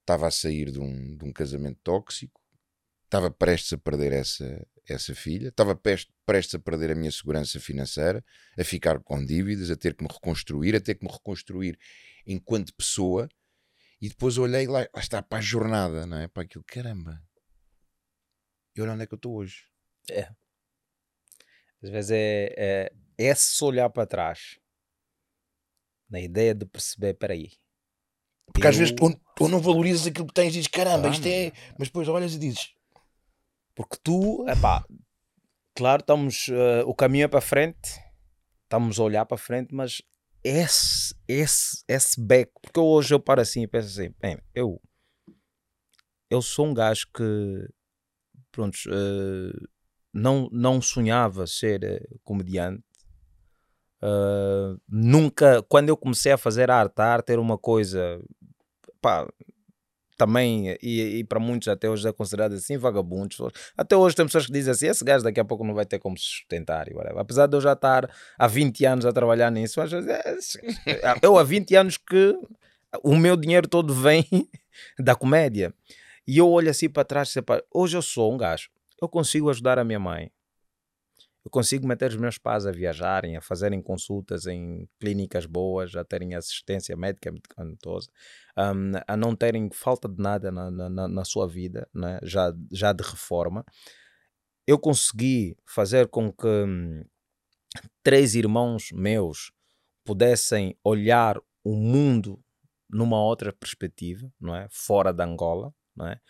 estava 0.00 0.26
a 0.26 0.30
sair 0.30 0.72
de 0.72 0.80
um, 0.80 1.16
de 1.16 1.24
um 1.24 1.32
casamento 1.32 1.78
tóxico, 1.84 2.39
estava 3.10 3.28
prestes 3.28 3.72
a 3.72 3.78
perder 3.78 4.12
essa, 4.12 4.64
essa 4.88 5.14
filha, 5.16 5.48
estava 5.48 5.74
prestes, 5.74 6.54
a 6.54 6.58
perder 6.60 6.92
a 6.92 6.94
minha 6.94 7.10
segurança 7.10 7.58
financeira, 7.58 8.24
a 8.56 8.62
ficar 8.62 9.00
com 9.00 9.24
dívidas, 9.24 9.68
a 9.68 9.76
ter 9.76 9.94
que 9.96 10.04
me 10.04 10.08
reconstruir, 10.10 10.76
a 10.76 10.80
ter 10.80 10.94
que 10.94 11.04
me 11.04 11.10
reconstruir 11.12 11.76
enquanto 12.24 12.72
pessoa. 12.74 13.28
E 14.00 14.08
depois 14.08 14.38
olhei 14.38 14.66
lá, 14.68 14.80
lá 14.94 15.00
está, 15.00 15.20
para 15.20 15.38
a 15.38 15.42
jornada, 15.42 16.06
não 16.06 16.18
é? 16.18 16.28
Para 16.28 16.44
aquilo, 16.44 16.62
caramba. 16.64 17.20
E 18.76 18.80
olha 18.80 18.92
onde 18.92 19.02
é 19.02 19.06
que 19.06 19.12
eu 19.14 19.16
estou 19.16 19.34
hoje. 19.34 19.64
Às 21.82 21.90
vezes 21.90 22.10
é, 22.12 22.54
é, 22.56 22.92
é 23.18 23.34
se 23.34 23.62
olhar 23.64 23.90
para 23.90 24.06
trás 24.06 24.58
na 26.08 26.20
ideia 26.20 26.54
de 26.54 26.64
perceber, 26.64 27.14
peraí. 27.14 27.52
Porque 28.52 28.66
às 28.68 28.74
eu- 28.76 28.80
vezes 28.80 28.94
tu, 28.94 29.20
tu 29.36 29.48
não 29.48 29.60
valorizas 29.60 30.06
aquilo 30.06 30.26
que 30.28 30.34
tens 30.34 30.48
e 30.50 30.52
dizes, 30.58 30.68
caramba, 30.68 31.08
Ah, 31.08 31.10
isto 31.10 31.26
é. 31.26 31.52
Mas 31.78 31.88
depois 31.88 32.06
olhas 32.08 32.34
e 32.34 32.38
dizes, 32.38 32.72
Porque 33.80 33.96
tu, 34.02 34.46
epá, 34.46 34.84
claro, 35.74 36.02
estamos, 36.02 36.50
eh, 36.50 36.84
o 36.84 36.94
caminho 36.94 37.24
é 37.24 37.28
para 37.28 37.40
frente, 37.40 37.98
estamos 38.64 39.00
a 39.00 39.02
olhar 39.02 39.24
para 39.24 39.38
frente, 39.38 39.74
mas 39.74 40.02
esse, 40.44 41.14
esse, 41.26 41.82
esse 41.88 42.20
beco, 42.20 42.60
porque 42.60 42.78
hoje 42.78 43.14
eu 43.14 43.18
paro 43.18 43.40
assim 43.40 43.62
e 43.62 43.66
penso 43.66 43.88
assim, 43.88 44.14
bem, 44.20 44.38
eu, 44.54 44.78
eu 46.28 46.42
sou 46.42 46.66
um 46.66 46.74
gajo 46.74 47.06
que, 47.16 47.68
pronto, 48.52 48.76
eh, 48.86 49.66
não, 50.12 50.50
não 50.52 50.82
sonhava 50.82 51.46
ser 51.46 51.82
eh, 51.82 52.06
comediante, 52.22 52.84
Uh, 54.02 54.80
nunca, 54.88 55.62
quando 55.64 55.90
eu 55.90 55.96
comecei 55.96 56.32
a 56.32 56.38
fazer 56.38 56.70
arte, 56.70 57.00
a 57.00 57.04
arte 57.04 57.32
era 57.32 57.40
uma 57.40 57.58
coisa, 57.58 58.18
pá, 58.98 59.28
também, 60.20 60.76
e, 60.82 61.18
e 61.18 61.24
para 61.24 61.40
muitos 61.40 61.66
até 61.68 61.88
hoje 61.88 62.06
é 62.06 62.12
considerado 62.12 62.52
assim, 62.52 62.76
vagabundos. 62.76 63.38
Até 63.74 63.96
hoje 63.96 64.14
tem 64.14 64.26
pessoas 64.26 64.44
que 64.44 64.52
dizem 64.52 64.72
assim: 64.72 64.86
esse 64.86 65.02
gajo 65.02 65.24
daqui 65.24 65.40
a 65.40 65.44
pouco 65.46 65.64
não 65.64 65.72
vai 65.72 65.86
ter 65.86 65.98
como 65.98 66.18
se 66.18 66.26
sustentar. 66.26 66.88
E 66.90 66.94
whatever. 66.94 67.18
Apesar 67.18 67.46
de 67.46 67.56
eu 67.56 67.60
já 67.62 67.72
estar 67.72 68.10
há 68.38 68.46
20 68.46 68.84
anos 68.84 69.06
a 69.06 69.12
trabalhar 69.12 69.50
nisso, 69.50 69.80
mas, 69.80 69.90
é, 69.94 70.36
eu 71.22 71.38
há 71.38 71.42
20 71.42 71.74
anos 71.74 71.96
que 71.96 72.38
o 73.02 73.16
meu 73.16 73.34
dinheiro 73.34 73.66
todo 73.66 73.94
vem 73.94 74.26
da 75.00 75.14
comédia. 75.14 75.72
E 76.28 76.36
eu 76.36 76.50
olho 76.50 76.68
assim 76.68 76.90
para 76.90 77.02
trás 77.02 77.34
e 77.34 77.40
hoje 77.72 77.96
eu 77.96 78.02
sou 78.02 78.32
um 78.32 78.36
gajo, 78.36 78.68
eu 79.00 79.08
consigo 79.08 79.48
ajudar 79.48 79.78
a 79.78 79.84
minha 79.84 79.98
mãe. 79.98 80.30
Eu 81.44 81.50
consigo 81.50 81.86
meter 81.86 82.10
os 82.10 82.16
meus 82.16 82.36
pais 82.36 82.66
a 82.66 82.70
viajarem, 82.72 83.36
a 83.36 83.40
fazerem 83.40 83.80
consultas 83.80 84.46
em 84.46 84.86
clínicas 84.98 85.46
boas, 85.46 85.96
a 85.96 86.04
terem 86.04 86.34
assistência 86.34 86.94
médica 86.96 87.32
medicamentosa, 87.32 88.10
um, 88.56 88.92
a 89.06 89.16
não 89.16 89.34
terem 89.34 89.70
falta 89.72 90.06
de 90.06 90.20
nada 90.20 90.52
na, 90.52 90.70
na, 90.70 91.08
na 91.08 91.24
sua 91.24 91.48
vida, 91.48 91.88
né? 91.94 92.18
já, 92.22 92.52
já 92.70 92.92
de 92.92 93.02
reforma. 93.02 93.64
Eu 94.66 94.78
consegui 94.78 95.56
fazer 95.66 96.08
com 96.08 96.30
que 96.30 96.46
hum, 96.46 97.04
três 98.02 98.34
irmãos 98.34 98.92
meus 98.92 99.50
pudessem 100.04 100.76
olhar 100.84 101.40
o 101.64 101.74
mundo 101.74 102.38
numa 102.88 103.22
outra 103.22 103.52
perspectiva, 103.52 104.30
não 104.38 104.54
é? 104.54 104.68
fora 104.70 105.12
da 105.12 105.24
Angola. 105.24 105.72
Não 105.96 106.06
é? 106.06 106.20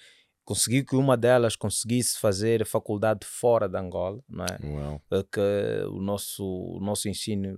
Consegui 0.50 0.82
que 0.82 0.96
uma 0.96 1.16
delas 1.16 1.54
conseguisse 1.54 2.18
fazer 2.18 2.66
faculdade 2.66 3.24
fora 3.24 3.68
de 3.68 3.78
Angola, 3.78 4.20
não 4.28 4.44
é? 4.44 4.58
Uau. 4.66 5.02
Que 5.30 5.84
o 5.86 6.02
nosso, 6.02 6.44
o 6.44 6.80
nosso 6.80 7.08
ensino 7.08 7.56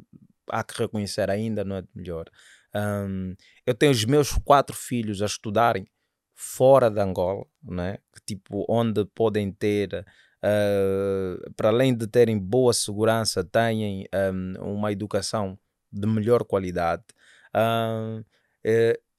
há 0.51 0.63
que 0.63 0.79
reconhecer 0.79 1.31
ainda 1.31 1.65
não 1.65 1.77
é 1.77 1.81
de 1.81 1.89
melhor. 1.95 2.27
Um, 2.77 3.35
eu 3.65 3.75
tenho 3.75 3.93
os 3.93 4.05
meus 4.05 4.33
quatro 4.33 4.77
filhos 4.77 5.23
a 5.23 5.27
estudarem 5.27 5.87
fora 6.35 6.91
de 6.91 7.01
Angola, 7.01 7.47
né? 7.63 7.97
tipo, 8.27 8.67
onde 8.69 9.07
podem 9.07 9.51
ter, 9.51 10.05
uh, 10.45 11.53
para 11.57 11.71
além 11.71 11.97
de 11.97 12.07
terem 12.07 12.39
boa 12.39 12.75
segurança, 12.75 13.43
têm 13.43 14.07
um, 14.35 14.75
uma 14.75 14.93
educação 14.93 15.59
de 15.91 16.07
melhor 16.07 16.45
qualidade. 16.45 17.05
Uh, 17.57 18.23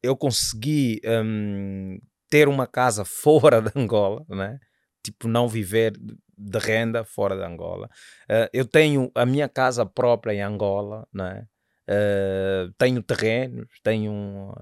eu 0.04 0.16
consegui 0.16 1.02
um, 1.06 1.98
ter 2.34 2.48
uma 2.48 2.66
casa 2.66 3.06
fora 3.06 3.62
de 3.62 3.72
Angola, 3.76 4.26
né? 4.28 4.58
tipo, 5.04 5.28
não 5.28 5.48
viver 5.48 5.94
de 6.36 6.60
renda 6.60 7.04
fora 7.04 7.36
de 7.36 7.44
Angola. 7.44 7.90
Uh, 8.24 8.50
eu 8.54 8.66
tenho 8.66 9.12
a 9.14 9.26
minha 9.26 9.50
casa 9.50 9.86
própria 9.86 10.34
em 10.34 10.42
Angola, 10.42 11.06
né? 11.14 11.46
Uh, 11.90 12.72
tenho 12.78 13.04
terrenos, 13.04 13.68
tenho, 13.84 14.54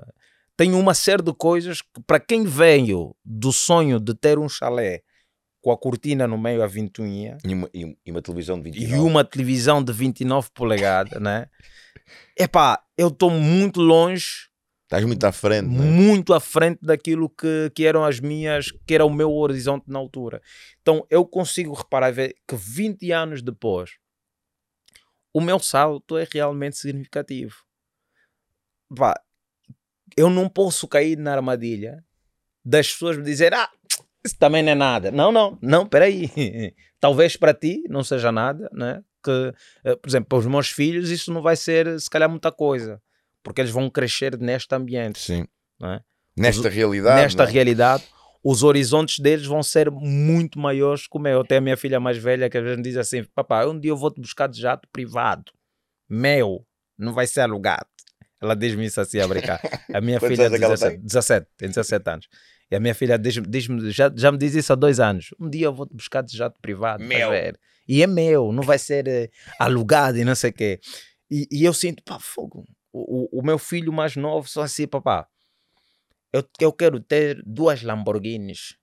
tenho 0.58 0.80
uma 0.80 0.96
série 0.96 1.22
de 1.22 1.34
coisas 1.34 1.82
que, 1.82 2.02
para 2.08 2.20
quem 2.20 2.44
veio 2.44 3.16
do 3.24 3.54
sonho 3.54 4.00
de 4.00 4.16
ter 4.16 4.40
um 4.40 4.50
chalé 4.50 5.04
com 5.62 5.72
a 5.72 5.78
cortina 5.78 6.28
no 6.28 6.40
meio, 6.40 6.64
a 6.64 6.68
ventoinha, 6.68 7.38
E 7.46 7.54
uma, 7.54 7.70
e, 7.72 7.96
e 8.04 8.12
uma 8.12 8.22
televisão 8.22 8.58
de 8.58 8.64
29. 8.64 8.96
e 8.96 9.00
uma 9.00 9.24
televisão 9.24 9.84
de 9.84 9.94
29 9.94 10.50
polegadas, 10.56 11.22
né? 11.22 11.46
Epá, 12.36 12.84
eu 12.98 13.10
estou 13.10 13.30
muito 13.30 13.80
longe 13.80 14.50
Estás 14.92 15.06
muito 15.06 15.24
à 15.24 15.32
frente, 15.32 15.70
não 15.70 15.86
é? 15.86 15.88
muito 15.88 16.34
à 16.34 16.40
frente 16.42 16.80
daquilo 16.82 17.30
que, 17.30 17.72
que 17.74 17.86
eram 17.86 18.04
as 18.04 18.20
minhas, 18.20 18.72
que 18.86 18.94
era 18.94 19.06
o 19.06 19.10
meu 19.10 19.32
horizonte 19.32 19.86
na 19.88 19.98
altura. 19.98 20.42
Então 20.82 21.08
eu 21.10 21.26
consigo 21.26 21.74
reparar 21.74 22.12
ver 22.12 22.36
que 22.46 22.58
20 22.58 23.10
anos 23.10 23.42
depois 23.42 23.92
o 25.34 25.40
meu 25.40 25.60
salto 25.60 26.18
é 26.18 26.28
realmente 26.30 26.76
significativo. 26.76 27.56
Pá, 28.94 29.18
eu 30.18 30.30
não 30.30 30.50
posso 30.50 30.86
cair 30.90 31.18
na 31.18 31.32
armadilha 31.36 32.04
das 32.62 32.92
pessoas 32.92 33.16
me 33.16 33.24
dizer 33.24 33.54
ah, 33.54 33.72
isso 34.26 34.38
também 34.38 34.62
não 34.62 34.74
é 34.74 34.76
nada. 34.76 35.10
Não, 35.10 35.32
não, 35.32 35.58
não, 35.62 35.88
peraí. 35.88 36.30
Talvez 37.00 37.38
para 37.38 37.54
ti 37.54 37.82
não 37.88 38.04
seja 38.04 38.30
nada, 38.30 38.70
né? 38.74 39.02
Que, 39.24 39.54
eh, 39.86 39.96
por 39.96 40.10
exemplo, 40.10 40.28
para 40.28 40.40
os 40.40 40.48
meus 40.48 40.70
filhos 40.70 41.10
isso 41.10 41.32
não 41.32 41.42
vai 41.42 41.56
ser 41.56 41.98
se 41.98 42.10
calhar 42.10 42.30
muita 42.30 42.52
coisa 42.52 43.02
porque 43.44 43.62
eles 43.62 43.72
vão 43.72 43.90
crescer 43.90 44.38
neste 44.38 44.74
ambiente. 44.76 45.20
Sim. 45.20 45.46
É? 45.84 46.02
Nesta 46.38 46.68
Os- 46.68 46.74
realidade. 46.74 47.22
Nesta 47.22 47.44
não 47.44 47.50
é? 47.50 47.54
realidade, 47.54 48.04
os 48.44 48.64
horizontes 48.64 49.20
deles 49.20 49.46
vão 49.46 49.62
ser 49.62 49.90
muito 49.92 50.60
maiores 50.60 51.08
que 51.08 51.18
o 51.18 51.20
meu. 51.22 51.42
Até 51.42 51.58
a 51.58 51.62
minha 51.62 51.78
filha 51.78 52.00
mais 52.00 52.18
velha 52.18 52.50
que 52.50 52.58
às 52.58 52.64
vezes 52.64 52.78
me 52.78 52.84
diz 52.84 52.98
assim: 52.98 53.24
Papá, 53.36 53.66
um 53.66 53.80
dia 53.80 53.92
eu 53.92 53.98
vou 53.98 54.12
te 54.12 54.22
buscar 54.22 54.48
de 54.48 54.60
jato 54.60 54.88
privado, 54.92 55.52
meu, 56.10 56.66
não 56.98 57.14
vai 57.14 57.28
ser 57.28 57.42
alugado. 57.42 57.86
Ela 58.42 58.56
diz-me 58.56 58.86
isso 58.86 59.00
assim 59.00 59.20
a 59.20 59.28
brincar. 59.28 59.62
A 59.94 60.02
minha 60.02 60.20
filha 60.22 60.48
anos 60.48 60.56
é 60.56 60.58
que 60.58 60.64
ela 60.66 60.74
17, 60.76 60.98
17, 61.04 61.48
tem 61.58 61.70
17 61.70 62.10
anos. 62.10 62.28
E 62.72 62.76
a 62.76 62.80
minha 62.80 62.96
filha 62.96 63.20
diz, 63.20 63.36
diz-me, 63.48 63.92
já, 63.92 64.12
já 64.16 64.32
me 64.32 64.38
diz 64.38 64.56
isso 64.56 64.72
há 64.74 64.76
dois 64.76 65.00
anos. 65.00 65.28
Um 65.40 65.50
dia 65.50 65.66
eu 65.66 65.74
vou 65.74 65.86
te 65.86 65.94
buscar 65.94 66.24
de 66.24 66.36
jato 66.36 66.60
privado. 66.62 67.04
Meu. 67.04 67.30
E 67.88 68.02
é 68.02 68.08
meu, 68.08 68.52
não 68.52 68.64
vai 68.64 68.80
ser 68.80 69.08
eh, 69.08 69.30
alugado 69.60 70.18
e 70.18 70.24
não 70.24 70.34
sei 70.34 70.50
o 70.52 70.54
quê. 70.54 70.80
E, 71.30 71.48
e 71.52 71.66
eu 71.66 71.74
sinto, 71.74 72.02
pá, 72.04 72.18
fogo. 72.18 72.66
O, 72.94 73.40
o, 73.40 73.44
meu 73.44 73.58
filho 73.58 73.94
mais 73.94 74.16
novo 74.16 74.48
só 74.48 74.64
assim, 74.64 74.88
papá. 74.88 75.28
Eu, 76.34 76.44
eu 76.60 76.74
quero 76.74 77.00
ter 77.00 77.42
duas 77.46 77.82
Lamborghinis 77.84 78.76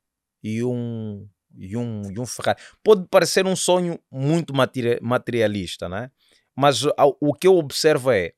e 0.42 0.62
um, 0.64 1.28
e 1.56 1.76
um, 1.76 2.10
e 2.10 2.18
um 2.18 2.26
Ferrari. 2.26 2.60
Pode 2.82 3.06
parecer 3.08 3.46
um 3.46 3.56
sonho 3.56 3.98
muito 4.10 4.54
materi- 4.54 5.00
materialista, 5.02 5.88
né? 5.88 6.10
Mas 6.56 6.82
o 7.20 7.34
que 7.34 7.46
eu 7.46 7.56
observo 7.56 8.10
é, 8.10 8.32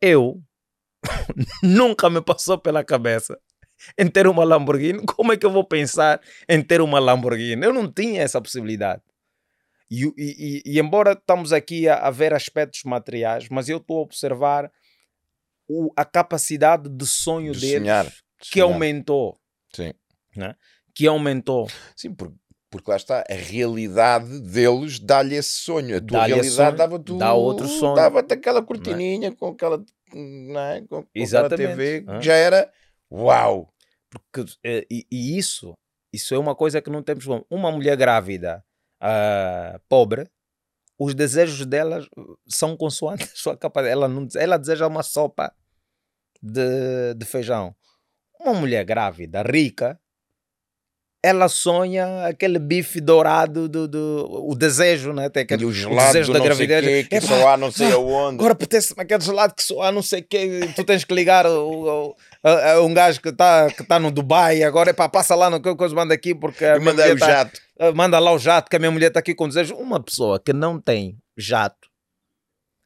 eu 0.00 0.42
nunca 1.62 2.10
me 2.10 2.20
passou 2.20 2.58
pela 2.58 2.82
cabeça 2.82 3.38
em 3.98 4.08
ter 4.08 4.26
uma 4.26 4.44
Lamborghini, 4.44 5.04
como 5.06 5.32
é 5.32 5.36
que 5.36 5.44
eu 5.44 5.50
vou 5.50 5.64
pensar 5.64 6.20
em 6.48 6.62
ter 6.62 6.80
uma 6.80 6.98
Lamborghini? 6.98 7.64
Eu 7.64 7.72
não 7.72 7.90
tinha 7.90 8.22
essa 8.22 8.40
possibilidade. 8.40 9.02
E, 9.90 10.04
e, 10.16 10.62
e 10.64 10.80
embora 10.80 11.12
estamos 11.12 11.52
aqui 11.52 11.88
a, 11.88 11.98
a, 11.98 12.10
ver 12.10 12.32
aspectos 12.32 12.82
materiais, 12.84 13.48
mas 13.48 13.68
eu 13.68 13.78
estou 13.78 13.98
a 13.98 14.02
observar 14.02 14.70
o, 15.68 15.90
a 15.96 16.04
capacidade 16.04 16.88
de 16.88 17.06
sonho 17.06 17.52
de 17.52 17.60
deles 17.60 17.78
sonhar, 17.78 18.04
de 18.06 18.50
que 18.50 18.60
aumentou. 18.60 19.38
Sim. 19.74 19.92
Né? 20.36 20.54
Que 20.94 21.06
aumentou. 21.06 21.68
Sim, 21.96 22.14
porque, 22.14 22.34
porque 22.70 22.90
lá 22.90 22.96
está, 22.96 23.24
a 23.28 23.34
realidade 23.34 24.40
deles 24.40 24.98
dá-lhe 24.98 25.34
esse 25.34 25.58
sonho. 25.58 25.96
A 25.96 26.00
tua 26.00 26.26
realidade 26.26 26.76
dava-te 26.76 27.16
dá 27.16 27.34
outro 27.34 27.66
sonho. 27.68 27.94
Dava-te 27.94 28.34
aquela 28.34 28.60
é? 28.60 28.62
cortininha 28.62 29.32
com 29.32 29.48
aquela, 29.48 29.84
é? 30.12 30.80
com, 30.82 31.02
com 31.02 31.08
Exatamente. 31.14 31.62
aquela 31.62 31.76
TV, 31.76 32.04
ah. 32.08 32.20
já 32.20 32.34
era 32.34 32.70
uau. 33.10 33.72
Porque, 34.10 34.52
eh, 34.62 34.86
e, 34.90 35.06
e, 35.10 35.36
isso, 35.38 35.74
isso 36.12 36.34
é 36.34 36.38
uma 36.38 36.54
coisa 36.54 36.80
que 36.80 36.90
não 36.90 37.02
temos. 37.02 37.26
Uma 37.50 37.72
mulher 37.72 37.96
grávida 37.96 38.64
uh, 39.02 39.80
pobre, 39.88 40.28
os 40.98 41.14
desejos 41.14 41.66
dela 41.66 42.06
são 42.46 42.76
consoantes 42.76 43.32
a 43.32 43.36
sua 43.36 43.56
capacidade. 43.56 43.92
Ela, 43.92 44.08
não, 44.08 44.26
ela 44.36 44.58
deseja 44.58 44.86
uma 44.86 45.02
sopa 45.02 45.54
de, 46.42 47.14
de 47.14 47.26
feijão. 47.26 47.74
Uma 48.40 48.54
mulher 48.54 48.84
grávida, 48.84 49.42
rica, 49.42 49.98
ela 51.24 51.48
sonha 51.48 52.26
aquele 52.26 52.58
bife 52.58 53.00
dourado 53.00 53.66
do, 53.66 53.88
do 53.88 54.44
o 54.46 54.54
desejo, 54.54 55.14
né? 55.14 55.30
Tem 55.30 55.44
aquele, 55.44 55.62
e 55.62 55.64
o 55.64 55.72
gelado 55.72 56.02
o 56.02 56.06
desejo 56.12 56.32
da 56.34 56.38
gravidez. 56.38 57.08
Quê, 57.08 57.18
que 57.18 57.26
só 57.26 57.48
há 57.48 57.56
não 57.56 57.72
sei 57.72 57.92
aonde. 57.92 58.36
Agora 58.36 58.52
apetece-me 58.52 59.00
aquele 59.00 59.22
gelado 59.22 59.54
que 59.54 59.62
só 59.62 59.80
há 59.80 59.90
não 59.90 60.02
sei 60.02 60.20
o 60.20 60.26
quê. 60.28 60.68
Tu 60.76 60.84
tens 60.84 61.02
que 61.02 61.14
ligar 61.14 61.46
o, 61.46 62.10
o, 62.10 62.16
a, 62.42 62.72
a 62.72 62.82
um 62.82 62.92
gajo 62.92 63.22
que 63.22 63.30
está 63.30 63.70
que 63.70 63.82
tá 63.82 63.98
no 63.98 64.10
Dubai. 64.10 64.62
Agora 64.62 64.92
para 64.92 65.08
passa 65.08 65.34
lá 65.34 65.48
no 65.48 65.62
que 65.62 65.74
coisa 65.74 65.94
manda 65.94 66.12
aqui 66.12 66.34
porque 66.34 66.62
a 66.62 66.78
manda 66.78 67.10
o 67.10 67.18
tá, 67.18 67.26
jato. 67.26 67.60
Manda 67.94 68.18
lá 68.18 68.30
o 68.30 68.38
jato 68.38 68.68
que 68.68 68.76
a 68.76 68.78
minha 68.78 68.90
mulher 68.90 69.08
está 69.08 69.20
aqui 69.20 69.34
com 69.34 69.48
desejo. 69.48 69.74
Uma 69.76 70.02
pessoa 70.02 70.38
que 70.38 70.52
não 70.52 70.78
tem 70.78 71.16
jato, 71.38 71.88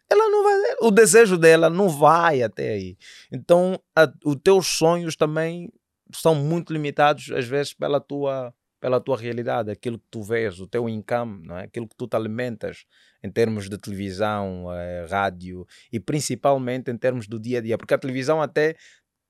ela 0.08 0.30
não 0.30 0.44
vai. 0.44 0.76
O 0.82 0.92
desejo 0.92 1.36
dela 1.36 1.68
não 1.68 1.88
vai 1.88 2.40
até 2.40 2.70
aí. 2.70 2.96
Então, 3.32 3.80
a, 3.96 4.08
os 4.24 4.36
teus 4.44 4.68
sonhos 4.68 5.16
também 5.16 5.68
são 6.12 6.34
muito 6.34 6.72
limitados 6.72 7.30
às 7.30 7.46
vezes 7.46 7.74
pela 7.74 8.00
tua 8.00 8.54
pela 8.80 9.00
tua 9.00 9.16
realidade, 9.16 9.72
aquilo 9.72 9.98
que 9.98 10.06
tu 10.08 10.22
vês, 10.22 10.60
o 10.60 10.66
teu 10.66 10.88
income, 10.88 11.44
não 11.44 11.58
é? 11.58 11.64
aquilo 11.64 11.88
que 11.88 11.96
tu 11.96 12.06
te 12.06 12.14
alimentas 12.14 12.84
em 13.22 13.28
termos 13.28 13.68
de 13.68 13.76
televisão, 13.76 14.72
eh, 14.72 15.04
rádio 15.10 15.66
e 15.92 15.98
principalmente 15.98 16.88
em 16.88 16.96
termos 16.96 17.26
do 17.26 17.40
dia 17.40 17.58
a 17.58 17.60
dia, 17.60 17.76
porque 17.76 17.94
a 17.94 17.98
televisão 17.98 18.40
até 18.40 18.76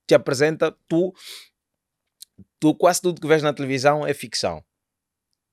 te 0.07 0.13
apresenta 0.13 0.71
tu, 0.87 1.13
tu 2.59 2.75
quase 2.75 3.01
tudo 3.01 3.19
que 3.19 3.27
vês 3.27 3.41
na 3.41 3.51
televisão 3.51 4.05
é 4.05 4.13
ficção. 4.13 4.63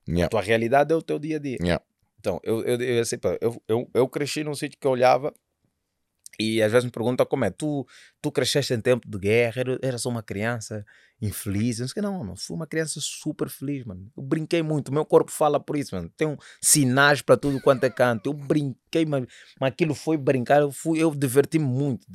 Yeah. 0.06 0.26
A 0.26 0.28
tua 0.28 0.42
realidade 0.42 0.92
é 0.92 0.96
o 0.96 1.02
teu 1.02 1.18
dia 1.18 1.36
a 1.36 1.40
dia. 1.40 1.58
Yeah. 1.60 1.84
Então, 2.18 2.40
eu, 2.42 2.62
eu, 2.64 2.80
eu, 2.80 3.02
eu, 3.40 3.62
eu, 3.66 3.90
eu 3.94 4.08
cresci 4.08 4.44
num 4.44 4.54
sítio 4.54 4.78
que 4.78 4.86
eu 4.86 4.90
olhava 4.90 5.32
e 6.38 6.62
às 6.62 6.70
vezes 6.70 6.84
me 6.84 6.90
perguntam 6.90 7.24
como 7.26 7.44
é, 7.44 7.50
tu, 7.50 7.86
tu 8.20 8.30
cresceste 8.30 8.74
em 8.74 8.80
tempo 8.80 9.08
de 9.08 9.18
guerra, 9.18 9.62
eras 9.82 10.04
uma 10.06 10.22
criança 10.22 10.84
infeliz, 11.20 11.78
não 11.78 11.88
sei 11.88 12.02
não, 12.02 12.22
não, 12.22 12.36
fui 12.36 12.54
uma 12.54 12.66
criança 12.66 13.00
super 13.00 13.48
feliz, 13.48 13.84
mano. 13.84 14.10
Eu 14.16 14.22
brinquei 14.22 14.62
muito, 14.62 14.92
meu 14.92 15.04
corpo 15.04 15.30
fala 15.30 15.58
por 15.58 15.76
isso, 15.76 15.94
mano. 15.94 16.10
Tem 16.16 16.36
sinais 16.60 17.22
para 17.22 17.36
tudo 17.36 17.60
quanto 17.60 17.84
é 17.84 17.90
canto. 17.90 18.28
Eu 18.28 18.34
brinquei, 18.34 19.06
mas, 19.06 19.24
mas 19.58 19.68
aquilo 19.72 19.94
foi 19.94 20.16
brincar, 20.16 20.60
eu, 20.60 20.70
fui, 20.70 21.02
eu 21.02 21.14
diverti-me 21.14 21.64
muito. 21.64 22.06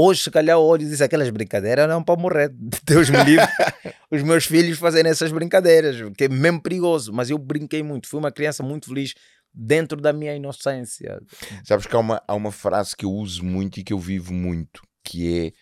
Hoje, 0.00 0.22
se 0.22 0.30
calhar, 0.30 0.56
olho 0.56 0.82
e 0.82 0.88
diz 0.88 1.00
aquelas 1.00 1.28
brincadeiras 1.28 1.88
não 1.88 2.04
para 2.04 2.20
morrer. 2.20 2.54
Deus 2.86 3.10
me 3.10 3.22
livre 3.24 3.44
os 4.12 4.22
meus 4.22 4.46
filhos 4.46 4.78
fazerem 4.78 5.10
essas 5.10 5.32
brincadeiras, 5.32 5.96
que 6.16 6.24
é 6.24 6.28
mesmo 6.28 6.62
perigoso. 6.62 7.12
Mas 7.12 7.30
eu 7.30 7.38
brinquei 7.38 7.82
muito, 7.82 8.08
fui 8.08 8.20
uma 8.20 8.30
criança 8.30 8.62
muito 8.62 8.86
feliz 8.86 9.14
dentro 9.52 10.00
da 10.00 10.12
minha 10.12 10.34
inocência. 10.34 11.20
Sabes 11.64 11.86
que 11.86 11.94
há 11.94 11.98
uma, 11.98 12.22
há 12.26 12.34
uma 12.34 12.52
frase 12.52 12.96
que 12.96 13.04
eu 13.04 13.12
uso 13.12 13.44
muito 13.44 13.80
e 13.80 13.84
que 13.84 13.92
eu 13.92 13.98
vivo 13.98 14.32
muito, 14.32 14.82
que 15.02 15.54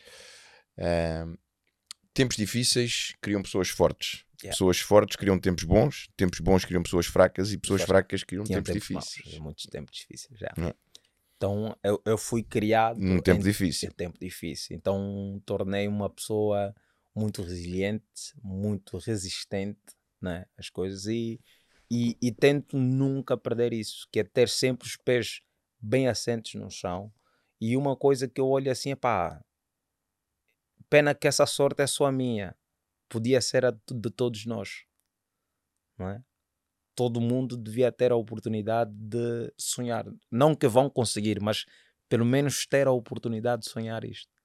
é 0.77 1.25
uh, 1.25 1.39
tempos 2.13 2.37
difíceis 2.37 3.15
criam 3.21 3.43
pessoas 3.43 3.69
fortes. 3.69 4.25
Yeah. 4.43 4.53
Pessoas 4.55 4.79
fortes 4.81 5.17
criam 5.17 5.39
tempos 5.39 5.65
bons, 5.65 6.09
tempos 6.17 6.41
bons 6.41 6.65
criam 6.65 6.83
pessoas 6.83 7.07
fracas 7.07 7.53
e 7.53 7.59
pessoas 7.59 7.83
fracas 7.83 8.23
criam 8.23 8.45
tempos, 8.45 8.73
tempos 8.73 8.89
difíceis. 8.89 9.27
Maus, 9.27 9.39
muitos 9.39 9.67
tempos 9.67 9.97
difíceis 9.97 10.39
já. 10.39 10.53
É. 10.59 10.75
Então 11.37 11.77
eu, 11.83 12.01
eu 12.05 12.19
fui 12.19 12.43
criado 12.43 12.99
num 12.99 13.21
tempo 13.21 13.43
difícil. 13.43 13.89
Em 13.89 13.93
tempo 13.93 14.19
difícil. 14.19 14.77
Então 14.77 15.41
tornei 15.45 15.89
uma 15.89 16.11
pessoa 16.11 16.75
muito 17.15 17.43
resiliente, 17.43 18.35
muito 18.43 18.99
resistente 18.99 19.81
né, 20.21 20.45
às 20.59 20.69
coisas 20.69 21.07
e 21.07 21.41
e, 21.91 22.17
e, 22.21 22.33
tento 22.33 22.77
nunca 22.77 23.37
perder 23.37 23.73
isso, 23.73 24.09
que 24.11 24.21
é 24.21 24.25
ter 24.25 24.49
sempre 24.49 24.87
os 24.87 24.97
pés 24.97 25.41
bem 25.79 26.09
assentos 26.09 26.55
no 26.55 26.71
chão. 26.71 27.13
E 27.61 27.77
uma 27.77 27.97
coisa 27.97 28.29
que 28.29 28.41
eu 28.41 28.49
olho 28.49 28.71
assim 28.71 28.91
é 28.91 28.97
pá, 28.97 29.41
pena 30.91 31.15
que 31.15 31.29
essa 31.29 31.47
sorte 31.47 31.83
é 31.83 31.87
só 31.87 32.11
minha, 32.11 32.57
podia 33.09 33.41
ser 33.41 33.65
a 33.65 33.71
de 33.71 34.11
todos 34.11 34.45
nós, 34.47 34.85
não 35.99 36.09
é? 36.11 36.23
Todo 36.95 37.21
mundo 37.21 37.57
devia 37.57 37.93
ter 37.93 38.11
a 38.11 38.17
oportunidade 38.17 38.91
de 38.93 39.53
sonhar. 39.59 40.07
Não 40.31 40.55
que 40.55 40.67
vão 40.67 40.89
conseguir, 40.89 41.41
mas 41.41 41.67
pelo 42.09 42.25
menos 42.25 42.67
ter 42.67 42.87
a 42.87 42.93
oportunidade 42.93 43.63
de 43.63 43.71
sonhar 43.71 44.03
isto 44.05 44.36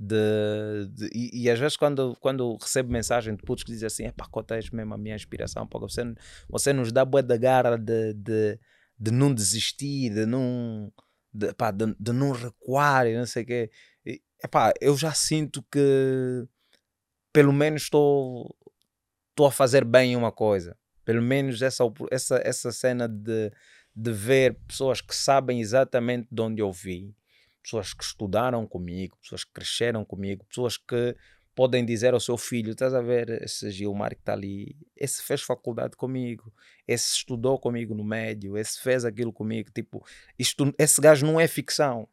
de, 0.00 0.86
de 0.94 1.10
e, 1.14 1.42
e, 1.42 1.50
às 1.50 1.58
vezes 1.58 1.76
quando, 1.76 2.16
quando 2.20 2.56
recebo 2.56 2.90
mensagem 2.90 3.36
de 3.36 3.42
putos 3.42 3.62
que 3.62 3.70
dizem 3.70 3.86
assim, 3.86 4.04
é 4.04 4.12
pá, 4.12 4.26
és 4.52 4.70
mesmo 4.70 4.94
a 4.94 4.98
minha 4.98 5.14
inspiração, 5.14 5.66
porque 5.66 5.92
você, 5.92 6.02
você 6.48 6.72
nos 6.72 6.90
dá 6.90 7.04
boa 7.04 7.22
da 7.22 7.36
garra 7.36 7.76
de, 7.76 8.14
de, 8.14 8.58
de 8.98 9.10
não 9.10 9.34
desistir, 9.34 10.08
de 10.08 10.24
não, 10.24 10.90
de, 11.32 11.52
pá, 11.52 11.70
de, 11.70 11.94
de 12.00 12.12
não 12.12 12.32
recuar 12.32 13.06
e 13.06 13.16
não 13.16 13.26
sei 13.26 13.42
o 13.42 13.46
quê. 13.46 13.70
E, 14.06 14.22
epá, 14.42 14.72
eu 14.80 14.96
já 14.96 15.12
sinto 15.12 15.62
que 15.70 16.48
pelo 17.30 17.52
menos 17.52 17.82
estou 17.82 18.56
a 19.46 19.50
fazer 19.50 19.84
bem 19.84 20.16
uma 20.16 20.32
coisa. 20.32 20.78
Pelo 21.04 21.20
menos 21.20 21.60
essa, 21.60 21.84
essa, 22.10 22.40
essa 22.42 22.72
cena 22.72 23.06
de, 23.06 23.52
de 23.94 24.12
ver 24.12 24.54
pessoas 24.66 25.02
que 25.02 25.14
sabem 25.14 25.60
exatamente 25.60 26.26
de 26.30 26.40
onde 26.40 26.62
eu 26.62 26.72
vim 26.72 27.14
pessoas 27.62 27.92
que 27.92 28.04
estudaram 28.04 28.66
comigo, 28.66 29.16
pessoas 29.22 29.44
que 29.44 29.52
cresceram 29.52 30.04
comigo, 30.04 30.44
pessoas 30.44 30.76
que 30.76 31.16
podem 31.54 31.84
dizer 31.84 32.14
ao 32.14 32.20
seu 32.20 32.38
filho: 32.38 32.72
estás 32.72 32.94
a 32.94 33.00
ver 33.00 33.42
esse 33.42 33.70
Gilmar 33.70 34.14
que 34.14 34.20
está 34.22 34.32
ali, 34.32 34.76
esse 34.96 35.22
fez 35.22 35.42
faculdade 35.42 35.96
comigo, 35.96 36.52
esse 36.86 37.16
estudou 37.16 37.58
comigo 37.58 37.94
no 37.94 38.04
médio, 38.04 38.56
esse 38.56 38.80
fez 38.80 39.04
aquilo 39.04 39.32
comigo. 39.32 39.70
Tipo, 39.70 40.04
isto, 40.38 40.74
esse 40.78 41.00
gajo 41.00 41.26
não 41.26 41.38
é 41.38 41.46
ficção. 41.46 42.08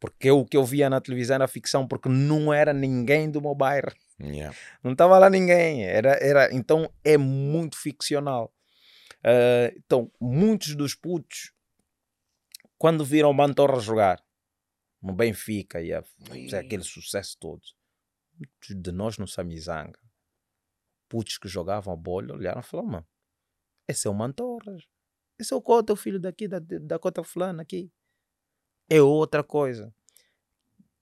Porque 0.00 0.30
o 0.30 0.44
que 0.44 0.56
eu 0.56 0.64
via 0.64 0.90
na 0.90 1.00
televisão 1.00 1.36
era 1.36 1.48
ficção, 1.48 1.88
porque 1.88 2.10
não 2.10 2.52
era 2.52 2.74
ninguém 2.74 3.30
do 3.30 3.40
meu 3.40 3.54
bairro. 3.54 3.90
Yeah. 4.20 4.54
Não 4.82 4.92
estava 4.92 5.18
lá 5.18 5.30
ninguém. 5.30 5.84
Era, 5.84 6.18
era, 6.20 6.54
então 6.54 6.92
é 7.02 7.16
muito 7.16 7.78
ficcional. 7.78 8.52
Uh, 9.24 9.72
então, 9.78 10.12
muitos 10.20 10.74
dos 10.74 10.94
putos, 10.94 11.53
quando 12.84 13.02
viram 13.02 13.30
o 13.30 13.32
Mantorra 13.32 13.80
jogar, 13.80 14.22
no 15.00 15.14
Benfica 15.14 15.80
e 15.80 15.90
a 15.90 16.02
fazer 16.02 16.56
aquele 16.56 16.82
sucesso 16.82 17.34
todo. 17.40 17.62
Muitos 18.38 18.76
de 18.76 18.92
nós 18.92 19.16
no 19.16 19.26
Samizanga, 19.26 19.98
putos 21.08 21.38
que 21.38 21.48
jogavam 21.48 21.94
a 21.94 21.96
bola, 21.96 22.34
olharam 22.34 22.60
e 22.60 22.62
falaram: 22.62 22.90
mano, 22.90 23.06
esse 23.88 24.06
é 24.06 24.10
o 24.10 24.12
Mantorras, 24.12 24.84
esse 25.38 25.54
é 25.54 25.56
o 25.56 25.62
Cota, 25.62 25.94
o 25.94 25.96
filho 25.96 26.20
daqui, 26.20 26.46
da, 26.46 26.58
da 26.58 26.98
Cota 26.98 27.24
Fulana 27.24 27.62
aqui. 27.62 27.90
É 28.90 29.00
outra 29.00 29.42
coisa. 29.42 29.90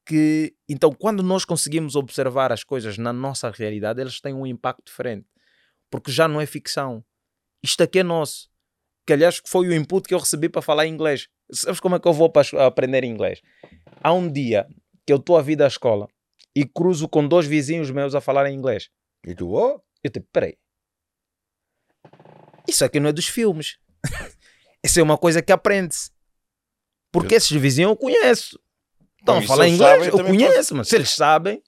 Que, 0.06 0.56
então, 0.68 0.92
quando 0.92 1.20
nós 1.20 1.44
conseguimos 1.44 1.96
observar 1.96 2.52
as 2.52 2.62
coisas 2.62 2.96
na 2.96 3.12
nossa 3.12 3.50
realidade, 3.50 4.00
elas 4.00 4.20
têm 4.20 4.32
um 4.32 4.46
impacto 4.46 4.84
diferente. 4.84 5.28
Porque 5.90 6.12
já 6.12 6.28
não 6.28 6.40
é 6.40 6.46
ficção. 6.46 7.04
Isto 7.60 7.82
aqui 7.82 7.98
é 7.98 8.04
nosso. 8.04 8.52
Que 9.07 9.12
aliás 9.12 9.41
foi 9.45 9.69
o 9.69 9.74
input 9.74 10.07
que 10.07 10.15
eu 10.15 10.19
recebi 10.19 10.49
para 10.49 10.62
falar 10.62 10.87
inglês. 10.87 11.29
Sabes 11.53 11.81
como 11.81 11.97
é 11.97 12.01
que 12.01 12.07
eu 12.07 12.12
vou 12.12 12.31
para 12.31 12.66
aprender 12.66 13.05
inglês? 13.05 13.41
Há 14.03 14.12
um 14.12 14.31
dia 14.31 14.66
que 15.07 15.12
eu 15.12 15.16
estou 15.16 15.37
a 15.37 15.43
vir 15.43 15.57
da 15.57 15.66
escola 15.66 16.09
e 16.55 16.65
cruzo 16.65 17.09
com 17.09 17.27
dois 17.27 17.47
vizinhos 17.47 17.91
meus 17.91 18.15
a 18.15 18.20
falar 18.20 18.49
em 18.49 18.55
inglês. 18.55 18.91
E 19.27 19.35
tu, 19.35 19.51
oh? 19.51 19.81
Eu 20.03 20.11
tipo, 20.11 20.27
peraí. 20.33 20.57
Isso 22.69 22.85
aqui 22.85 23.01
não 23.01 23.11
é 23.11 23.12
dos 23.12 23.27
filmes. 23.27 23.79
Isso 24.85 25.01
é 25.01 25.03
uma 25.03 25.19
coisa 25.19 25.43
que 25.43 25.53
aprende-se. 25.53 26.11
Porque 27.11 27.35
eu... 27.35 27.39
esses 27.39 27.51
vizinhos 27.51 27.91
eu 27.91 27.97
conheço. 27.97 28.59
Estão 29.19 29.39
a 29.39 29.43
falar 29.43 29.69
inglês, 29.69 30.05
sabem, 30.05 30.09
eu 30.09 30.24
conheço, 30.27 30.57
posso... 30.57 30.74
mas 30.74 30.89
se 30.89 30.97
eles 30.97 31.11
sabem. 31.11 31.62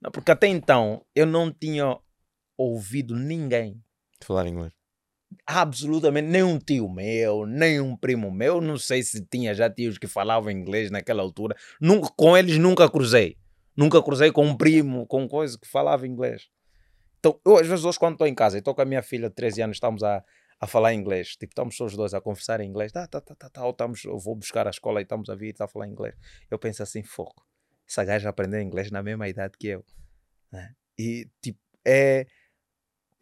Não, 0.00 0.10
porque 0.10 0.32
até 0.32 0.48
então 0.48 1.04
eu 1.14 1.24
não 1.26 1.52
tinha 1.52 1.96
ouvido 2.56 3.14
ninguém 3.14 3.82
falar 4.20 4.46
inglês 4.48 4.72
absolutamente 5.46 6.26
nenhum 6.26 6.58
tio 6.58 6.88
meu, 6.88 7.46
nem 7.46 7.80
um 7.80 7.96
primo 7.96 8.30
meu, 8.30 8.60
não 8.60 8.76
sei 8.76 9.02
se 9.02 9.24
tinha 9.24 9.54
já 9.54 9.70
tios 9.70 9.96
que 9.96 10.08
falavam 10.08 10.50
inglês 10.50 10.90
naquela 10.90 11.22
altura, 11.22 11.56
nunca, 11.80 12.10
com 12.16 12.36
eles 12.36 12.58
nunca 12.58 12.90
cruzei. 12.90 13.36
Nunca 13.76 14.02
cruzei 14.02 14.32
com 14.32 14.44
um 14.44 14.56
primo, 14.56 15.06
com 15.06 15.28
coisa 15.28 15.58
que 15.58 15.68
falava 15.68 16.06
inglês. 16.06 16.48
Então, 17.20 17.38
eu 17.44 17.58
às 17.58 17.66
vezes 17.66 17.84
hoje 17.84 17.98
quando 17.98 18.14
estou 18.14 18.26
em 18.26 18.34
casa 18.34 18.58
estou 18.58 18.74
com 18.74 18.82
a 18.82 18.84
minha 18.84 19.02
filha 19.02 19.28
de 19.28 19.34
13 19.34 19.62
anos, 19.62 19.76
estamos 19.76 20.02
a, 20.02 20.24
a 20.58 20.66
falar 20.66 20.94
inglês, 20.94 21.36
tipo, 21.36 21.50
estamos 21.50 21.78
os 21.78 21.94
dois 21.94 22.14
a 22.14 22.20
conversar 22.20 22.60
em 22.60 22.68
inglês, 22.68 22.90
tá, 22.90 23.06
tá, 23.06 23.20
tá, 23.20 23.34
tá, 23.34 23.50
tá, 23.50 23.68
estamos, 23.68 24.04
eu 24.04 24.18
vou 24.18 24.34
buscar 24.34 24.66
a 24.66 24.70
escola 24.70 25.00
e 25.00 25.02
estamos 25.02 25.28
a 25.28 25.34
vir 25.34 25.48
e 25.48 25.50
está 25.50 25.66
a 25.66 25.68
falar 25.68 25.86
inglês. 25.86 26.14
Eu 26.50 26.58
penso 26.58 26.82
assim, 26.82 27.02
foco, 27.02 27.46
essa 27.88 28.02
gaja 28.04 28.28
aprendeu 28.28 28.60
inglês 28.60 28.90
na 28.90 29.02
mesma 29.02 29.28
idade 29.28 29.54
que 29.58 29.68
eu. 29.68 29.84
Né? 30.50 30.74
E, 30.98 31.28
tipo, 31.42 31.60
é 31.84 32.26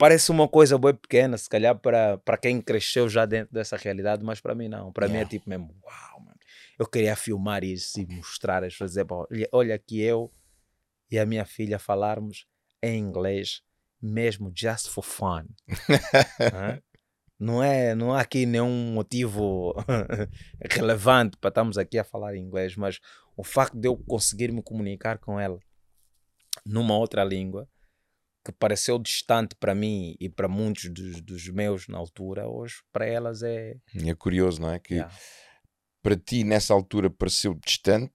parece 0.05 0.31
uma 0.31 0.47
coisa 0.47 0.77
bem 0.77 0.93
pequena, 0.93 1.39
se 1.39 1.49
calhar 1.49 1.75
para, 1.79 2.19
para 2.19 2.37
quem 2.37 2.61
cresceu 2.61 3.09
já 3.09 3.25
dentro 3.25 3.55
dessa 3.55 3.75
realidade, 3.75 4.23
mas 4.23 4.39
para 4.39 4.55
mim 4.55 4.69
não. 4.69 4.93
Para 4.93 5.07
yeah. 5.07 5.19
mim 5.19 5.25
é 5.25 5.27
tipo 5.27 5.49
mesmo, 5.49 5.75
uau, 5.83 6.21
mano. 6.21 6.37
Eu 6.79 6.87
queria 6.87 7.17
filmar 7.17 7.65
isso 7.65 7.99
e 7.99 8.05
mostrar 8.05 8.63
as 8.63 8.75
dizer, 8.75 9.07
olha, 9.11 9.49
olha 9.51 9.75
aqui 9.75 10.03
eu 10.03 10.31
e 11.11 11.19
a 11.19 11.25
minha 11.25 11.47
filha 11.47 11.79
falarmos 11.79 12.47
em 12.83 12.99
inglês, 12.99 13.63
mesmo 13.99 14.53
just 14.55 14.89
for 14.89 15.03
fun. 15.03 15.47
não 17.41 17.63
é, 17.63 17.95
não 17.95 18.13
há 18.13 18.21
aqui 18.21 18.45
nenhum 18.45 18.93
motivo 18.93 19.75
relevante 20.71 21.39
para 21.39 21.49
estarmos 21.49 21.79
aqui 21.79 21.99
a 21.99 22.05
falar 22.05 22.37
inglês, 22.37 22.77
mas 22.77 23.01
o 23.35 23.43
facto 23.43 23.75
de 23.75 23.89
eu 23.89 23.97
conseguir 23.97 24.53
me 24.53 24.63
comunicar 24.63 25.17
com 25.17 25.41
ela 25.41 25.59
numa 26.67 26.95
outra 26.95 27.25
língua 27.25 27.67
que 28.45 28.53
pareceu 28.53 28.99
distante 28.99 29.55
para 29.57 29.75
mim 29.75 30.17
e 30.21 30.29
para 30.29 30.47
muitos 30.47 30.91
dos, 30.91 31.21
dos, 31.23 31.49
meus 31.49 31.89
na 31.89 31.97
altura, 31.97 32.47
hoje 32.47 32.77
para 32.93 33.07
elas 33.07 33.43
é. 33.43 33.77
É 34.05 34.15
curioso, 34.15 34.61
não 34.61 34.71
é? 34.71 34.79
Que 34.79 34.95
yeah. 34.95 35.15
para 36.03 36.17
ti 36.17 36.45
nessa 36.45 36.75
altura 36.75 37.09
pareceu 37.09 37.55
distante, 37.55 38.13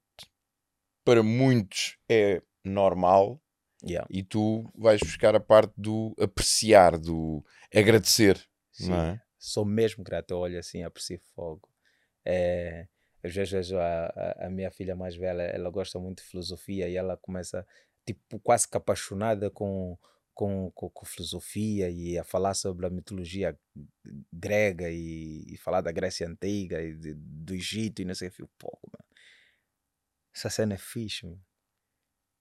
para 1.04 1.24
muitos 1.24 1.98
é 2.08 2.44
normal 2.64 3.42
yeah. 3.84 4.08
e 4.10 4.22
tu 4.22 4.72
vais 4.76 5.00
buscar 5.02 5.36
a 5.36 5.40
parte 5.40 5.74
do 5.76 6.14
apreciar, 6.20 6.98
do 6.98 7.44
agradecer. 7.74 8.38
Sim, 8.72 8.90
não 8.90 9.02
é? 9.02 9.22
sou 9.40 9.66
mesmo 9.66 10.04
grato. 10.04 10.32
Eu 10.32 10.40
olho 10.40 10.60
assim, 10.60 10.84
aprecio 10.84 11.20
fogo. 11.34 11.68
É, 12.24 12.88
vejo 13.24 13.78
a, 13.78 14.06
a, 14.06 14.46
a 14.46 14.50
minha 14.50 14.70
filha 14.70 14.96
mais 14.96 15.16
velha, 15.16 15.44
ela 15.44 15.70
gosta 15.70 15.98
muito 16.00 16.22
de 16.22 16.30
filosofia 16.30 16.88
e 16.88 16.96
ela 16.96 17.18
começa 17.18 17.66
tipo 18.06 18.40
quase 18.40 18.68
que 18.68 18.78
apaixonada 18.78 19.50
com 19.50 19.98
com, 20.40 20.72
com, 20.72 20.90
com, 20.90 21.06
filosofia 21.06 21.90
e 21.90 22.18
a 22.18 22.24
falar 22.24 22.54
sobre 22.54 22.86
a 22.86 22.90
mitologia 22.90 23.60
grega 24.32 24.90
e, 24.90 25.44
e 25.50 25.58
falar 25.58 25.82
da 25.82 25.92
Grécia 25.92 26.26
Antiga 26.26 26.82
e 26.82 26.94
de, 26.94 27.14
do 27.14 27.54
Egito 27.54 28.02
e 28.02 28.06
não 28.06 28.16
sei 28.16 28.30
o 28.30 28.32
que. 28.32 28.46
Pouco, 28.58 28.90
mano. 28.90 29.04
Essa 30.34 30.50
cena 30.50 30.76
é 30.76 30.78
fixe, 30.78 31.26
mano. 31.26 31.44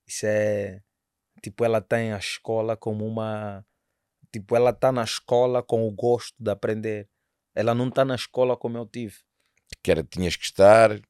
Isso 0.06 0.26
é. 0.26 0.80
Tipo, 1.42 1.64
ela 1.64 1.80
tem 1.80 2.12
a 2.12 2.18
escola 2.18 2.76
como 2.76 3.04
uma. 3.04 3.66
Tipo, 4.32 4.54
ela 4.54 4.70
está 4.70 4.92
na 4.92 5.02
escola 5.02 5.60
com 5.60 5.84
o 5.84 5.90
gosto 5.90 6.36
de 6.38 6.52
aprender. 6.52 7.08
Ela 7.52 7.74
não 7.74 7.88
está 7.88 8.04
na 8.04 8.14
escola 8.14 8.56
como 8.56 8.78
eu 8.78 8.86
tive. 8.86 9.16
Que 9.82 9.90
era, 9.90 10.04
tinhas 10.04 10.36
que 10.36 10.44
estar. 10.44 11.00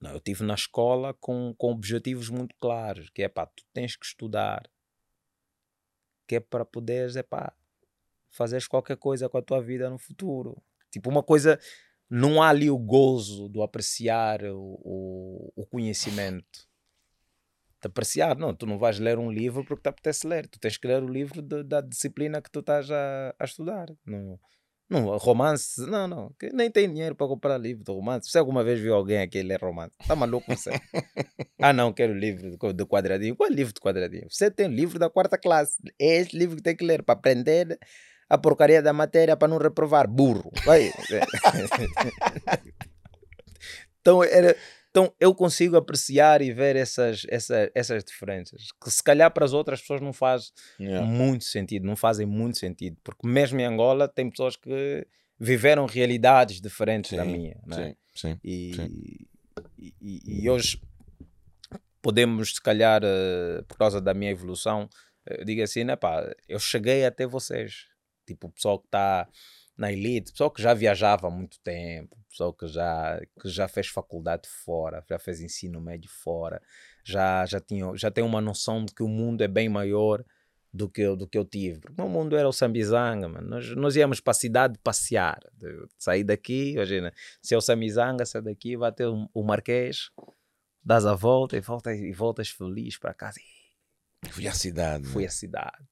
Não, 0.00 0.10
eu 0.10 0.20
tive 0.20 0.42
na 0.42 0.54
escola 0.54 1.14
com, 1.20 1.54
com 1.56 1.70
objetivos 1.70 2.28
muito 2.28 2.56
claros, 2.58 3.10
que 3.10 3.22
é 3.22 3.28
pá, 3.28 3.46
tu 3.46 3.64
tens 3.72 3.94
que 3.94 4.04
estudar, 4.04 4.68
que 6.32 6.36
é 6.36 6.40
para 6.40 6.64
poderes, 6.64 7.14
é 7.14 7.22
pá, 7.22 7.54
fazeres 8.30 8.66
qualquer 8.66 8.96
coisa 8.96 9.28
com 9.28 9.36
a 9.36 9.42
tua 9.42 9.60
vida 9.60 9.90
no 9.90 9.98
futuro. 9.98 10.62
Tipo, 10.90 11.10
uma 11.10 11.22
coisa, 11.22 11.60
não 12.08 12.42
há 12.42 12.48
ali 12.48 12.70
o 12.70 12.78
gozo 12.78 13.50
do 13.50 13.62
apreciar 13.62 14.42
o, 14.44 14.80
o, 14.82 15.52
o 15.54 15.66
conhecimento. 15.66 16.66
De 17.82 17.86
apreciar, 17.86 18.34
não, 18.34 18.54
tu 18.54 18.64
não 18.64 18.78
vais 18.78 18.98
ler 18.98 19.18
um 19.18 19.30
livro 19.30 19.62
porque 19.62 19.82
te 19.82 19.88
apetece 19.90 20.26
ler, 20.26 20.48
tu 20.48 20.58
tens 20.58 20.78
que 20.78 20.88
ler 20.88 21.02
o 21.02 21.06
livro 21.06 21.42
de, 21.42 21.62
da 21.64 21.82
disciplina 21.82 22.40
que 22.40 22.50
tu 22.50 22.60
estás 22.60 22.90
a, 22.90 23.34
a 23.38 23.44
estudar. 23.44 23.88
Não, 24.06 24.40
não, 24.92 25.16
romance, 25.16 25.80
não, 25.80 26.06
não. 26.06 26.34
Nem 26.52 26.70
tem 26.70 26.86
dinheiro 26.86 27.14
para 27.14 27.26
comprar 27.26 27.56
livro 27.56 27.82
de 27.82 27.90
romance. 27.90 28.30
Você 28.30 28.38
alguma 28.38 28.62
vez 28.62 28.78
viu 28.78 28.94
alguém 28.94 29.22
aqui 29.22 29.42
ler 29.42 29.58
romance? 29.58 29.96
Tá 30.06 30.14
maluco 30.14 30.54
você? 30.54 30.70
ah, 31.60 31.72
não, 31.72 31.92
quero 31.92 32.12
livro 32.12 32.50
de 32.50 32.84
quadradinho. 32.84 33.34
Qual 33.34 33.48
é 33.48 33.52
livro 33.52 33.72
de 33.72 33.80
quadradinho? 33.80 34.26
Você 34.28 34.50
tem 34.50 34.68
livro 34.68 34.98
da 34.98 35.08
quarta 35.08 35.38
classe. 35.38 35.78
É 35.98 36.18
esse 36.18 36.36
livro 36.36 36.56
que 36.56 36.62
tem 36.62 36.76
que 36.76 36.84
ler 36.84 37.02
para 37.02 37.14
aprender 37.14 37.78
a 38.28 38.36
porcaria 38.36 38.82
da 38.82 38.92
matéria 38.92 39.34
para 39.34 39.48
não 39.48 39.56
reprovar. 39.56 40.06
Burro. 40.06 40.52
Vai. 40.64 40.92
então, 44.00 44.22
era, 44.22 44.54
então 44.92 45.10
eu 45.18 45.34
consigo 45.34 45.74
apreciar 45.74 46.42
e 46.42 46.52
ver 46.52 46.76
essas, 46.76 47.24
essas, 47.30 47.70
essas 47.74 48.04
diferenças 48.04 48.68
que 48.72 48.90
se 48.90 49.02
calhar 49.02 49.30
para 49.32 49.42
as 49.42 49.54
outras 49.54 49.80
pessoas 49.80 50.02
não 50.02 50.12
faz 50.12 50.52
yeah. 50.78 51.04
muito 51.04 51.44
sentido, 51.44 51.86
não 51.86 51.96
fazem 51.96 52.26
muito 52.26 52.58
sentido, 52.58 52.98
porque 53.02 53.26
mesmo 53.26 53.58
em 53.58 53.64
Angola 53.64 54.06
tem 54.06 54.28
pessoas 54.28 54.54
que 54.54 55.06
viveram 55.40 55.86
realidades 55.86 56.60
diferentes 56.60 57.08
sim, 57.08 57.16
da 57.16 57.24
minha, 57.24 57.58
né? 57.66 57.96
sim, 58.14 58.28
sim, 58.34 58.40
e, 58.44 58.74
sim. 58.74 59.26
E, 59.78 59.94
e, 59.98 60.42
e, 60.44 60.50
hoje 60.50 60.78
podemos 62.02 62.54
se 62.54 62.60
calhar 62.60 63.02
uh, 63.02 63.64
por 63.64 63.78
causa 63.78 63.98
da 63.98 64.12
minha 64.12 64.30
evolução, 64.30 64.84
uh, 64.84 65.34
eu 65.38 65.44
digo 65.46 65.62
assim, 65.62 65.84
né, 65.84 65.96
pá, 65.96 66.30
eu 66.46 66.58
cheguei 66.58 67.06
até 67.06 67.26
vocês, 67.26 67.86
tipo 68.26 68.48
o 68.48 68.50
pessoal 68.52 68.78
que 68.78 68.88
está 68.88 69.26
na 69.82 69.92
elite, 69.92 70.30
pessoal 70.30 70.48
que 70.48 70.62
já 70.62 70.72
viajava 70.72 71.26
há 71.26 71.30
muito 71.30 71.58
tempo, 71.58 72.16
pessoal 72.30 72.52
que 72.52 72.68
já, 72.68 73.20
que 73.40 73.48
já 73.48 73.66
fez 73.66 73.88
faculdade 73.88 74.48
fora, 74.48 75.04
já 75.08 75.18
fez 75.18 75.40
ensino 75.40 75.80
médio 75.80 76.08
fora, 76.08 76.62
já, 77.02 77.44
já, 77.46 77.58
tinha, 77.58 77.92
já 77.96 78.08
tem 78.08 78.22
uma 78.22 78.40
noção 78.40 78.84
de 78.84 78.94
que 78.94 79.02
o 79.02 79.08
mundo 79.08 79.42
é 79.42 79.48
bem 79.48 79.68
maior 79.68 80.24
do 80.72 80.88
que, 80.88 81.00
eu, 81.00 81.16
do 81.16 81.26
que 81.26 81.36
eu 81.36 81.44
tive. 81.44 81.80
Porque 81.80 82.00
o 82.00 82.04
meu 82.04 82.08
mundo 82.08 82.36
era 82.36 82.48
o 82.48 82.52
Sambizanga, 82.52 83.28
mano. 83.28 83.48
Nós, 83.48 83.74
nós 83.74 83.96
íamos 83.96 84.20
para 84.20 84.30
a 84.30 84.34
cidade 84.34 84.78
passear. 84.84 85.40
Sair 85.98 86.22
daqui, 86.22 86.74
imagina, 86.74 87.12
se 87.42 87.52
é 87.52 87.58
o 87.58 87.60
Sambizanga, 87.60 88.24
sai 88.24 88.40
daqui, 88.40 88.76
vai 88.76 88.92
ter 88.92 89.06
o, 89.06 89.28
o 89.34 89.42
Marquês, 89.42 90.10
dás 90.80 91.04
a 91.04 91.14
volta 91.14 91.56
e, 91.56 91.60
volta, 91.60 91.92
e 91.92 92.12
voltas 92.12 92.50
feliz 92.50 92.96
para 92.96 93.12
casa. 93.12 93.40
Fui 94.30 94.46
à 94.46 94.52
cidade. 94.52 95.08
Fui 95.08 95.22
né? 95.22 95.28
à 95.28 95.30
cidade. 95.32 95.88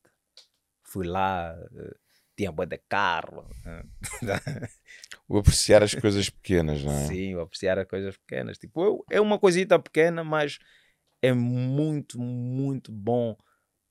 Fui 0.85 1.05
lá. 1.05 1.59
Uh, 1.73 2.10
tinha 2.41 2.51
boa 2.51 2.67
de 2.67 2.79
carro. 2.79 3.47
O 5.29 5.39
apreciar 5.39 5.83
as 5.83 5.95
coisas 5.95 6.31
pequenas, 6.31 6.83
não 6.83 6.93
é? 6.93 7.07
Sim, 7.07 7.35
o 7.35 7.41
apreciar 7.41 7.79
as 7.79 7.87
coisas 7.87 8.17
pequenas. 8.17 8.59
Tipo, 8.59 8.83
eu, 8.83 9.05
é 9.11 9.21
uma 9.21 9.39
coisita 9.39 9.79
pequena, 9.79 10.25
mas 10.25 10.59
é 11.23 11.33
muito, 11.33 12.19
muito 12.19 12.91
bom 12.91 13.37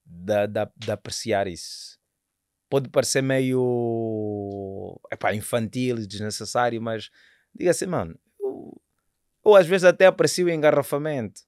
de, 0.03 0.47
de, 0.47 0.67
de 0.75 0.91
apreciar 0.91 1.47
isso. 1.47 1.97
Pode 2.69 2.89
parecer 2.89 3.21
meio 3.21 4.99
epá, 5.11 5.33
infantil 5.33 5.97
e 5.99 6.07
desnecessário, 6.07 6.81
mas 6.81 7.09
diga 7.55 7.71
assim, 7.71 7.85
mano, 7.85 8.19
eu, 8.39 8.81
eu 9.45 9.55
às 9.55 9.67
vezes 9.67 9.85
até 9.85 10.07
aprecio 10.07 10.47
o 10.47 10.49
engarrafamento. 10.49 11.41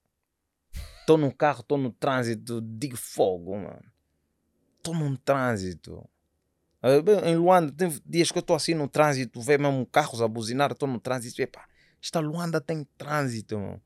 Estou 0.99 1.18
no 1.18 1.34
carro, 1.34 1.61
estou 1.61 1.78
no 1.78 1.91
trânsito, 1.91 2.61
digo 2.61 2.95
fogo, 2.95 3.57
mano. 3.57 3.91
Estou 4.78 4.95
num 4.95 5.15
trânsito 5.15 6.07
Uh, 6.84 7.28
em 7.28 7.36
Luanda, 7.36 7.72
tem 7.72 8.02
dias 8.06 8.32
que 8.32 8.38
eu 8.38 8.41
estou 8.41 8.56
assim 8.56 8.74
no 8.74 8.88
trânsito, 8.88 9.40
vê 9.40 9.58
mesmo 9.58 9.86
carros 9.86 10.22
a 10.22 10.28
buzinar, 10.28 10.72
estou 10.72 10.88
no 10.88 10.99
trânsito, 10.99 11.41
epa, 11.41 11.64
esta 12.02 12.20
Luanda 12.20 12.60
tem 12.60 12.88
trânsito, 12.98 13.60
mano. 13.60 13.82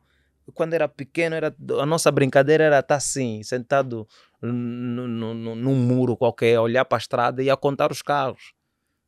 Quando 0.54 0.76
era 0.76 0.88
pequeno, 0.88 1.36
era, 1.36 1.54
a 1.82 1.86
nossa 1.86 2.12
brincadeira 2.12 2.64
era 2.64 2.80
estar 2.80 2.96
assim, 2.96 3.42
sentado 3.42 4.08
num 4.42 5.76
muro 5.76 6.16
qualquer, 6.16 6.60
olhar 6.60 6.86
para 6.86 6.98
a 6.98 7.00
estrada 7.00 7.42
e 7.42 7.50
a 7.50 7.58
contar 7.58 7.92
os 7.92 8.04
carros. 8.04 8.54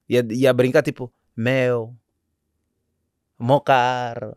E 0.10 0.18
a, 0.18 0.24
e 0.32 0.48
a 0.48 0.54
brincar 0.54 0.82
tipo, 0.82 1.14
meu, 1.36 1.96
meu 3.40 3.62
carro, 3.62 4.36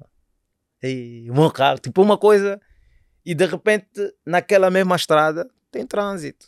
ei, 0.83 1.31
meu 1.31 1.51
carro, 1.51 1.79
tipo 1.79 2.03
uma 2.03 2.19
coisa. 2.19 2.61
E 3.25 3.35
de 3.35 3.47
repente, 3.47 4.15
naquela 4.25 4.71
mesma 4.71 4.97
estrada, 4.97 5.49
tem 5.71 5.87
trânsito. 5.87 6.47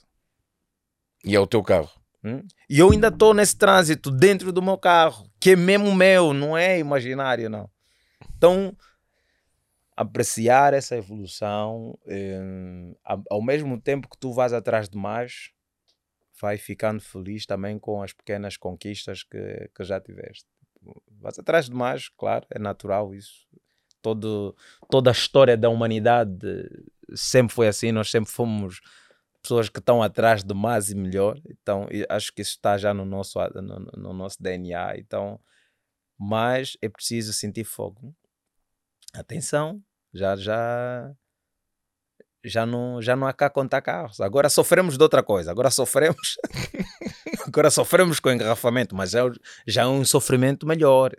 E 1.24 1.34
é 1.34 1.40
o 1.40 1.46
teu 1.46 1.62
carro? 1.62 1.90
Hum? 2.24 2.46
E 2.70 2.78
eu 2.78 2.90
ainda 2.90 3.08
estou 3.08 3.34
nesse 3.34 3.56
trânsito 3.56 4.10
dentro 4.10 4.52
do 4.52 4.62
meu 4.62 4.78
carro, 4.78 5.28
que 5.40 5.50
é 5.50 5.56
mesmo 5.56 5.94
meu, 5.94 6.32
não 6.32 6.56
é 6.56 6.78
imaginário, 6.78 7.50
não. 7.50 7.68
Então, 8.36 8.76
apreciar 9.96 10.72
essa 10.72 10.96
evolução, 10.96 11.98
eh, 12.06 12.40
ao 13.30 13.42
mesmo 13.42 13.80
tempo 13.80 14.08
que 14.08 14.18
tu 14.18 14.32
vais 14.32 14.52
atrás 14.52 14.88
de 14.88 14.96
mais, 14.96 15.50
vai 16.40 16.56
ficando 16.56 17.00
feliz 17.00 17.46
também 17.46 17.78
com 17.78 18.02
as 18.02 18.12
pequenas 18.12 18.56
conquistas 18.56 19.22
que, 19.22 19.70
que 19.74 19.84
já 19.84 20.00
tiveste. 20.00 20.46
Vais 21.20 21.38
atrás 21.38 21.66
de 21.66 21.74
mais, 21.74 22.08
claro, 22.08 22.46
é 22.50 22.58
natural 22.58 23.14
isso. 23.14 23.46
Todo, 24.00 24.56
toda 24.90 25.10
a 25.10 25.12
história 25.12 25.56
da 25.56 25.68
humanidade 25.68 26.68
sempre 27.14 27.54
foi 27.54 27.68
assim, 27.68 27.92
nós 27.92 28.10
sempre 28.10 28.32
fomos 28.32 28.80
pessoas 29.42 29.68
que 29.68 29.80
estão 29.80 30.02
atrás 30.02 30.44
de 30.44 30.54
mais 30.54 30.90
e 30.90 30.94
melhor. 30.94 31.40
Então, 31.48 31.88
acho 32.08 32.32
que 32.32 32.42
isso 32.42 32.52
está 32.52 32.78
já 32.78 32.94
no 32.94 33.04
nosso, 33.04 33.38
no, 33.54 33.78
no 33.96 34.12
nosso 34.12 34.42
DNA. 34.42 34.98
Então, 34.98 35.40
mas 36.18 36.76
é 36.80 36.88
preciso 36.88 37.32
sentir 37.32 37.64
fogo. 37.64 38.14
Atenção, 39.14 39.82
já 40.14 40.36
já 40.36 41.14
já 42.44 42.66
não, 42.66 43.00
já 43.00 43.14
não 43.14 43.26
há 43.26 43.32
cá 43.32 43.48
contar 43.48 43.80
carros. 43.82 44.20
Agora 44.20 44.48
sofremos 44.48 44.96
de 44.96 45.02
outra 45.02 45.22
coisa. 45.22 45.50
Agora 45.50 45.70
sofremos. 45.70 46.36
agora 47.46 47.70
sofremos 47.70 48.18
com 48.18 48.30
engarrafamento, 48.30 48.96
mas 48.96 49.14
é, 49.14 49.20
já 49.66 49.82
é 49.82 49.86
um 49.86 50.04
sofrimento 50.04 50.66
melhor. 50.66 51.12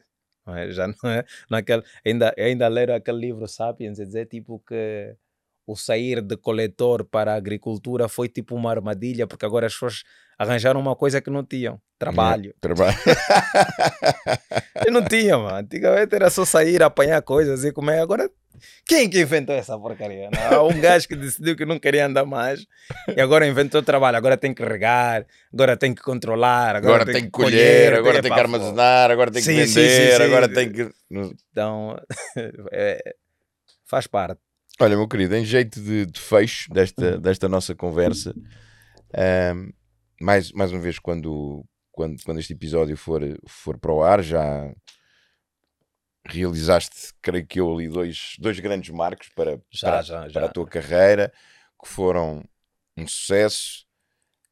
Não 0.46 0.56
é? 0.56 0.72
Já 0.72 0.88
não 0.88 1.10
é 1.10 1.24
naquele, 1.50 1.84
ainda, 2.06 2.34
ainda 2.38 2.68
ler 2.68 2.92
aquele 2.92 3.20
livro 3.20 3.48
Sapiens 3.48 4.00
e 4.00 4.06
dizer 4.06 4.26
tipo 4.26 4.60
que 4.68 5.16
o 5.66 5.76
sair 5.76 6.22
de 6.22 6.36
coletor 6.38 7.06
para 7.06 7.34
a 7.34 7.36
agricultura 7.36 8.08
foi 8.08 8.28
tipo 8.28 8.56
uma 8.56 8.70
armadilha, 8.70 9.26
porque 9.26 9.46
agora 9.46 9.68
as 9.68 9.74
pessoas 9.74 10.04
arranjaram 10.38 10.80
uma 10.80 10.96
coisa 10.96 11.22
que 11.22 11.30
não 11.30 11.44
tinham: 11.44 11.80
trabalho. 11.98 12.54
Trabalho. 12.60 12.98
Eu 14.86 14.92
não 14.92 15.04
tinha, 15.06 15.38
mano. 15.38 15.58
Antigamente 15.58 16.14
era 16.16 16.30
só 16.30 16.44
sair, 16.46 16.84
apanhar 16.84 17.22
coisas 17.22 17.64
e 17.64 17.72
comer. 17.72 18.00
Agora, 18.00 18.30
quem 18.86 19.10
que 19.10 19.22
inventou 19.22 19.56
essa 19.56 19.78
porcaria? 19.78 20.30
Não? 20.30 20.58
Há 20.58 20.64
um 20.64 20.80
gajo 20.80 21.08
que 21.08 21.16
decidiu 21.16 21.56
que 21.56 21.66
não 21.66 21.80
queria 21.80 22.06
andar 22.06 22.26
mais 22.26 22.66
e 23.16 23.22
agora 23.22 23.48
inventou 23.48 23.82
trabalho. 23.82 24.18
Agora 24.18 24.38
tem 24.38 24.54
que 24.54 24.64
regar, 24.64 25.26
agora 25.54 25.78
tem 25.78 25.94
que 25.94 26.02
controlar, 26.02 26.76
agora, 26.76 26.96
Agora 26.96 27.06
tem, 27.06 27.14
tem 27.16 27.24
que 27.26 27.32
colher, 27.32 27.94
agora 27.94 28.22
tem 28.22 28.32
que 28.32 28.40
armazenar, 28.40 29.12
agora 29.12 29.32
tem 29.32 29.42
que 29.42 29.46
Sim, 29.46 29.66
sim, 29.66 29.80
vender, 29.80 30.12
sim, 30.12 30.18
sim. 30.18 30.24
agora 30.24 30.50
tem 30.50 30.72
que. 30.72 30.90
Então, 31.52 31.98
é, 32.72 33.16
faz 33.86 34.08
parte. 34.08 34.42
Olha, 34.84 34.98
meu 34.98 35.08
querido, 35.08 35.34
em 35.34 35.46
jeito 35.46 35.80
de, 35.80 36.06
de 36.06 36.20
fecho 36.20 36.70
desta, 36.70 37.18
desta 37.18 37.48
nossa 37.48 37.74
conversa, 37.74 38.36
ahm, 39.14 39.70
mais, 40.20 40.52
mais 40.52 40.74
uma 40.74 40.82
vez, 40.82 41.00
quando, 41.00 41.64
quando, 41.90 42.22
quando 42.26 42.42
este 42.42 42.52
episódio 42.52 42.98
for, 42.98 43.22
for 43.48 43.78
para 43.78 43.94
o 43.94 44.04
ar, 44.04 44.22
já 44.22 44.70
realizaste, 46.28 47.14
creio 47.22 47.48
que 47.48 47.62
eu, 47.62 47.74
ali 47.74 47.88
dois, 47.88 48.36
dois 48.40 48.60
grandes 48.60 48.90
marcos 48.90 49.30
para, 49.30 49.58
Já, 49.72 49.90
para, 49.90 50.02
já, 50.02 50.20
para 50.24 50.30
já. 50.32 50.46
a 50.48 50.50
tua 50.50 50.68
carreira, 50.68 51.32
que 51.82 51.88
foram 51.88 52.44
um 52.98 53.08
sucesso. 53.08 53.86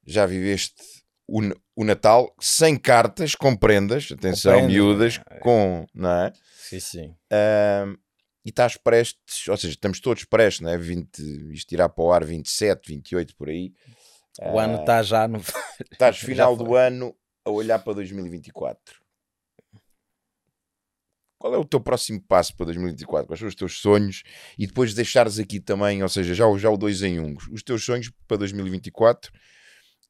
Já 0.08 0.26
viveste 0.26 0.82
o, 1.28 1.42
o 1.76 1.84
Natal 1.84 2.34
sem 2.40 2.78
cartas, 2.78 3.36
com 3.36 3.54
prendas, 3.54 4.08
atenção, 4.10 4.66
miúdas, 4.66 5.18
né? 5.18 5.40
com, 5.42 5.86
não 5.94 6.10
é? 6.10 6.32
Sim, 6.56 6.80
sim. 6.80 7.16
Ahm, 7.30 7.98
e 8.44 8.50
estás 8.50 8.76
prestes, 8.78 9.48
ou 9.48 9.56
seja, 9.58 9.74
estamos 9.74 10.00
todos 10.00 10.24
prestes, 10.26 10.62
não 10.62 10.70
é? 10.72 10.78
20, 10.78 11.20
isto 11.54 11.72
irá 11.74 11.88
para 11.88 12.04
o 12.04 12.12
ar 12.12 12.24
27, 12.26 12.88
28 12.88 13.36
por 13.36 13.50
aí. 13.50 13.74
O 14.52 14.60
ano 14.60 14.76
está 14.76 15.04
já 15.04 15.28
no. 15.28 15.40
Estás 15.92 16.18
final 16.18 16.56
do 16.56 16.76
ano 16.76 17.16
a 17.46 17.50
olhar 17.52 17.80
para 17.80 17.94
2024. 17.94 19.02
Qual 21.38 21.54
é 21.56 21.58
o 21.58 21.66
teu 21.66 21.82
próximo 21.82 22.22
passo 22.22 22.56
para 22.56 22.68
2024? 22.68 23.28
Quais 23.28 23.40
são 23.40 23.48
os 23.50 23.56
teus 23.56 23.80
sonhos? 23.80 24.22
E 24.58 24.68
depois 24.68 24.94
deixares 24.94 25.40
aqui 25.40 25.60
também, 25.60 26.04
ou 26.04 26.10
seja, 26.10 26.36
já, 26.36 26.46
o- 26.48 26.58
já 26.58 26.70
o 26.70 26.78
dois 26.78 27.02
em 27.02 27.20
um, 27.20 27.36
os 27.52 27.64
teus 27.64 27.84
sonhos 27.84 28.12
para 28.28 28.38
2024 28.38 29.32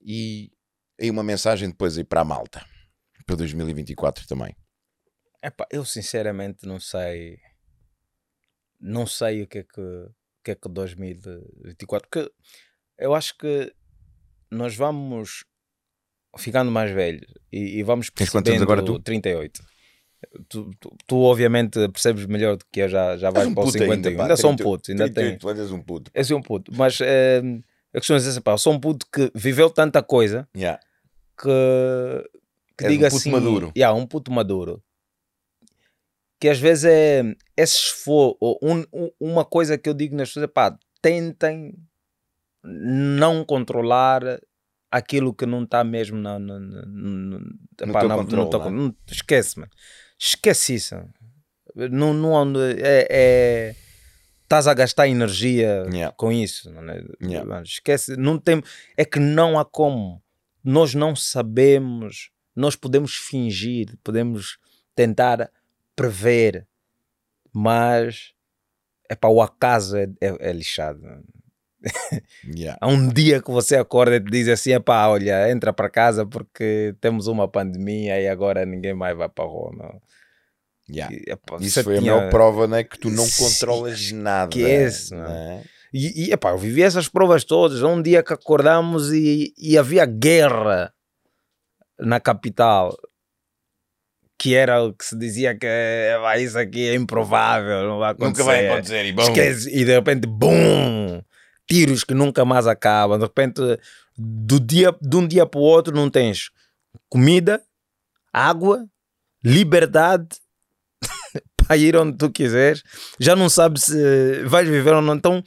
e 0.02 0.52
aí 1.00 1.10
uma 1.10 1.24
mensagem 1.24 1.70
depois 1.70 1.98
aí 1.98 2.04
para 2.04 2.22
a 2.22 2.26
malta, 2.26 2.66
para 3.26 3.36
2024 3.38 4.28
também. 4.28 4.56
Epá, 5.42 5.66
eu 5.72 5.86
sinceramente 5.86 6.66
não 6.66 6.80
sei. 6.80 7.40
Não 8.82 9.06
sei 9.06 9.44
o 9.44 9.48
que 9.48 9.60
é 9.60 9.64
que, 9.64 9.80
o 9.80 10.12
que, 10.44 10.52
é 10.52 10.56
que 10.56 10.68
2024. 10.68 12.10
Porque 12.10 12.32
eu 12.98 13.14
acho 13.14 13.38
que 13.38 13.72
nós 14.50 14.76
vamos 14.76 15.46
ficando 16.38 16.72
mais 16.72 16.92
velhos 16.92 17.32
e, 17.52 17.80
e 17.80 17.84
vamos 17.84 18.10
Tens 18.10 18.30
percebendo 18.30 18.64
agora, 18.64 18.84
tu? 18.84 19.00
38. 19.00 19.64
Tu, 20.48 20.72
tu, 20.80 20.96
tu, 21.08 21.18
obviamente 21.22 21.90
percebes 21.90 22.26
melhor 22.28 22.56
do 22.56 22.66
que 22.72 22.82
eu 22.82 22.90
já, 22.90 23.18
já 23.18 23.32
vais 23.32 23.48
um 23.48 23.54
para 23.54 23.62
o 23.62 23.66
puto 23.66 23.80
51. 23.80 23.92
ainda, 23.94 24.24
Ainda, 24.24 24.38
sou 24.38 24.52
um 24.52 24.56
38, 24.56 24.64
puto, 24.78 24.92
ainda 24.92 25.04
tenho. 25.06 25.28
38, 25.40 25.50
ainda 25.50 25.62
és 25.62 25.72
um 25.72 25.82
puto. 25.82 26.12
Eu 26.14 26.26
sou 26.26 26.38
um 26.38 26.42
puto, 26.42 26.72
mas 26.76 27.00
eh, 27.02 27.42
a 27.94 27.98
questão 27.98 28.16
é 28.16 28.20
dizer 28.20 28.32
assim, 28.32 28.42
pá, 28.42 28.52
eu 28.52 28.58
sou 28.58 28.74
um 28.74 28.80
puto 28.80 29.06
que 29.12 29.32
viveu 29.34 29.70
tanta 29.70 30.04
coisa 30.04 30.48
Yeah. 30.56 30.80
que, 31.40 31.50
que 32.78 32.86
um 32.86 32.90
diga 32.90 33.08
puto 33.10 33.18
assim, 33.18 33.32
maduro. 33.32 33.72
Yeah, 33.76 33.98
um 33.98 34.06
puto 34.06 34.32
maduro. 34.32 34.84
Que 36.42 36.50
às 36.50 36.60
vezes 36.60 36.86
é 36.86 37.22
esse 37.56 37.76
esforço, 37.76 38.36
ou 38.42 38.58
um- 38.64 38.84
um- 38.92 39.12
uma 39.20 39.46
coisa 39.46 39.78
que 39.78 39.88
eu 39.88 39.94
digo 39.94 40.16
nas 40.16 40.30
pessoas 40.30 40.46
é 40.46 40.48
pá, 40.48 40.76
tentem 41.02 41.74
não 42.64 43.44
controlar 43.46 44.22
aquilo 44.92 45.34
que 45.34 45.46
não 45.46 45.64
está 45.64 45.84
mesmo 45.84 46.18
na, 46.18 46.38
na, 46.40 46.60
na, 46.60 46.82
no, 46.86 47.40
No 47.40 47.86
na- 47.86 48.16
controle, 48.16 48.50
teu 48.50 48.60
né? 48.60 48.66
con- 48.66 48.72
não- 48.72 48.96
esquece, 49.10 49.60
mano. 49.60 49.72
Esquece 50.20 50.76
isso. 50.76 50.96
Não, 51.76 52.14
não 52.14 52.36
é, 52.62 53.08
é- 53.10 53.76
estás 54.44 54.68
a 54.68 54.74
gastar 54.74 55.08
energia 55.08 55.86
Yeah. 55.92 56.14
com 56.18 56.32
isso. 56.32 56.70
Não 56.72 56.82
é? 56.92 57.04
Yeah. 57.22 57.48
Mano, 57.50 57.64
esquece, 57.64 58.16
não 58.18 58.38
tem, 58.38 58.62
é 58.98 59.06
que 59.06 59.20
não 59.20 59.58
há 59.58 59.64
como. 59.64 60.22
Nós 60.64 60.94
não 60.94 61.16
sabemos, 61.16 62.30
nós 62.56 62.76
podemos 62.76 63.16
fingir, 63.16 63.98
podemos 64.04 64.58
tentar 64.94 65.50
prever, 66.02 66.68
mas 67.54 68.32
é 69.10 69.16
para 69.16 69.30
o 69.30 69.42
acaso 69.42 69.98
é, 69.98 70.08
é, 70.20 70.50
é 70.50 70.54
lixado. 70.54 71.00
Yeah. 72.46 72.78
Há 72.82 72.88
um 72.88 73.08
dia 73.08 73.42
que 73.42 73.52
você 73.52 73.76
acorda 73.76 74.16
e 74.16 74.20
te 74.20 74.32
diz 74.32 74.48
assim: 74.48 74.72
epá, 74.74 75.08
olha, 75.08 75.50
entra 75.52 75.72
para 75.74 75.90
casa 75.90 76.26
porque 76.26 76.96
temos 77.00 77.28
uma 77.28 77.48
pandemia 77.48 78.20
e 78.20 78.28
agora 78.28 78.66
ninguém 78.66 78.94
mais 78.94 79.16
vai 79.18 79.30
para 79.30 79.46
Roma. 79.46 80.02
Yeah. 80.90 81.16
E, 81.16 81.32
epá, 81.32 81.58
Isso 81.60 81.84
foi 81.84 81.98
a 81.98 82.00
tinha- 82.00 82.16
maior 82.16 82.30
prova, 82.30 82.68
né? 82.68 82.84
Que 82.84 82.98
tu 83.00 83.10
não 83.10 83.26
Sim, 83.26 83.44
controlas 83.44 84.12
nada. 84.12 84.56
esquece, 84.56 85.16
né? 85.16 85.64
E, 85.94 86.28
e 86.28 86.32
epá, 86.34 86.52
eu 86.52 86.58
vivi 86.58 86.82
essas 86.84 87.08
provas 87.10 87.44
todas. 87.44 87.82
Um 87.84 88.02
dia 88.02 88.24
que 88.24 88.34
acordamos 88.34 89.12
e, 89.12 89.54
e 89.58 89.78
havia 89.78 90.06
guerra 90.06 90.94
na 92.00 92.20
capital, 92.20 92.96
que 94.42 94.56
era 94.56 94.84
o 94.84 94.92
que 94.92 95.06
se 95.06 95.16
dizia 95.16 95.56
que 95.56 95.68
"Epá, 95.68 96.36
isso 96.40 96.58
aqui 96.58 96.90
é 96.90 96.96
improvável, 96.96 97.84
não 97.84 98.00
vai 98.00 98.14
acontecer. 98.14 98.42
Nunca 98.42 98.44
vai 98.44 98.68
acontecer. 98.68 99.06
E 99.06 99.14
bom, 99.14 99.22
Esquece, 99.22 99.70
e 99.70 99.86
de 99.86 99.94
repente, 99.94 100.26
bum! 100.26 101.22
Tiros 101.70 102.04
que 102.04 102.16
nunca 102.16 102.44
mais 102.44 102.66
acabam. 102.66 103.20
De 103.20 103.26
repente, 103.26 103.62
do 104.18 104.60
dia, 104.60 104.96
de 105.00 105.16
um 105.16 105.28
dia 105.28 105.46
para 105.46 105.60
o 105.60 105.64
outro, 105.64 105.96
não 105.96 106.10
tens 106.10 106.50
comida, 107.08 107.62
água, 108.34 108.84
liberdade 109.44 110.30
para 111.56 111.78
ir 111.78 111.96
onde 111.96 112.18
tu 112.18 112.32
quiseres. 112.32 112.82
Já 113.20 113.36
não 113.36 113.48
sabes 113.48 113.84
se 113.84 114.44
vais 114.46 114.68
viver 114.68 114.96
ou 114.96 115.04
não. 115.04 115.14
Então, 115.14 115.44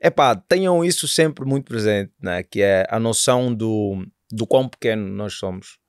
epá, 0.00 0.34
tenham 0.34 0.84
isso 0.84 1.06
sempre 1.06 1.44
muito 1.44 1.66
presente, 1.66 2.10
né? 2.20 2.42
que 2.42 2.60
é 2.60 2.88
a 2.90 2.98
noção 2.98 3.54
do, 3.54 4.04
do 4.32 4.48
quão 4.48 4.68
pequeno 4.68 5.08
nós 5.08 5.34
somos 5.34 5.80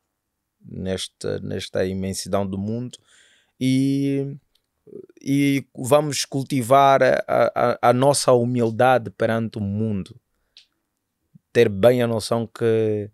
nesta, 0.65 1.40
nesta 1.40 1.85
imensidão 1.85 2.45
do 2.45 2.57
mundo 2.57 2.98
e, 3.60 4.35
e 5.22 5.65
vamos 5.76 6.26
cultivar 6.26 7.02
a, 7.03 7.23
a, 7.27 7.90
a 7.90 7.94
nossa 7.94 8.31
humildade 8.34 9.10
perante 9.10 9.57
o 9.57 9.61
mundo. 9.61 10.15
Ter 11.52 11.69
bem 11.69 12.02
a 12.02 12.07
noção 12.07 12.48
que 12.48 13.10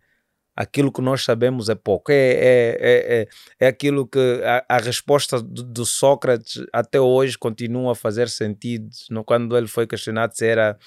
aquilo 0.60 0.92
que 0.92 1.02
nós 1.02 1.24
sabemos 1.24 1.70
é 1.70 1.76
pouco. 1.76 2.12
É, 2.12 2.16
é, 2.16 2.78
é, 2.80 3.22
é, 3.22 3.28
é 3.62 3.68
aquilo 3.68 4.06
que 4.06 4.20
a, 4.44 4.66
a 4.68 4.78
resposta 4.78 5.42
do, 5.42 5.64
do 5.64 5.86
Sócrates 5.86 6.66
até 6.74 7.00
hoje 7.00 7.38
continua 7.38 7.94
a 7.94 7.96
fazer 7.96 8.28
sentido. 8.28 8.90
No, 9.10 9.24
quando 9.24 9.58
ele 9.58 9.68
foi 9.68 9.88
questionado 9.88 10.36
se 10.36 10.46
era, 10.46 10.78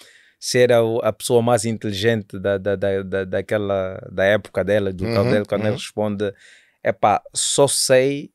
se 0.45 0.59
era 0.59 0.83
o- 0.83 0.99
a 1.05 1.13
pessoa 1.13 1.41
mais 1.41 1.65
inteligente 1.65 2.37
da, 2.37 2.59
da, 2.59 2.75
da, 2.75 3.03
da, 3.05 3.25
daquela, 3.25 3.97
da 4.11 4.25
época 4.25 4.65
dela, 4.65 4.93
do 4.93 5.05
tal 5.05 5.23
Uhum, 5.23 5.31
dele, 5.31 5.45
quando 5.45 5.61
uhum. 5.61 5.69
ele 5.69 5.77
responde: 5.77 6.35
é 6.83 6.91
pá, 6.91 7.23
só 7.33 7.69
sei 7.69 8.33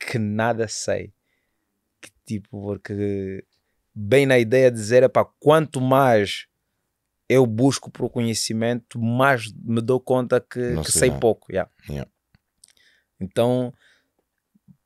que 0.00 0.18
nada 0.18 0.66
sei. 0.68 1.12
Que 2.00 2.10
tipo, 2.24 2.62
porque 2.62 3.44
bem 3.94 4.24
na 4.24 4.38
ideia 4.38 4.70
de 4.70 4.78
dizer, 4.78 5.02
é 5.02 5.08
pá, 5.08 5.22
quanto 5.38 5.82
mais 5.82 6.46
eu 7.28 7.44
busco 7.44 7.90
por 7.90 8.08
conhecimento, 8.08 8.98
mais 8.98 9.52
me 9.52 9.82
dou 9.82 10.00
conta 10.00 10.40
que, 10.40 10.78
que 10.78 10.90
sei 10.90 11.10
sei 11.10 11.20
pouco. 11.20 11.52
yeah. 11.52 11.70
Yeah. 11.90 12.10
Então, 13.20 13.70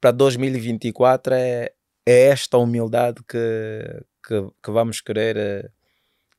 para 0.01 0.11
2024 0.11 1.35
é, 1.35 1.71
é 2.05 2.21
esta 2.31 2.59
humildade 2.59 3.23
que, 3.29 3.39
que, 4.27 4.51
que 4.61 4.71
vamos 4.73 5.01
querer 5.01 5.37
eh, 5.37 5.71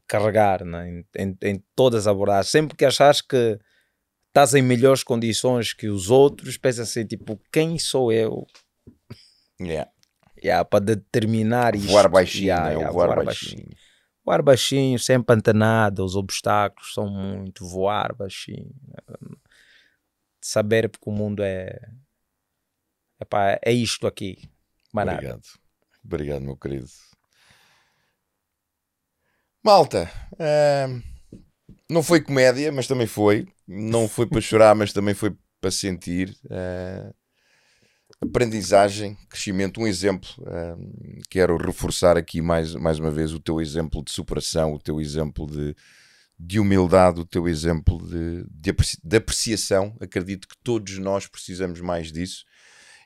carregar 0.07 0.63
né? 0.63 0.89
em, 0.89 1.05
em, 1.17 1.37
em 1.41 1.63
todas 1.75 2.01
as 2.01 2.07
abordagens. 2.07 2.49
Sempre 2.49 2.75
que 2.77 2.85
achares 2.85 3.21
que 3.21 3.59
estás 4.29 4.53
em 4.53 4.61
melhores 4.61 5.03
condições 5.03 5.73
que 5.73 5.87
os 5.87 6.09
outros, 6.09 6.57
pensa 6.57 6.83
assim, 6.83 7.05
tipo, 7.05 7.39
quem 7.51 7.77
sou 7.77 8.11
eu 8.11 8.45
Yeah. 9.59 9.89
yeah, 10.43 10.63
para 10.63 10.85
determinar 10.85 11.75
isto? 11.75 11.87
Voar 11.87 12.07
baixinho, 12.09 12.45
Yeah, 12.45 12.65
né? 12.65 12.73
yeah, 12.75 12.89
o 12.91 12.93
voar, 12.93 13.25
baixinho. 13.25 13.69
Voar 14.23 14.43
baixinho, 14.43 14.99
sempre 14.99 15.35
antenado, 15.35 16.05
os 16.05 16.15
obstáculos 16.15 16.93
são 16.93 17.09
muito, 17.09 17.65
voar 17.67 18.13
baixinho. 18.13 18.71
Saber 20.39 20.89
que 20.89 20.97
o 21.09 21.11
mundo 21.11 21.41
é. 21.41 21.75
Epá, 23.19 23.59
é 23.65 23.71
isto 23.71 24.05
aqui. 24.05 24.37
Mais 24.93 25.07
nada. 25.07 25.17
Obrigado. 25.17 25.47
Obrigado, 26.05 26.41
meu 26.41 26.55
querido. 26.55 26.87
Malta, 29.67 30.09
uh, 30.31 31.03
não 31.91 32.01
foi 32.01 32.21
comédia, 32.21 32.71
mas 32.71 32.87
também 32.87 33.05
foi. 33.05 33.45
Não 33.67 34.07
foi 34.07 34.25
para 34.25 34.39
chorar, 34.39 34.73
mas 34.73 34.93
também 34.93 35.13
foi 35.13 35.35
para 35.59 35.69
sentir. 35.69 36.33
Uh, 36.45 37.13
aprendizagem, 38.21 39.17
crescimento, 39.29 39.81
um 39.81 39.85
exemplo. 39.85 40.29
Uh, 40.39 41.19
quero 41.29 41.57
reforçar 41.57 42.15
aqui 42.15 42.41
mais, 42.41 42.75
mais 42.75 42.97
uma 42.97 43.11
vez 43.11 43.33
o 43.33 43.41
teu 43.41 43.59
exemplo 43.59 44.01
de 44.01 44.09
superação, 44.09 44.73
o 44.73 44.79
teu 44.79 45.01
exemplo 45.01 45.45
de, 45.45 45.75
de 46.39 46.61
humildade, 46.61 47.19
o 47.19 47.25
teu 47.25 47.45
exemplo 47.45 47.97
de, 48.07 48.45
de 49.03 49.17
apreciação. 49.17 49.93
Acredito 49.99 50.47
que 50.47 50.55
todos 50.63 50.97
nós 50.97 51.27
precisamos 51.27 51.81
mais 51.81 52.09
disso 52.09 52.45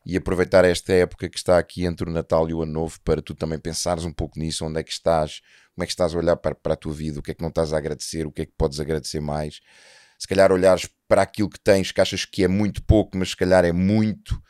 e 0.06 0.18
aproveitar 0.18 0.66
esta 0.66 0.94
época 0.94 1.30
que 1.30 1.38
está 1.38 1.58
aqui 1.58 1.86
entre 1.86 2.10
o 2.10 2.12
Natal 2.12 2.50
e 2.50 2.54
o 2.54 2.62
Ano 2.62 2.74
Novo 2.74 3.00
para 3.04 3.22
tu 3.22 3.36
também 3.36 3.60
pensares 3.60 4.04
um 4.04 4.12
pouco 4.12 4.40
nisso, 4.40 4.66
onde 4.66 4.80
é 4.80 4.84
que 4.84 4.92
estás, 4.92 5.42
como 5.76 5.84
é 5.84 5.86
que 5.86 5.94
estás 5.94 6.14
a 6.14 6.18
olhar 6.18 6.36
para, 6.38 6.56
para 6.56 6.74
a 6.74 6.78
tua 6.78 6.94
vida, 6.94 7.20
o 7.20 7.24
que 7.24 7.32
é 7.32 7.34
que 7.34 7.42
não 7.42 7.50
estás 7.50 7.72
a 7.72 7.78
agradecer, 7.78 8.26
o 8.26 8.32
que 8.32 8.42
é 8.42 8.46
que 8.46 8.54
podes 8.58 8.80
agradecer 8.80 9.20
mais. 9.20 9.60
Se 10.18 10.28
calhar 10.28 10.52
olhares 10.52 10.90
para 11.08 11.22
aquilo 11.22 11.50
que 11.50 11.60
tens, 11.60 11.92
que 11.92 12.02
achas 12.02 12.26
que 12.26 12.44
é 12.44 12.48
muito 12.48 12.84
pouco, 12.84 13.18
mas 13.18 13.32
se 13.32 13.38
calhar 13.38 13.64
é 13.64 13.72
muito, 13.72 14.42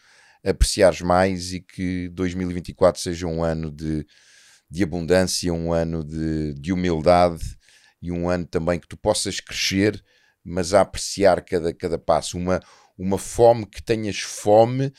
apreciares 0.44 1.02
mais 1.02 1.54
e 1.54 1.60
que 1.60 2.10
2024 2.10 3.02
seja 3.02 3.28
um 3.28 3.44
ano 3.44 3.72
de, 3.72 4.06
de 4.70 4.84
abundância, 4.84 5.54
um 5.54 5.74
ano 5.74 6.04
de, 6.04 6.54
de 6.54 6.74
humildade 6.74 7.44
e 8.02 8.12
um 8.12 8.30
ano 8.30 8.46
também 8.46 8.80
que 8.80 8.88
tu 8.88 8.98
possas 8.98 9.40
crescer, 9.40 10.04
mas 10.44 10.74
a 10.74 10.82
apreciar 10.82 11.42
cada, 11.44 11.74
cada 11.74 12.00
passo. 12.00 12.38
Uma, 12.38 12.60
uma 12.98 13.18
fome 13.18 13.66
que 13.66 13.82
tenhas 13.82 14.20
fome, 14.20 14.92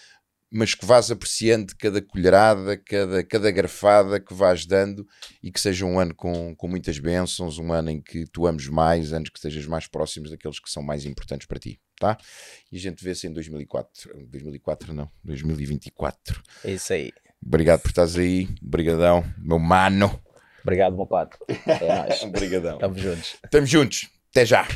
mas 0.52 0.74
que 0.74 0.84
vás 0.84 1.10
apreciando 1.10 1.74
cada 1.78 2.02
colherada, 2.02 2.76
cada, 2.76 3.24
cada 3.24 3.50
garfada 3.50 4.20
que 4.20 4.34
vais 4.34 4.66
dando 4.66 5.06
e 5.42 5.50
que 5.50 5.60
seja 5.60 5.86
um 5.86 5.98
ano 5.98 6.14
com, 6.14 6.54
com 6.54 6.68
muitas 6.68 6.98
bênçãos, 6.98 7.58
um 7.58 7.72
ano 7.72 7.90
em 7.90 8.00
que 8.00 8.26
tu 8.26 8.46
ames 8.46 8.68
mais, 8.68 9.12
anos 9.12 9.30
que 9.30 9.38
estejas 9.38 9.66
mais 9.66 9.86
próximos 9.86 10.30
daqueles 10.30 10.60
que 10.60 10.70
são 10.70 10.82
mais 10.82 11.06
importantes 11.06 11.46
para 11.46 11.58
ti 11.58 11.80
tá? 12.02 12.18
E 12.72 12.76
a 12.76 12.80
gente 12.80 13.04
vê-se 13.04 13.28
em 13.28 13.32
2004. 13.32 14.26
2004 14.28 14.92
não, 14.92 15.08
2024. 15.22 16.42
É 16.64 16.72
isso 16.72 16.92
aí. 16.92 17.12
Obrigado 17.44 17.80
por 17.80 17.88
estares 17.88 18.16
aí. 18.16 18.48
Obrigadão, 18.60 19.24
meu 19.38 19.60
mano. 19.60 20.20
Obrigado, 20.62 20.96
meu 20.96 21.06
pato. 21.06 21.38
É 21.48 21.96
nóis. 21.96 22.22
Obrigadão. 22.26 22.74
Estamos 22.74 23.00
juntos. 23.00 23.36
Estamos 23.44 23.70
juntos. 23.70 24.10
Até 24.30 24.46
já. 24.46 24.66